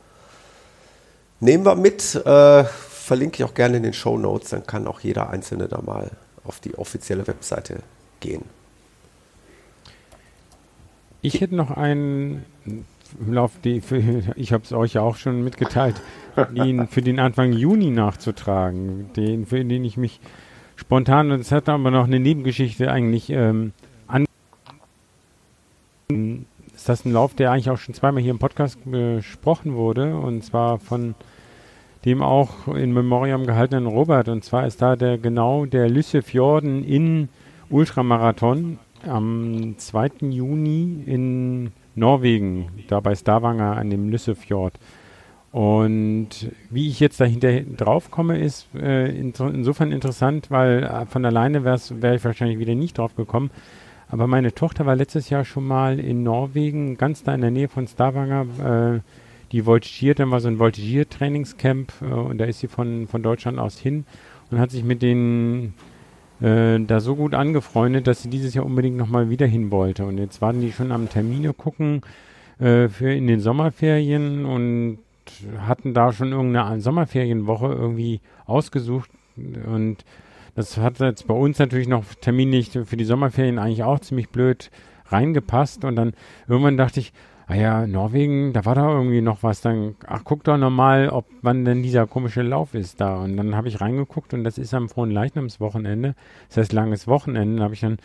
Nehmen 1.40 1.64
wir 1.64 1.74
mit, 1.74 2.14
äh, 2.14 2.64
verlinke 2.64 3.36
ich 3.36 3.44
auch 3.44 3.54
gerne 3.54 3.78
in 3.78 3.82
den 3.82 3.94
Show 3.94 4.18
Notes, 4.18 4.50
dann 4.50 4.66
kann 4.66 4.86
auch 4.86 5.00
jeder 5.00 5.30
Einzelne 5.30 5.68
da 5.68 5.80
mal 5.80 6.10
auf 6.44 6.60
die 6.60 6.76
offizielle 6.76 7.26
Webseite 7.26 7.80
gehen. 8.20 8.44
Ich 11.22 11.40
hätte 11.40 11.54
noch 11.54 11.70
einen 11.70 12.44
ich 14.36 14.52
habe 14.52 14.64
es 14.64 14.72
euch 14.72 14.94
ja 14.94 15.02
auch 15.02 15.16
schon 15.16 15.42
mitgeteilt, 15.42 16.00
den 16.50 16.86
für 16.86 17.02
den 17.02 17.18
Anfang 17.18 17.52
Juni 17.52 17.90
nachzutragen, 17.90 19.12
den, 19.14 19.46
für 19.46 19.64
den 19.64 19.84
ich 19.84 19.96
mich 19.96 20.20
spontan, 20.76 21.32
und 21.32 21.40
es 21.40 21.52
hat 21.52 21.68
aber 21.68 21.90
noch 21.90 22.04
eine 22.04 22.20
Nebengeschichte 22.20 22.90
eigentlich 22.90 23.30
ähm, 23.30 23.72
das 26.90 27.04
ein 27.04 27.12
Lauf, 27.12 27.34
der 27.34 27.52
eigentlich 27.52 27.70
auch 27.70 27.78
schon 27.78 27.94
zweimal 27.94 28.22
hier 28.22 28.32
im 28.32 28.38
Podcast 28.38 28.78
besprochen 28.84 29.74
wurde, 29.74 30.16
und 30.16 30.44
zwar 30.44 30.78
von 30.78 31.14
dem 32.04 32.22
auch 32.22 32.66
in 32.68 32.92
Memoriam 32.92 33.46
gehaltenen 33.46 33.86
Robert. 33.86 34.28
Und 34.28 34.44
zwar 34.44 34.66
ist 34.66 34.82
da 34.82 34.96
der 34.96 35.18
genau 35.18 35.66
der 35.66 35.88
Lüsse 35.88 36.22
Fjorden 36.22 36.84
in 36.84 37.28
Ultramarathon 37.68 38.78
am 39.06 39.74
2. 39.76 40.10
Juni 40.30 41.04
in 41.06 41.72
Norwegen, 41.94 42.68
da 42.88 43.00
bei 43.00 43.14
Stavanger 43.14 43.76
an 43.76 43.90
dem 43.90 44.08
Lüssefjord. 44.08 44.74
Und 45.52 46.50
wie 46.70 46.88
ich 46.88 47.00
jetzt 47.00 47.20
dahinter 47.20 47.60
drauf 47.60 48.10
komme, 48.10 48.38
ist 48.38 48.68
äh, 48.74 49.08
insofern 49.16 49.90
interessant, 49.92 50.50
weil 50.50 50.84
äh, 50.84 51.06
von 51.06 51.24
alleine 51.24 51.64
wäre 51.64 52.14
ich 52.14 52.24
wahrscheinlich 52.24 52.58
wieder 52.58 52.74
nicht 52.74 52.98
drauf 52.98 53.16
gekommen. 53.16 53.50
Aber 54.10 54.26
meine 54.26 54.52
Tochter 54.52 54.86
war 54.86 54.96
letztes 54.96 55.30
Jahr 55.30 55.44
schon 55.44 55.66
mal 55.66 56.00
in 56.00 56.22
Norwegen, 56.22 56.96
ganz 56.96 57.22
da 57.22 57.34
in 57.34 57.40
der 57.40 57.50
Nähe 57.50 57.68
von 57.68 57.86
Stavanger. 57.86 58.96
Äh, 58.96 59.00
die 59.52 59.66
voltigiert, 59.66 60.18
dann 60.18 60.30
war 60.30 60.40
so 60.40 60.48
ein 60.48 60.58
Voltigier-Trainingscamp 60.58 61.92
äh, 62.02 62.04
und 62.06 62.38
da 62.38 62.44
ist 62.44 62.60
sie 62.60 62.68
von, 62.68 63.06
von 63.08 63.22
Deutschland 63.22 63.58
aus 63.58 63.78
hin 63.78 64.04
und 64.50 64.58
hat 64.58 64.70
sich 64.70 64.84
mit 64.84 65.02
den 65.02 65.74
äh, 66.40 66.78
da 66.80 67.00
so 67.00 67.16
gut 67.16 67.34
angefreundet, 67.34 68.06
dass 68.06 68.22
sie 68.22 68.30
dieses 68.30 68.54
Jahr 68.54 68.64
unbedingt 68.64 68.96
nochmal 68.96 69.30
wieder 69.30 69.46
hin 69.46 69.70
wollte. 69.70 70.04
Und 70.04 70.18
jetzt 70.18 70.40
waren 70.40 70.60
die 70.60 70.72
schon 70.72 70.92
am 70.92 71.08
Termine 71.08 71.52
gucken 71.52 72.02
äh, 72.58 72.88
für 72.88 73.12
in 73.12 73.26
den 73.26 73.40
Sommerferien 73.40 74.44
und 74.44 74.98
hatten 75.66 75.94
da 75.94 76.12
schon 76.12 76.32
irgendeine 76.32 76.80
Sommerferienwoche 76.80 77.66
irgendwie 77.66 78.20
ausgesucht 78.46 79.10
und 79.36 80.04
das 80.60 80.76
hat 80.76 81.00
jetzt 81.00 81.26
bei 81.26 81.34
uns 81.34 81.58
natürlich 81.58 81.88
noch 81.88 82.04
terminlich 82.20 82.70
für 82.84 82.96
die 82.96 83.04
Sommerferien 83.04 83.58
eigentlich 83.58 83.82
auch 83.82 83.98
ziemlich 83.98 84.28
blöd 84.28 84.70
reingepasst. 85.06 85.84
Und 85.84 85.96
dann 85.96 86.12
irgendwann 86.48 86.76
dachte 86.76 87.00
ich, 87.00 87.12
ah 87.46 87.54
ja, 87.54 87.86
Norwegen, 87.86 88.52
da 88.52 88.66
war 88.66 88.74
da 88.74 88.88
irgendwie 88.88 89.22
noch 89.22 89.42
was, 89.42 89.62
dann, 89.62 89.96
ach, 90.06 90.20
guck 90.22 90.44
doch 90.44 90.58
nochmal, 90.58 91.08
ob, 91.08 91.26
wann 91.40 91.64
denn 91.64 91.82
dieser 91.82 92.06
komische 92.06 92.42
Lauf 92.42 92.74
ist 92.74 93.00
da. 93.00 93.16
Und 93.16 93.38
dann 93.38 93.56
habe 93.56 93.68
ich 93.68 93.80
reingeguckt 93.80 94.34
und 94.34 94.44
das 94.44 94.58
ist 94.58 94.74
am 94.74 94.88
frohen 94.88 95.10
Leichnamswochenende, 95.10 96.14
das 96.48 96.58
heißt 96.58 96.72
langes 96.72 97.08
Wochenende, 97.08 97.62
habe 97.62 97.74
ich 97.74 97.80
dann 97.80 97.98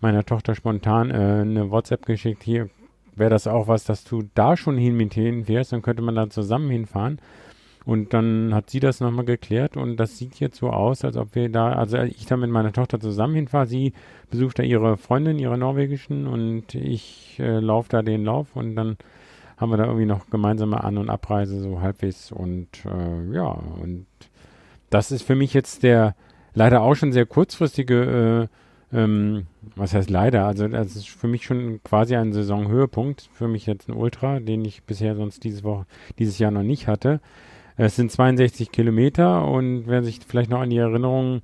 meiner 0.00 0.24
Tochter 0.24 0.54
spontan 0.54 1.10
äh, 1.10 1.14
eine 1.14 1.70
WhatsApp 1.70 2.04
geschickt, 2.04 2.42
hier, 2.42 2.68
wäre 3.16 3.30
das 3.30 3.46
auch 3.46 3.66
was, 3.66 3.84
dass 3.84 4.04
du 4.04 4.28
da 4.34 4.56
schon 4.56 4.76
hin 4.76 4.96
mit 4.96 5.14
hinfährst, 5.14 5.72
dann 5.72 5.82
könnte 5.82 6.02
man 6.02 6.14
da 6.14 6.28
zusammen 6.28 6.70
hinfahren. 6.70 7.18
Und 7.86 8.14
dann 8.14 8.54
hat 8.54 8.70
sie 8.70 8.80
das 8.80 9.00
nochmal 9.00 9.26
geklärt 9.26 9.76
und 9.76 9.98
das 9.98 10.16
sieht 10.16 10.40
jetzt 10.40 10.56
so 10.56 10.70
aus, 10.70 11.04
als 11.04 11.18
ob 11.18 11.34
wir 11.34 11.50
da, 11.50 11.72
also 11.72 11.98
ich 11.98 12.24
da 12.24 12.36
mit 12.38 12.50
meiner 12.50 12.72
Tochter 12.72 12.98
zusammen 12.98 13.34
hinfahre. 13.34 13.66
Sie 13.66 13.92
besucht 14.30 14.58
da 14.58 14.62
ihre 14.62 14.96
Freundin, 14.96 15.38
ihre 15.38 15.58
norwegischen 15.58 16.26
und 16.26 16.74
ich 16.74 17.36
äh, 17.38 17.60
laufe 17.60 17.90
da 17.90 18.02
den 18.02 18.24
Lauf 18.24 18.56
und 18.56 18.74
dann 18.74 18.96
haben 19.58 19.70
wir 19.70 19.76
da 19.76 19.84
irgendwie 19.84 20.06
noch 20.06 20.30
gemeinsame 20.30 20.82
An- 20.82 20.98
und 20.98 21.10
Abreise 21.10 21.60
so 21.60 21.82
halbwegs 21.82 22.32
und 22.32 22.68
äh, 22.86 23.34
ja, 23.34 23.48
und 23.48 24.06
das 24.88 25.12
ist 25.12 25.22
für 25.22 25.34
mich 25.34 25.52
jetzt 25.52 25.82
der 25.82 26.14
leider 26.54 26.82
auch 26.82 26.94
schon 26.94 27.12
sehr 27.12 27.26
kurzfristige, 27.26 28.48
äh, 28.92 28.96
ähm, 28.96 29.46
was 29.76 29.92
heißt 29.92 30.08
leider, 30.08 30.46
also 30.46 30.68
das 30.68 30.96
ist 30.96 31.08
für 31.08 31.28
mich 31.28 31.44
schon 31.44 31.82
quasi 31.82 32.16
ein 32.16 32.32
Saisonhöhepunkt, 32.32 33.28
für 33.32 33.48
mich 33.48 33.66
jetzt 33.66 33.88
ein 33.88 33.94
Ultra, 33.94 34.40
den 34.40 34.64
ich 34.64 34.84
bisher 34.84 35.16
sonst 35.16 35.44
dieses 35.44 35.64
Woche, 35.64 35.86
dieses 36.18 36.38
Jahr 36.38 36.50
noch 36.50 36.62
nicht 36.62 36.86
hatte. 36.86 37.20
Es 37.76 37.96
sind 37.96 38.12
62 38.12 38.70
Kilometer 38.70 39.46
und 39.48 39.86
wer 39.86 40.04
sich 40.04 40.20
vielleicht 40.26 40.50
noch 40.50 40.60
an 40.60 40.70
die 40.70 40.76
Erinnerungen 40.76 41.40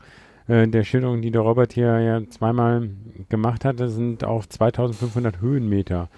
äh, 0.47 0.68
der 0.68 0.85
Schilderung, 0.85 1.22
die 1.22 1.31
der 1.31 1.41
Robert 1.41 1.72
hier 1.72 1.99
ja 2.01 2.20
zweimal 2.28 2.91
gemacht 3.28 3.64
hat, 3.64 3.81
das 3.81 3.95
sind 3.95 4.22
auch 4.24 4.47
2500 4.47 5.41
Höhenmeter 5.41 6.09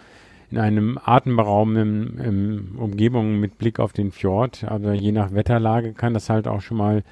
in 0.51 0.59
einem 0.59 0.99
atemberaubenden 1.03 2.77
Umgebung 2.77 3.41
mit 3.41 3.57
Blick 3.57 3.81
auf 3.81 3.95
den 3.95 4.13
Fjord. 4.13 4.65
Also 4.65 4.93
je 4.93 5.11
nach 5.11 5.33
Wetterlage 5.33 5.95
kann 5.95 6.13
das 6.13 6.29
halt 6.29 6.47
auch 6.47 6.61
schon 6.61 6.77
mal 6.77 7.03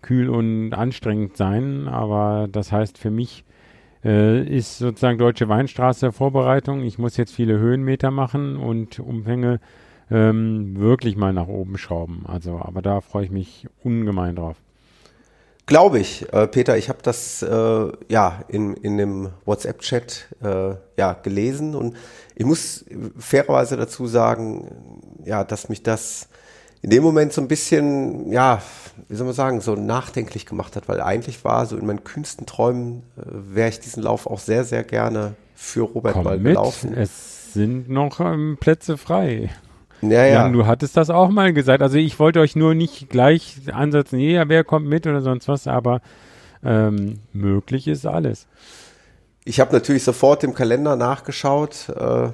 kühl 0.00 0.28
und 0.28 0.74
anstrengend 0.74 1.36
sein. 1.36 1.88
Aber 1.88 2.46
das 2.50 2.70
heißt 2.70 2.96
für 2.96 3.10
mich 3.10 3.44
äh, 4.04 4.44
ist 4.44 4.78
sozusagen 4.78 5.18
Deutsche 5.18 5.48
Weinstraße 5.48 6.12
Vorbereitung. 6.12 6.84
Ich 6.84 6.98
muss 6.98 7.16
jetzt 7.16 7.34
viele 7.34 7.58
Höhenmeter 7.58 8.12
machen 8.12 8.56
und 8.56 9.00
Umfänge 9.00 9.58
ähm, 10.10 10.78
wirklich 10.78 11.16
mal 11.16 11.32
nach 11.32 11.48
oben 11.48 11.78
schrauben. 11.78 12.24
Also, 12.26 12.58
aber 12.58 12.82
da 12.82 13.00
freue 13.00 13.24
ich 13.24 13.30
mich 13.30 13.66
ungemein 13.82 14.36
drauf. 14.36 14.56
Glaube 15.66 15.98
ich, 15.98 16.30
äh, 16.32 16.46
Peter. 16.46 16.76
Ich 16.76 16.90
habe 16.90 16.98
das 17.02 17.42
äh, 17.42 17.92
ja 18.08 18.44
in, 18.48 18.74
in 18.74 18.98
dem 18.98 19.30
WhatsApp-Chat 19.46 20.28
äh, 20.42 20.74
ja 20.98 21.14
gelesen 21.14 21.74
und 21.74 21.96
ich 22.34 22.44
muss 22.44 22.84
fairerweise 23.18 23.76
dazu 23.78 24.06
sagen, 24.06 24.70
ja, 25.24 25.42
dass 25.42 25.70
mich 25.70 25.82
das 25.82 26.28
in 26.82 26.90
dem 26.90 27.02
Moment 27.02 27.32
so 27.32 27.40
ein 27.40 27.48
bisschen, 27.48 28.30
ja, 28.30 28.60
wie 29.08 29.16
soll 29.16 29.24
man 29.24 29.34
sagen, 29.34 29.62
so 29.62 29.74
nachdenklich 29.74 30.44
gemacht 30.44 30.76
hat, 30.76 30.86
weil 30.86 31.00
eigentlich 31.00 31.42
war 31.42 31.64
so 31.64 31.78
in 31.78 31.86
meinen 31.86 32.04
kühnsten 32.04 32.44
Träumen 32.44 33.02
äh, 33.16 33.22
wäre 33.24 33.70
ich 33.70 33.80
diesen 33.80 34.02
Lauf 34.02 34.26
auch 34.26 34.40
sehr, 34.40 34.64
sehr 34.64 34.84
gerne 34.84 35.34
für 35.54 35.80
Robert 35.80 36.12
Komm 36.12 36.24
mit. 36.24 36.44
gelaufen. 36.44 36.92
Es 36.92 37.54
sind 37.54 37.88
noch 37.88 38.20
ähm, 38.20 38.58
Plätze 38.60 38.98
frei. 38.98 39.48
Ja, 40.10 40.24
ja. 40.24 40.32
Jan, 40.34 40.52
du 40.52 40.66
hattest 40.66 40.96
das 40.96 41.10
auch 41.10 41.28
mal 41.28 41.52
gesagt. 41.52 41.82
Also 41.82 41.98
ich 41.98 42.18
wollte 42.18 42.40
euch 42.40 42.56
nur 42.56 42.74
nicht 42.74 43.10
gleich 43.10 43.56
ansetzen, 43.72 44.18
ja, 44.18 44.48
wer 44.48 44.64
kommt 44.64 44.86
mit 44.86 45.06
oder 45.06 45.20
sonst 45.20 45.48
was, 45.48 45.66
aber 45.66 46.00
ähm, 46.64 47.20
möglich 47.32 47.88
ist 47.88 48.06
alles. 48.06 48.46
Ich 49.44 49.60
habe 49.60 49.72
natürlich 49.72 50.04
sofort 50.04 50.42
im 50.44 50.54
Kalender 50.54 50.96
nachgeschaut. 50.96 51.88
Äh, 51.90 52.28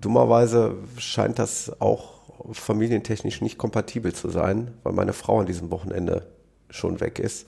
dummerweise 0.00 0.74
scheint 0.98 1.38
das 1.38 1.80
auch 1.80 2.20
familientechnisch 2.52 3.40
nicht 3.40 3.58
kompatibel 3.58 4.12
zu 4.12 4.28
sein, 4.28 4.72
weil 4.82 4.92
meine 4.92 5.12
Frau 5.12 5.40
an 5.40 5.46
diesem 5.46 5.70
Wochenende 5.70 6.26
schon 6.68 7.00
weg 7.00 7.18
ist. 7.18 7.46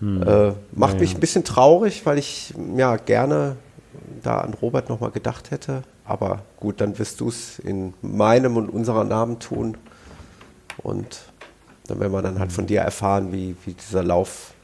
Hm. 0.00 0.22
Äh, 0.22 0.52
macht 0.72 0.94
ja, 0.94 1.00
mich 1.00 1.14
ein 1.14 1.20
bisschen 1.20 1.44
traurig, 1.44 2.04
weil 2.04 2.18
ich 2.18 2.54
ja 2.76 2.96
gerne 2.96 3.56
da 4.22 4.38
an 4.38 4.54
Robert 4.54 4.88
nochmal 4.88 5.10
gedacht 5.10 5.50
hätte. 5.50 5.82
Aber 6.04 6.42
gut, 6.58 6.80
dann 6.80 6.98
wirst 6.98 7.20
du 7.20 7.28
es 7.28 7.58
in 7.58 7.94
meinem 8.02 8.56
und 8.56 8.68
unserer 8.68 9.04
Namen 9.04 9.38
tun. 9.38 9.76
Und 10.78 11.24
dann 11.86 12.00
werden 12.00 12.12
wir 12.12 12.22
dann 12.22 12.38
halt 12.38 12.52
von 12.52 12.66
dir 12.66 12.80
erfahren, 12.80 13.32
wie, 13.32 13.56
wie 13.64 13.72
dieser 13.72 14.02
Lauf 14.02 14.54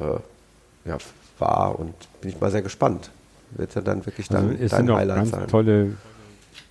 äh, 0.00 0.88
ja, 0.88 0.98
war. 1.38 1.78
Und 1.78 1.94
bin 2.20 2.30
ich 2.30 2.40
mal 2.40 2.50
sehr 2.50 2.62
gespannt. 2.62 3.10
Wird 3.52 3.74
ja 3.74 3.80
dann 3.80 4.04
wirklich 4.04 4.28
dann 4.28 4.50
also 4.50 4.62
es 4.62 4.70
dein 4.72 4.86
sind 4.86 4.94
Highlight 4.96 5.16
ganz 5.16 5.30
sein. 5.30 5.48
tolle 5.48 5.96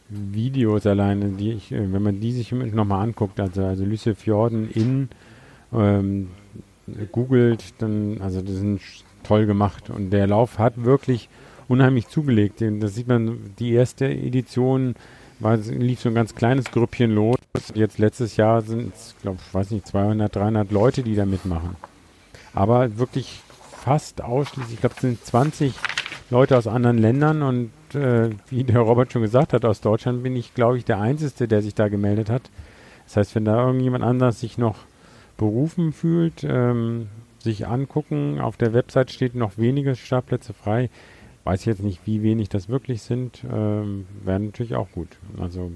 Videos 0.10 0.86
alleine, 0.86 1.30
die 1.30 1.54
ich, 1.54 1.72
äh, 1.72 1.92
wenn 1.92 2.04
man 2.04 2.20
die 2.20 2.32
sich 2.34 2.52
nochmal 2.52 3.04
anguckt, 3.04 3.40
also, 3.40 3.64
also 3.66 3.84
Lüsse 3.84 4.16
Fjorden 4.16 4.70
in 4.70 5.10
ähm, 5.74 6.30
googelt, 7.12 7.74
dann, 7.80 8.22
also 8.22 8.42
das 8.42 8.56
sind 8.56 8.82
toll 9.24 9.46
gemacht. 9.46 9.90
Und 9.90 10.12
der 10.12 10.28
Lauf 10.28 10.60
hat 10.60 10.84
wirklich 10.84 11.30
unheimlich 11.68 12.08
zugelegt. 12.08 12.62
Das 12.62 12.96
sieht 12.96 13.08
man, 13.08 13.54
die 13.60 13.74
erste 13.74 14.06
Edition 14.06 14.96
war, 15.40 15.58
lief 15.58 16.02
so 16.02 16.10
ein 16.10 16.16
ganz 16.16 16.36
kleines 16.36 16.72
Grüppchen 16.72 17.12
los. 17.12 17.38
Jetzt 17.74 18.00
letztes 18.00 18.38
Jahr 18.38 18.62
sind 18.62 18.94
es, 18.94 19.16
glaube 19.22 19.38
ich, 19.46 19.54
weiß 19.54 19.72
nicht, 19.72 19.88
200, 19.88 20.36
300 20.36 20.72
Leute, 20.72 21.04
die 21.04 21.16
da 21.16 21.26
mitmachen. 21.26 21.76
Aber 22.54 22.98
wirklich 22.98 23.42
fast 23.80 24.22
ausschließlich, 24.22 24.76
ich 24.76 24.80
glaube, 24.80 24.96
es 24.96 25.02
sind 25.02 25.24
20 25.24 25.74
Leute 26.30 26.58
aus 26.58 26.68
anderen 26.68 26.98
Ländern 26.98 27.42
und 27.42 27.72
äh, 27.96 28.32
wie 28.50 28.64
der 28.64 28.80
Robert 28.80 29.14
schon 29.14 29.22
gesagt 29.22 29.54
hat, 29.54 29.64
aus 29.64 29.82
Deutschland 29.82 30.24
bin 30.24 30.36
ich, 30.36 30.54
glaube 30.54 30.78
ich, 30.78 30.86
der 30.86 31.00
Einzige, 31.00 31.48
der 31.48 31.62
sich 31.62 31.74
da 31.74 31.88
gemeldet 31.88 32.30
hat. 32.30 32.50
Das 33.06 33.18
heißt, 33.18 33.36
wenn 33.36 33.46
da 33.46 33.66
irgendjemand 33.66 34.04
anders 34.04 34.42
sich 34.42 34.58
noch 34.58 34.76
berufen 35.38 35.94
fühlt, 35.94 36.44
ähm, 36.44 37.08
sich 37.40 37.68
angucken, 37.68 38.42
auf 38.42 38.58
der 38.58 38.74
Website 38.74 39.12
steht 39.12 39.36
noch 39.36 39.58
wenige 39.58 39.96
Startplätze 39.96 40.54
frei. 40.54 40.90
Weiß 41.48 41.64
jetzt 41.64 41.82
nicht, 41.82 42.02
wie 42.06 42.24
wenig 42.24 42.50
das 42.50 42.68
wirklich 42.68 43.02
sind, 43.04 43.42
ähm, 43.50 44.06
wäre 44.26 44.38
natürlich 44.42 44.76
auch 44.76 44.92
gut. 44.92 45.08
Also 45.40 45.72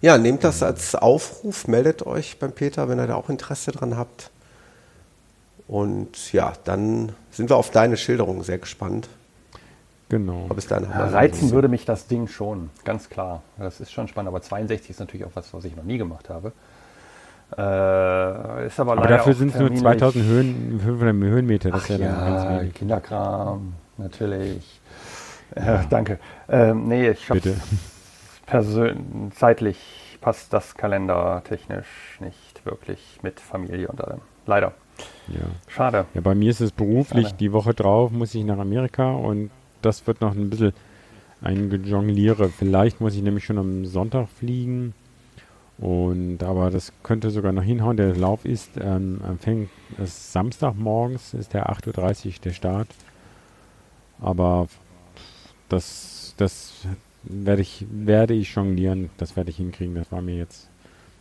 Ja, 0.00 0.16
nehmt 0.16 0.44
das 0.44 0.62
als 0.62 0.94
Aufruf, 0.94 1.68
meldet 1.68 2.06
euch 2.06 2.38
beim 2.38 2.52
Peter, 2.52 2.88
wenn 2.88 2.98
ihr 2.98 3.06
da 3.06 3.16
auch 3.16 3.28
Interesse 3.28 3.70
dran 3.72 3.98
habt. 3.98 4.30
Und 5.68 6.32
ja, 6.32 6.54
dann 6.64 7.12
sind 7.30 7.50
wir 7.50 7.56
auf 7.56 7.70
deine 7.70 7.98
Schilderung 7.98 8.42
sehr 8.44 8.56
gespannt. 8.58 9.08
Genau. 10.08 10.46
Haben 10.48 10.58
Ja, 10.70 10.80
wir- 11.10 11.12
reizen 11.14 11.50
würde 11.50 11.68
mich 11.68 11.84
das 11.84 12.06
Ding 12.06 12.26
schon, 12.26 12.70
ganz 12.84 13.10
klar. 13.10 13.42
Das 13.58 13.80
ist 13.80 13.92
schon 13.92 14.08
spannend, 14.08 14.28
aber 14.28 14.40
62 14.40 14.88
ist 14.90 15.00
natürlich 15.00 15.26
auch 15.26 15.32
was, 15.34 15.52
was 15.52 15.64
ich 15.66 15.76
noch 15.76 15.84
nie 15.84 15.98
gemacht 15.98 16.30
habe. 16.30 16.52
Äh, 17.58 18.66
ist 18.68 18.80
aber, 18.80 18.92
Aber 18.92 19.02
leider 19.02 19.18
dafür 19.18 19.34
sind 19.34 19.48
es 19.48 19.54
nur 19.60 19.68
terminlich- 19.68 19.82
2000 19.82 20.24
Höhen, 20.24 20.80
500 20.82 21.14
Höhenmeter. 21.30 21.70
Das 21.72 21.80
Ach 21.84 21.90
ist 21.90 21.98
ja 22.00 22.06
dann 22.06 22.16
ganz 22.20 22.44
ja, 22.44 22.60
wenig. 22.60 22.74
Kinderkram, 22.74 23.72
natürlich. 23.98 24.80
Äh, 25.54 25.78
danke. 25.90 26.18
Ähm, 26.48 26.88
nee, 26.88 27.10
ich 27.10 27.30
habe 27.30 27.56
persönlich 28.46 29.34
zeitlich 29.34 30.18
passt 30.20 30.52
das 30.52 30.74
kalendertechnisch 30.74 32.18
nicht 32.20 32.64
wirklich 32.64 33.20
mit 33.22 33.38
Familie 33.38 33.88
und 33.88 34.02
allem. 34.02 34.20
Leider. 34.46 34.72
Ja. 35.28 35.46
Schade. 35.68 36.06
ja, 36.14 36.20
bei 36.20 36.34
mir 36.34 36.50
ist 36.50 36.60
es 36.60 36.72
beruflich. 36.72 37.26
Schade. 37.26 37.36
Die 37.38 37.52
Woche 37.52 37.74
drauf 37.74 38.10
muss 38.10 38.34
ich 38.34 38.44
nach 38.44 38.58
Amerika 38.58 39.12
und 39.12 39.50
das 39.82 40.06
wird 40.06 40.20
noch 40.20 40.34
ein 40.34 40.50
bisschen 40.50 40.72
ein 41.42 41.70
Gejongliere. 41.70 42.48
Vielleicht 42.48 43.00
muss 43.00 43.14
ich 43.14 43.22
nämlich 43.22 43.44
schon 43.44 43.58
am 43.58 43.84
Sonntag 43.84 44.28
fliegen. 44.28 44.94
Und 45.78 46.42
aber 46.42 46.70
das 46.70 46.92
könnte 47.02 47.30
sogar 47.30 47.52
noch 47.52 47.62
hinhauen. 47.62 47.96
Der 47.96 48.16
Lauf 48.16 48.44
ist 48.44 48.70
ähm, 48.80 49.20
fängt 49.38 49.68
ist 49.98 50.32
Samstagmorgens, 50.32 51.34
ist 51.34 51.52
der 51.52 51.70
8.30 51.70 52.26
Uhr 52.26 52.32
der 52.44 52.52
Start. 52.52 52.88
Aber 54.20 54.68
das, 55.68 56.34
das 56.36 56.72
werde 57.22 57.62
ich, 57.62 57.84
werde 57.90 58.34
ich 58.34 58.54
jonglieren, 58.54 59.10
das 59.18 59.36
werde 59.36 59.50
ich 59.50 59.56
hinkriegen. 59.56 59.94
Das 59.94 60.10
war 60.12 60.22
mir 60.22 60.36
jetzt, 60.36 60.68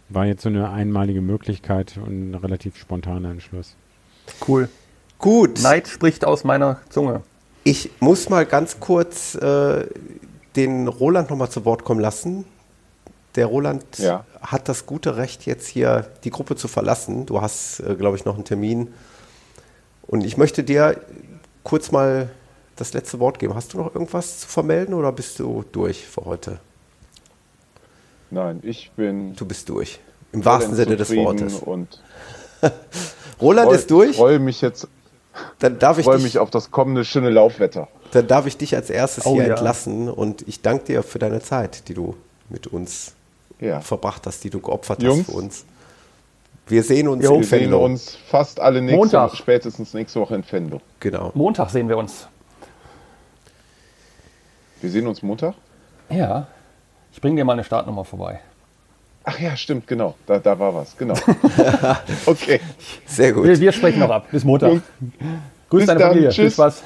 war 0.10 0.26
jetzt 0.26 0.44
so 0.44 0.50
eine 0.50 0.70
einmalige 0.70 1.22
Möglichkeit 1.22 1.98
und 1.98 2.32
ein 2.32 2.36
relativ 2.36 2.78
spontaner 2.78 3.32
Entschluss. 3.32 3.76
Cool. 4.48 4.70
Gut, 5.18 5.62
Neid 5.62 5.88
spricht 5.88 6.26
aus 6.26 6.44
meiner 6.44 6.80
Zunge. 6.90 7.22
ich 7.64 7.90
muss 8.00 8.30
mal 8.30 8.46
ganz 8.46 8.80
kurz 8.80 9.36
äh, 9.36 9.88
den 10.56 10.88
Roland 10.88 11.30
nochmal 11.30 11.50
zu 11.50 11.66
Wort 11.66 11.84
kommen 11.84 12.00
lassen. 12.02 12.46
Der 13.36 13.48
Roland 13.48 13.84
Ja. 13.98 14.26
hat 14.42 14.70
das 14.70 14.86
gute 14.86 15.18
Recht, 15.18 15.46
jetzt 15.46 15.68
hier 15.68 16.08
die 16.24 16.30
Gruppe 16.30 16.56
zu 16.56 16.68
verlassen. 16.68 17.26
Du 17.26 17.42
hast, 17.42 17.80
äh, 17.82 17.96
glaube 17.96 18.18
ich, 18.18 18.26
noch 18.26 18.36
einen 18.36 18.46
Termin. 18.46 18.94
Und 20.08 20.24
ich 20.24 20.38
möchte 20.38 20.64
dir 20.64 21.02
kurz 21.64 21.92
mal 21.92 22.30
das 22.76 22.94
letzte 22.94 23.20
Wort 23.20 23.40
geben. 23.40 23.56
Hast 23.56 23.74
du 23.74 23.78
noch 23.78 23.94
irgendwas 23.94 24.40
zu 24.42 24.48
vermelden 24.48 24.94
oder 24.94 25.12
bist 25.12 25.40
du 25.40 25.64
durch 25.72 26.06
für 26.06 26.26
heute? 26.26 26.60
Nein, 28.32 28.60
ich 28.64 28.92
bin 28.96 29.36
Du 29.36 29.46
bist 29.46 29.70
durch. 29.70 30.00
Im 30.32 30.44
wahrsten 30.44 30.76
Sinne 30.76 30.98
des 30.98 31.16
Wortes. 31.16 31.56
Und 31.60 32.02
Roland 33.42 33.68
freu, 33.70 33.76
ist 33.76 33.92
durch. 33.92 34.16
freue 34.18 34.40
mich 34.40 34.62
jetzt 34.62 34.88
Dann 35.60 35.80
darf 35.80 35.98
ich 36.00 36.06
freue 36.06 36.20
mich 36.20 36.38
auf 36.40 36.50
das 36.50 36.72
kommende 36.72 37.06
schöne 37.06 37.30
Laufwetter. 37.30 37.88
dann 38.12 38.28
darf 38.28 38.46
ich 38.46 38.58
dich 38.58 38.76
als 38.76 38.90
erstes 38.90 39.26
Oh 39.26 39.36
hier 39.36 39.48
ja. 39.48 39.54
entlassen 39.56 40.10
und 40.10 40.46
ich 40.48 40.62
danke 40.62 40.86
dir 40.86 41.04
für 41.04 41.20
deine 41.20 41.42
Zeit, 41.42 41.88
die 41.88 41.94
du 41.94 42.16
mit 42.50 42.68
uns 42.68 43.14
Ja. 43.60 43.80
verbracht 43.80 44.26
hast, 44.26 44.44
die 44.44 44.50
du 44.50 44.60
geopfert 44.60 45.02
Jungs. 45.04 45.20
hast 45.20 45.26
für 45.32 45.38
uns. 45.38 45.66
Wir 46.68 46.84
sehen 46.84 47.08
uns 47.08 47.24
Jo, 47.24 47.36
in 47.36 47.42
Wir 47.42 47.48
sehen 47.48 47.74
uns 47.74 48.18
fast 48.30 48.60
alle 48.60 48.82
nächste 48.82 48.98
Montag. 48.98 49.36
spätestens 49.36 49.94
nächste 49.94 50.20
Woche 50.20 50.36
in 50.36 50.44
Fendo. 50.44 50.82
Genau. 51.00 51.32
Montag 51.36 51.70
sehen 51.70 51.88
wir 51.88 51.98
uns. 51.98 52.28
Wir 54.86 54.92
sehen 54.92 55.08
uns 55.08 55.24
Montag? 55.24 55.56
Ja. 56.12 56.46
Ich 57.12 57.20
bringe 57.20 57.38
dir 57.38 57.44
mal 57.44 57.54
eine 57.54 57.64
Startnummer 57.64 58.06
vorbei. 58.06 58.40
Ach 59.24 59.40
ja, 59.40 59.58
stimmt, 59.58 59.88
genau. 59.88 60.14
Da, 60.28 60.38
da 60.38 60.60
war 60.60 60.76
was, 60.76 60.96
genau. 60.96 61.16
okay. 62.28 62.62
Sehr 63.08 63.34
gut. 63.34 63.46
Wir, 63.46 63.60
wir 63.60 63.72
sprechen 63.72 63.98
noch 63.98 64.12
ab. 64.12 64.28
Bis 64.30 64.44
Montag. 64.44 64.70
Jungs, 64.70 64.84
Grüß 65.72 65.80
bis 65.80 65.88
deine 65.88 66.00
dann. 66.00 66.10
Familie. 66.10 66.32
Viel 66.32 66.44
Tschüss. 66.44 66.54
Spaß. 66.54 66.84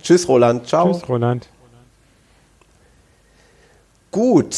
Tschüss, 0.00 0.28
Roland. 0.28 0.68
Ciao. 0.68 0.92
Tschüss, 0.92 1.08
Roland. 1.08 1.48
Gut, 4.12 4.56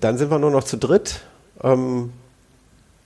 dann 0.00 0.16
sind 0.16 0.30
wir 0.30 0.38
nur 0.38 0.50
noch 0.52 0.64
zu 0.64 0.78
dritt. 0.78 1.20
Ähm, 1.62 2.14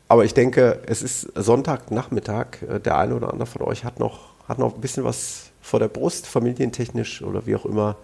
aber 0.06 0.24
ich 0.24 0.34
denke, 0.34 0.82
es 0.86 1.02
ist 1.02 1.22
Sonntagnachmittag. 1.34 2.62
Äh, 2.62 2.78
Der 2.78 2.96
eine 2.96 3.16
oder 3.16 3.32
andere 3.32 3.46
von 3.46 3.62
euch 3.62 3.84
hat 3.84 3.98
noch, 3.98 4.20
hat 4.46 4.60
noch 4.60 4.76
ein 4.76 4.80
bisschen 4.80 5.02
was 5.02 5.50
vor 5.60 5.80
der 5.80 5.88
Brust, 5.88 6.28
familientechnisch 6.28 7.22
oder 7.22 7.44
wie 7.46 7.56
auch 7.56 7.64
immer. 7.66 7.96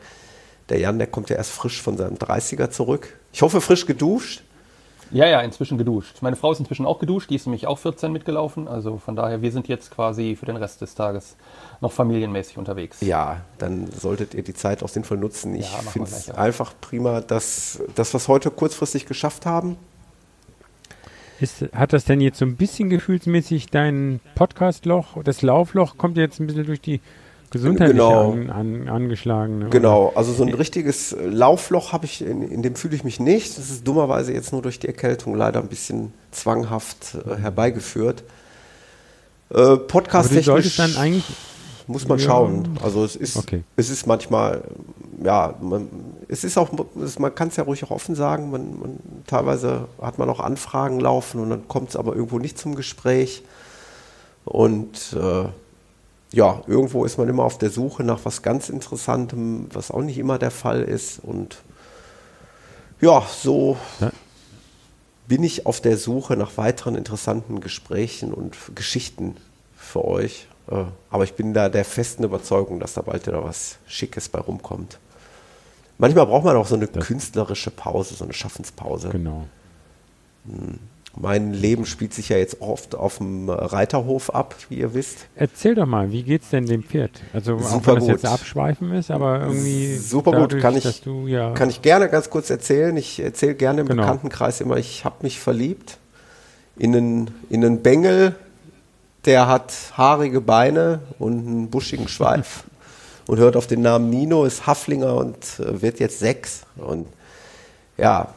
Der 0.69 0.79
Jan, 0.79 0.99
der 0.99 1.07
kommt 1.07 1.31
ja 1.31 1.37
erst 1.37 1.53
frisch 1.53 1.81
von 1.81 1.97
seinem 1.97 2.17
30er 2.17 2.71
zurück. 2.71 3.17
Ich 3.33 3.43
hoffe, 3.43 3.61
frisch 3.61 3.87
geduscht. 3.87 4.43
Ja, 5.13 5.27
ja, 5.27 5.41
inzwischen 5.41 5.79
geduscht. 5.79 6.17
Meine 6.21 6.35
Frau 6.35 6.51
ist 6.51 6.59
inzwischen 6.59 6.85
auch 6.85 6.99
geduscht, 6.99 7.31
die 7.31 7.37
ist 7.37 7.47
nämlich 7.47 7.69
auch 7.69 7.79
14 7.79 8.11
mitgelaufen. 8.11 8.67
Also 8.67 8.99
von 8.99 9.15
daher, 9.15 9.41
wir 9.41 9.53
sind 9.53 9.69
jetzt 9.69 9.93
quasi 9.93 10.35
für 10.35 10.47
den 10.47 10.57
Rest 10.57 10.81
des 10.81 10.97
Tages 10.97 11.37
noch 11.81 11.93
familienmäßig 11.93 12.59
unterwegs. 12.59 13.01
Ja, 13.03 13.43
dann 13.59 13.89
solltet 13.93 14.35
ihr 14.35 14.43
die 14.43 14.55
Zeit 14.55 14.83
auch 14.83 14.89
sinnvoll 14.89 15.19
nutzen. 15.19 15.55
Ich 15.55 15.71
Ja, 15.71 15.79
finde 15.79 16.09
es 16.11 16.31
einfach 16.31 16.75
prima, 16.81 17.21
dass, 17.21 17.81
wir 17.95 18.03
es 18.03 18.29
heute 18.29 18.51
kurzfristig 18.51 19.07
geschafft 19.07 19.47
haben. 19.47 19.77
Ist, 21.39 21.67
hat 21.73 21.93
das 21.93 22.05
denn 22.05 22.21
jetzt 22.21 22.39
so 22.39 22.47
ein 22.47 22.57
bisschen 22.57 22.91
gefühlsmäßig 22.91 23.67
dein 23.69 24.21
Podcast-Loch, 24.35 25.23
das 25.23 25.43
Laufloch 25.43 25.99
kommt 25.99 26.17
jetzt 26.17 26.41
ein 26.41 26.47
bisschen 26.47 26.65
durch 26.65 26.81
die 26.81 27.01
gesundheitliche 27.51 27.93
Genau. 27.95 28.33
an, 28.33 28.51
an, 28.51 28.89
angeschlagene? 28.89 29.69
Genau, 29.71 30.13
also 30.15 30.33
so 30.33 30.43
ein 30.45 30.53
richtiges 30.55 31.17
Laufloch 31.25 31.93
habe 31.93 32.05
ich, 32.07 32.23
in, 32.23 32.43
in 32.43 32.63
dem 32.63 32.75
fühle 32.77 32.97
ich 32.97 33.05
mich 33.05 33.21
nicht. 33.21 33.57
Das 33.59 33.71
ist 33.71 33.87
dummerweise 33.87 34.33
jetzt 34.33 34.53
nur 34.53 34.63
durch 34.63 34.79
die 34.79 34.87
Erkältung 34.89 35.35
leider 35.37 35.61
ein 35.61 35.69
bisschen 35.69 36.13
zwanghaft 36.33 37.15
äh, 37.27 37.37
herbeigeführt. 37.37 38.25
Äh, 39.51 39.77
Podcast-technisch 39.77 40.79
muss 41.89 42.09
man 42.09 42.19
Ja. 42.19 42.25
schauen. 42.25 42.79
Also 42.83 43.05
es 43.05 43.15
ist, 43.15 43.37
Okay. 43.37 43.63
es 43.77 43.91
ist 43.91 44.07
manchmal, 44.07 44.63
ja, 45.23 45.55
man, 45.61 45.89
es 46.27 46.43
ist 46.43 46.59
auch, 46.59 46.69
es, 47.01 47.19
man 47.21 47.33
kann 47.33 47.47
es 47.49 47.57
ja 47.57 47.63
ruhig 47.63 47.85
auch 47.85 47.93
offen 47.93 48.17
sagen. 48.17 48.51
Man, 48.51 48.81
man, 48.81 48.99
teilweise 49.29 49.87
hat 50.03 50.19
man 50.19 50.29
auch 50.29 50.41
Anfragen 50.41 50.99
laufen 50.99 51.41
und 51.41 51.51
dann 51.51 51.69
kommt 51.69 51.91
es 51.91 51.97
aber 51.97 52.17
irgendwo 52.17 52.41
nicht 52.41 52.59
zum 52.59 52.75
Gespräch. 52.75 53.45
Und 54.45 55.17
äh, 55.17 55.45
ja, 56.33 56.63
irgendwo 56.67 57.05
ist 57.05 57.19
man 57.19 57.29
immer 57.29 57.45
auf 57.45 57.59
der 57.59 57.71
Suche 57.71 58.03
nach 58.05 58.21
was 58.25 58.43
ganz 58.43 58.69
Interessantem, 58.69 59.69
was 59.73 59.91
auch 59.91 60.03
nicht 60.03 60.19
immer 60.19 60.39
der 60.39 60.51
Fall 60.51 60.83
ist. 60.83 61.21
Und 61.23 61.59
ja, 63.01 63.23
so 63.43 63.77
Ja. 64.01 64.11
bin 65.29 65.43
ich 65.45 65.67
auf 65.67 65.81
der 65.81 65.97
Suche 65.97 66.37
nach 66.37 66.57
weiteren 66.57 66.95
interessanten 66.97 67.61
Gesprächen 67.61 68.33
und 68.35 68.57
Geschichten 68.75 69.37
für 69.77 70.05
euch. 70.05 70.47
Äh, 70.71 70.85
Aber 71.11 71.25
ich 71.25 71.35
bin 71.35 71.55
da 71.55 71.69
der 71.69 71.85
festen 71.85 72.25
Überzeugung, 72.25 72.81
dass 72.81 72.95
da 72.95 73.03
bald 73.03 73.27
wieder 73.27 73.45
was 73.45 73.77
Schickes 73.87 74.29
bei 74.29 74.41
rumkommt. 74.41 74.99
Manchmal 75.99 76.27
braucht 76.27 76.45
man 76.45 76.57
auch 76.57 76.67
so 76.67 76.75
eine 76.75 76.89
Das- 76.89 77.07
künstlerische 77.07 77.71
Pause, 77.71 78.15
so 78.15 78.25
eine 78.25 78.33
Schaffenspause. 78.35 79.09
genau. 79.11 79.47
Mein 81.19 81.55
Leben 81.55 81.87
spielt 81.87 82.13
sich 82.13 82.29
ja 82.29 82.37
jetzt 82.37 82.61
oft 82.61 82.95
auf 82.95 83.19
dem 83.19 83.49
Reiterhof 83.49 84.29
ab, 84.35 84.55
wie 84.69 84.77
ihr 84.81 84.93
wisst. 84.93 85.27
Erzähl 85.35 85.75
doch 85.75 85.87
mal, 85.87 86.13
wie 86.13 86.23
geht's 86.23 86.51
denn 86.51 86.67
dem 86.67 86.83
Pferd? 86.83 87.11
Also 87.33 87.55
auch 87.57 87.63
Super 87.63 87.87
wenn 87.93 87.95
das 87.97 88.05
gut. 88.05 88.11
jetzt 88.13 88.27
abschweifen 88.27 88.93
ist, 88.93 89.11
aber 89.11 89.41
irgendwie 89.41 89.97
Super 89.97 90.33
gut, 90.33 90.41
dadurch, 90.53 90.63
kann 90.63 90.77
ich- 90.77 91.01
du 91.01 91.27
ja 91.27 91.53
Kann 91.55 91.71
ich 91.71 91.81
gerne 91.81 92.11
ganz 92.11 92.29
kurz 92.29 92.51
erzählen. 92.51 92.95
Ich 92.99 93.19
erzähle 93.21 93.55
gerne 93.55 93.81
im 93.81 93.89
Genau. 93.89 94.03
Bekanntenkreis 94.03 94.61
immer, 94.61 94.77
ich 94.77 95.05
habe 95.07 95.17
mich 95.23 95.41
verliebt 95.41 95.97
in 96.79 96.95
einen, 96.95 97.31
in 97.49 97.65
einen 97.65 97.83
Bengel, 97.83 98.35
der 99.25 99.49
hat 99.49 99.73
haarige 99.95 100.43
Beine 100.43 101.01
und 101.19 101.47
einen 101.47 101.71
buschigen 101.71 102.09
Schweif 102.09 102.65
und 103.27 103.39
hört 103.39 103.57
auf 103.57 103.67
den 103.67 103.81
Namen 103.81 104.11
Nino, 104.11 104.45
ist 104.45 104.67
Haflinger 104.67 105.17
und 105.17 105.37
äh, 105.61 105.81
wird 105.81 105.99
jetzt 105.99 106.19
sechs. 106.19 106.63
Und 106.77 107.07
ja, 107.97 108.35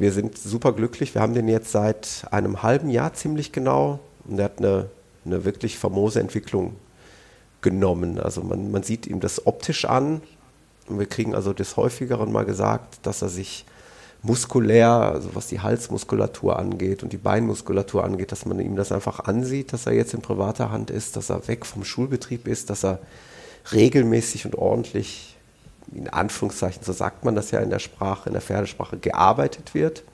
wir 0.00 0.12
sind 0.12 0.38
super 0.38 0.72
glücklich. 0.72 1.14
Wir 1.14 1.22
haben 1.22 1.34
den 1.34 1.48
jetzt 1.48 1.72
seit 1.72 2.26
einem 2.30 2.62
halben 2.62 2.90
Jahr 2.90 3.14
ziemlich 3.14 3.52
genau 3.52 4.00
und 4.26 4.38
er 4.38 4.46
hat 4.46 4.58
eine, 4.58 4.86
eine 5.24 5.44
wirklich 5.44 5.78
famose 5.78 6.20
Entwicklung 6.20 6.76
genommen. 7.60 8.18
Also 8.18 8.42
man, 8.42 8.70
man 8.70 8.82
sieht 8.82 9.06
ihm 9.06 9.20
das 9.20 9.46
optisch 9.46 9.84
an. 9.84 10.22
Und 10.88 10.98
wir 10.98 11.06
kriegen 11.06 11.34
also 11.34 11.52
des 11.52 11.76
Häufigeren 11.76 12.32
mal 12.32 12.44
gesagt, 12.44 13.00
dass 13.02 13.22
er 13.22 13.28
sich 13.28 13.64
muskulär, 14.22 14.88
also 14.88 15.34
was 15.34 15.46
die 15.46 15.60
Halsmuskulatur 15.60 16.58
angeht 16.58 17.02
und 17.02 17.12
die 17.12 17.18
Beinmuskulatur 17.18 18.04
angeht, 18.04 18.32
dass 18.32 18.46
man 18.46 18.58
ihm 18.58 18.74
das 18.74 18.90
einfach 18.90 19.20
ansieht, 19.20 19.72
dass 19.72 19.86
er 19.86 19.92
jetzt 19.92 20.14
in 20.14 20.22
privater 20.22 20.70
Hand 20.70 20.90
ist, 20.90 21.16
dass 21.16 21.30
er 21.30 21.46
weg 21.46 21.64
vom 21.64 21.84
Schulbetrieb 21.84 22.48
ist, 22.48 22.70
dass 22.70 22.84
er 22.84 22.98
regelmäßig 23.72 24.46
und 24.46 24.56
ordentlich, 24.56 25.36
in 25.94 26.08
Anführungszeichen, 26.08 26.82
so 26.82 26.92
sagt 26.92 27.24
man 27.24 27.34
das 27.34 27.50
ja 27.50 27.60
in 27.60 27.70
der 27.70 27.78
Sprache, 27.78 28.28
in 28.28 28.32
der 28.32 28.42
Pferdesprache, 28.42 28.98
gearbeitet 28.98 29.74
wird. 29.74 30.04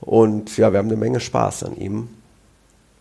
Und 0.00 0.56
ja, 0.56 0.72
wir 0.72 0.78
haben 0.78 0.88
eine 0.88 0.96
Menge 0.96 1.20
Spaß 1.20 1.64
an 1.64 1.76
ihm. 1.76 2.08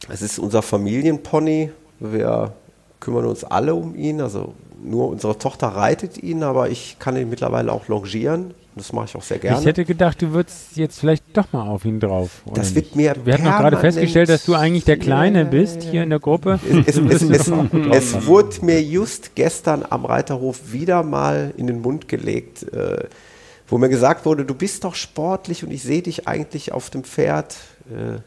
Es 0.09 0.21
ist 0.21 0.39
unser 0.39 0.61
Familienpony. 0.61 1.71
Wir 1.99 2.53
kümmern 2.99 3.25
uns 3.25 3.43
alle 3.43 3.75
um 3.75 3.95
ihn. 3.95 4.21
Also 4.21 4.53
nur 4.81 5.09
unsere 5.09 5.37
Tochter 5.37 5.67
reitet 5.67 6.21
ihn, 6.21 6.43
aber 6.43 6.69
ich 6.69 6.97
kann 6.99 7.17
ihn 7.17 7.29
mittlerweile 7.29 7.71
auch 7.71 7.87
longieren. 7.87 8.53
Das 8.75 8.93
mache 8.93 9.05
ich 9.05 9.15
auch 9.15 9.21
sehr 9.21 9.37
gerne. 9.37 9.59
Ich 9.59 9.65
hätte 9.65 9.83
gedacht, 9.83 10.21
du 10.21 10.31
würdest 10.31 10.77
jetzt 10.77 10.99
vielleicht 10.99 11.35
doch 11.35 11.51
mal 11.51 11.67
auf 11.67 11.83
ihn 11.83 11.99
drauf. 11.99 12.41
Das 12.53 12.73
wird 12.73 12.95
mir 12.95 13.15
Wir 13.25 13.33
hatten 13.33 13.43
doch 13.43 13.57
gerade 13.57 13.77
festgestellt, 13.77 14.29
dass 14.29 14.45
du 14.45 14.55
eigentlich 14.55 14.85
der 14.85 14.97
Kleine 14.97 15.43
bist 15.43 15.83
hier 15.83 16.03
in 16.03 16.09
der 16.09 16.19
Gruppe. 16.19 16.59
es, 16.85 16.97
es, 16.97 17.21
es, 17.21 17.51
es, 17.91 18.25
wurde 18.25 18.65
mir 18.65 18.81
just 18.81 19.35
gestern 19.35 19.85
am 19.89 20.05
Reiterhof 20.05 20.71
wieder 20.71 21.03
mal 21.03 21.53
in 21.57 21.67
den 21.67 21.81
Mund 21.81 22.07
gelegt, 22.07 22.63
äh, 22.71 23.05
wo 23.67 23.77
mir 23.77 23.89
gesagt 23.89 24.25
wurde, 24.25 24.45
du 24.45 24.55
bist 24.55 24.85
doch 24.85 24.95
sportlich 24.95 25.65
und 25.65 25.71
ich 25.71 25.83
sehe 25.83 26.01
dich 26.01 26.27
eigentlich 26.27 26.71
auf 26.71 26.89
dem 26.89 27.03
Pferd. 27.03 27.57
Äh, 27.89 28.19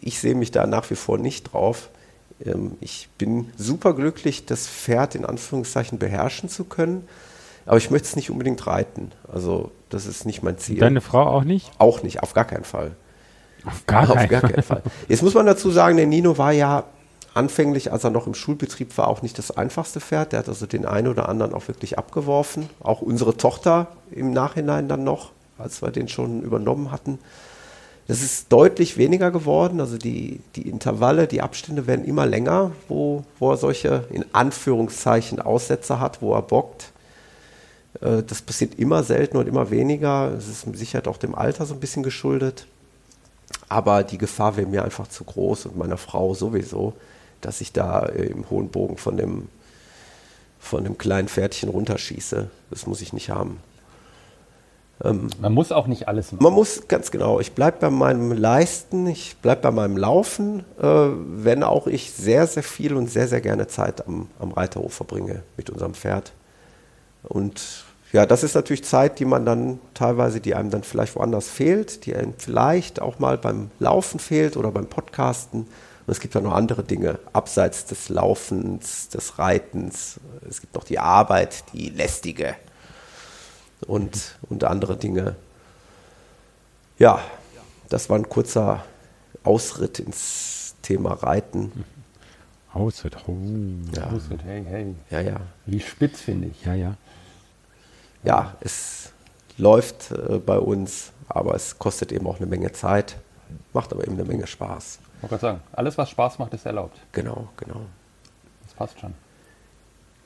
ich 0.00 0.18
sehe 0.18 0.34
mich 0.34 0.50
da 0.50 0.66
nach 0.66 0.90
wie 0.90 0.96
vor 0.96 1.16
nicht 1.16 1.52
drauf. 1.52 1.90
Ähm, 2.44 2.72
ich 2.80 3.08
bin 3.18 3.50
super 3.56 3.94
glücklich, 3.94 4.46
das 4.46 4.66
Pferd 4.66 5.14
in 5.14 5.24
Anführungszeichen 5.24 5.98
beherrschen 5.98 6.48
zu 6.48 6.64
können, 6.64 7.06
aber 7.66 7.76
ich 7.76 7.90
möchte 7.90 8.06
es 8.06 8.16
nicht 8.16 8.30
unbedingt 8.30 8.66
reiten. 8.66 9.12
Also 9.32 9.70
das 9.88 10.06
ist 10.06 10.26
nicht 10.26 10.42
mein 10.42 10.58
Ziel. 10.58 10.78
Deine 10.78 11.00
Frau 11.00 11.22
auch 11.22 11.44
nicht? 11.44 11.70
Auch 11.78 12.02
nicht, 12.02 12.22
auf 12.22 12.34
gar 12.34 12.44
keinen 12.44 12.64
Fall. 12.64 12.92
Auf 13.64 13.86
gar 13.86 14.08
Auf 14.08 14.16
keinen 14.16 14.28
gar 14.28 14.40
keinen 14.40 14.62
Fall. 14.62 14.82
Jetzt 15.08 15.22
muss 15.22 15.34
man 15.34 15.46
dazu 15.46 15.70
sagen, 15.70 15.96
der 15.96 16.06
Nino 16.06 16.36
war 16.38 16.52
ja 16.52 16.84
anfänglich, 17.34 17.92
als 17.92 18.04
er 18.04 18.10
noch 18.10 18.26
im 18.26 18.34
Schulbetrieb 18.34 18.96
war, 18.98 19.08
auch 19.08 19.22
nicht 19.22 19.38
das 19.38 19.50
einfachste 19.50 20.00
Pferd. 20.00 20.32
Der 20.32 20.40
hat 20.40 20.48
also 20.48 20.66
den 20.66 20.84
einen 20.84 21.08
oder 21.08 21.28
anderen 21.28 21.54
auch 21.54 21.68
wirklich 21.68 21.98
abgeworfen. 21.98 22.68
Auch 22.80 23.02
unsere 23.02 23.36
Tochter 23.36 23.88
im 24.10 24.32
Nachhinein 24.32 24.88
dann 24.88 25.04
noch, 25.04 25.32
als 25.58 25.82
wir 25.82 25.90
den 25.90 26.08
schon 26.08 26.42
übernommen 26.42 26.90
hatten. 26.90 27.18
Das 28.08 28.20
ist 28.20 28.52
deutlich 28.52 28.98
weniger 28.98 29.30
geworden. 29.30 29.80
Also 29.80 29.96
die, 29.96 30.40
die 30.56 30.68
Intervalle, 30.68 31.26
die 31.26 31.40
Abstände 31.40 31.86
werden 31.86 32.04
immer 32.04 32.26
länger, 32.26 32.72
wo, 32.88 33.24
wo 33.38 33.52
er 33.52 33.56
solche 33.56 34.04
in 34.10 34.24
Anführungszeichen 34.32 35.40
Aussätze 35.40 36.00
hat, 36.00 36.20
wo 36.20 36.34
er 36.34 36.42
bockt. 36.42 36.91
Äh, 38.00 38.22
Das 38.22 38.42
passiert 38.42 38.78
immer 38.78 39.02
seltener 39.02 39.40
und 39.40 39.48
immer 39.48 39.70
weniger. 39.70 40.32
Es 40.36 40.48
ist 40.48 40.66
mit 40.66 40.78
Sicherheit 40.78 41.08
auch 41.08 41.18
dem 41.18 41.34
Alter 41.34 41.66
so 41.66 41.74
ein 41.74 41.80
bisschen 41.80 42.02
geschuldet. 42.02 42.66
Aber 43.68 44.02
die 44.02 44.18
Gefahr 44.18 44.56
wäre 44.56 44.68
mir 44.68 44.84
einfach 44.84 45.08
zu 45.08 45.24
groß 45.24 45.66
und 45.66 45.76
meiner 45.78 45.96
Frau 45.96 46.34
sowieso, 46.34 46.94
dass 47.40 47.60
ich 47.60 47.72
da 47.72 48.06
äh, 48.06 48.26
im 48.26 48.48
hohen 48.50 48.68
Bogen 48.68 48.96
von 48.96 49.16
dem, 49.16 49.48
von 50.60 50.84
dem 50.84 50.98
kleinen 50.98 51.28
Pferdchen 51.28 51.68
runterschieße. 51.68 52.50
Das 52.70 52.86
muss 52.86 53.00
ich 53.00 53.12
nicht 53.12 53.30
haben. 53.30 53.58
Man 55.04 55.52
muss 55.52 55.72
auch 55.72 55.88
nicht 55.88 56.06
alles 56.06 56.30
machen. 56.30 56.44
Man 56.44 56.52
muss 56.52 56.86
ganz 56.86 57.10
genau, 57.10 57.40
ich 57.40 57.52
bleibe 57.52 57.78
bei 57.80 57.90
meinem 57.90 58.30
Leisten, 58.30 59.08
ich 59.08 59.36
bleibe 59.42 59.62
bei 59.62 59.70
meinem 59.72 59.96
Laufen, 59.96 60.60
äh, 60.80 60.84
wenn 60.84 61.64
auch 61.64 61.88
ich 61.88 62.12
sehr, 62.12 62.46
sehr 62.46 62.62
viel 62.62 62.94
und 62.94 63.10
sehr, 63.10 63.26
sehr 63.26 63.40
gerne 63.40 63.66
Zeit 63.66 64.06
am, 64.06 64.28
am 64.38 64.52
Reiterhof 64.52 64.94
verbringe 64.94 65.42
mit 65.56 65.70
unserem 65.70 65.94
Pferd. 65.94 66.32
Und 67.22 67.84
ja, 68.12 68.26
das 68.26 68.42
ist 68.42 68.54
natürlich 68.54 68.84
Zeit, 68.84 69.18
die 69.18 69.24
man 69.24 69.46
dann 69.46 69.80
teilweise, 69.94 70.40
die 70.40 70.54
einem 70.54 70.70
dann 70.70 70.82
vielleicht 70.82 71.16
woanders 71.16 71.48
fehlt, 71.48 72.04
die 72.04 72.14
einem 72.14 72.34
vielleicht 72.36 73.00
auch 73.00 73.18
mal 73.18 73.38
beim 73.38 73.70
Laufen 73.78 74.20
fehlt 74.20 74.56
oder 74.56 74.70
beim 74.70 74.86
Podcasten. 74.86 75.62
Und 75.62 76.10
es 76.10 76.20
gibt 76.20 76.34
ja 76.34 76.40
noch 76.40 76.52
andere 76.52 76.82
Dinge, 76.82 77.18
abseits 77.32 77.86
des 77.86 78.08
Laufens, 78.08 79.08
des 79.08 79.38
Reitens. 79.38 80.20
Es 80.48 80.60
gibt 80.60 80.74
noch 80.74 80.84
die 80.84 80.98
Arbeit, 80.98 81.64
die 81.72 81.88
lästige 81.88 82.56
und, 83.86 84.38
und 84.48 84.64
andere 84.64 84.96
Dinge. 84.96 85.36
Ja, 86.98 87.20
das 87.88 88.10
war 88.10 88.18
ein 88.18 88.28
kurzer 88.28 88.84
Ausritt 89.44 89.98
ins 90.00 90.74
Thema 90.82 91.14
Reiten. 91.14 91.72
Ausritt. 92.72 93.16
Oh. 93.26 93.36
Ja, 93.94 94.10
Hey, 94.44 94.64
hey. 94.68 94.94
ja, 95.10 95.20
ja. 95.20 95.40
Wie 95.66 95.80
spitz 95.80 96.20
finde 96.20 96.48
ich. 96.48 96.64
Ja, 96.64 96.74
ja. 96.74 96.96
Ja, 98.22 98.54
es 98.60 99.12
läuft 99.58 100.10
äh, 100.12 100.38
bei 100.38 100.58
uns, 100.58 101.12
aber 101.28 101.54
es 101.54 101.78
kostet 101.78 102.12
eben 102.12 102.26
auch 102.26 102.36
eine 102.36 102.46
Menge 102.46 102.72
Zeit, 102.72 103.16
macht 103.72 103.92
aber 103.92 104.04
eben 104.04 104.14
eine 104.14 104.24
Menge 104.24 104.46
Spaß. 104.46 104.98
Ich 105.16 105.22
wollte 105.22 105.28
gerade 105.28 105.40
sagen, 105.40 105.62
alles, 105.72 105.98
was 105.98 106.10
Spaß 106.10 106.38
macht, 106.38 106.54
ist 106.54 106.66
erlaubt. 106.66 106.98
Genau, 107.12 107.48
genau. 107.56 107.82
Das 108.64 108.74
passt 108.74 109.00
schon. 109.00 109.14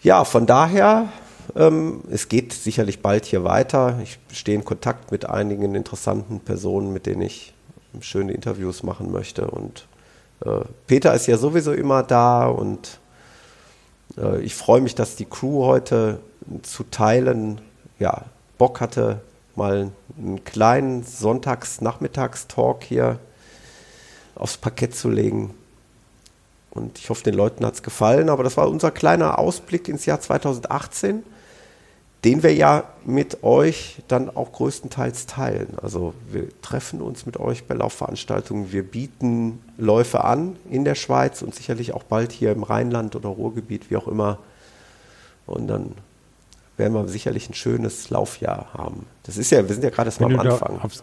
Ja, 0.03 0.25
von 0.25 0.47
daher, 0.47 1.09
ähm, 1.55 2.03
es 2.11 2.29
geht 2.29 2.53
sicherlich 2.53 3.03
bald 3.03 3.25
hier 3.25 3.45
weiter. 3.45 3.99
Ich 4.03 4.19
stehe 4.33 4.57
in 4.57 4.65
Kontakt 4.65 5.11
mit 5.11 5.29
einigen 5.29 5.75
interessanten 5.75 6.41
Personen, 6.41 6.93
mit 6.93 7.07
denen 7.07 7.23
ich 7.23 7.55
schöne 8.01 8.33
Interviews 8.33 8.83
machen 8.83 9.11
möchte. 9.11 9.51
Und 9.51 9.87
äh, 10.45 10.61
Peter 10.87 11.15
ist 11.15 11.27
ja 11.27 11.39
sowieso 11.39 11.73
immer 11.73 12.03
da 12.03 12.47
und 12.47 12.99
äh, 14.19 14.41
ich 14.41 14.55
freue 14.55 14.81
mich, 14.81 14.95
dass 14.95 15.17
die 15.17 15.25
Crew 15.25 15.65
heute 15.65 16.21
zu 16.63 16.85
teilen, 16.85 17.61
ja, 17.99 18.25
Bock 18.59 18.81
hatte, 18.81 19.21
mal 19.55 19.91
einen 20.19 20.45
kleinen 20.45 21.05
Sonntags-Nachmittagstalk 21.05 22.85
hier 22.85 23.19
aufs 24.35 24.57
Parkett 24.57 24.95
zu 24.95 25.09
legen. 25.11 25.55
Und 26.71 26.99
ich 26.99 27.09
hoffe, 27.09 27.25
den 27.25 27.35
Leuten 27.35 27.65
hat 27.65 27.75
es 27.75 27.83
gefallen. 27.83 28.29
Aber 28.29 28.45
das 28.45 28.57
war 28.57 28.69
unser 28.69 28.91
kleiner 28.91 29.39
Ausblick 29.39 29.89
ins 29.89 30.05
Jahr 30.05 30.21
2018, 30.21 31.23
den 32.25 32.43
wir 32.43 32.55
ja 32.55 32.85
mit 33.05 33.43
euch 33.43 34.03
dann 34.09 34.29
auch 34.35 34.53
größtenteils 34.53 35.27
teilen. 35.27 35.79
Also 35.81 36.13
wir 36.31 36.49
treffen 36.61 37.01
uns 37.01 37.25
mit 37.25 37.39
euch 37.39 37.65
bei 37.65 37.75
Laufveranstaltungen. 37.75 38.73
Wir 38.73 38.83
bieten 38.83 39.63
Läufe 39.79 40.25
an 40.25 40.57
in 40.71 40.85
der 40.85 40.97
Schweiz 40.97 41.41
und 41.41 41.55
sicherlich 41.55 41.95
auch 41.95 42.03
bald 42.03 42.33
hier 42.33 42.53
im 42.53 42.63
Rheinland 42.63 43.17
oder 43.17 43.31
Ruhrgebiet, 43.31 43.91
wie 43.91 43.97
auch 43.97 44.09
immer. 44.09 44.39
Und 45.47 45.69
dann 45.69 45.95
werden 46.77 46.95
wir 46.95 47.09
sicherlich 47.09 47.49
ein 47.49 47.55
schönes 47.55 48.11
Laufjahr 48.11 48.67
haben. 48.75 49.07
Das 49.25 49.37
ist 49.37 49.51
ja, 49.51 49.67
wir 49.67 49.75
sind 49.75 49.83
ja 49.85 49.91
gerade 49.91 50.09
erst 50.09 50.21
mal 50.21 50.33
am 50.33 50.41
Anfang. 50.41 50.81
aufs, 50.81 51.03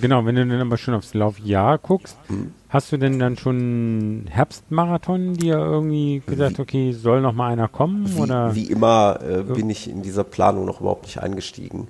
genau, 0.00 0.24
wenn 0.24 0.36
du 0.36 0.46
dann 0.46 0.60
aber 0.60 0.76
schon 0.76 0.94
aufs 0.94 1.14
Laufjahr 1.14 1.78
guckst, 1.78 2.16
Mhm. 2.28 2.52
hast 2.68 2.92
du 2.92 2.96
denn 2.96 3.18
dann 3.18 3.36
schon 3.36 3.56
einen 3.56 4.26
Herbstmarathon 4.28 5.34
dir 5.34 5.56
irgendwie 5.56 6.22
gesagt, 6.26 6.60
okay, 6.60 6.92
soll 6.92 7.20
noch 7.20 7.32
mal 7.32 7.48
einer 7.52 7.68
kommen? 7.68 8.06
oder? 8.16 8.54
Wie, 8.54 8.68
wie 8.68 8.72
immer 8.72 9.18
äh, 9.28 9.42
bin 9.42 9.68
ich 9.70 9.88
in 9.90 10.02
dieser 10.02 10.24
Planung 10.24 10.64
noch 10.64 10.80
überhaupt 10.80 11.04
nicht 11.04 11.18
eingestiegen. 11.20 11.88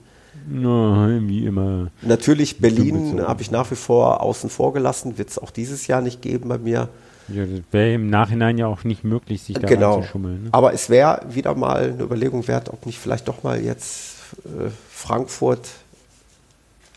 Na, 0.48 1.08
wie 1.20 1.44
immer. 1.44 1.88
Natürlich, 2.02 2.58
Berlin 2.58 3.20
habe 3.26 3.42
ich 3.42 3.50
nach 3.50 3.70
wie 3.70 3.74
vor 3.76 4.22
außen 4.22 4.48
vor 4.48 4.72
gelassen, 4.72 5.18
wird 5.18 5.28
es 5.28 5.38
auch 5.38 5.50
dieses 5.50 5.86
Jahr 5.86 6.00
nicht 6.00 6.22
geben 6.22 6.48
bei 6.48 6.56
mir. 6.58 6.88
Ja, 7.32 7.44
das 7.44 7.60
wäre 7.70 7.94
im 7.94 8.10
Nachhinein 8.10 8.58
ja 8.58 8.66
auch 8.66 8.84
nicht 8.84 9.04
möglich, 9.04 9.42
sich 9.42 9.56
da 9.58 9.66
genau. 9.68 9.94
reinzuschummeln. 9.94 10.44
Ne? 10.44 10.48
Aber 10.52 10.72
es 10.72 10.90
wäre 10.90 11.20
wieder 11.30 11.54
mal 11.54 11.92
eine 11.92 12.02
Überlegung 12.02 12.46
wert, 12.48 12.68
ob 12.70 12.86
nicht 12.86 12.98
vielleicht 12.98 13.28
doch 13.28 13.42
mal 13.42 13.60
jetzt 13.60 14.16
äh, 14.44 14.68
Frankfurt 14.90 15.68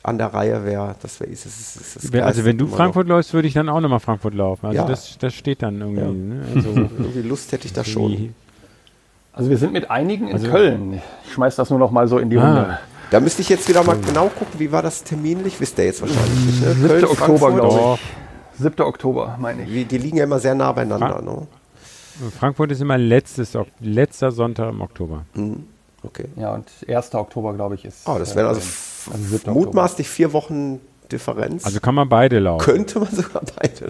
an 0.03 0.17
der 0.17 0.33
Reihe 0.33 0.65
wäre. 0.65 0.95
Das 1.01 1.19
wäre 1.19 1.29
Wer- 2.11 2.25
Also 2.25 2.43
wenn 2.43 2.57
du 2.57 2.67
Frankfurt 2.67 3.07
läufst, 3.07 3.33
würde 3.33 3.47
ich 3.47 3.53
dann 3.53 3.69
auch 3.69 3.79
nochmal 3.79 3.99
Frankfurt 4.01 4.33
laufen. 4.33 4.65
Also 4.65 4.77
Ja. 4.77 4.85
das, 4.85 5.17
das 5.17 5.33
steht 5.33 5.61
dann 5.61 5.79
irgendwie. 5.79 6.01
Ja. 6.01 6.07
Ne? 6.11 6.43
Also, 6.55 6.69
noch. 6.71 6.91
Irgendwie 6.99 7.21
Lust 7.21 7.51
hätte 7.53 7.65
ich 7.67 7.73
da 7.73 7.83
schon. 7.85 8.33
Also 9.31 9.49
wir 9.49 9.57
sind 9.57 9.71
mit 9.73 9.89
einigen 9.89 10.27
in 10.27 10.33
Also- 10.33 10.49
Köln. 10.49 11.01
Ich 11.25 11.33
schmeiß 11.33 11.55
das 11.55 11.69
nur 11.69 11.79
noch 11.79 11.91
mal 11.91 12.07
so 12.07 12.17
in 12.19 12.29
die 12.29 12.37
Ah. 12.37 12.45
Runde. 12.45 12.79
Da 13.11 13.19
müsste 13.19 13.41
ich 13.43 13.49
jetzt 13.49 13.69
wieder 13.69 13.83
mal 13.83 13.95
genau 14.05 14.27
gucken, 14.27 14.59
wie 14.59 14.71
war 14.71 14.81
das 14.81 15.03
terminlich? 15.03 15.59
Wisst 15.61 15.77
ihr 15.77 15.85
jetzt 15.85 16.01
wahrscheinlich 16.01 16.45
nicht. 16.47 16.61
Ne? 16.61 16.73
7. 16.73 16.87
Köln, 16.87 17.05
Oktober, 17.05 17.51
glaube 17.51 17.95
ich. 17.95 18.22
7. 18.63 18.81
Oktober, 18.85 19.37
meine 19.39 19.63
ich. 19.63 19.69
Die, 19.69 19.85
die 19.85 19.97
liegen 19.97 20.17
ja 20.17 20.23
immer 20.23 20.39
sehr 20.39 20.55
nah 20.55 20.71
beieinander. 20.71 21.07
Fra- 21.09 21.21
Ne? 21.21 21.47
Frankfurt 22.39 22.71
ist 22.71 22.81
immer 22.81 22.97
letztes, 22.97 23.57
letzter 23.79 24.31
Sonntag 24.31 24.69
im 24.69 24.81
Oktober. 24.81 25.25
Mhm. 25.33 25.65
Okay. 26.03 26.25
Ja, 26.35 26.53
und 26.53 26.67
1. 26.87 27.15
Oktober, 27.15 27.53
glaube 27.53 27.75
ich, 27.75 27.85
ist. 27.85 28.07
Oh, 28.07 28.17
das 28.19 28.35
wären 28.35 28.47
also, 28.47 28.61
Also 29.11 29.23
7. 29.37 29.51
mutmaßlich 29.53 30.07
vier 30.09 30.31
Wochen 30.33 30.79
Differenz. 31.11 31.65
Also 31.65 31.79
kann 31.79 31.95
man 31.95 32.09
beide 32.09 32.39
laufen. 32.39 32.63
könnte 32.63 32.99
man 32.99 33.09
sogar 33.15 33.41
beide. 33.55 33.87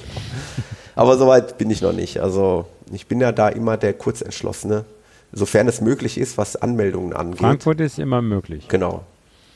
Aber 0.96 1.18
soweit 1.18 1.58
bin 1.58 1.70
ich 1.70 1.82
noch 1.82 1.92
nicht. 1.94 2.20
Also 2.22 2.66
ich 2.92 3.08
bin 3.08 3.20
ja 3.20 3.32
da 3.32 3.50
immer 3.50 3.78
der 3.78 3.94
Kurzentschlossene, 3.94 4.86
sofern 5.32 5.68
es 5.68 5.82
möglich 5.82 6.18
ist, 6.18 6.38
was 6.38 6.56
Anmeldungen 6.56 7.14
angeht. 7.14 7.40
Frankfurt 7.40 7.82
ist 7.82 7.98
immer 8.00 8.22
möglich. 8.22 8.68
Genau. 8.68 9.04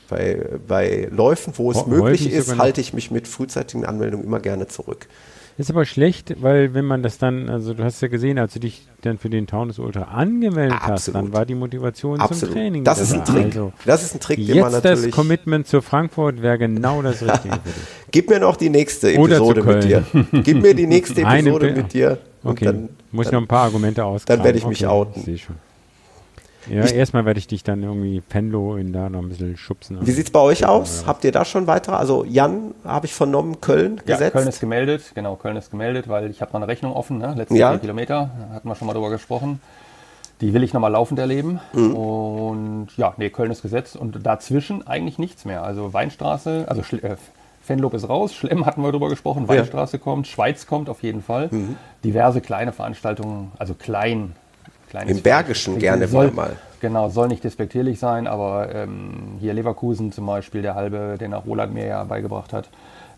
Bei, 0.10 0.38
bei 0.68 1.08
Läufen, 1.12 1.54
wo 1.58 1.72
es 1.72 1.78
Ho- 1.78 1.86
möglich 1.88 2.32
ist, 2.32 2.58
halte 2.58 2.82
ich 2.82 2.94
mich 2.94 3.12
mit 3.12 3.28
frühzeitigen 3.28 3.86
Anmeldungen 3.86 4.26
immer 4.26 4.40
gerne 4.40 4.68
zurück. 4.68 5.08
Ist 5.60 5.72
aber 5.72 5.86
schlecht, 5.86 6.36
weil 6.44 6.76
wenn 6.76 6.86
man 6.86 7.02
das 7.02 7.18
dann, 7.18 7.50
also 7.50 7.74
du 7.74 7.84
hast 7.84 8.00
ja 8.02 8.08
gesehen, 8.10 8.38
als 8.38 8.54
du 8.54 8.60
dich 8.60 8.88
dann 9.02 9.18
für 9.18 9.30
den 9.32 9.48
Taunus 9.48 9.80
Ultra 9.80 10.04
angemeldet 10.04 10.78
hast, 10.82 10.92
Absolut. 11.10 11.16
dann 11.24 11.34
war 11.34 11.46
die 11.48 11.56
Motivation 11.56 12.18
zum 12.20 12.26
Absolut. 12.26 12.54
Training. 12.54 12.84
Das 12.84 13.02
ist 13.02 13.12
ein 13.14 13.26
Trick. 13.26 13.46
Also, 13.46 13.74
Das 13.84 14.04
ist 14.04 14.14
ein 14.14 14.20
Trick, 14.20 14.38
den 14.46 14.60
man 14.60 14.72
jetzt 14.72 14.86
das 14.86 14.92
natürlich. 15.00 15.16
Commitment 15.16 15.66
zu 15.66 15.82
Frankfurt 15.82 16.44
wäre 16.44 16.60
genau 16.60 17.02
das 17.02 17.24
Richtige 17.24 17.56
für 17.56 17.70
dich. 17.70 17.84
Gib 18.12 18.30
mir 18.30 18.40
noch 18.40 18.56
die 18.56 18.70
nächste 18.70 19.12
Episode 19.14 19.64
mit 19.64 19.84
dir. 19.84 20.04
Gib 20.44 20.62
mir 20.62 20.76
die 20.76 20.86
nächste 20.86 21.26
Eine 21.26 21.50
Episode 21.50 21.68
Pe- 21.74 21.76
mit 21.82 21.94
dir. 21.94 22.18
Und 22.44 22.52
Okay, 22.52 22.66
dann, 22.66 22.90
muss 23.12 23.26
ich 23.26 23.32
dann, 23.32 23.40
noch 23.40 23.46
ein 23.46 23.48
paar 23.48 23.64
Argumente 23.64 24.06
ausgraben. 24.06 24.44
werde 24.46 24.60
ich 24.60 24.68
mich 24.68 24.86
okay, 24.86 24.94
outen. 24.94 25.14
Ich 25.22 25.26
sehe 25.26 25.38
schon. 25.40 25.56
Ja, 26.70 26.84
Ich- 26.86 26.94
erstmal 26.96 27.26
werde 27.26 27.40
ich 27.40 27.48
dich 27.48 27.64
dann 27.64 27.82
irgendwie 27.84 28.22
Fenlo 28.28 28.76
in 28.76 28.92
da 28.94 29.10
noch 29.10 29.22
ein 29.22 29.30
bisschen 29.30 29.56
schubsen. 29.58 29.98
Wie 30.02 30.12
sieht 30.12 30.26
es 30.26 30.32
bei 30.32 30.40
euch 30.40 30.66
aus? 30.66 31.06
Habt 31.08 31.24
ihr 31.24 31.32
da 31.32 31.46
schon 31.46 31.68
weitere? 31.68 31.96
Also 31.96 32.24
Jan, 32.26 32.74
habe 32.84 33.06
ich 33.06 33.14
vernommen, 33.14 33.62
Köln 33.62 34.02
Ja, 34.06 34.16
gesetzt. 34.16 34.34
Köln 34.34 34.48
ist 34.48 34.60
gemeldet, 34.60 35.12
genau, 35.16 35.36
Köln 35.36 35.56
ist 35.58 35.72
gemeldet, 35.72 36.08
weil 36.10 36.30
ich 36.30 36.42
habe 36.42 36.52
noch 36.52 36.60
eine 36.62 36.68
Rechnung 36.68 36.94
offen, 36.94 37.18
ne? 37.20 37.34
letzte 37.38 37.56
Ja. 37.58 37.72
vier 37.72 37.80
Kilometer, 37.80 38.30
da 38.50 38.56
hatten 38.56 38.68
wir 38.68 38.76
schon 38.76 38.88
mal 38.88 38.94
drüber 38.94 39.10
gesprochen. 39.10 39.62
Die 40.42 40.54
will 40.54 40.62
ich 40.64 40.72
nochmal 40.74 40.92
laufend 40.92 41.20
erleben. 41.20 41.60
Und 41.74 42.90
ja, 42.96 43.14
nee, 43.18 43.30
Köln 43.32 43.50
ist 43.50 43.62
gesetzt 43.64 43.96
und 43.96 44.24
dazwischen 44.26 44.86
eigentlich 44.86 45.18
nichts 45.18 45.46
mehr. 45.46 45.64
Also 45.64 45.94
Weinstraße, 45.94 46.66
also 46.68 46.84
Schl 46.84 47.00
äh, 47.04 47.16
Fenlob 47.64 47.94
ist 47.96 48.08
raus, 48.08 48.34
Schlemm 48.34 48.66
hatten 48.66 48.82
wir 48.82 48.92
drüber 48.92 49.10
gesprochen, 49.10 49.48
Weinstraße 49.48 50.00
kommt, 50.00 50.28
Schweiz 50.28 50.68
kommt 50.68 50.90
auf 50.90 51.04
jeden 51.04 51.22
Fall. 51.22 51.50
Diverse 52.04 52.40
kleine 52.40 52.72
Veranstaltungen, 52.72 53.52
also 53.58 53.74
klein. 53.74 54.34
Klein 54.90 55.08
Im 55.08 55.22
Bergischen 55.22 55.80
gerne 55.80 56.08
soll, 56.08 56.32
mal. 56.32 56.56
Genau, 56.80 57.10
soll 57.10 57.28
nicht 57.28 57.44
despektierlich 57.44 58.00
sein, 58.00 58.28
aber 58.28 58.74
ähm, 58.74 59.38
hier 59.40 59.54
Leverkusen 59.54 60.12
zum 60.12 60.26
Beispiel, 60.26 60.62
der 60.62 60.76
halbe, 60.76 61.18
den 61.20 61.34
auch 61.34 61.46
Roland 61.46 61.74
mir 61.74 61.86
ja 61.86 62.04
beigebracht 62.04 62.54
hat. 62.54 62.70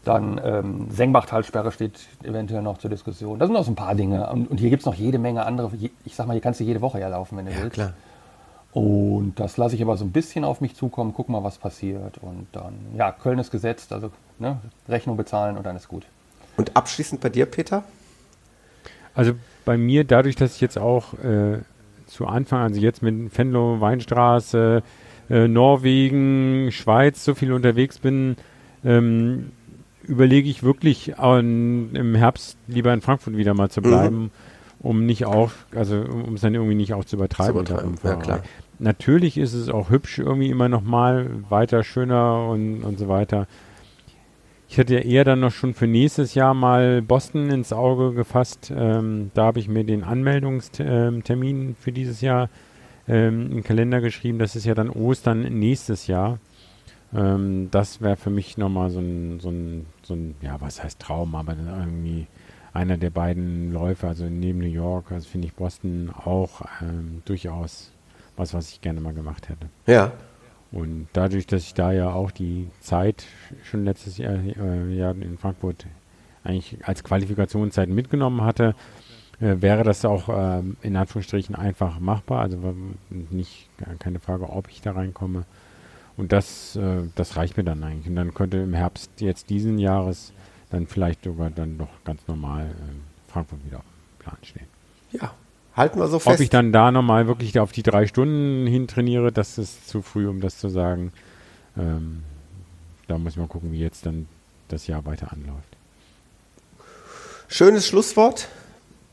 Dann 0.06 0.40
ähm, 0.44 0.88
Sengbach-Talsperre 0.92 1.72
steht 1.72 2.00
eventuell 2.24 2.62
noch 2.62 2.78
zur 2.78 2.90
Diskussion. 2.90 3.38
Das 3.38 3.48
sind 3.48 3.54
noch 3.54 3.66
so 3.66 3.72
ein 3.72 3.76
paar 3.76 3.96
Dinge. 3.96 4.30
Und, 4.30 4.50
und 4.50 4.58
hier 4.60 4.70
gibt 4.70 4.82
es 4.82 4.86
noch 4.86 4.96
jede 4.96 5.20
Menge 5.20 5.46
andere. 5.46 5.72
Ich 6.06 6.16
sag 6.16 6.26
mal, 6.26 6.34
hier 6.34 6.42
kannst 6.42 6.62
du 6.62 6.64
jede 6.64 6.80
Woche 6.82 7.00
ja 7.00 7.10
laufen, 7.10 7.38
wenn 7.38 7.48
du 7.48 7.52
willst. 7.56 7.74
Klar. 7.74 7.94
Und 8.72 9.34
das 9.40 9.58
lasse 9.58 9.76
ich 9.76 9.82
aber 9.82 9.98
so 9.98 10.06
ein 10.06 10.12
bisschen 10.12 10.46
auf 10.46 10.62
mich 10.62 10.76
zukommen, 10.76 11.14
guck 11.14 11.28
mal, 11.28 11.44
was 11.44 11.58
passiert. 11.58 12.20
Und 12.20 12.48
dann, 12.52 12.76
ja, 12.96 13.12
Köln 13.12 13.40
ist 13.40 13.52
gesetzt, 13.52 13.92
also 13.92 14.12
ne, 14.38 14.58
Rechnung 14.88 15.18
bezahlen 15.18 15.58
und 15.58 15.66
dann 15.66 15.76
ist 15.76 15.88
gut. 15.88 16.06
Und 16.56 16.76
abschließend 16.76 17.20
bei 17.20 17.30
dir, 17.30 17.46
Peter? 17.46 17.84
Also 19.20 19.34
bei 19.66 19.78
mir, 19.78 20.06
dadurch, 20.06 20.38
dass 20.38 20.56
ich 20.56 20.62
jetzt 20.62 20.78
auch 20.78 21.14
äh, 21.16 21.58
zu 22.06 22.26
Anfang, 22.26 22.62
also 22.62 22.80
jetzt 22.80 23.04
mit 23.04 23.38
Venlo, 23.38 23.82
Weinstraße, 23.82 24.82
äh, 25.30 25.48
Norwegen, 25.50 26.72
Schweiz 26.72 27.26
so 27.26 27.36
viel 27.36 27.52
unterwegs 27.52 28.00
bin, 28.00 28.38
ähm, 28.86 29.52
überlege 30.04 30.50
ich 30.50 30.64
wirklich 30.64 31.20
an, 31.20 31.90
im 31.96 32.16
Herbst 32.16 32.58
lieber 32.68 32.94
in 32.94 33.02
Frankfurt 33.02 33.36
wieder 33.36 33.54
mal 33.54 33.70
zu 33.70 33.82
bleiben, 33.82 34.32
um 34.80 35.06
nicht 35.06 35.26
auch, 35.26 35.52
also 35.76 35.98
um 35.98 36.36
es 36.36 36.42
dann 36.42 36.56
irgendwie 36.56 36.76
nicht 36.76 36.94
auch 36.94 37.04
zu 37.04 37.18
übertreiben. 37.18 37.66
Zu 37.66 37.74
übertreiben, 37.74 37.98
ja, 38.02 38.16
klar. 38.16 38.44
Natürlich 38.80 39.38
ist 39.38 39.54
es 39.54 39.68
auch 39.68 39.90
hübsch 39.90 40.20
irgendwie 40.20 40.50
immer 40.50 40.70
noch 40.70 40.82
mal 40.82 41.30
weiter 41.50 41.84
schöner 41.84 42.48
und, 42.48 42.84
und 42.84 42.98
so 42.98 43.10
weiter. 43.10 43.48
Ich 44.70 44.78
hätte 44.78 44.94
ja 44.94 45.00
eher 45.00 45.24
dann 45.24 45.40
noch 45.40 45.52
schon 45.52 45.74
für 45.74 45.88
nächstes 45.88 46.36
Jahr 46.36 46.54
mal 46.54 47.02
Boston 47.02 47.50
ins 47.50 47.74
Auge 47.74 48.14
gefasst. 48.14 48.72
Ähm, 48.74 49.32
da 49.34 49.46
habe 49.46 49.58
ich 49.58 49.68
mir 49.68 49.84
den 49.84 50.04
Anmeldungstermin 50.04 51.76
für 51.76 51.92
dieses 51.92 52.22
Jahr 52.22 52.50
ähm, 53.08 53.50
den 53.50 53.64
Kalender 53.64 54.00
geschrieben. 54.00 54.38
Das 54.38 54.56
ist 54.56 54.66
ja 54.66 54.76
dann 54.76 54.92
Ostern 54.92 55.42
nächstes 55.42 56.06
Jahr. 56.06 56.38
Ähm, 57.16 57.70
das 57.72 58.00
wäre 58.02 58.16
für 58.16 58.30
mich 58.30 58.60
nochmal 58.60 58.92
so 58.92 59.00
ein, 59.00 59.40
so, 59.40 59.50
ein, 59.50 59.88
so 60.04 60.14
ein, 60.14 60.36
ja, 60.42 60.62
was 60.62 60.84
heißt 60.84 61.00
Traum, 61.00 61.34
aber 61.34 61.56
irgendwie 61.58 62.28
einer 62.72 62.98
der 62.98 63.10
beiden 63.10 63.74
Läufe, 63.74 64.08
also 64.08 64.26
neben 64.26 64.60
New 64.60 64.68
York, 64.68 65.12
also 65.12 65.28
finde 65.28 65.48
ich 65.48 65.56
Boston 65.56 66.12
auch 66.16 66.62
ähm, 66.84 67.24
durchaus 67.26 67.92
was, 68.38 68.54
was 68.54 68.70
ich 68.70 68.82
gerne 68.82 69.02
mal 69.02 69.14
gemacht 69.14 69.50
hätte. 69.50 69.68
Ja. 69.88 70.12
Und 70.72 71.08
dadurch, 71.14 71.48
dass 71.48 71.64
ich 71.64 71.74
da 71.74 71.92
ja 71.92 72.12
auch 72.12 72.32
die 72.32 72.70
Zeit 72.80 73.26
schon 73.64 73.86
letztes 73.86 74.18
Jahr, 74.18 74.36
äh, 74.36 74.94
Jahr 74.94 75.16
in 75.16 75.38
Frankfurt 75.38 75.88
eigentlich 76.44 76.78
als 76.84 77.04
Qualifikationszeit 77.04 77.90
mitgenommen 77.90 78.42
hatte, 78.42 78.76
äh, 79.40 79.56
wäre 79.60 79.84
das 79.84 80.06
auch 80.06 80.30
ähm, 80.30 80.78
in 80.82 80.96
Anführungsstrichen 80.96 81.56
einfach 81.56 82.00
machbar. 82.00 82.42
Also 82.42 82.76
nicht 83.10 83.70
gar 83.78 83.96
keine 83.96 84.20
Frage, 84.20 84.50
ob 84.50 84.70
ich 84.70 84.82
da 84.82 84.92
reinkomme. 84.92 85.46
Und 86.18 86.32
das, 86.32 86.76
äh, 86.76 87.04
das 87.16 87.36
reicht 87.36 87.58
mir 87.58 87.64
dann 87.64 87.84
eigentlich. 87.84 88.08
Und 88.08 88.16
dann 88.16 88.34
könnte 88.34 88.58
im 88.58 88.74
Herbst 88.74 89.10
jetzt 89.22 89.50
diesen 89.50 89.80
Jahres 89.80 90.34
dann 90.70 90.86
vielleicht 90.86 91.24
sogar 91.24 91.50
dann 91.50 91.78
doch 91.78 91.90
ganz 92.04 92.28
normal 92.28 92.66
äh, 92.66 93.32
Frankfurt 93.32 93.66
wieder 93.66 93.78
auf 93.78 93.84
dem 93.84 94.24
Plan 94.24 94.38
stehen. 94.44 94.68
Ja. 95.12 95.32
Halten 95.80 95.98
wir 95.98 96.08
so 96.08 96.18
Ob 96.18 96.24
fest. 96.24 96.42
ich 96.42 96.50
dann 96.50 96.74
da 96.74 96.92
nochmal 96.92 97.28
wirklich 97.28 97.58
auf 97.58 97.72
die 97.72 97.84
drei 97.84 98.06
Stunden 98.06 98.68
hin 98.68 98.88
trainiere, 98.88 99.32
das 99.32 99.58
ist 99.58 99.88
zu 99.88 100.02
früh, 100.02 100.28
um 100.28 100.42
das 100.42 100.58
zu 100.58 100.68
sagen. 100.68 101.14
Ähm, 101.78 102.24
da 103.08 103.18
muss 103.18 103.38
man 103.38 103.48
gucken, 103.48 103.72
wie 103.72 103.80
jetzt 103.80 104.06
dann 104.06 104.28
das 104.68 104.88
Jahr 104.88 105.06
weiter 105.06 105.32
anläuft. 105.32 105.78
Schönes 107.48 107.88
Schlusswort. 107.88 108.50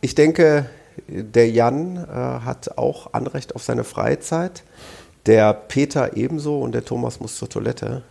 Ich 0.01 0.17
denke, 0.17 0.67
der 1.07 1.49
Jan 1.51 1.97
äh, 1.97 2.11
hat 2.11 2.77
auch 2.77 3.13
Anrecht 3.15 3.55
auf 3.55 3.63
seine 3.63 3.85
Freizeit. 3.85 4.65
Der 5.27 5.53
Peter 5.55 6.17
ebenso 6.17 6.61
und 6.61 6.73
der 6.73 6.85
Thomas 6.85 7.21
muss 7.21 7.37
zur 7.37 7.49
Toilette. 7.49 8.03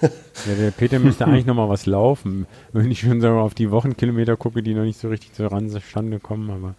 Ja, 0.46 0.54
der 0.54 0.70
Peter 0.72 0.98
müsste 0.98 1.26
eigentlich 1.26 1.46
nochmal 1.46 1.68
was 1.68 1.86
laufen. 1.86 2.46
Wenn 2.72 2.90
ich 2.90 3.00
schon 3.00 3.20
so 3.20 3.28
auf 3.28 3.54
die 3.54 3.70
Wochenkilometer 3.70 4.36
gucke, 4.36 4.60
die 4.60 4.74
noch 4.74 4.82
nicht 4.82 4.98
so 4.98 5.08
richtig 5.08 5.32
zustande 5.34 6.18
kommen, 6.18 6.50
aber 6.50 6.74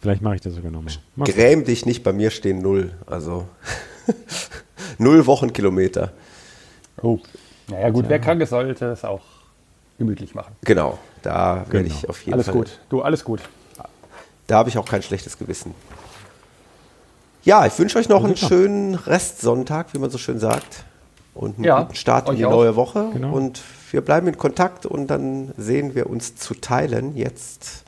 vielleicht 0.00 0.22
mache 0.22 0.36
ich 0.36 0.40
das 0.40 0.54
sogar 0.54 0.70
nochmal. 0.70 0.94
Gräm 1.18 1.64
dich 1.64 1.86
nicht, 1.86 2.02
bei 2.02 2.12
mir 2.12 2.30
stehen 2.30 2.60
null. 2.62 2.92
Also 3.06 3.46
null 4.98 5.26
Wochenkilometer. 5.26 6.12
Oh. 7.02 7.18
Naja, 7.68 7.90
gut, 7.90 8.06
wer 8.08 8.18
krank 8.18 8.40
ist, 8.42 8.50
sollte 8.50 8.86
es 8.86 9.04
auch 9.04 9.22
gemütlich 9.98 10.34
machen. 10.34 10.54
Genau, 10.62 10.98
da 11.22 11.64
werde 11.68 11.84
Genau. 11.88 11.94
ich 11.94 12.08
auf 12.08 12.20
jeden 12.22 12.34
Alles 12.34 12.46
Fall. 12.46 12.54
gut. 12.54 12.80
Du, 12.88 13.02
alles 13.02 13.24
gut. 13.24 13.40
Da 14.46 14.56
habe 14.58 14.68
ich 14.68 14.76
auch 14.78 14.84
kein 14.88 15.02
schlechtes 15.02 15.38
Gewissen. 15.38 15.74
Ja, 17.44 17.64
ich 17.66 17.78
wünsche 17.78 17.98
euch 17.98 18.08
noch 18.08 18.24
einen 18.24 18.36
schönen 18.36 18.94
Restsonntag, 18.96 19.94
wie 19.94 19.98
man 19.98 20.10
so 20.10 20.18
schön 20.18 20.38
sagt. 20.38 20.84
Und 21.32 21.56
einen 21.56 21.64
Ja, 21.64 21.82
guten 21.82 21.94
Start 21.94 22.28
in 22.28 22.36
die 22.36 22.44
auch. 22.44 22.50
neue 22.50 22.74
Woche. 22.76 23.10
Genau. 23.12 23.32
Und 23.32 23.62
wir 23.92 24.00
bleiben 24.00 24.26
in 24.26 24.36
Kontakt 24.36 24.84
und 24.84 25.06
dann 25.06 25.52
sehen 25.56 25.94
wir 25.94 26.10
uns 26.10 26.34
zu 26.36 26.54
teilen. 26.54 27.16
Jetzt 27.16 27.84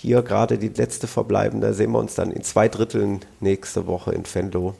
hier 0.00 0.22
gerade 0.22 0.58
die 0.58 0.68
letzte 0.68 1.08
verbleibende, 1.08 1.74
sehen 1.74 1.90
wir 1.90 1.98
uns 1.98 2.14
dann 2.14 2.30
in 2.30 2.44
zwei 2.44 2.68
Dritteln 2.68 3.18
nächste 3.40 3.88
Woche 3.88 4.12
in 4.12 4.24
Fenlo. 4.24 4.74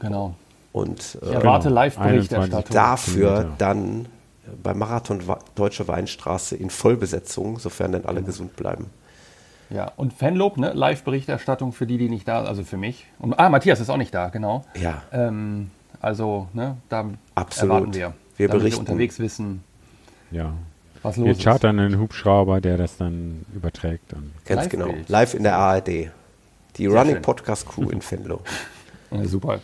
Genau. 0.00 0.34
Und 0.72 1.00
Ich 1.22 1.28
äh, 1.30 1.34
erwarte 1.34 1.68
Genau. 1.68 1.80
Live-Berichterstattung. 1.80 2.74
dafür 2.74 3.52
dann 3.56 4.06
beim 4.62 4.78
Marathon 4.78 5.22
Deutsche 5.54 5.88
Weinstraße 5.88 6.56
in 6.56 6.68
Vollbesetzung, 6.68 7.58
sofern 7.58 7.92
dann 7.92 8.02
Genau. 8.02 8.12
alle 8.12 8.22
gesund 8.22 8.54
bleiben. 8.54 8.90
Ja, 9.70 9.92
und 9.96 10.12
Fanlob, 10.12 10.58
ne? 10.58 10.72
Live-Berichterstattung 10.74 11.72
für 11.72 11.86
die, 11.86 11.96
die 11.98 12.08
nicht 12.10 12.28
da 12.28 12.40
sind, 12.40 12.48
also 12.48 12.64
für 12.64 12.76
mich. 12.76 13.06
Und, 13.18 13.38
ah, 13.38 13.48
Matthias 13.48 13.80
ist 13.80 13.88
auch 13.90 13.96
nicht 13.96 14.14
da, 14.14 14.28
genau. 14.28 14.64
Ja. 14.78 15.02
Ähm, 15.10 15.70
also, 16.00 16.48
ne, 16.52 16.76
da 16.90 17.06
Absolut. 17.34 17.74
erwarten 17.74 17.94
wir. 17.94 18.14
Wir 18.36 18.48
damit 18.48 18.60
berichten. 18.62 18.86
wir 18.86 18.92
unterwegs 18.92 19.18
wissen, 19.18 19.64
Ja. 20.30 20.52
Was 21.02 21.16
los 21.16 21.24
Wir 21.26 21.32
ist. 21.32 21.42
chartern 21.42 21.78
einen 21.78 21.98
Hubschrauber, 21.98 22.60
der 22.60 22.76
das 22.76 22.96
dann 22.96 23.44
überträgt. 23.54 24.12
Und 24.12 24.32
Ganz 24.46 24.68
genau. 24.68 24.86
Live-Bild. 24.86 25.08
Live 25.08 25.34
in 25.34 25.42
der 25.42 25.56
ARD. 25.56 25.88
Die 26.76 26.86
Running 26.86 27.14
schön. 27.14 27.22
Podcast 27.22 27.68
Crew 27.68 27.90
in 27.90 28.00
Venlo. 28.10 28.40
Ja, 29.10 29.24
super. 29.26 29.60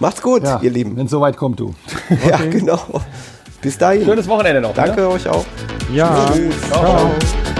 Macht's 0.00 0.20
gut, 0.22 0.42
Ja, 0.42 0.60
ihr 0.60 0.70
Lieben. 0.70 0.96
Wenn 0.96 1.06
es 1.06 1.10
soweit 1.12 1.36
kommt, 1.36 1.60
du. 1.60 1.74
Ja, 2.28 2.36
genau. 2.38 2.80
Bis 3.60 3.76
dahin. 3.78 4.04
Schönes 4.04 4.28
Wochenende 4.28 4.60
noch. 4.60 4.74
Danke 4.74 5.00
Ne? 5.00 5.08
euch 5.08 5.28
auch. 5.28 5.44
ja, 5.92 6.30
Tschüss. 6.32 6.60
Ciao. 6.68 6.80
ciao. 6.80 7.57